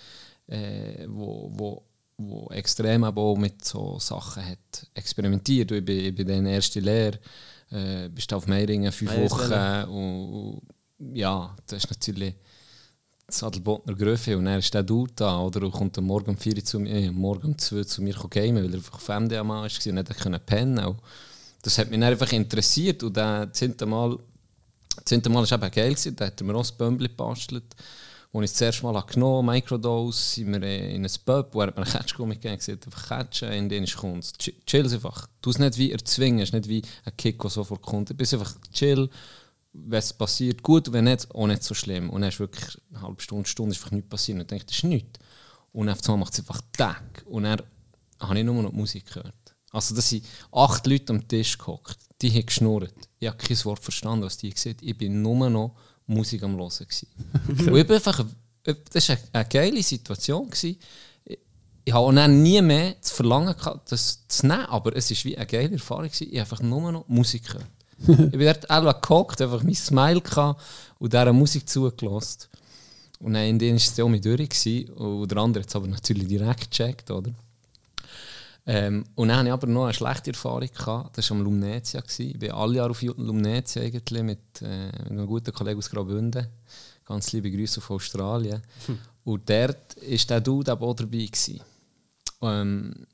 [0.49, 1.85] äh, wo, wo,
[2.19, 5.71] wo extrem aber auch mit so Sachen hat experimentiert.
[5.71, 7.19] Ich bin, ich bin dann erste Lehre,
[7.71, 10.61] äh, bist auf Meiringen fünf ja, das Wochen wäre- und,
[10.99, 12.35] und ja, das ist natürlich
[13.27, 15.63] das Adelbotner Gröfe und dann ist der Dude da, oder?
[15.63, 18.03] Und kommt am Morgen um 4 Uhr zu mir, äh, morgen um 2 Uhr zu
[18.03, 20.99] mir gamen, weil er einfach auf MDA war und nicht können pennen und
[21.63, 24.19] Das hat mich dann einfach interessiert und das zehnte Mal,
[24.97, 26.17] das zehnte Mal war eben geil, gewesen.
[26.17, 27.75] da hat er mir auch ein Bömbli gebastelt.
[28.35, 31.67] Als ich das erste Mal genommen habe, Microdose, sind wir in ein Pub, wo er
[31.67, 34.41] mir einen Catch mitgegeben hat, einfach catchen, in den ist Kunst.
[34.41, 35.27] Ch- Chill einfach.
[35.43, 38.09] Du es nicht wie erzwingen, nicht wie ein Kick, der sofort kommt.
[38.09, 39.11] Du bist einfach chill,
[39.75, 42.09] wenn es passiert, gut, wenn nicht, auch nicht so schlimm.
[42.09, 44.37] Und dann ist wirklich eine halbe Stunde, Stunde ist einfach nichts passiert.
[44.37, 45.21] Und ich denke, das ist nichts.
[45.73, 47.25] Und auf einmal macht es einfach Tag.
[47.27, 47.61] Und dann
[48.19, 49.35] habe ich nur noch Musik gehört.
[49.73, 51.99] Also, da sind acht Leute am Tisch gehockt.
[52.23, 52.95] Die haben geschnurrt.
[53.19, 54.81] Ich habe kein Wort verstanden, was die gesagt.
[54.83, 55.77] Ich bin nur noch
[56.13, 56.71] Musik am Hören.
[57.49, 58.25] Und ich einfach,
[58.93, 60.51] das war eine, geile Situation.
[60.51, 60.79] Gewesen.
[61.85, 65.37] Ich, habe auch nie mehr zu verlangen, gehabt, das zu nehmen, aber es war wie
[65.37, 66.05] eine geile Erfahrung.
[66.05, 66.29] Gewesen.
[66.31, 67.67] Ich habe einfach nur noch Musik gehört.
[67.99, 70.61] ich bin dort alle gehockt, einfach mein Smile gehabt
[70.99, 72.49] und dieser Musik zugelassen.
[73.21, 74.49] Und dann in denen war es auch mit durch.
[74.49, 74.89] gewesen.
[74.95, 77.33] Und der andere hat es aber natürlich direkt gecheckt, oder?
[78.65, 80.69] Ähm, und dann hatte ich aber noch eine schlechte Erfahrung.
[80.69, 81.19] Gehabt.
[81.19, 82.03] Das war am Lumnetia.
[82.19, 86.47] Ich bin alle Jahre auf Lumnetia eigentlich mit, äh, mit einem guten Kollegen aus Graubünden.
[87.05, 88.63] Ganz liebe Grüße auf Australien.
[89.25, 91.27] Und dort war der Dude auch dabei.
[91.27, 91.61] Gewesen.
[92.41, 93.07] Ähm,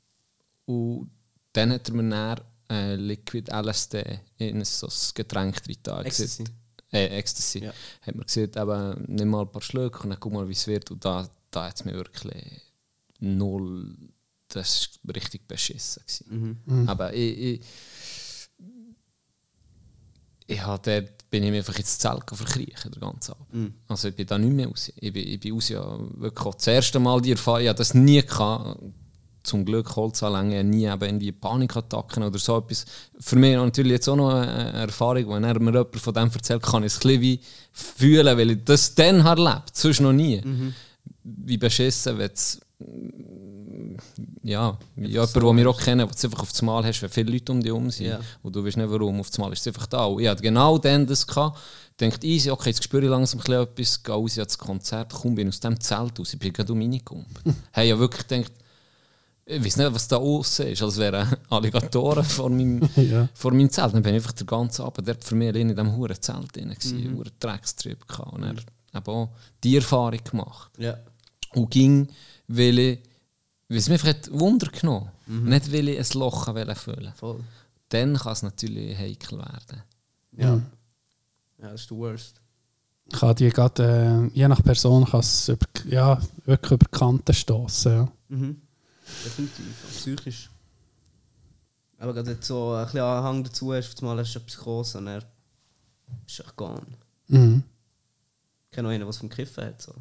[0.65, 1.09] und
[1.53, 6.05] dann hat er mir dann äh, Liquid LSD in so ein Getränk reingetan.
[6.05, 6.43] Ecstasy.
[6.91, 7.59] Äh, Ecstasy.
[7.63, 7.73] Ja.
[8.01, 10.67] Hat mir gesagt, eben, nimm mal ein paar Schlücke und dann guck mal, wie es
[10.67, 10.91] wird.
[10.91, 12.61] Und da, da hat es mir wirklich
[13.19, 13.95] null.
[14.49, 16.03] Das war richtig beschissen.
[16.05, 16.89] gewesen.
[16.89, 17.61] Aber ich, ich,
[20.47, 23.73] ich habe dort bin ich mir einfach ins Zelt verkriechen, den ganzen Abend.
[23.87, 24.91] Also ich bin da nicht mehr raus.
[24.95, 27.77] Ich bin, ich bin raus, ja, wirklich auch das erste Mal die Erfahrung, ich habe
[27.77, 28.81] das nie gehabt.
[29.41, 32.85] Zum Glück Holzanlänge, nie eben irgendwie Panikattacken oder so etwas.
[33.19, 36.61] Für mich natürlich jetzt auch noch eine Erfahrung, wenn er mir jemand von dem erzählt,
[36.61, 37.39] kann ich es ein bisschen wie
[37.71, 40.41] fühlen, weil ich das dann habe erlebt, sonst noch nie.
[41.23, 42.59] Wie beschissen, wenn es
[44.43, 47.31] ja, jemand, den wir auch kennen, wo du einfach auf das Mal hast, wenn viele
[47.31, 48.07] Leute um dich herum sind.
[48.07, 48.19] Ja.
[48.43, 50.05] Und du weißt nicht warum, auf das Mal ist es einfach da.
[50.05, 51.59] Und ich hatte genau dann das gehabt.
[51.99, 55.49] Denkt easy, okay, jetzt spüre ich langsam ein etwas, gehe raus ans Konzert, komm, bin
[55.49, 57.25] aus dem Zelt raus, ich bin gerade um reingekommen.
[57.71, 58.53] hey, ja wirklich gedacht,
[59.49, 63.27] ich weiß nicht, was da außen ist, als wären Alligatoren vor meinem, Ja.
[63.33, 63.93] vor meinem Zelt.
[63.93, 66.73] Dann bin ich einfach den ganzen Abend dort für mich in diesem huren Zelt drin,
[66.83, 67.17] mhm.
[67.17, 68.31] huren Dreckstrip gehabt.
[68.31, 68.61] Und dann
[68.95, 69.29] eben auch
[69.63, 70.71] die Erfahrung gemacht.
[70.77, 70.97] Ja.
[71.53, 72.09] Und ging,
[72.47, 72.99] weil ich,
[73.69, 77.39] weil es mich einfach hat Wunder genommen Nicht, weil ich ein Loch wollte füllen Voll.
[77.89, 79.83] Dann kann es natürlich heikel werden.
[80.31, 80.61] Ja.
[81.61, 82.41] Ja, das ist der Worst.
[83.11, 87.91] Kann die grad, äh, je nach Person kann es über, ja, wirklich über Kanten stoßen.
[87.91, 88.11] Ja.
[88.27, 88.61] Mhm.
[89.25, 89.65] Definitiv.
[89.85, 90.49] Auch psychisch.
[91.97, 94.57] Aber gerade wenn du so ein bisschen Anhang dazu hast, auf einmal hast du etwas
[94.57, 95.27] groß und dann ist
[96.27, 96.81] es echt gone.
[97.27, 97.63] Mhm.
[98.65, 99.81] Ich kenne noch einen, der vom Kiffen hat.
[99.81, 99.93] So.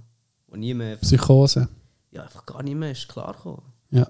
[0.49, 1.69] Und nie mehr, Psychose.
[2.11, 3.63] Ja, einfach gar nicht mehr ist klargekommen.
[3.91, 4.09] Ja.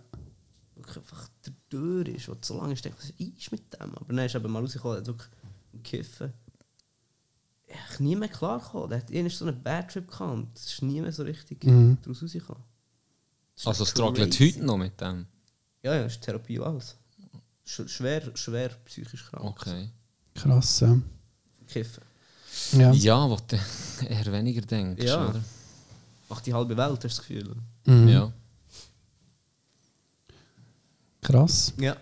[0.76, 3.94] Wirklich einfach der Tür ist, wo du so lange denkst, was ist mit dem?
[3.94, 5.28] Aber dann ist eben mal rausgekommen, hat wirklich
[5.72, 6.32] im Kiffen
[7.66, 8.88] echt nie mehr klargekommen.
[8.90, 11.62] Der hat irgendwie so einen Bad Trip gehabt und es ist nie mehr so richtig
[11.64, 11.98] Mhm.
[12.02, 12.62] daraus rausgekommen.
[13.56, 15.26] Ist Also struggelt heute noch mit dem.
[15.82, 16.96] Ja, ja, ist Therapie und alles.
[17.64, 19.44] Sch schwer, schwer psychisch krank.
[19.44, 19.90] Okay.
[20.34, 20.98] Krass, ja.
[21.66, 22.02] Kiffen.
[22.72, 22.92] Ja.
[22.92, 23.56] Ja, wo du
[24.08, 25.28] eher weniger denkst, Ja.
[25.28, 25.42] oder?
[26.28, 27.54] Macht die halbe Welt, hast du das Gefühl?
[27.86, 28.08] Mhm.
[28.08, 28.32] Ja.
[31.22, 31.72] Krass.
[31.78, 31.96] Ja.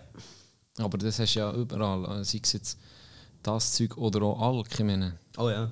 [0.77, 2.19] Aber das hast du ja überall.
[2.21, 2.77] äh, Sei es jetzt
[3.41, 4.67] das Zeug oder auch Alk.
[4.71, 5.69] Ich meine, Oh ja.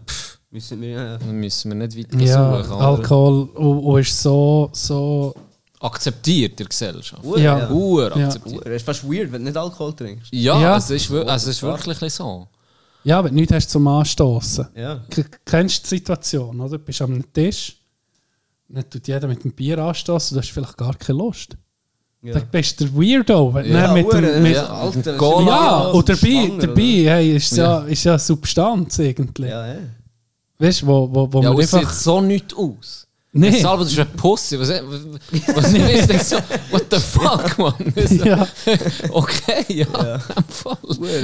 [0.52, 1.18] Müssen wir, ja.
[1.18, 2.80] dann müssen wir nicht weiter Ja, suchen.
[2.82, 5.36] Alkohol und, und ist so, so.
[5.82, 7.24] Akzeptiert in der Gesellschaft.
[7.24, 7.60] Ur, Ja.
[7.60, 7.70] ja.
[7.70, 8.26] Ur Ja.
[8.28, 8.56] akzeptiert.
[8.66, 8.68] Ur.
[8.68, 10.32] Es ist fast weird, wenn du nicht Alkohol trinkst.
[10.34, 10.78] Ja, Ja.
[10.78, 12.48] Es, ist, also es ist wirklich so.
[13.04, 14.68] Ja, wenn du nichts hast zum Anstoßen.
[14.76, 15.04] Ja.
[15.44, 16.78] Kennst du die Situation, oder?
[16.78, 17.78] Du bist am Tisch,
[18.68, 21.58] dann tut jeder mit dem Bier anstoßen, du hast vielleicht gar keine Lust.
[22.22, 22.34] Ja.
[22.34, 23.54] Dann bist du der Weirdo.
[23.54, 25.46] Wenn Ja, ja, mit dem, mit, ja, ja, Alter, das ist Cola.
[25.46, 27.80] ja und dabei, schwanger, dabei hey, ist, ja.
[27.82, 29.44] ist ja eine Substanz irgendwie.
[29.44, 29.68] oder?
[29.68, 29.80] Ja, ja.
[30.58, 31.80] Weißt du, wo, wo, wo Ja, man einfach.
[31.82, 33.08] sieht so nicht aus.
[33.38, 33.50] Nee.
[33.50, 33.60] Nee.
[33.60, 34.58] Salva, du bist ein Pussy.
[34.58, 36.38] Was, was, was ist denn so?
[36.72, 37.74] What the fuck, man?
[38.26, 38.48] Ja.
[39.10, 40.20] Okay, ja, Ja.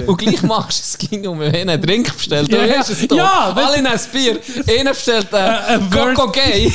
[0.06, 2.52] Und gleich machst du es ging um einen Drink bestellt.
[2.52, 2.78] Ja, Du ja.
[2.80, 3.16] hast es doch.
[3.16, 4.40] Ja, Alle nehmen ein Bier.
[4.78, 6.70] Einer bestellt Äh, äh, Word- Coco Gay.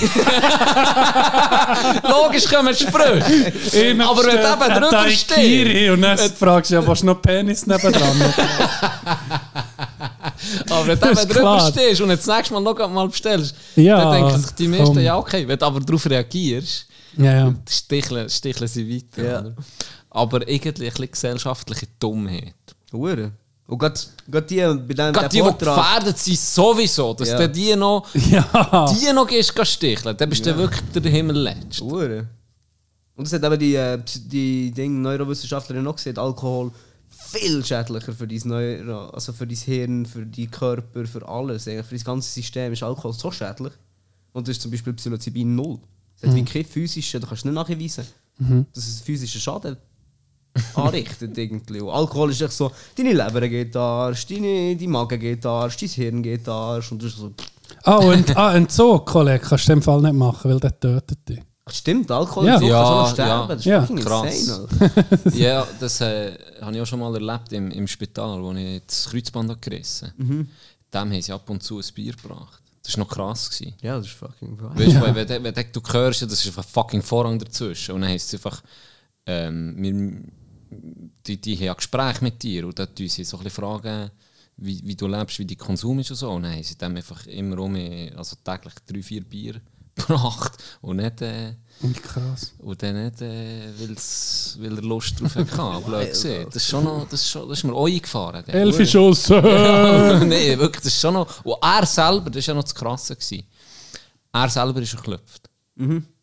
[2.09, 3.53] Logisch kommen Sprüche.
[3.91, 5.91] Einer Aber wenn du eben drüber stehst.
[5.91, 8.33] Und dann fragst du ja, was noch Penis nebendran?
[10.71, 13.55] Aber wenn du Das eben ist drüber stehst und das nächste Mal noch mal bestellst,
[13.75, 16.87] Ja, dann denken sich die meisten, ja okay, wenn du aber darauf reagierst,
[17.17, 17.55] ja, ja.
[17.69, 19.25] sticheln, sticheln sie weiter.
[19.25, 19.41] Ja.
[19.41, 19.55] Oder?
[20.11, 22.55] Aber irgendwie ein bisschen gesellschaftliche Dummheit.
[22.93, 23.33] Ur.
[23.67, 24.01] Und gerade
[24.31, 27.39] gerade die, bei dem Gerade die, die gefährdet sind, sowieso, dass Ja.
[27.39, 28.87] du die noch, Ja.
[28.93, 31.81] die noch gehst, gehst sticheln, dann bist du wirklich der Himmel letzt.
[31.83, 32.27] Ur.
[33.17, 36.71] Und das hat eben die, äh, die Ding, Neurowissenschaftlerin noch gesehen, Alkohol
[37.09, 41.65] viel schädlicher für dein Neuro, also für dein Hirn, für deinen Körper, für alles.
[41.65, 43.73] Für das ganze System ist Alkohol so schädlich.
[44.37, 45.79] Und das ist zum Beispiel Psilocybin null.
[46.21, 48.05] Es hat wie kein physischer, du kannst nicht nachweisen,
[48.75, 49.77] dass es physischen Schaden
[50.75, 51.81] anrichtet irgendwie.
[51.81, 55.89] Und Alkohol ist echt so, deine Leber geht Arsch, deine, dein Magen geht Arsch, dein
[55.89, 57.33] Hirn geht Arsch und du bist so...
[57.83, 61.29] Ah, und ah, Entzug, Kollege, kannst du in dem Fall nicht machen, weil der tötet
[61.29, 61.41] dich.
[61.71, 62.55] Stimmt, Alkohol Ja.
[62.57, 63.49] und so Ja, du noch sterben.
[63.49, 63.55] ja.
[63.55, 64.05] Das ist Ja.
[64.05, 64.39] Krass.
[64.39, 64.69] insane,
[65.35, 69.09] ja, das äh, habe ich auch schon mal erlebt im, im Spital, wo ich das
[69.11, 70.49] Kreuzband habe gerissen Mhm.
[70.95, 72.63] Dem haben sie ab und zu ein Bier gebracht.
[72.87, 73.51] Das war noch krass.
[73.51, 73.75] Gewesen.
[73.83, 74.79] Ja, das ist fucking right.
[74.79, 77.97] Weißt du, weil wenn, wenn, wenn du hörst, das ist einfach fucking Vorrang dazwischen.
[77.97, 78.63] Und dann heisst es einfach,
[79.27, 80.23] ähm, wir,
[81.27, 84.11] die, die haben ein Gespräch mit dir und dann tun sie so ein bisschen fragen,
[84.57, 86.31] wie, wie du lebst, wie dein Konsum ist und so.
[86.31, 87.75] Und dann haben sie dem einfach immer um,
[88.17, 89.61] also täglich drei, vier Bier
[89.97, 90.53] gebracht.
[90.81, 91.55] Und nicht, äh,
[92.03, 92.55] Krass.
[92.59, 95.85] und dann nicht, äh, weil's, weil er Lust drauf hatte.
[95.85, 96.47] Blöd gesehen.
[96.47, 98.45] Das ist schon noch, das ist, schon, das ist mir auch eingefahren.
[98.47, 98.55] dann.
[98.55, 99.29] Elf Schuss.
[99.31, 101.45] Nein, wirklich, das ist schon noch.
[101.45, 103.17] Und er selber, das war ja noch das Krasse.
[103.17, 103.45] Gewesen.
[104.33, 105.51] Er selber ist geklopft.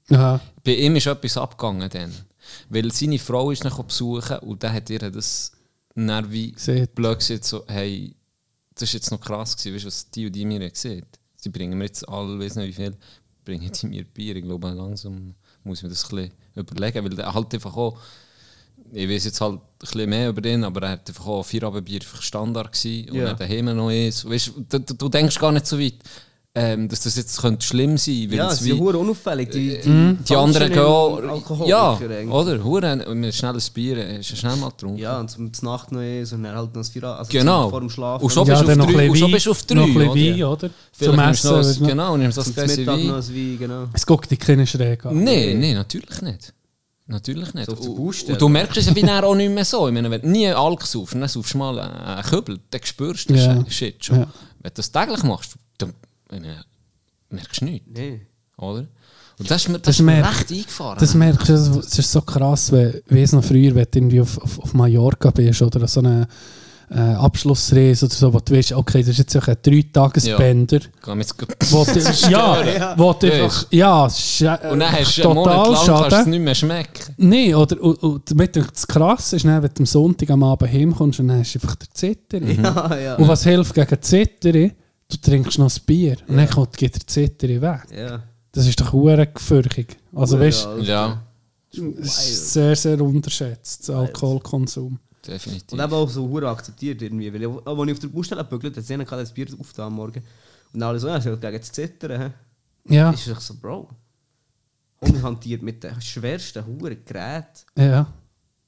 [0.09, 0.39] ja.
[0.63, 2.13] Bei ihm ist etwas abgegangen dann.
[2.69, 5.51] Weil seine Frau ist ihn besuchen und dann hat ihr das
[5.95, 6.87] dann Gesehen.
[6.93, 8.15] blöd gesagt, so, hey,
[8.73, 11.05] das ist jetzt noch krass gewesen, weißt du, was die und die mir gesehen
[11.35, 12.97] Sie bringen mir jetzt alle, weiß nicht wie viel,
[13.45, 14.35] bringen sie mir Bier.
[14.35, 17.97] Ich glaube, langsam muss ich mir das ein bisschen überlegen, weil er halt einfach auch,
[18.91, 21.63] ich weiß jetzt halt ein bisschen mehr über den, aber er hat einfach auch vier
[21.63, 23.33] Abendbier einfach Standard gewesen und Ja.
[23.33, 24.29] daheim noch ist.
[24.29, 25.95] Weißt, du, du, du denkst gar nicht so weit,
[26.55, 28.35] ähm, dass das jetzt könnte schlimm sein könnte.
[28.35, 29.49] Ja, es sind hure unauffällig.
[29.51, 30.19] Die, die, Mhm.
[30.27, 31.97] die anderen gehen ja,
[32.29, 32.63] oder?
[32.63, 34.99] Hure, mit schnelles Bier, äh, ist ja schnell mal getrunken.
[34.99, 37.69] Ja, und zum Nacht noch ist und dann halt noch das Vier, also Genau.
[37.71, 38.23] vor dem Schlafen.
[38.23, 39.75] Und schon ja, bist du auf noch drei, ein und schon bist du auf drei,
[39.75, 40.15] Noch ein bisschen oder?
[40.15, 40.69] Wein, oder?
[40.91, 41.49] Vielleicht Zum noch Essen.
[41.49, 41.87] das- weißt du.
[41.87, 43.09] Genau, nimmst das Gläschen Mittag noch Wein.
[43.15, 43.83] ein Wein, genau.
[43.93, 45.23] Es guckt dich keine schräg an.
[45.23, 46.53] Nein, nein, natürlich nicht.
[47.07, 47.65] Natürlich nicht.
[47.65, 49.87] So Und- und du merkst es ja wie auch nicht mehr so.
[49.87, 53.29] Ich meine, wenn du nie Alk saufst, dann saufst du mal einen Kübel, dann spürst
[53.29, 53.55] du Ja.
[53.55, 54.19] den Shit schon.
[54.19, 54.27] Ja.
[54.61, 55.55] Wenn du das täglich machst,
[57.29, 58.21] merkst du nichts, Nee.
[58.57, 58.85] oder?
[59.39, 60.97] Und das ist mir, das Das ist mir merkt- recht eingefahren.
[60.99, 64.21] Das merkst du, das ist so krass, wenn, ich weiss noch früher, wenn du irgendwie
[64.21, 66.27] auf, auf, auf Mallorca bist oder so eine
[66.91, 71.15] äh, Abschlussreise oder so, wo du weißt, okay, das ist jetzt ein Drei-Tages-Bänder, go-
[71.71, 71.99] wo du,
[72.29, 73.43] ja, wo du Ja.
[73.45, 76.15] einfach, ja, es ist, äh, Und dann hast du einen Monat total lang kannst du
[76.21, 77.15] es nicht mehr schmecken.
[77.17, 78.21] Nein, oder und, und
[78.55, 81.59] das krass ist, dann, wenn du am Sonntag am Abend heimkommst und dann hast du
[81.59, 82.41] einfach den Zitter.
[82.43, 83.15] Ja, ja.
[83.15, 84.69] Und was hilft gegen die Zitter?
[85.13, 87.85] Du trinkst noch ein Bier und dann kommt, geht der Zitter weg.
[87.95, 88.23] Ja.
[88.51, 89.97] Das ist doch hure gefürchtig.
[90.13, 90.67] Also weißt.
[90.81, 91.21] Ja,
[91.73, 94.99] du, es ist sehr, sehr unterschätzt, der Alkoholkonsum.
[95.25, 95.71] definitiv.
[95.71, 97.33] Und eben auch so hure akzeptiert irgendwie.
[97.33, 99.93] Weil ich, als ich auf der Baustelle bügelt, hat sie gehabt, das Bier aufgetan am
[99.95, 100.23] Morgen.
[100.73, 102.33] Und dann alle so, ja, sie hat gegen das Zittern.
[102.89, 103.89] Ja, ist es so, Bro.
[105.01, 107.65] Homie hantiert mit den schwersten Huren Geräten.
[107.77, 108.07] ja.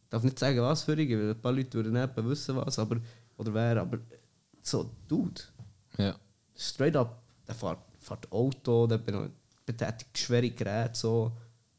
[0.03, 2.80] Ich darf nicht sagen, was für ihn, weil ein paar Leute würden nicht wissen, was,
[2.80, 2.97] aber,
[3.38, 3.97] oder wer, aber
[4.61, 5.41] so, Dude,
[5.97, 6.15] Ja.
[6.57, 8.99] Straight up, der fährt, fährt Auto, der
[9.65, 11.32] betätigt schwere Geräte, so.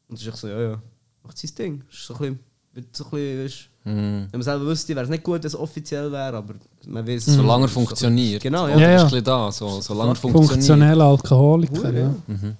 [0.07, 0.81] Und es ist so, ja, ja,
[1.23, 1.83] macht sein Ding.
[1.89, 2.39] Ist so ein
[2.73, 4.27] bisschen, so ein bisschen, Mhm.
[4.31, 6.55] wenn man selber wüsste, wäre es nicht gut, dass es offiziell wäre, aber
[6.87, 8.43] man weiß Solange er es ist so ein funktioniert.
[8.43, 8.77] Genau, ja.
[8.77, 8.91] ja.
[8.91, 9.49] Ja, ist da.
[9.49, 10.51] So, solange er funktioniert.
[10.51, 12.13] Funktioneller Alkoholiker, ja.
[12.27, 12.55] ja.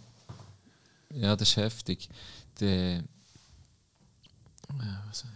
[1.14, 2.07] Ja, das ist heftig.
[2.61, 3.03] Der.
[4.80, 5.34] Ja, was sagen?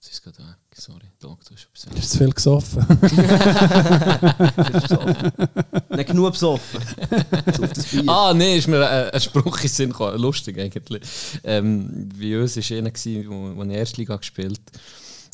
[0.00, 0.55] Es ist gerade weg,
[1.26, 1.34] sorry.
[1.34, 2.86] Doktor ist Du hast zu viel gesoffen.
[5.96, 6.80] Nicht genug besoffen.
[7.46, 7.86] Das.
[8.06, 10.18] Ah, nee, ist mir ein, ein Spruch in Sinn gekommen.
[10.20, 11.02] Lustig eigentlich.
[11.44, 14.60] Ähm, bei uns war einer, gewesen, wo, wo ich Erstliga gespielt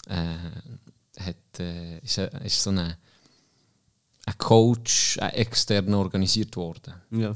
[0.09, 1.37] äh, hat.
[1.59, 6.95] Äh, ist, ein- ist so ein, ein Coach, ein externer organisiert worden.
[7.11, 7.33] Ja.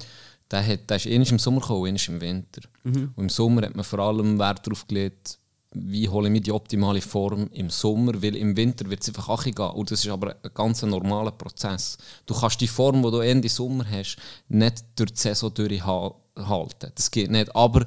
[0.50, 2.62] Der, hat, der ist im Sommer gekommen, einmal im Winter.
[2.84, 5.38] Und im Sommer hat man vor allem Wert darauf gelegt,
[5.78, 9.28] wie hole ich mir die optimale Form im Sommer, weil im Winter wird es einfach
[9.28, 9.54] auch gehen.
[9.56, 11.98] Und das ist aber ein ganz normaler Prozess.
[12.24, 14.16] Du kannst die Form, die du Ende Sommer hast,
[14.48, 16.92] nicht durch die Saison durchhalten.
[16.94, 17.54] Das geht nicht.
[17.54, 17.84] Aber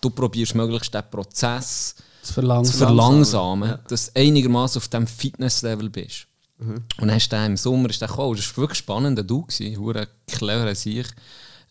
[0.00, 2.76] du probierst möglichst den Prozess zu verlangsamt.
[2.76, 6.26] verlangsamen, dass du einigermaßen auf diesem Fitnesslevel bist.
[6.62, 8.36] Und dann hast du im Sommer ist der gekommen.
[8.36, 11.06] Das war wirklich spannend, du gewesen, hure clever sich.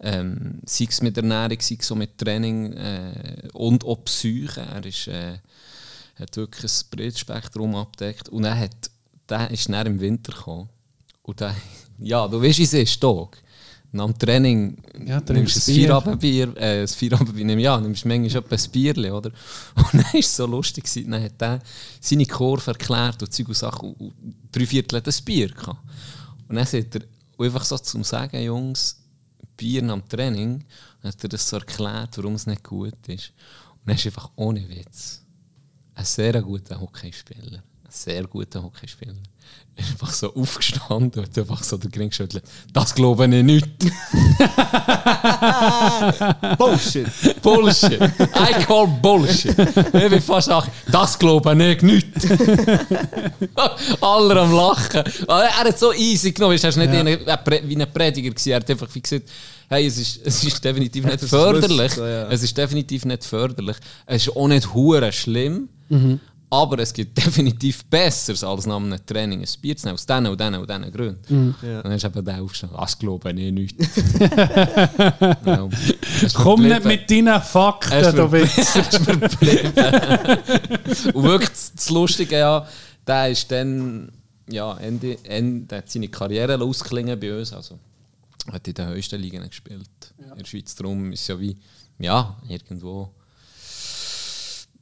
[0.03, 4.61] Ähm, sei es mit Ernährung, sei es so mit Training äh, und auch Psyche.
[4.61, 5.37] Er ist, äh,
[6.15, 8.29] hat wirklich ein breites Spektrum abdeckt.
[8.29, 8.91] Und er hat,
[9.29, 10.69] der ist dann im Winter gekommen.
[11.23, 11.55] Und der,
[11.99, 13.41] ja, du weißt, wie es ist, Tag.
[13.93, 15.87] Nach dem Training Ja, nimmst du ein Bier.
[15.87, 19.31] Feierabendbier, äh, ein Feierabendbier, nimm- ja, nimmst manchmal etwa ein Bierchen, oder?
[19.75, 21.59] Und dann war es so lustig, gewesen, dann hat er
[21.99, 24.13] seine Kurve erklärt und Zeug und Sachen und,
[24.49, 25.79] drei Viertel hat ein Bier gehabt.
[26.47, 27.01] Und dann sagt er,
[27.37, 28.97] einfach so zum Sagen, Jungs,
[29.57, 30.63] Bier am Training,
[31.01, 33.33] dann hat er das so erklärt, warum es nicht gut ist.
[33.73, 35.20] Und dann ist einfach ohne Witz
[35.95, 39.13] ein sehr guter Hockeyspieler, ein sehr guter Hockeyspieler,
[39.75, 42.43] ist einfach so aufgestanden und einfach so den Gring geschüttelt.
[42.73, 43.67] Das glaube ich nicht.
[46.57, 47.07] Bullshit.
[47.41, 48.01] Bullshit.
[48.01, 49.57] I call Bullshit.
[49.57, 52.07] Ich bin fast auch, das glaube ich nicht.
[54.01, 55.03] Alle am Lachen.
[55.27, 56.57] Er hat so easy genommen.
[56.61, 57.39] Er war nicht Ja.
[57.63, 58.33] wie ein Prediger.
[58.51, 59.29] Er hat einfach wie gesagt,
[59.69, 61.97] hey, es ist, es ist definitiv nicht förderlich.
[61.97, 63.77] Es ist definitiv nicht förderlich.
[64.05, 65.69] Es ist auch nicht hure schlimm.
[66.53, 69.93] Aber es gibt definitiv Besseres als nach einem Training ein Bier zu nehmen.
[69.93, 71.55] Aus diesen und diesen und diesen Gründen.
[71.61, 71.77] Ja.
[71.77, 72.77] Und dann ist eben der aufgestanden.
[72.77, 73.79] Das glaube ich nicht.
[75.45, 75.69] ja.
[76.33, 79.73] Komm nicht mit deinen Fakten, du verblieben.
[81.13, 82.67] Und wirklich das, Lustige, ja,
[83.07, 84.11] der ist dann,
[84.49, 87.53] ja, Ende, Ende, hat seine Karriere ausklingen bei uns.
[87.53, 87.79] Also,
[88.51, 90.13] hat in den höchsten Ligen gespielt.
[90.17, 90.75] In der Schweiz.
[90.75, 91.55] Darum ist ja wie,
[91.97, 93.09] ja, irgendwo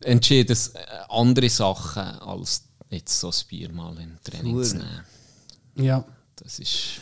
[0.04, 4.86] entschieden es äh, andere Sachen, als jetzt so ein Bier mal im Training zu Hure.
[4.86, 5.86] nehmen.
[5.88, 6.06] Ja.
[6.36, 7.02] Das ist.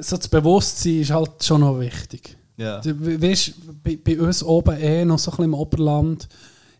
[0.00, 2.36] So das Bewusstsein ist halt schon noch wichtig.
[2.56, 2.80] Ja.
[2.80, 3.52] Du, weißt,
[3.82, 6.28] bei, bei uns oben eh noch so ein bisschen im Oberland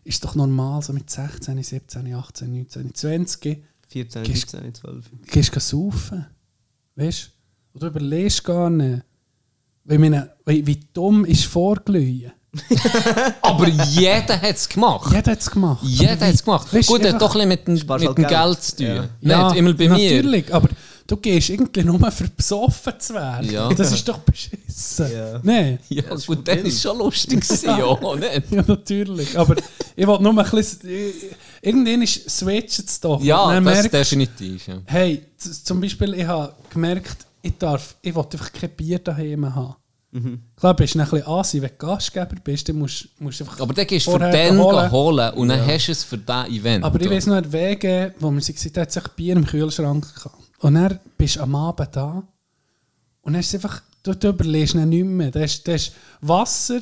[0.05, 5.05] ist es doch normal, so mit 16, 17, 18, 19, 20 14, Gehst- 15, 12.
[5.27, 6.25] gehst du saufen.
[6.95, 7.31] Weißt
[7.73, 7.79] du?
[7.79, 9.03] Du überlegst gar nicht.
[9.85, 12.31] Weil meine, wie, wie dumm ist vorgelühen.
[13.41, 15.11] Aber jeder hat es gemacht.
[15.13, 15.83] Jeder hat es gemacht.
[15.83, 16.73] Jeder hat es gemacht.
[16.73, 18.29] Weisst, Gut, hat doch ein bisschen mit mit halt dem Geld.
[18.29, 18.85] Geld zu tun.
[18.85, 19.09] Ja.
[19.21, 20.17] Ja, Nicht immer bei mir.
[20.17, 20.69] natürlich, aber
[21.07, 23.49] du gehst irgendwie nur für besoffen zu werden.
[23.51, 23.69] Ja.
[23.73, 25.11] Das ist doch beschissen.
[25.11, 25.39] Ja.
[25.41, 25.79] Nein.
[25.89, 27.41] Ja, das ist gut, dann war schon lustig.
[27.41, 28.51] gewesen, ja, nicht?
[28.51, 29.37] Ja, natürlich.
[29.39, 29.55] Aber
[29.95, 30.79] ich wollte nur ein bisschen...
[31.61, 33.21] Irgendwann ist switchen es doch.
[33.23, 34.67] Ja, das merkst- definitiv.
[34.67, 34.75] Ja.
[34.85, 39.75] Hey, zum Beispiel, ich habe gemerkt, ich darf, ich will einfach kein Bier daheim haben.
[40.55, 43.59] Klar, bist du ein bisschen Asi, wenn du Gastgeber bist, dann musst musst du einfach
[43.59, 44.91] Aber dann gehst du für vorher den holen.
[44.91, 46.83] holen, und dann hast du es für dieses Event.
[46.85, 50.15] Aber ich weiß noch, der WG, wo wir waren, da hat sich Bier im Kühlschrank
[50.15, 50.35] gehabt.
[50.59, 52.23] Und dann bist du am Abend da
[53.21, 55.31] und dann ist es einfach, du, du überlegst dann nicht mehr.
[55.31, 56.79] Da ist, da ist Wasser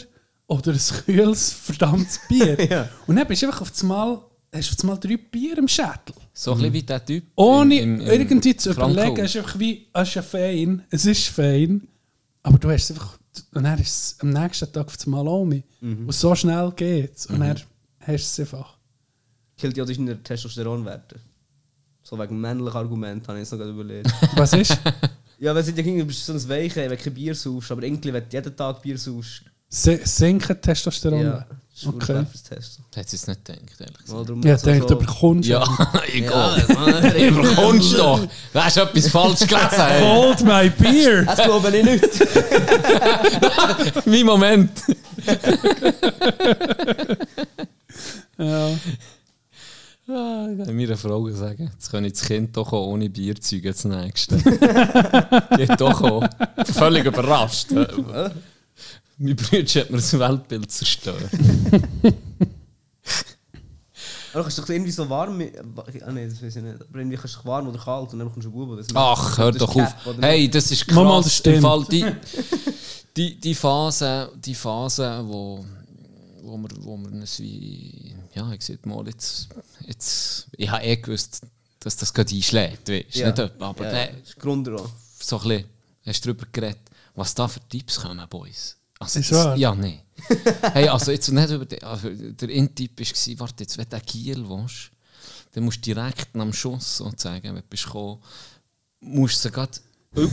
[0.47, 2.57] oder ein kühles, verdammtes Bier.
[2.69, 2.89] Ja.
[3.07, 4.19] Und dann bist du einfach auf einmal,
[4.53, 6.13] hast du auf einmal drei Bier im Schädel.
[6.33, 7.23] so ein bisschen wie der Typ.
[7.35, 8.91] Ohne im- im- im irgendwie zu Frankhaus.
[8.93, 11.87] überlegen, es ist einfach wie, es ist ja fein, es ist fein,
[12.43, 13.17] aber du hast es einfach,
[13.53, 15.63] und dann ist es am nächsten Tag auf einmal auch mit.
[15.81, 17.25] Und so schnell geht es.
[17.27, 17.57] Und dann
[17.99, 18.77] hast du es einfach.
[19.57, 21.19] Killt ja deine Testosteronwerte.
[22.03, 24.11] So wegen männlichen Argument habe ich jetzt noch gerade überlegt.
[24.35, 24.77] Was ist?
[25.39, 28.11] ja, wenn gegenüber bist du so ein Weiche, wenn du kein Bier saufst, aber irgendwie,
[28.11, 31.21] wenn du jeden Tag Bier saufst, Se sinken Testosteron?
[31.21, 31.47] Ja,
[31.85, 32.25] Okay.
[32.47, 32.85] Testen.
[32.93, 34.29] Hätte ich jetzt nicht gedacht, ehrlich gesagt.
[34.29, 35.63] Darum Ja, so- du bekommst Ja,
[36.13, 36.61] egal.
[37.31, 38.19] Du bekommst doch.
[38.53, 39.69] Du hast etwas falsch gelesen.
[39.71, 40.03] Hey.
[40.03, 41.23] Hold my beer!
[41.25, 42.25] Das glaube ich nicht.
[44.05, 44.71] Mein Moment.
[48.37, 48.69] ja.
[50.07, 53.35] Ah, ich kann meiner Frau sagen, jetzt kann ich das Kind doch auch ohne Bier
[53.39, 54.37] zeugen, das nächste.
[55.55, 56.27] Geht doch auch.
[56.65, 57.67] Völlig überrascht.
[59.21, 61.29] Mein Bruder hat mir das Weltbild zerstört.
[64.33, 65.41] Aber du kannst doch irgendwie so warm.
[65.41, 66.81] Ah, nein, das weiß ich nicht.
[66.81, 68.69] Aber irgendwie kannst du dich warm oder kalt und dann bekommst du einen Bub.
[68.69, 68.95] oder so.
[68.95, 69.93] Ach, hör doch auf.
[70.21, 70.95] Hey, das ist krass.
[70.95, 71.61] Mal, mal, das Im stimmt.
[71.61, 72.05] Fall die,
[73.17, 75.65] die, die Phase, die Phase wo,
[76.43, 79.49] wo wir, wo wir uns wie, ja, ich sag mal, jetzt,
[79.85, 81.41] jetzt, ich habe eh gewusst,
[81.81, 83.27] dass das gerade einschlägt, weißt du, Ja.
[83.27, 84.89] nicht etwa, aber Ja, der, das ist Grund daran.
[85.19, 85.65] so ein bisschen,
[86.05, 86.79] hast du darüber geredet,
[87.15, 88.77] was da für Tipps kommen, Boys.
[89.01, 89.57] Also Ist das, wahr?
[89.57, 89.99] ja, nein.
[90.73, 94.47] hey, also jetzt nicht über den, also der Intipp war, warte, jetzt, wenn du Giel
[94.47, 94.91] willst,
[95.53, 98.21] dann musst du direkt am Schuss sozusagen, wenn du bist gekommen,
[98.99, 99.71] musst du sie gerade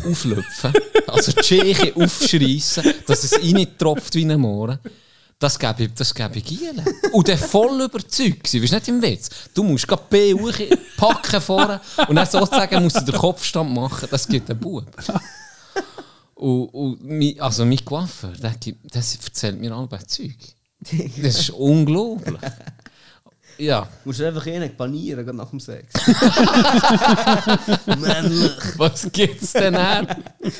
[0.04, 0.72] auflöpfen,
[1.06, 4.78] also die Schäche aufschreissen, dass es reintropft wie ein Mohren.
[5.38, 6.84] Das gebe ich, das gebe ich Gielen.
[7.12, 9.30] Und der voll überzeugt weißt du, nicht im Witz.
[9.54, 10.34] Du musst gerade B
[10.96, 14.84] packen vorne und dann sozusagen musst du den Kopfstand machen, das gibt einen Bub.
[16.38, 20.36] Und, und mein, also mein Coiffeur, der, gibt- das erzählt mir alle Zeug.
[21.20, 22.38] Das ist unglaublich.
[23.60, 25.92] Ja, Du musst einfach eh panieren, gerade nach dem Sex.
[27.86, 28.52] Männlich.
[28.76, 30.06] was gibt's denn her?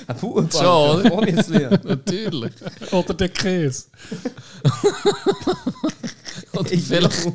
[0.09, 1.13] Ein Bub, Schon, oder?
[1.19, 1.69] Obviously.
[1.85, 2.53] Natürlich.
[2.91, 3.85] Oder der Käse.
[6.55, 7.33] Oder vielleicht.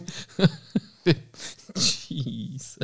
[2.10, 2.78] Jesus.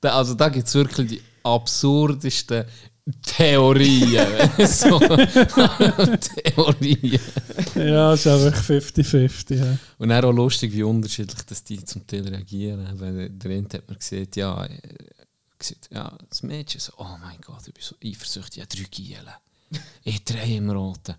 [0.00, 2.64] Also da gibt es wirklich die absurdesten
[3.22, 4.50] Theorien.
[4.66, 4.98] so.
[4.98, 7.20] Theorien.
[7.74, 9.54] Ja, ist einfach 50-50.
[9.56, 9.78] Ja.
[9.98, 12.88] Und dann auch lustig, wie unterschiedlich das die zum Teil reagieren.
[12.98, 14.78] Weil der eine hat mir gesagt, ja, äh,
[15.90, 19.28] ja, das Mädchen so, oh mein Gott, ich bin so eifersüchtig, ich habe drei Gielen.
[20.06, 21.14] Ich drehe im Roten.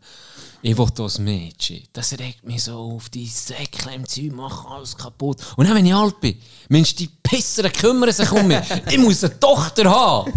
[0.61, 1.83] Ich will das Mädchen.
[1.93, 3.09] Das regt mich so auf.
[3.09, 5.37] Die Säckchen im Zeug machen alles kaputt.
[5.57, 6.37] Und dann, wenn ich alt bin,
[6.69, 8.59] Mensch, die Pisser kümmern sich um mich.
[8.91, 10.31] Ich muss eine Tochter haben.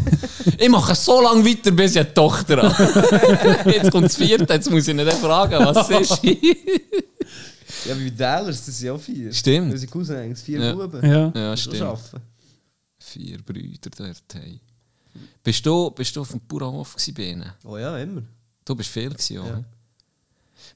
[0.58, 3.70] Ich mache so lange weiter, bis ich eine Tochter habe.
[3.70, 6.22] Jetzt kommt das vierte, jetzt muss ich nicht fragen, was ist.
[7.86, 9.32] Ja, wie Dallas, das sind ja vier.
[9.32, 9.72] Stimmt.
[9.72, 10.72] Unsere Cousins, vier Ja.
[10.74, 11.06] Buben.
[11.08, 11.32] Ja.
[11.34, 11.82] Ja, stimmt.
[11.82, 12.22] arbeiten.
[12.98, 14.22] Vier Brüder dort.
[14.34, 14.60] Hey.
[15.42, 17.50] Bist du, bist du auf dem Bauernhof bei ihnen?
[17.64, 18.22] Oh ja, immer.
[18.64, 19.62] Du bist viel gewesen, Ja.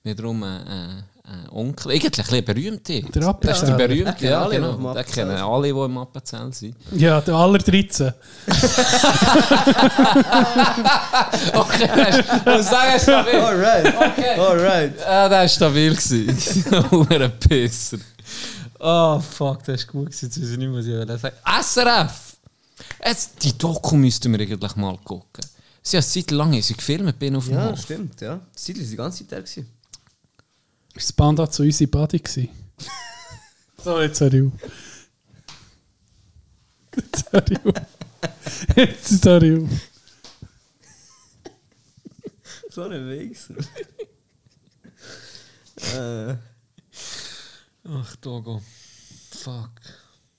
[0.05, 0.99] Wir darum einen äh,
[1.29, 2.89] äh, Onkel, eigentlich ein bisschen berühmt.
[2.89, 3.75] Der Das ist der Appenzell.
[3.77, 4.71] berühmte, ja, alle, die genau.
[4.75, 5.47] im Den Appenzell kennen sind.
[5.47, 6.77] alle, die im Appenzell sind.
[6.93, 8.12] Ja, der aller 13.
[11.55, 11.89] Okay,
[12.45, 13.35] das ist, stabil.
[13.35, 13.95] Alright.
[13.97, 14.39] Okay.
[14.41, 14.99] Alright.
[15.01, 15.97] Ja, der war stabil.
[16.91, 17.99] Hure Pisser.
[18.81, 20.09] Oh, fuck, das war gut.
[20.21, 22.32] Jetzt weiß ich nicht, was ich will sagen SRF!
[23.05, 25.45] Jetzt, die Doku müssten wir eigentlich mal gucken.
[25.83, 27.81] Sie haben Zeit lang sie gefilmt, bin auf dem Ja, Hof.
[27.83, 28.41] stimmt, ja.
[28.53, 29.37] Das Ziel war die ganze Zeit da.
[29.41, 29.67] gewesen.
[30.95, 32.49] Ist das Panda zu unserer Buddy gewesen?
[33.83, 34.53] so, jetzt hör ich auf.
[36.95, 37.75] Jetzt hör ich auf.
[38.77, 39.71] Jetzt hör ich auf.
[42.71, 43.55] So ein Wichser.
[46.31, 46.37] äh,
[47.89, 48.63] Ach, Togo.
[49.31, 49.71] Fuck.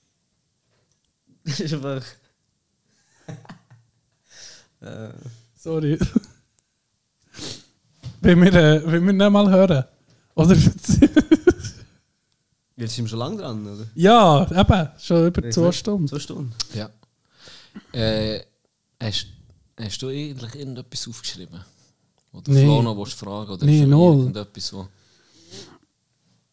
[1.44, 2.02] das ist einfach.
[4.84, 5.12] Äh,
[5.56, 5.98] Sorry.
[8.20, 9.84] Wenn wir, äh, wenn wir nicht mal hören.
[10.34, 10.54] Oder.
[12.76, 13.86] jetzt sind wir schon lange dran, oder?
[13.94, 14.88] ja, eben.
[14.98, 16.08] Schon über zwei Stunden.
[16.08, 16.52] Zwei Stunden.
[16.74, 16.90] Ja.
[17.92, 18.40] Äh,
[19.00, 19.26] hast,
[19.78, 21.60] hast du eigentlich irgendetwas aufgeschrieben?
[22.32, 22.64] Oder Nee.
[22.64, 23.50] Flo noch willst fragen?
[23.52, 24.18] Oder Nee, null.
[24.20, 24.88] irgendetwas, wo...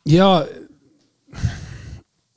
[0.06, 0.46] Ja.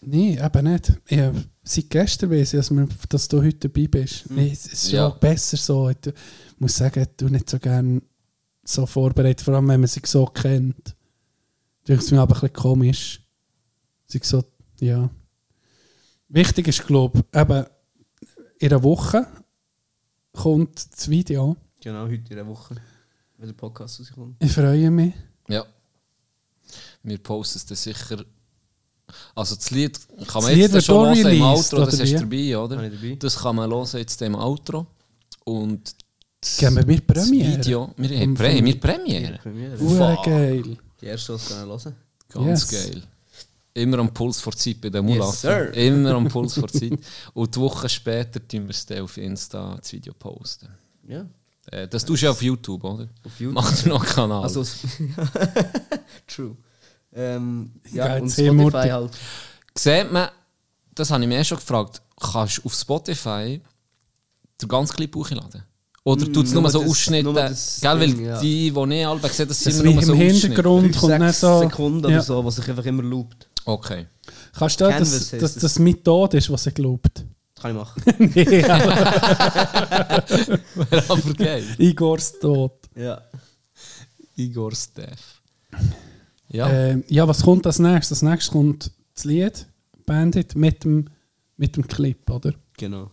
[0.01, 0.93] Nee, eben nicht.
[1.07, 1.19] Ich
[1.65, 4.31] seit gestern weiss ich, dass, wir, dass du heute dabei bist.
[4.31, 5.09] Nee, es ist schon Ja.
[5.09, 5.89] besser so.
[5.91, 5.97] Ich
[6.59, 8.03] muss sagen, du nicht so gerne
[8.65, 10.95] so vorbereitet, vor allem wenn man sich so kennt.
[11.87, 13.21] Das ist mir aber ein bisschen komisch.
[14.07, 14.43] Sich so,
[14.81, 15.11] ja.
[16.29, 17.67] Wichtig ist, glaube ich, eben
[18.59, 19.27] in einer Woche
[20.33, 21.57] kommt das Video.
[21.81, 22.77] Genau, heute in der Woche.
[23.37, 24.37] Wenn der Podcast rauskommt.
[24.43, 25.13] Ich freue mich.
[25.49, 25.65] Ja.
[27.03, 28.25] Wir posten es dann sicher...
[29.35, 32.59] Also das Lied kann man Das jetzt schon hören im Outro, das oder ist dabei,
[32.59, 32.77] oder?
[32.77, 33.17] Dabei.
[33.19, 34.87] Das kann man hören jetzt im Outro.
[35.45, 35.95] Und
[36.41, 37.57] das, Geben wir das Premiere?
[37.59, 37.91] Video...
[37.97, 39.39] Wir haben Pre wir Premiere.
[39.43, 39.77] Premiere.
[39.79, 40.25] Fuck.
[40.25, 40.77] geil.
[41.01, 41.95] Die erste, die können hören.
[42.29, 42.85] Ganz Yes.
[42.93, 43.03] geil.
[43.77, 45.37] Immer am Puls vor Zeit bei den Mulaffen.
[45.37, 45.75] sir.
[45.75, 46.93] Immer am Puls vor Zeit.
[47.35, 50.69] Und die Woche später tun wir es dann auf Insta das Video posten.
[51.09, 51.27] Ja.
[51.71, 53.09] Äh, das tust du ja auf YouTube, oder?
[53.25, 53.55] Auf YouTube.
[53.55, 54.43] Macht er noch einen Kanal.
[54.45, 54.65] Also,
[56.27, 56.57] true.
[57.15, 59.11] Ähm, ja, Geil, und Spotify halt.
[59.77, 60.29] Sieht man,
[60.95, 63.61] das habe ich mir eh schon gefragt, kannst du auf Spotify
[64.61, 65.63] den ganzen Clip hochladen?
[66.07, 67.25] Oder tut es Mm, nur nur so das- Ausschnitte?
[67.25, 68.41] nur das Gell, weil Ding, ja.
[68.41, 70.35] die, die ich alle sehe, das Das sind immer nur im so Ausschnitte.
[70.47, 71.59] Hintergrund kommt sechs so...
[71.61, 72.09] Sekunden Ja.
[72.17, 73.49] oder so, was sich einfach immer loopt.
[73.65, 74.07] Okay.
[74.53, 77.25] Kannst du Canvas dass heisst das, das Methode ist, was er glaubt?
[77.55, 78.03] Das kann ich machen.
[78.35, 78.97] nee, aber
[80.91, 81.65] Wäre aber geil.
[81.79, 82.73] Igors Tod.
[82.97, 83.23] ja.
[84.37, 85.41] Igor Steff.
[86.55, 86.71] Ja.
[86.71, 88.23] Ähm, ja, was kommt als nächstes?
[88.23, 89.67] Als nächstes kommt das Lied
[90.07, 91.11] Bandit mit dem,
[91.57, 92.55] mit dem Clip, oder?
[92.77, 93.11] Genau.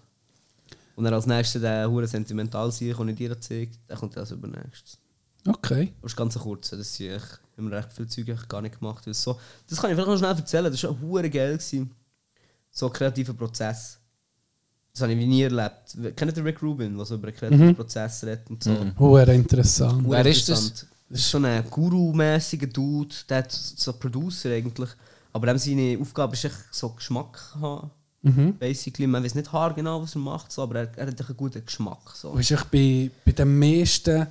[0.96, 4.30] Und dann als nächstes der hure sentimental sein, den ich dir gezeigt der kommt als
[4.30, 5.00] übernächstes.
[5.48, 5.92] Okay.
[6.04, 8.78] Das ist ganz kurz, das ist echt, haben wir recht viele Züge eigentlich gar nicht
[8.78, 9.08] gemacht.
[9.08, 11.54] weil So, das kann ich vielleicht noch schnell erzählen, das war hure geil.
[11.54, 11.90] Gewesen.
[12.70, 13.98] So ein kreativer Prozess.
[14.94, 15.98] Das habe ich wie nie erlebt.
[16.16, 18.76] Kennt ihr Rick Rubin, der so über einen kreativen Prozess redet und so?
[19.00, 20.06] Hure interessant.
[20.06, 20.86] Hure Wer ist das?
[21.12, 24.90] Das ist so ein Guru-mäßiger Dude, der hat so Producer eigentlich.
[25.34, 27.92] Aber dem seine Aufgabe ist echt so Geschmack haben.
[28.22, 28.56] Mhm.
[28.58, 31.66] Basically, man weiß nicht haargenau, was er macht, so, aber er, er hat einen guten
[31.66, 32.12] Geschmack.
[32.14, 32.32] So.
[32.32, 34.28] Du bist echt bei, bei den meisten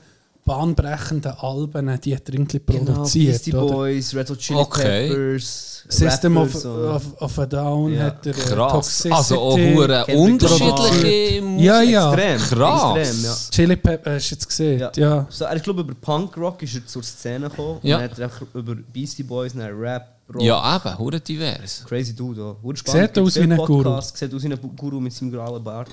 [0.50, 3.28] bahnbrechenden Alben, die hat er irgendwie Genau, produziert.
[3.32, 3.72] Beastie oder?
[3.72, 5.08] Boys, Red Hot Chili Okay.
[5.08, 8.02] Peppers, System of, of, of a Down Ja.
[8.04, 8.72] hat er äh, Krass.
[8.72, 11.64] Toxicity, Also auch hure unterschiedliche Musik.
[11.64, 12.12] Ja, ja.
[12.14, 12.38] Extrem.
[12.58, 12.96] Krass.
[12.98, 13.36] Extrem, ja.
[13.50, 14.80] Chili Pepper, hast du jetzt gesehen?
[14.80, 14.90] Ja.
[14.96, 15.26] Ja.
[15.30, 17.78] So, ist glaube über Punkrock ist er zur Szene gekommen.
[17.82, 17.96] Ja.
[17.96, 20.42] Und dann hat er einfach über Beastie Boys, dann Rap, Rock.
[20.42, 21.84] Ja, eben, hure divers.
[21.88, 22.56] Crazy Dude.
[22.62, 23.18] Hure Sieht spannend.
[23.18, 24.00] aus wie ein Guru.
[24.00, 25.88] Sieht aus wie ein Guru mit seinem grauen Bart.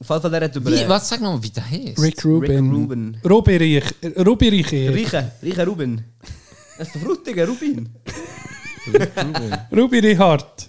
[0.00, 0.70] Auf jeden Fall, der hat über...
[0.70, 1.98] Wie, was sag noch mal, wie der heißt?
[2.02, 2.70] Rick Rubin.
[2.72, 3.16] Rubin.
[3.28, 3.84] Rubi Reich.
[4.26, 4.72] Rubi Reich.
[5.12, 6.02] Reiche, reiche Rubin.
[6.78, 7.88] Das ist der frutige Rubin.
[9.70, 10.68] Rubi Richard.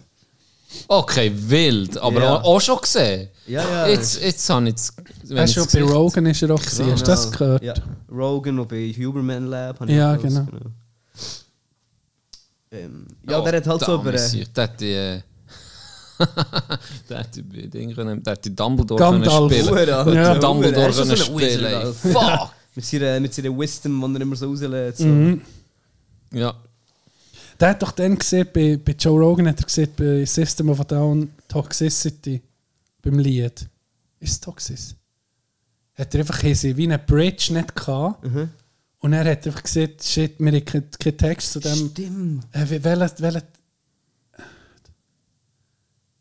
[0.88, 1.98] Okay, wild.
[1.98, 2.36] Aber Ja.
[2.36, 3.30] auch, auch schon gesehen.
[3.48, 3.88] Ja, ja.
[3.88, 4.94] Jetzt, jetzt habe ich es.
[5.24, 6.92] wenn Hast ich du es bei gesehen- Rogan ist er auch gesehen?
[6.92, 7.64] Hast du das gehört?
[7.64, 7.74] Ja.
[8.12, 9.80] Rogan und bei Huberman Lab.
[9.80, 10.46] habe ich Ja, auch genau.
[10.46, 10.66] gehört,
[12.74, 14.10] Ähm, ja, der hat halt so da, über...
[14.10, 14.94] Äh, Monsieur, Der hat die.
[14.94, 15.22] äh,
[17.10, 19.52] der hat die Ding können, der hat die Dumbledore Gandalf.
[19.52, 19.96] können spielen.
[19.96, 20.36] Hat Ja.
[20.38, 22.14] Dumbledore schon können Wizard, spielen.
[22.14, 22.50] Fuck!
[22.76, 25.00] mit, seiner, mit seiner Wisdom, die er immer so rauslässt.
[25.00, 25.06] So.
[25.06, 25.42] Mhm.
[26.34, 26.54] Ja.
[27.60, 30.80] Der hat doch dann gesehen, bei, bei Joe Rogan hat er gesehen, bei System of
[30.80, 32.42] a Down Toxicity,
[33.02, 33.68] beim Lied.
[34.20, 34.96] Ist es Toxis?
[35.96, 38.24] Hat er einfach sie wie eine Bridge nicht gehabt.
[38.26, 38.50] Mhm.
[39.00, 41.90] Und er hat einfach gesagt, shit, wir haben keinen Text zu dem.
[41.90, 42.46] Stimmt.
[42.52, 43.42] Äh, wie- welcher,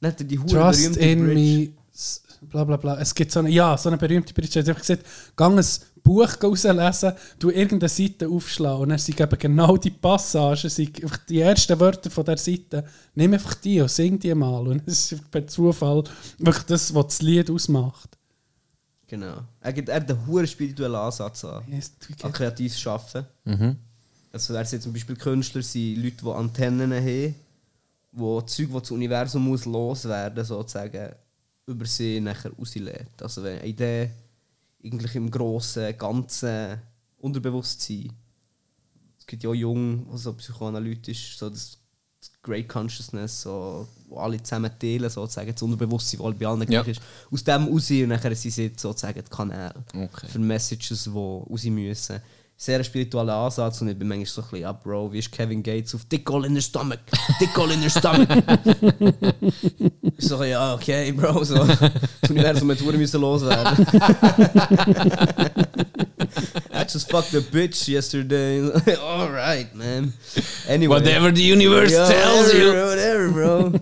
[0.01, 1.35] welcher Dann hat er die Hure Trust berühmte in Bridge.
[1.35, 3.01] me, bla bla bla.
[3.01, 4.59] Es gibt so eine, ja, so eine berühmte Bridge.
[4.59, 5.05] Er hat einfach gesagt,
[5.37, 5.65] geh ein
[6.03, 11.19] Buch rauslesen, du irgendeine Seite aufschlagen und dann sind eben genau die Passagen, sind einfach
[11.19, 14.67] die ersten Wörter von der Seite, nimm einfach die und sing die mal.
[14.67, 16.05] Und es ist per Zufall
[16.39, 18.17] wirklich das, was das Lied ausmacht.
[19.07, 19.43] Genau.
[19.61, 23.27] Er, gibt, er hat einen hohen spirituellen Ansatz an, Yes, an kreatives Schaffen.
[23.45, 23.77] Mhm.
[24.33, 27.35] Also er sagt zum Beispiel Künstler sind Leute, die Antennen haben,
[28.13, 31.13] wo Zeug, die das Universum muss loswerden sozusagen,
[31.67, 33.23] über sie nachher rauslädt.
[33.23, 34.11] Also wenn eine Idee
[34.85, 36.79] eigentlich im grossen, ganzen
[37.19, 38.13] Unterbewusstsein.
[39.19, 41.77] Es gibt ja auch Jung, also psychoanalytisch, so das
[42.43, 46.83] Great Consciousness, so, wo alle zusammen teilen, sozusagen, das Unterbewusstsein, das bei allen Ja.
[46.83, 47.03] gleich ist.
[47.31, 50.27] Aus dem raus und nachher sind sie sozusagen die Kanäle Okay.
[50.27, 52.21] für Messages, die raus müssen.
[52.63, 55.63] Sehr spiritueller Ansatz und ich bin manchmal so ein bisschen, ja Bro, wie ist Kevin
[55.63, 56.99] Gates auf Dick all in your stomach,
[57.41, 58.29] Dick all in your stomach.
[60.19, 61.55] ich so, ja, okay, Bro, so.
[61.55, 63.87] Das Universum hat Uhr müssen loswerden.
[66.75, 68.61] I just fucked a bitch yesterday.
[69.03, 70.13] Alright, man.
[70.69, 70.97] Anyway.
[70.97, 72.75] Whatever the universe tells you.
[72.75, 73.73] whatever, bro.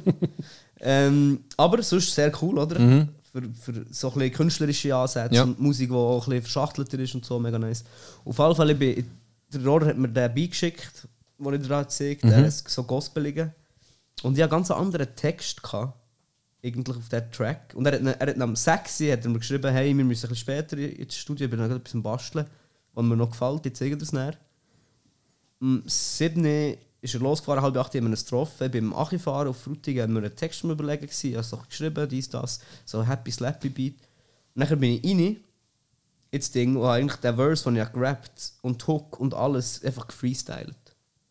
[0.81, 3.09] ähm, aber sonst sehr cool, oder?
[3.41, 5.43] Für, für so ein bisschen künstlerische Ansätze Ja.
[5.45, 7.85] und Musik, die auch ein bisschen verschachtelter ist und so, mega nice.
[8.25, 9.07] Auf Fall, ich bin,
[9.53, 11.07] der Rohr hat mir den beigeschickt,
[11.39, 13.53] den ich dir gezeigt habe, der ist so gospeligen.
[14.23, 15.95] Und ich hatte einen ganz anderen Text gehabt,
[16.65, 17.73] eigentlich auf diesem Track.
[17.75, 20.27] Und er hat, er hat nach dem Sexy hat er mir geschrieben, hey, wir müssen
[20.27, 22.47] ein bisschen später ins Studio, ich bin noch etwas am Basteln,
[22.95, 24.35] was mir noch gefällt, dir das näher.
[25.87, 26.77] 7.
[27.01, 28.71] ist er losgefahren, halb acht haben wir ihn getroffen.
[28.71, 31.03] Beim Achifahren auf Frutigen haben wir einen Text überlegen.
[31.03, 31.29] gewesen.
[31.29, 33.95] Ich habe es doch geschrieben, dies, das, so Happy Slappy Beat.
[34.55, 35.37] Und dann bin ich rein,
[36.31, 39.83] ins Ding, und habe eigentlich den Verse, den ich habe gerappt und Hook und alles
[39.85, 40.75] einfach gefreestylt.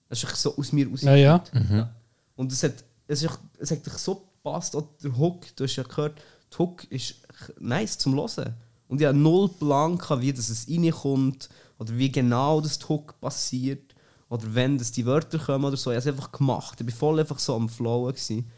[0.10, 1.02] Das ist so aus mir raus.
[1.02, 1.44] Ja, ja.
[1.70, 1.94] Ja.
[2.38, 5.76] Und es hat, es, ist, es hat dich so gepasst, auch der Hook, du hast
[5.76, 6.22] ja gehört,
[6.52, 7.16] der Hook ist
[7.60, 8.54] nice zum Hören.
[8.88, 13.87] Und ich hatte null Plan, wie das es reinkommt oder wie genau das Hook passiert
[14.30, 15.92] oder wenn das die Wörter kommen oder so.
[15.92, 16.80] Ich habe es einfach gemacht.
[16.82, 18.14] Ich war voll einfach so am Flowen.
[18.14, 18.52] Gewesen.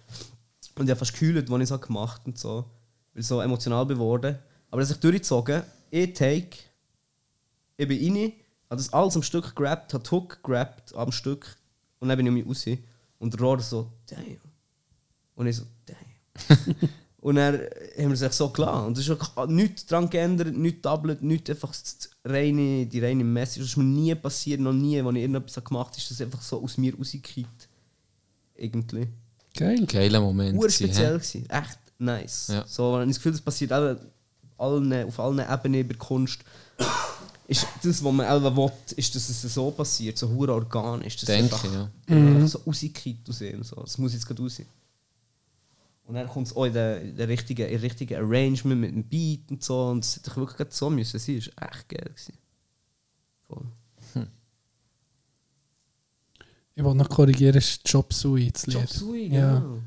[0.76, 2.66] Und ich habe fast gekühlt, als ich es gemacht und so.
[3.10, 4.40] Ich bin so emotional geworden.
[4.72, 5.64] Aber es hat sich durchgezogen.
[5.92, 6.58] Ich take
[7.80, 8.34] ich bin rein,
[8.70, 11.56] habe das alles am Stück gerappt, habe Hook gerappt am Stück
[12.00, 12.78] und dann bin ich um mich raus.
[13.20, 14.38] Und der Rohr so, damn.
[15.36, 16.76] Und ich so, damn.
[17.22, 18.88] und dann haben wir es so gelassen.
[18.88, 21.74] Und es ist auch nichts dran geändert, nichts doublet, nichts einfach
[22.26, 23.60] reine, die reine Message.
[23.60, 26.42] Das ist mir nie passiert, noch nie, als ich irgendetwas gemacht habe, ist das einfach
[26.42, 27.68] so aus mir rausgekippt.
[28.56, 29.08] Irgendwie.
[29.56, 29.86] Geil.
[29.86, 30.58] Geiler Moment.
[30.58, 31.50] Ur gewesen, speziell gewesen.
[31.50, 32.48] Echt nice.
[32.50, 32.66] Ja.
[32.68, 33.96] So, wenn ich das Gefühl, das passiert auch
[34.58, 36.40] allen, auf allen Ebenen über Kunst.
[37.48, 41.16] Ist das, was man auch will, ist, dass es so passiert, so hure organisch.
[41.16, 41.90] Dass es Denke, einfach, ja.
[42.16, 43.64] einfach so rauskippt aus ihm.
[43.64, 43.78] So.
[43.78, 44.62] Das muss jetzt gerade raus.
[46.10, 48.92] Und dann kommt es auch in der, in der richtigen, in der richtigen Arrangement mit
[48.92, 49.90] dem Beat und so.
[49.90, 51.36] Und es hätte wirklich gerade so müssen sein.
[51.36, 52.04] Das war echt geil.
[52.10, 52.34] Gewesen.
[53.48, 53.66] Voll.
[56.74, 58.78] Ich wollte noch korrigieren, es ist Job Sui das Lied.
[58.78, 59.60] Chop Suey, Ja.
[59.60, 59.82] genau.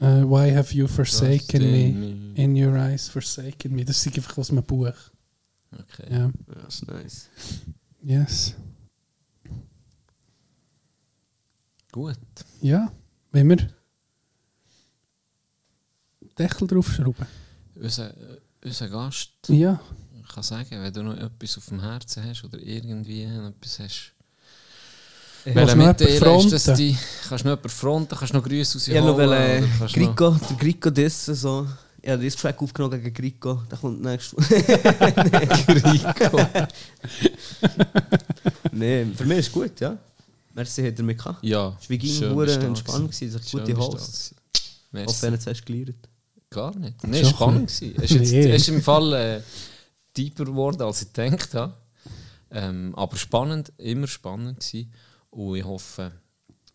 [0.00, 2.32] Äh, why have you forsaken me?
[2.34, 3.84] in your eyes forsaken me.
[3.84, 4.90] Das ist einfach aus einem Buch.
[5.70, 6.06] Okay.
[6.10, 6.18] Ja.
[6.18, 6.32] Ja,
[6.64, 7.28] das ist nice.
[8.02, 8.54] Yes.
[11.92, 12.16] Gut.
[12.62, 12.90] Ja.
[13.30, 13.68] Wenn wir
[16.38, 17.26] Deckel draufschrauben.
[17.74, 19.80] Unser, äh, unser Gast Ja.
[20.32, 24.12] kann sagen, wenn du noch etwas auf dem Herzen hast oder irgendwie etwas hast.
[25.44, 26.96] Welche du noch jemanden mitteilen ist das die?
[27.28, 28.14] Kannst du noch jemanden fronten?
[28.16, 29.16] Kannst du noch Grüße Ich wollte noch
[29.80, 31.66] noch- Grico, der Grico dissen, so.
[32.02, 33.62] Ich habe diesen Track aufgenommen gegen Grico.
[33.70, 34.48] Der kommt nächstes
[35.66, 36.38] Grico?
[38.72, 39.96] Nein, für mich ist es gut, ja.
[40.54, 41.42] Merci, hat er mich gehabt.
[41.44, 41.76] Ja.
[41.80, 41.96] Es war
[42.56, 43.30] du da entspannt, gewesen.
[43.50, 44.36] gute gewesen.
[44.92, 45.22] Auf Merci.
[45.22, 46.07] wen du hast gelernt.
[46.50, 46.96] Gar nicht.
[47.04, 47.68] Es war spannend.
[47.68, 47.94] gewesen.
[48.02, 49.42] Es ist, jetzt, ist im Fall äh,
[50.16, 51.74] deeper geworden, als ich gedacht habe.
[52.50, 54.92] Ähm, aber spannend, immer spannend gewesen.
[55.30, 56.12] Und ich hoffe,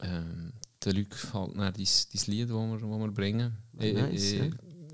[0.02, 0.54] ähm,
[0.86, 3.58] den Leuten gefällt dann dein Lied, das wir, wo wir bringen.
[3.80, 4.46] Ich, Nice, ich, ja.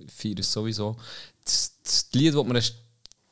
[0.08, 0.96] feiere es sowieso.
[1.44, 2.76] Das, das Lied, das man erst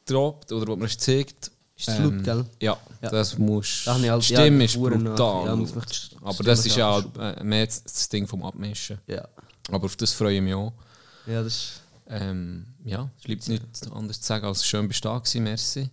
[0.06, 2.46] droppt oder das man erst zeigt, Ist das laut, gell?
[2.62, 3.10] Ja, Ja.
[3.10, 3.84] das muss.
[3.86, 5.46] Da habe ich halt- die Stimme ja, ist brutal.
[5.46, 5.74] ja, muss
[6.22, 8.98] aber das ist ja äh, mehr das das Ding vom Abmischen.
[9.08, 9.26] Ja.
[9.70, 10.74] Aber auf das freue ich mich auch.
[11.28, 11.82] Ja, das ist...
[12.10, 15.90] Ähm, ja, es bleibt nichts anderes zu sagen als schön bist du da gewesen, merci.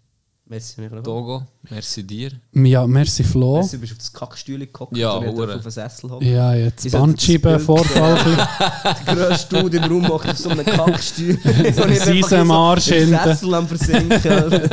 [0.46, 1.02] Merci, noch.
[1.02, 2.30] Togo, merci dir.
[2.52, 3.54] Ja, merci Flo.
[3.54, 6.30] Merci, du bist auf das Kackstühle gehockt Ja, und auf den Sessel hocken.
[6.30, 8.18] Ja, jetzt Bandscheibenvorfall.
[9.06, 11.38] Der grösste Dude im Raum macht auf so einem Kackstuhl.
[11.72, 13.24] Seisen am Arsch im hinten.
[13.24, 14.68] Sessel am Versinken.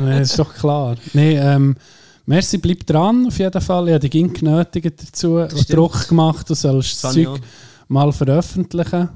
[0.00, 0.96] Nee, ist doch klar.
[1.12, 1.76] Nee, ähm,
[2.26, 3.88] merci, bleib dran auf jeden Fall.
[3.88, 5.44] Ich habe dich ging genötigt dazu.
[5.68, 7.40] Druck gemacht, du sollst das Zeug
[7.88, 9.08] mal veröffentlichen.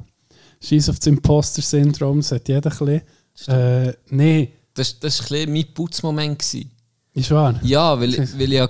[0.67, 3.03] Scheiß auf das Imposter-Syndrom, das hat jeder ein
[3.35, 3.55] bisschen.
[3.89, 6.39] Äh, nee, Das, war ein bisschen mein Putzmoment.
[6.39, 6.71] Gewesen.
[7.13, 7.55] ist wahr.
[7.63, 8.69] Ja, weil, weil ich,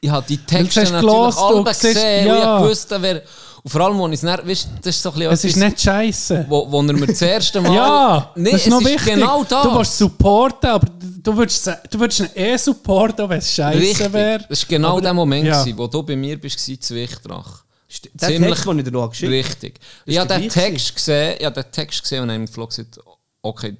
[0.00, 2.56] ich habe die Texte natürlich gelost alle siehst- gesehen ja.
[2.56, 3.22] und ich gewusst, wer...
[3.62, 5.56] Und vor allem, als ich es dann, weißt, das ist so ein bisschen Es ist
[5.56, 6.46] nicht scheiße.
[6.48, 7.74] wo, wo er mir das erste Mal...
[7.74, 9.14] Ja, nee, das ist noch ist wichtig.
[9.16, 9.62] genau das.
[9.64, 10.86] Du willst supporten, aber
[11.22, 14.46] du würdest, du würdest ihn eh supporten, wenn es scheiße wäre.
[14.48, 15.60] Das war genau Aber- der Moment, ja.
[15.60, 17.64] gewesen, wo du bei mir bist, gewesen, zu Wichtrach.
[18.14, 19.36] Der Ziemlich- Text, den ich dir noch geschickt habe.
[19.48, 19.80] Richtig.
[20.06, 22.70] Ich habe der den Text gesehen, ich habe den Text gesehen und habe im Vlog
[22.70, 22.98] gesagt,
[23.42, 23.76] okay,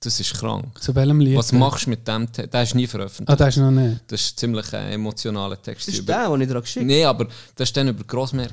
[0.00, 0.80] das ist krank.
[0.80, 1.36] Zu welchem Lied?
[1.36, 2.52] Was machst du mit dem Text?
[2.52, 3.30] Der ist nie veröffentlicht.
[3.30, 4.00] Ah, das ist noch nicht.
[4.08, 5.86] Das ist ziemlich ein emotionaler Text.
[5.86, 6.92] Das ist über- der, den ich dir geschickt habe.
[6.92, 8.48] Nein, aber das war dann über Grossmeer.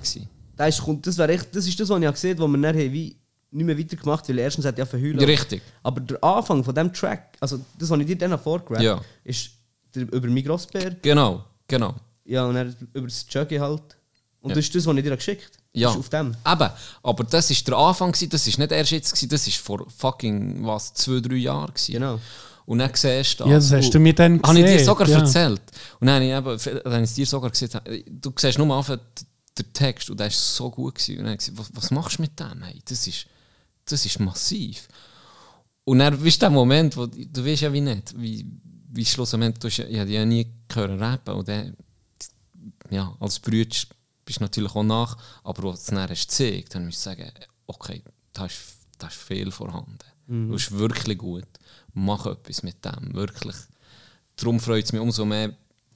[0.57, 2.61] Das ist, kommt- das, wäre echt, das ist das, was ich gesehen habe, wo wir
[2.61, 3.15] dann wie
[3.51, 5.17] nicht mehr weitergemacht haben, weil erstens hat ja verheulen.
[5.19, 5.61] Richtig.
[5.81, 9.01] Aber der Anfang von diesem Track, also das, was ich dir dann vorgerappt Ja.
[9.23, 9.49] ist
[9.95, 11.95] der, über Migrosberg, Genau, genau.
[12.25, 13.81] ja, und dann über das Juggy halt.
[14.41, 14.55] Und Ja.
[14.55, 15.63] das ist das, was ich dir geschickt habe.
[15.73, 15.87] Ja.
[15.89, 16.27] Das ist auf dem.
[16.45, 16.69] Eben,
[17.03, 19.85] aber das war der Anfang, gewesen, das war nicht erst jetzt, gewesen, das war vor
[19.97, 21.73] fucking was, zwei, drei Jahren.
[21.73, 21.93] gewesen.
[21.93, 22.19] Genau.
[22.65, 25.07] Und dann siehst du Ja, das hast du mir dann Habe ich dir gesehen, sogar
[25.09, 25.19] ja.
[25.19, 25.61] erzählt.
[25.99, 28.97] Und dann habe ich, eben, dann ich es dir sogar gesagt, du siehst nur einfach
[29.57, 30.95] den Text und der war so gut.
[30.95, 31.11] Gewesen.
[31.13, 32.61] Und dann habe ich gesagt, was, was machst du mit dem?
[32.63, 33.25] Hey, das, ist,
[33.85, 34.87] das ist massiv.
[35.83, 38.45] Und dann bist du der Moment, wo du du weißt ja wie nicht, wie,
[38.91, 41.75] wie schlussendlich, du hast, ja- ich habe ja nie gehört rappen und dann,
[42.91, 43.75] ja, als Brüder
[44.29, 47.31] bist du natürlich auch nach, aber als du es dann gezeigt, dann musst du sagen,
[47.65, 48.59] okay, da ist,
[48.99, 49.97] da ist viel vorhanden.
[50.27, 50.51] Mhm.
[50.51, 51.47] Das ist wirklich gut.
[51.95, 53.55] Mach etwas mit dem, wirklich.
[54.35, 55.55] Darum freut es mich umso mehr,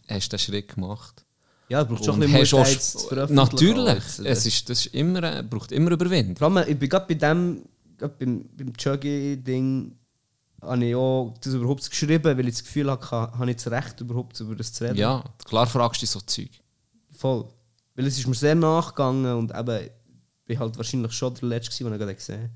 [0.09, 1.23] hast du den Schritt gemacht.
[1.69, 3.35] Ja, du brauchst schon ein bisschen Mut, zu veröffentlichen.
[3.35, 6.35] Natürlich, Also, es ist, das ist immer, äh, braucht immer Überwindung.
[6.35, 9.95] Vor allem, ich bin gerade bei dem, gerade beim, beim Juggy-Ding,
[10.59, 14.01] habe ich auch das überhaupt geschrieben, weil ich das Gefühl hatte, habe ich das Recht,
[14.01, 14.97] überhaupt über das zu reden.
[14.97, 16.49] Ja, klar fragst du dich so Zeug.
[17.11, 17.45] Voll.
[17.95, 19.91] Weil es ist mir sehr nachgegangen und eben, ich
[20.45, 22.51] bin halt wahrscheinlich schon der Letzte, den ich gerade gesehen habe.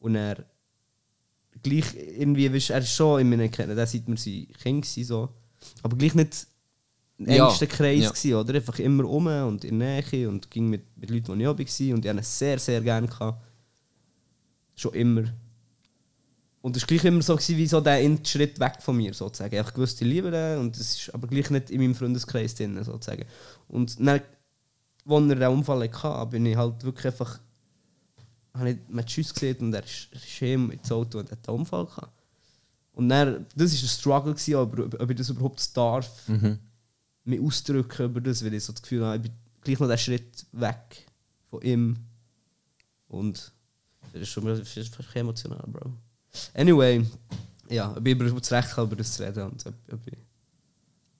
[0.00, 0.44] Und er
[1.62, 5.04] gleich irgendwie, weisst, er ist schon in meinen Kindern, der seit wir sie Kind waren,
[5.04, 5.28] so.
[5.82, 6.46] aber gleich nicht
[7.18, 8.08] im Ja, engsten Kreis ja.
[8.10, 8.54] gewesen, oder?
[8.54, 11.58] Einfach immer um und in der Nähe und ging mit, mit Leuten, die ich auch
[11.58, 13.42] war und ich habe ihn sehr, sehr gerne gehabt.
[14.76, 15.24] Schon immer.
[16.60, 19.54] Und es war gleich immer so, gewesen, wie so der Schritt weg von mir, sozusagen.
[19.54, 22.82] Ich wusste, ich liebe den und es ist aber gleich nicht in meinem Freundeskreis drin,
[22.82, 23.26] sozusagen.
[23.68, 24.20] Und dann,
[25.06, 27.40] als er den Unfall hatte, bin ich halt wirklich einfach...
[28.54, 30.08] habe ich mit Tschüss gesehen und er ist,
[30.42, 32.12] ihm ins Auto und hat einen Unfall gehabt.
[32.92, 36.28] Und dann, das war ein Struggle, gewesen, ob, ob ich das überhaupt darf,
[37.24, 39.98] mich ausdrücken über das, weil ich so das Gefühl habe, ich bin gleich noch den
[39.98, 41.06] Schritt weg
[41.50, 41.96] von ihm.
[43.08, 43.52] Und
[44.12, 45.92] das ist schon das ist fast emotional, Bro.
[46.54, 47.04] Anyway,
[47.68, 50.18] ja, ob ich über das Recht habe, über das zu reden und ob, ob ich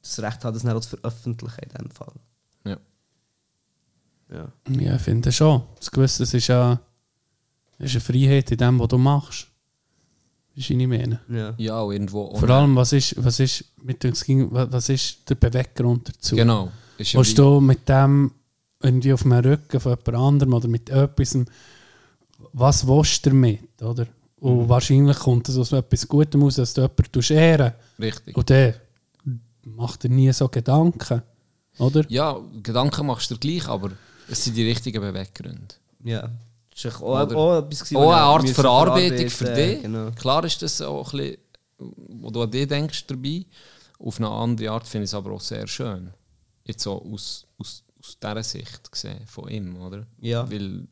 [0.03, 2.13] das Recht habe, das dann auch zu veröffentlichen in diesem Fall.
[4.31, 4.53] Ja.
[4.69, 5.63] Ich finde schon.
[5.77, 6.81] Das Gewisse das ist ja
[7.79, 9.49] das ist eine Freiheit in dem, was du machst.
[10.55, 11.21] Du, was ich meine?
[11.29, 11.55] Ja.
[11.59, 12.35] Ja, auch irgendwo.
[12.37, 14.13] Vor allem, was ist, was ist, mit dem,
[14.51, 16.37] was ist der Beweggrund dazu?
[16.37, 16.71] Genau.
[16.97, 18.31] Ist ja Willst du mit dem
[18.81, 21.37] irgendwie auf dem Rücken von jemand anderem oder mit etwas,
[22.53, 24.07] was willst du damit, oder?
[24.39, 28.37] Und wahrscheinlich kommt es aus etwas Gutem aus, dass du jemanden tust ehren Richtig.
[28.37, 28.75] Und der
[29.63, 31.23] macht dir nie so Gedanken,
[31.79, 32.05] oder?
[32.09, 33.93] Ja, Gedanken machst du dir gleich, aber
[34.29, 35.75] es sind die richtigen Beweggründe.
[36.05, 36.31] ja.
[36.71, 39.83] Das ist auch, Oder- auch gewesen, Auch eine Art Verarbeitung für dich.
[39.83, 40.11] Genau.
[40.11, 41.39] Klar ist das auch ein bisschen,
[41.79, 43.47] wo du an dich denkst dabei.
[44.01, 46.13] Auf eine andere Art finde ich es aber auch sehr schön.
[46.65, 50.05] Jetzt so aus, aus, aus dieser Sicht gesehen, von ihm, oder?
[50.19, 50.51] Ja.
[50.51, 50.89] Weil,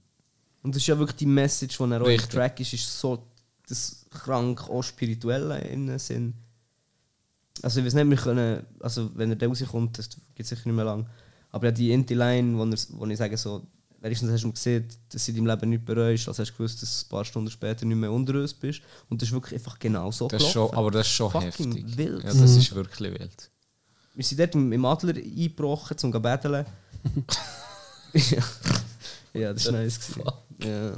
[0.63, 2.31] Und das ist ja wirklich die Message, die er Richtig.
[2.31, 3.27] Track ist, ist so
[3.69, 6.35] das krank auch spirituelle in dem Sinn.
[7.61, 10.77] Also ich weiß nicht, wir können, also wenn er da rauskommt, das geht sicher nicht
[10.77, 11.09] mehr lang,
[11.53, 13.63] aber ja die Inti-Line, wo, er, wo ich sage so,
[14.01, 16.83] wenigstens hast du gesehen, dass du in deinem Leben nicht bereust, also hast du gewusst,
[16.83, 19.61] dass du ein paar Stunden später nicht mehr unter uns bist und das ist wirklich
[19.61, 21.97] einfach genau so das schon, aber das ist schon Fucking heftig.
[21.97, 22.25] wild.
[22.25, 23.51] Ja, das ist wirklich wild.
[24.15, 26.67] Wir sind dort im, Adler eingebrochen, um zu betteln.
[28.13, 28.43] ja.
[29.33, 29.99] ja, das war nice.
[29.99, 30.31] gewesen.
[30.65, 30.93] Ja.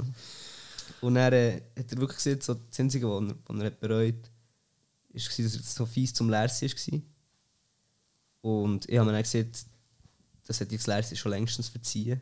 [1.01, 3.79] Und dann äh, hat er wirklich gesehen, so das Einzige, was er, was er hat
[3.79, 4.29] bereut hat,
[5.13, 7.01] dass er so fies zum Lersi war.
[8.41, 9.51] Und ich habe mir dann gesehen,
[10.45, 12.21] das hat jetzt Lersi schon längstens verziehen.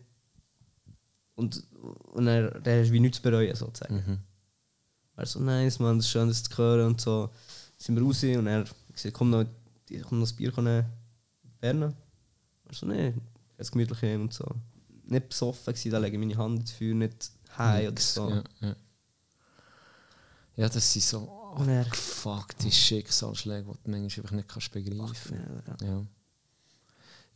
[1.35, 1.63] Und,
[2.11, 3.97] und er, der hast wie nichts zu bereuen, sozusagen.
[5.15, 7.29] Er so, nice, man, das ist schön, das zu hören und so.
[7.77, 9.45] Sind wir raus und er gesagt, komm noch,
[10.07, 10.85] komm noch ein Bier nehmen.
[11.59, 11.93] Berna.
[12.65, 13.13] Er so, nee,
[13.57, 14.45] jetzt gemütlich heim und so.
[15.05, 18.29] Nicht besoffen gewesen, da lege ich meine Hand ins Feuer, nicht heim oder so.
[18.29, 18.75] Ja, ja.
[20.55, 25.63] ja, das sind so Und er, gefuckte Schicksalsschläge, die du manchmal einfach nicht kannst begreifen
[25.65, 25.81] kannst.
[25.81, 25.87] Ja.
[25.87, 26.05] ja,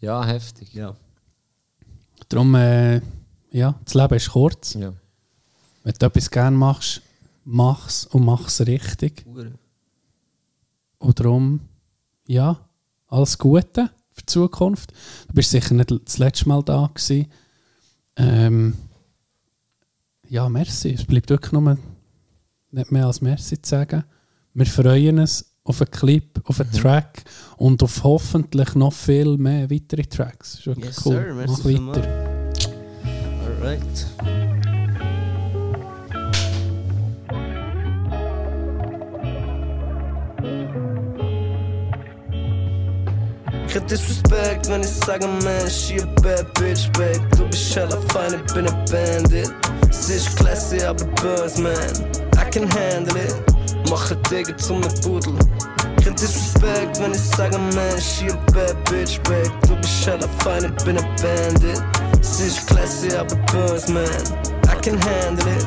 [0.01, 0.74] heftig.
[0.74, 0.95] ja.
[2.30, 3.01] Darum, äh,
[3.51, 4.74] ja, das Leben ist kurz.
[4.74, 4.93] Ja.
[5.84, 7.01] Wenn du etwas gerne machst,
[7.45, 9.26] mach's und mach's richtig.
[9.26, 9.53] Hure.
[11.00, 11.61] Und darum,
[12.26, 12.59] ja,
[13.08, 14.92] alles Gute für die Zukunft.
[15.27, 17.27] Du bist sicher nicht das letzte Mal da gewesen.
[18.17, 18.77] Ähm,
[20.27, 20.93] ja, merci.
[20.93, 21.77] Es bleibt wirklich nur
[22.72, 24.03] nicht mehr als merci zu sagen.
[24.53, 27.24] Wir freuen uns auf einen Clip, auf einen Track
[27.58, 30.52] und auf hoffentlich noch viel mehr weitere Tracks.
[30.52, 31.14] Das ist wirklich Yes, cool.
[31.14, 31.34] sir.
[31.48, 32.08] Mach weiter.
[33.62, 34.08] Alright.
[43.72, 47.20] Kein Disrespect, wenn ich sage, man, she a bad bitch, babe.
[47.38, 49.52] Du bist hella fein, ich bin a bandit.
[49.92, 51.74] Sie ist classy, aber buzz, man.
[52.38, 53.36] I can handle it.
[53.90, 55.33] Mache Digga zum Pudel.
[56.03, 59.51] Kein Disrespect, wenn ich sage, man, she a bad bitch, babe.
[59.67, 61.82] Du bist hella fein, ich bin a bandit.
[62.22, 64.03] Sie ist classy, aber buzz, man.
[64.67, 65.66] I can handle it.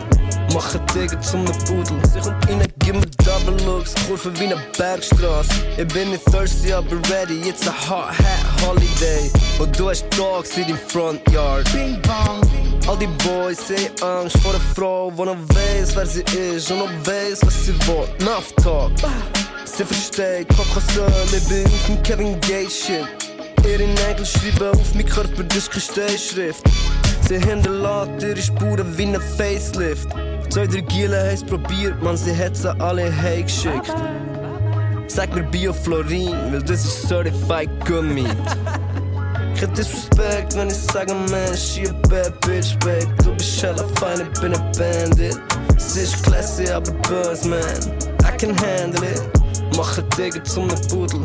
[0.52, 1.98] Mache Digga zum Pudel.
[2.12, 5.50] Sie kommt rein, gib mir Double Looks, Kurve wie ne Bergstraße.
[5.78, 9.30] Ich bin nicht thirsty, aber ready, it's a hot hat holiday.
[9.58, 11.70] Und du hast Dogs in Front Yard.
[11.72, 12.69] Bing bong.
[12.90, 16.78] All die Boys sehen Angst vor einer Frau, die noch weiss, wer sie ist und
[16.80, 18.08] noch weiss, was sie will.
[18.18, 18.90] Enough Talk.
[19.64, 23.06] Sie versteht, Kokosöl, ich bin auf dem Kevin Gates Shit.
[23.64, 26.64] Ihre Nägel schreiben auf mein Körper, das ist keine Stehschrift.
[27.28, 30.08] Sie hinterlässt ihre Spuren wie ein Facelift.
[30.48, 33.94] Zwei, drei Giele heisst probiert, man, sie hat sie alle heimgeschickt.
[35.06, 38.26] Sag mir Bioflorin, weil das ist Certified Gummi.
[39.60, 43.06] Kein Disrespect, wenn ich sage, man, she a bad bitch, babe.
[43.22, 45.38] Du bist hella fein, ich bin a bandit.
[45.76, 47.60] Sie ist classy, aber buzz, man.
[48.24, 49.20] I can handle it.
[49.76, 51.20] Mache Digga zum ne Pudel.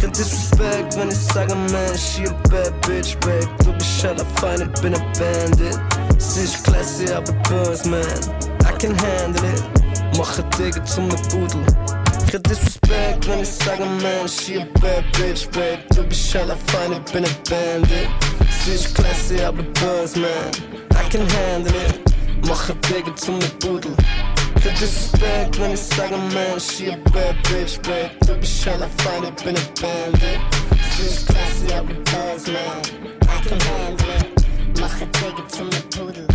[0.00, 3.46] Kein Disrespect, wenn ich sage, man, she a bad bitch, babe.
[3.64, 5.78] Du bist hella fein, ich bin a bandit.
[6.18, 8.02] Sie ist classy, aber buzz, man.
[8.64, 10.18] I can handle it.
[10.18, 11.64] Mache Digga zum ne Pudel.
[12.30, 15.80] Kein Disrespect, wenn ich sage, man, she a bad bitch, babe.
[15.96, 18.08] Du bist hella fein, ich bin a bandit.
[18.62, 20.50] Sie ist classy, aber buzz, man.
[20.94, 21.98] I can handle it.
[22.46, 23.96] Mache Digga zum ne Pudel.
[24.62, 28.88] The disrespect when it's like a man, she a bad bitch, but do be tryna
[29.02, 30.40] find it, been a bandit.
[30.94, 32.80] She's classy up with buzz, man.
[33.22, 34.78] I can handle it.
[34.78, 36.26] Mach het tegen to mijn poedel.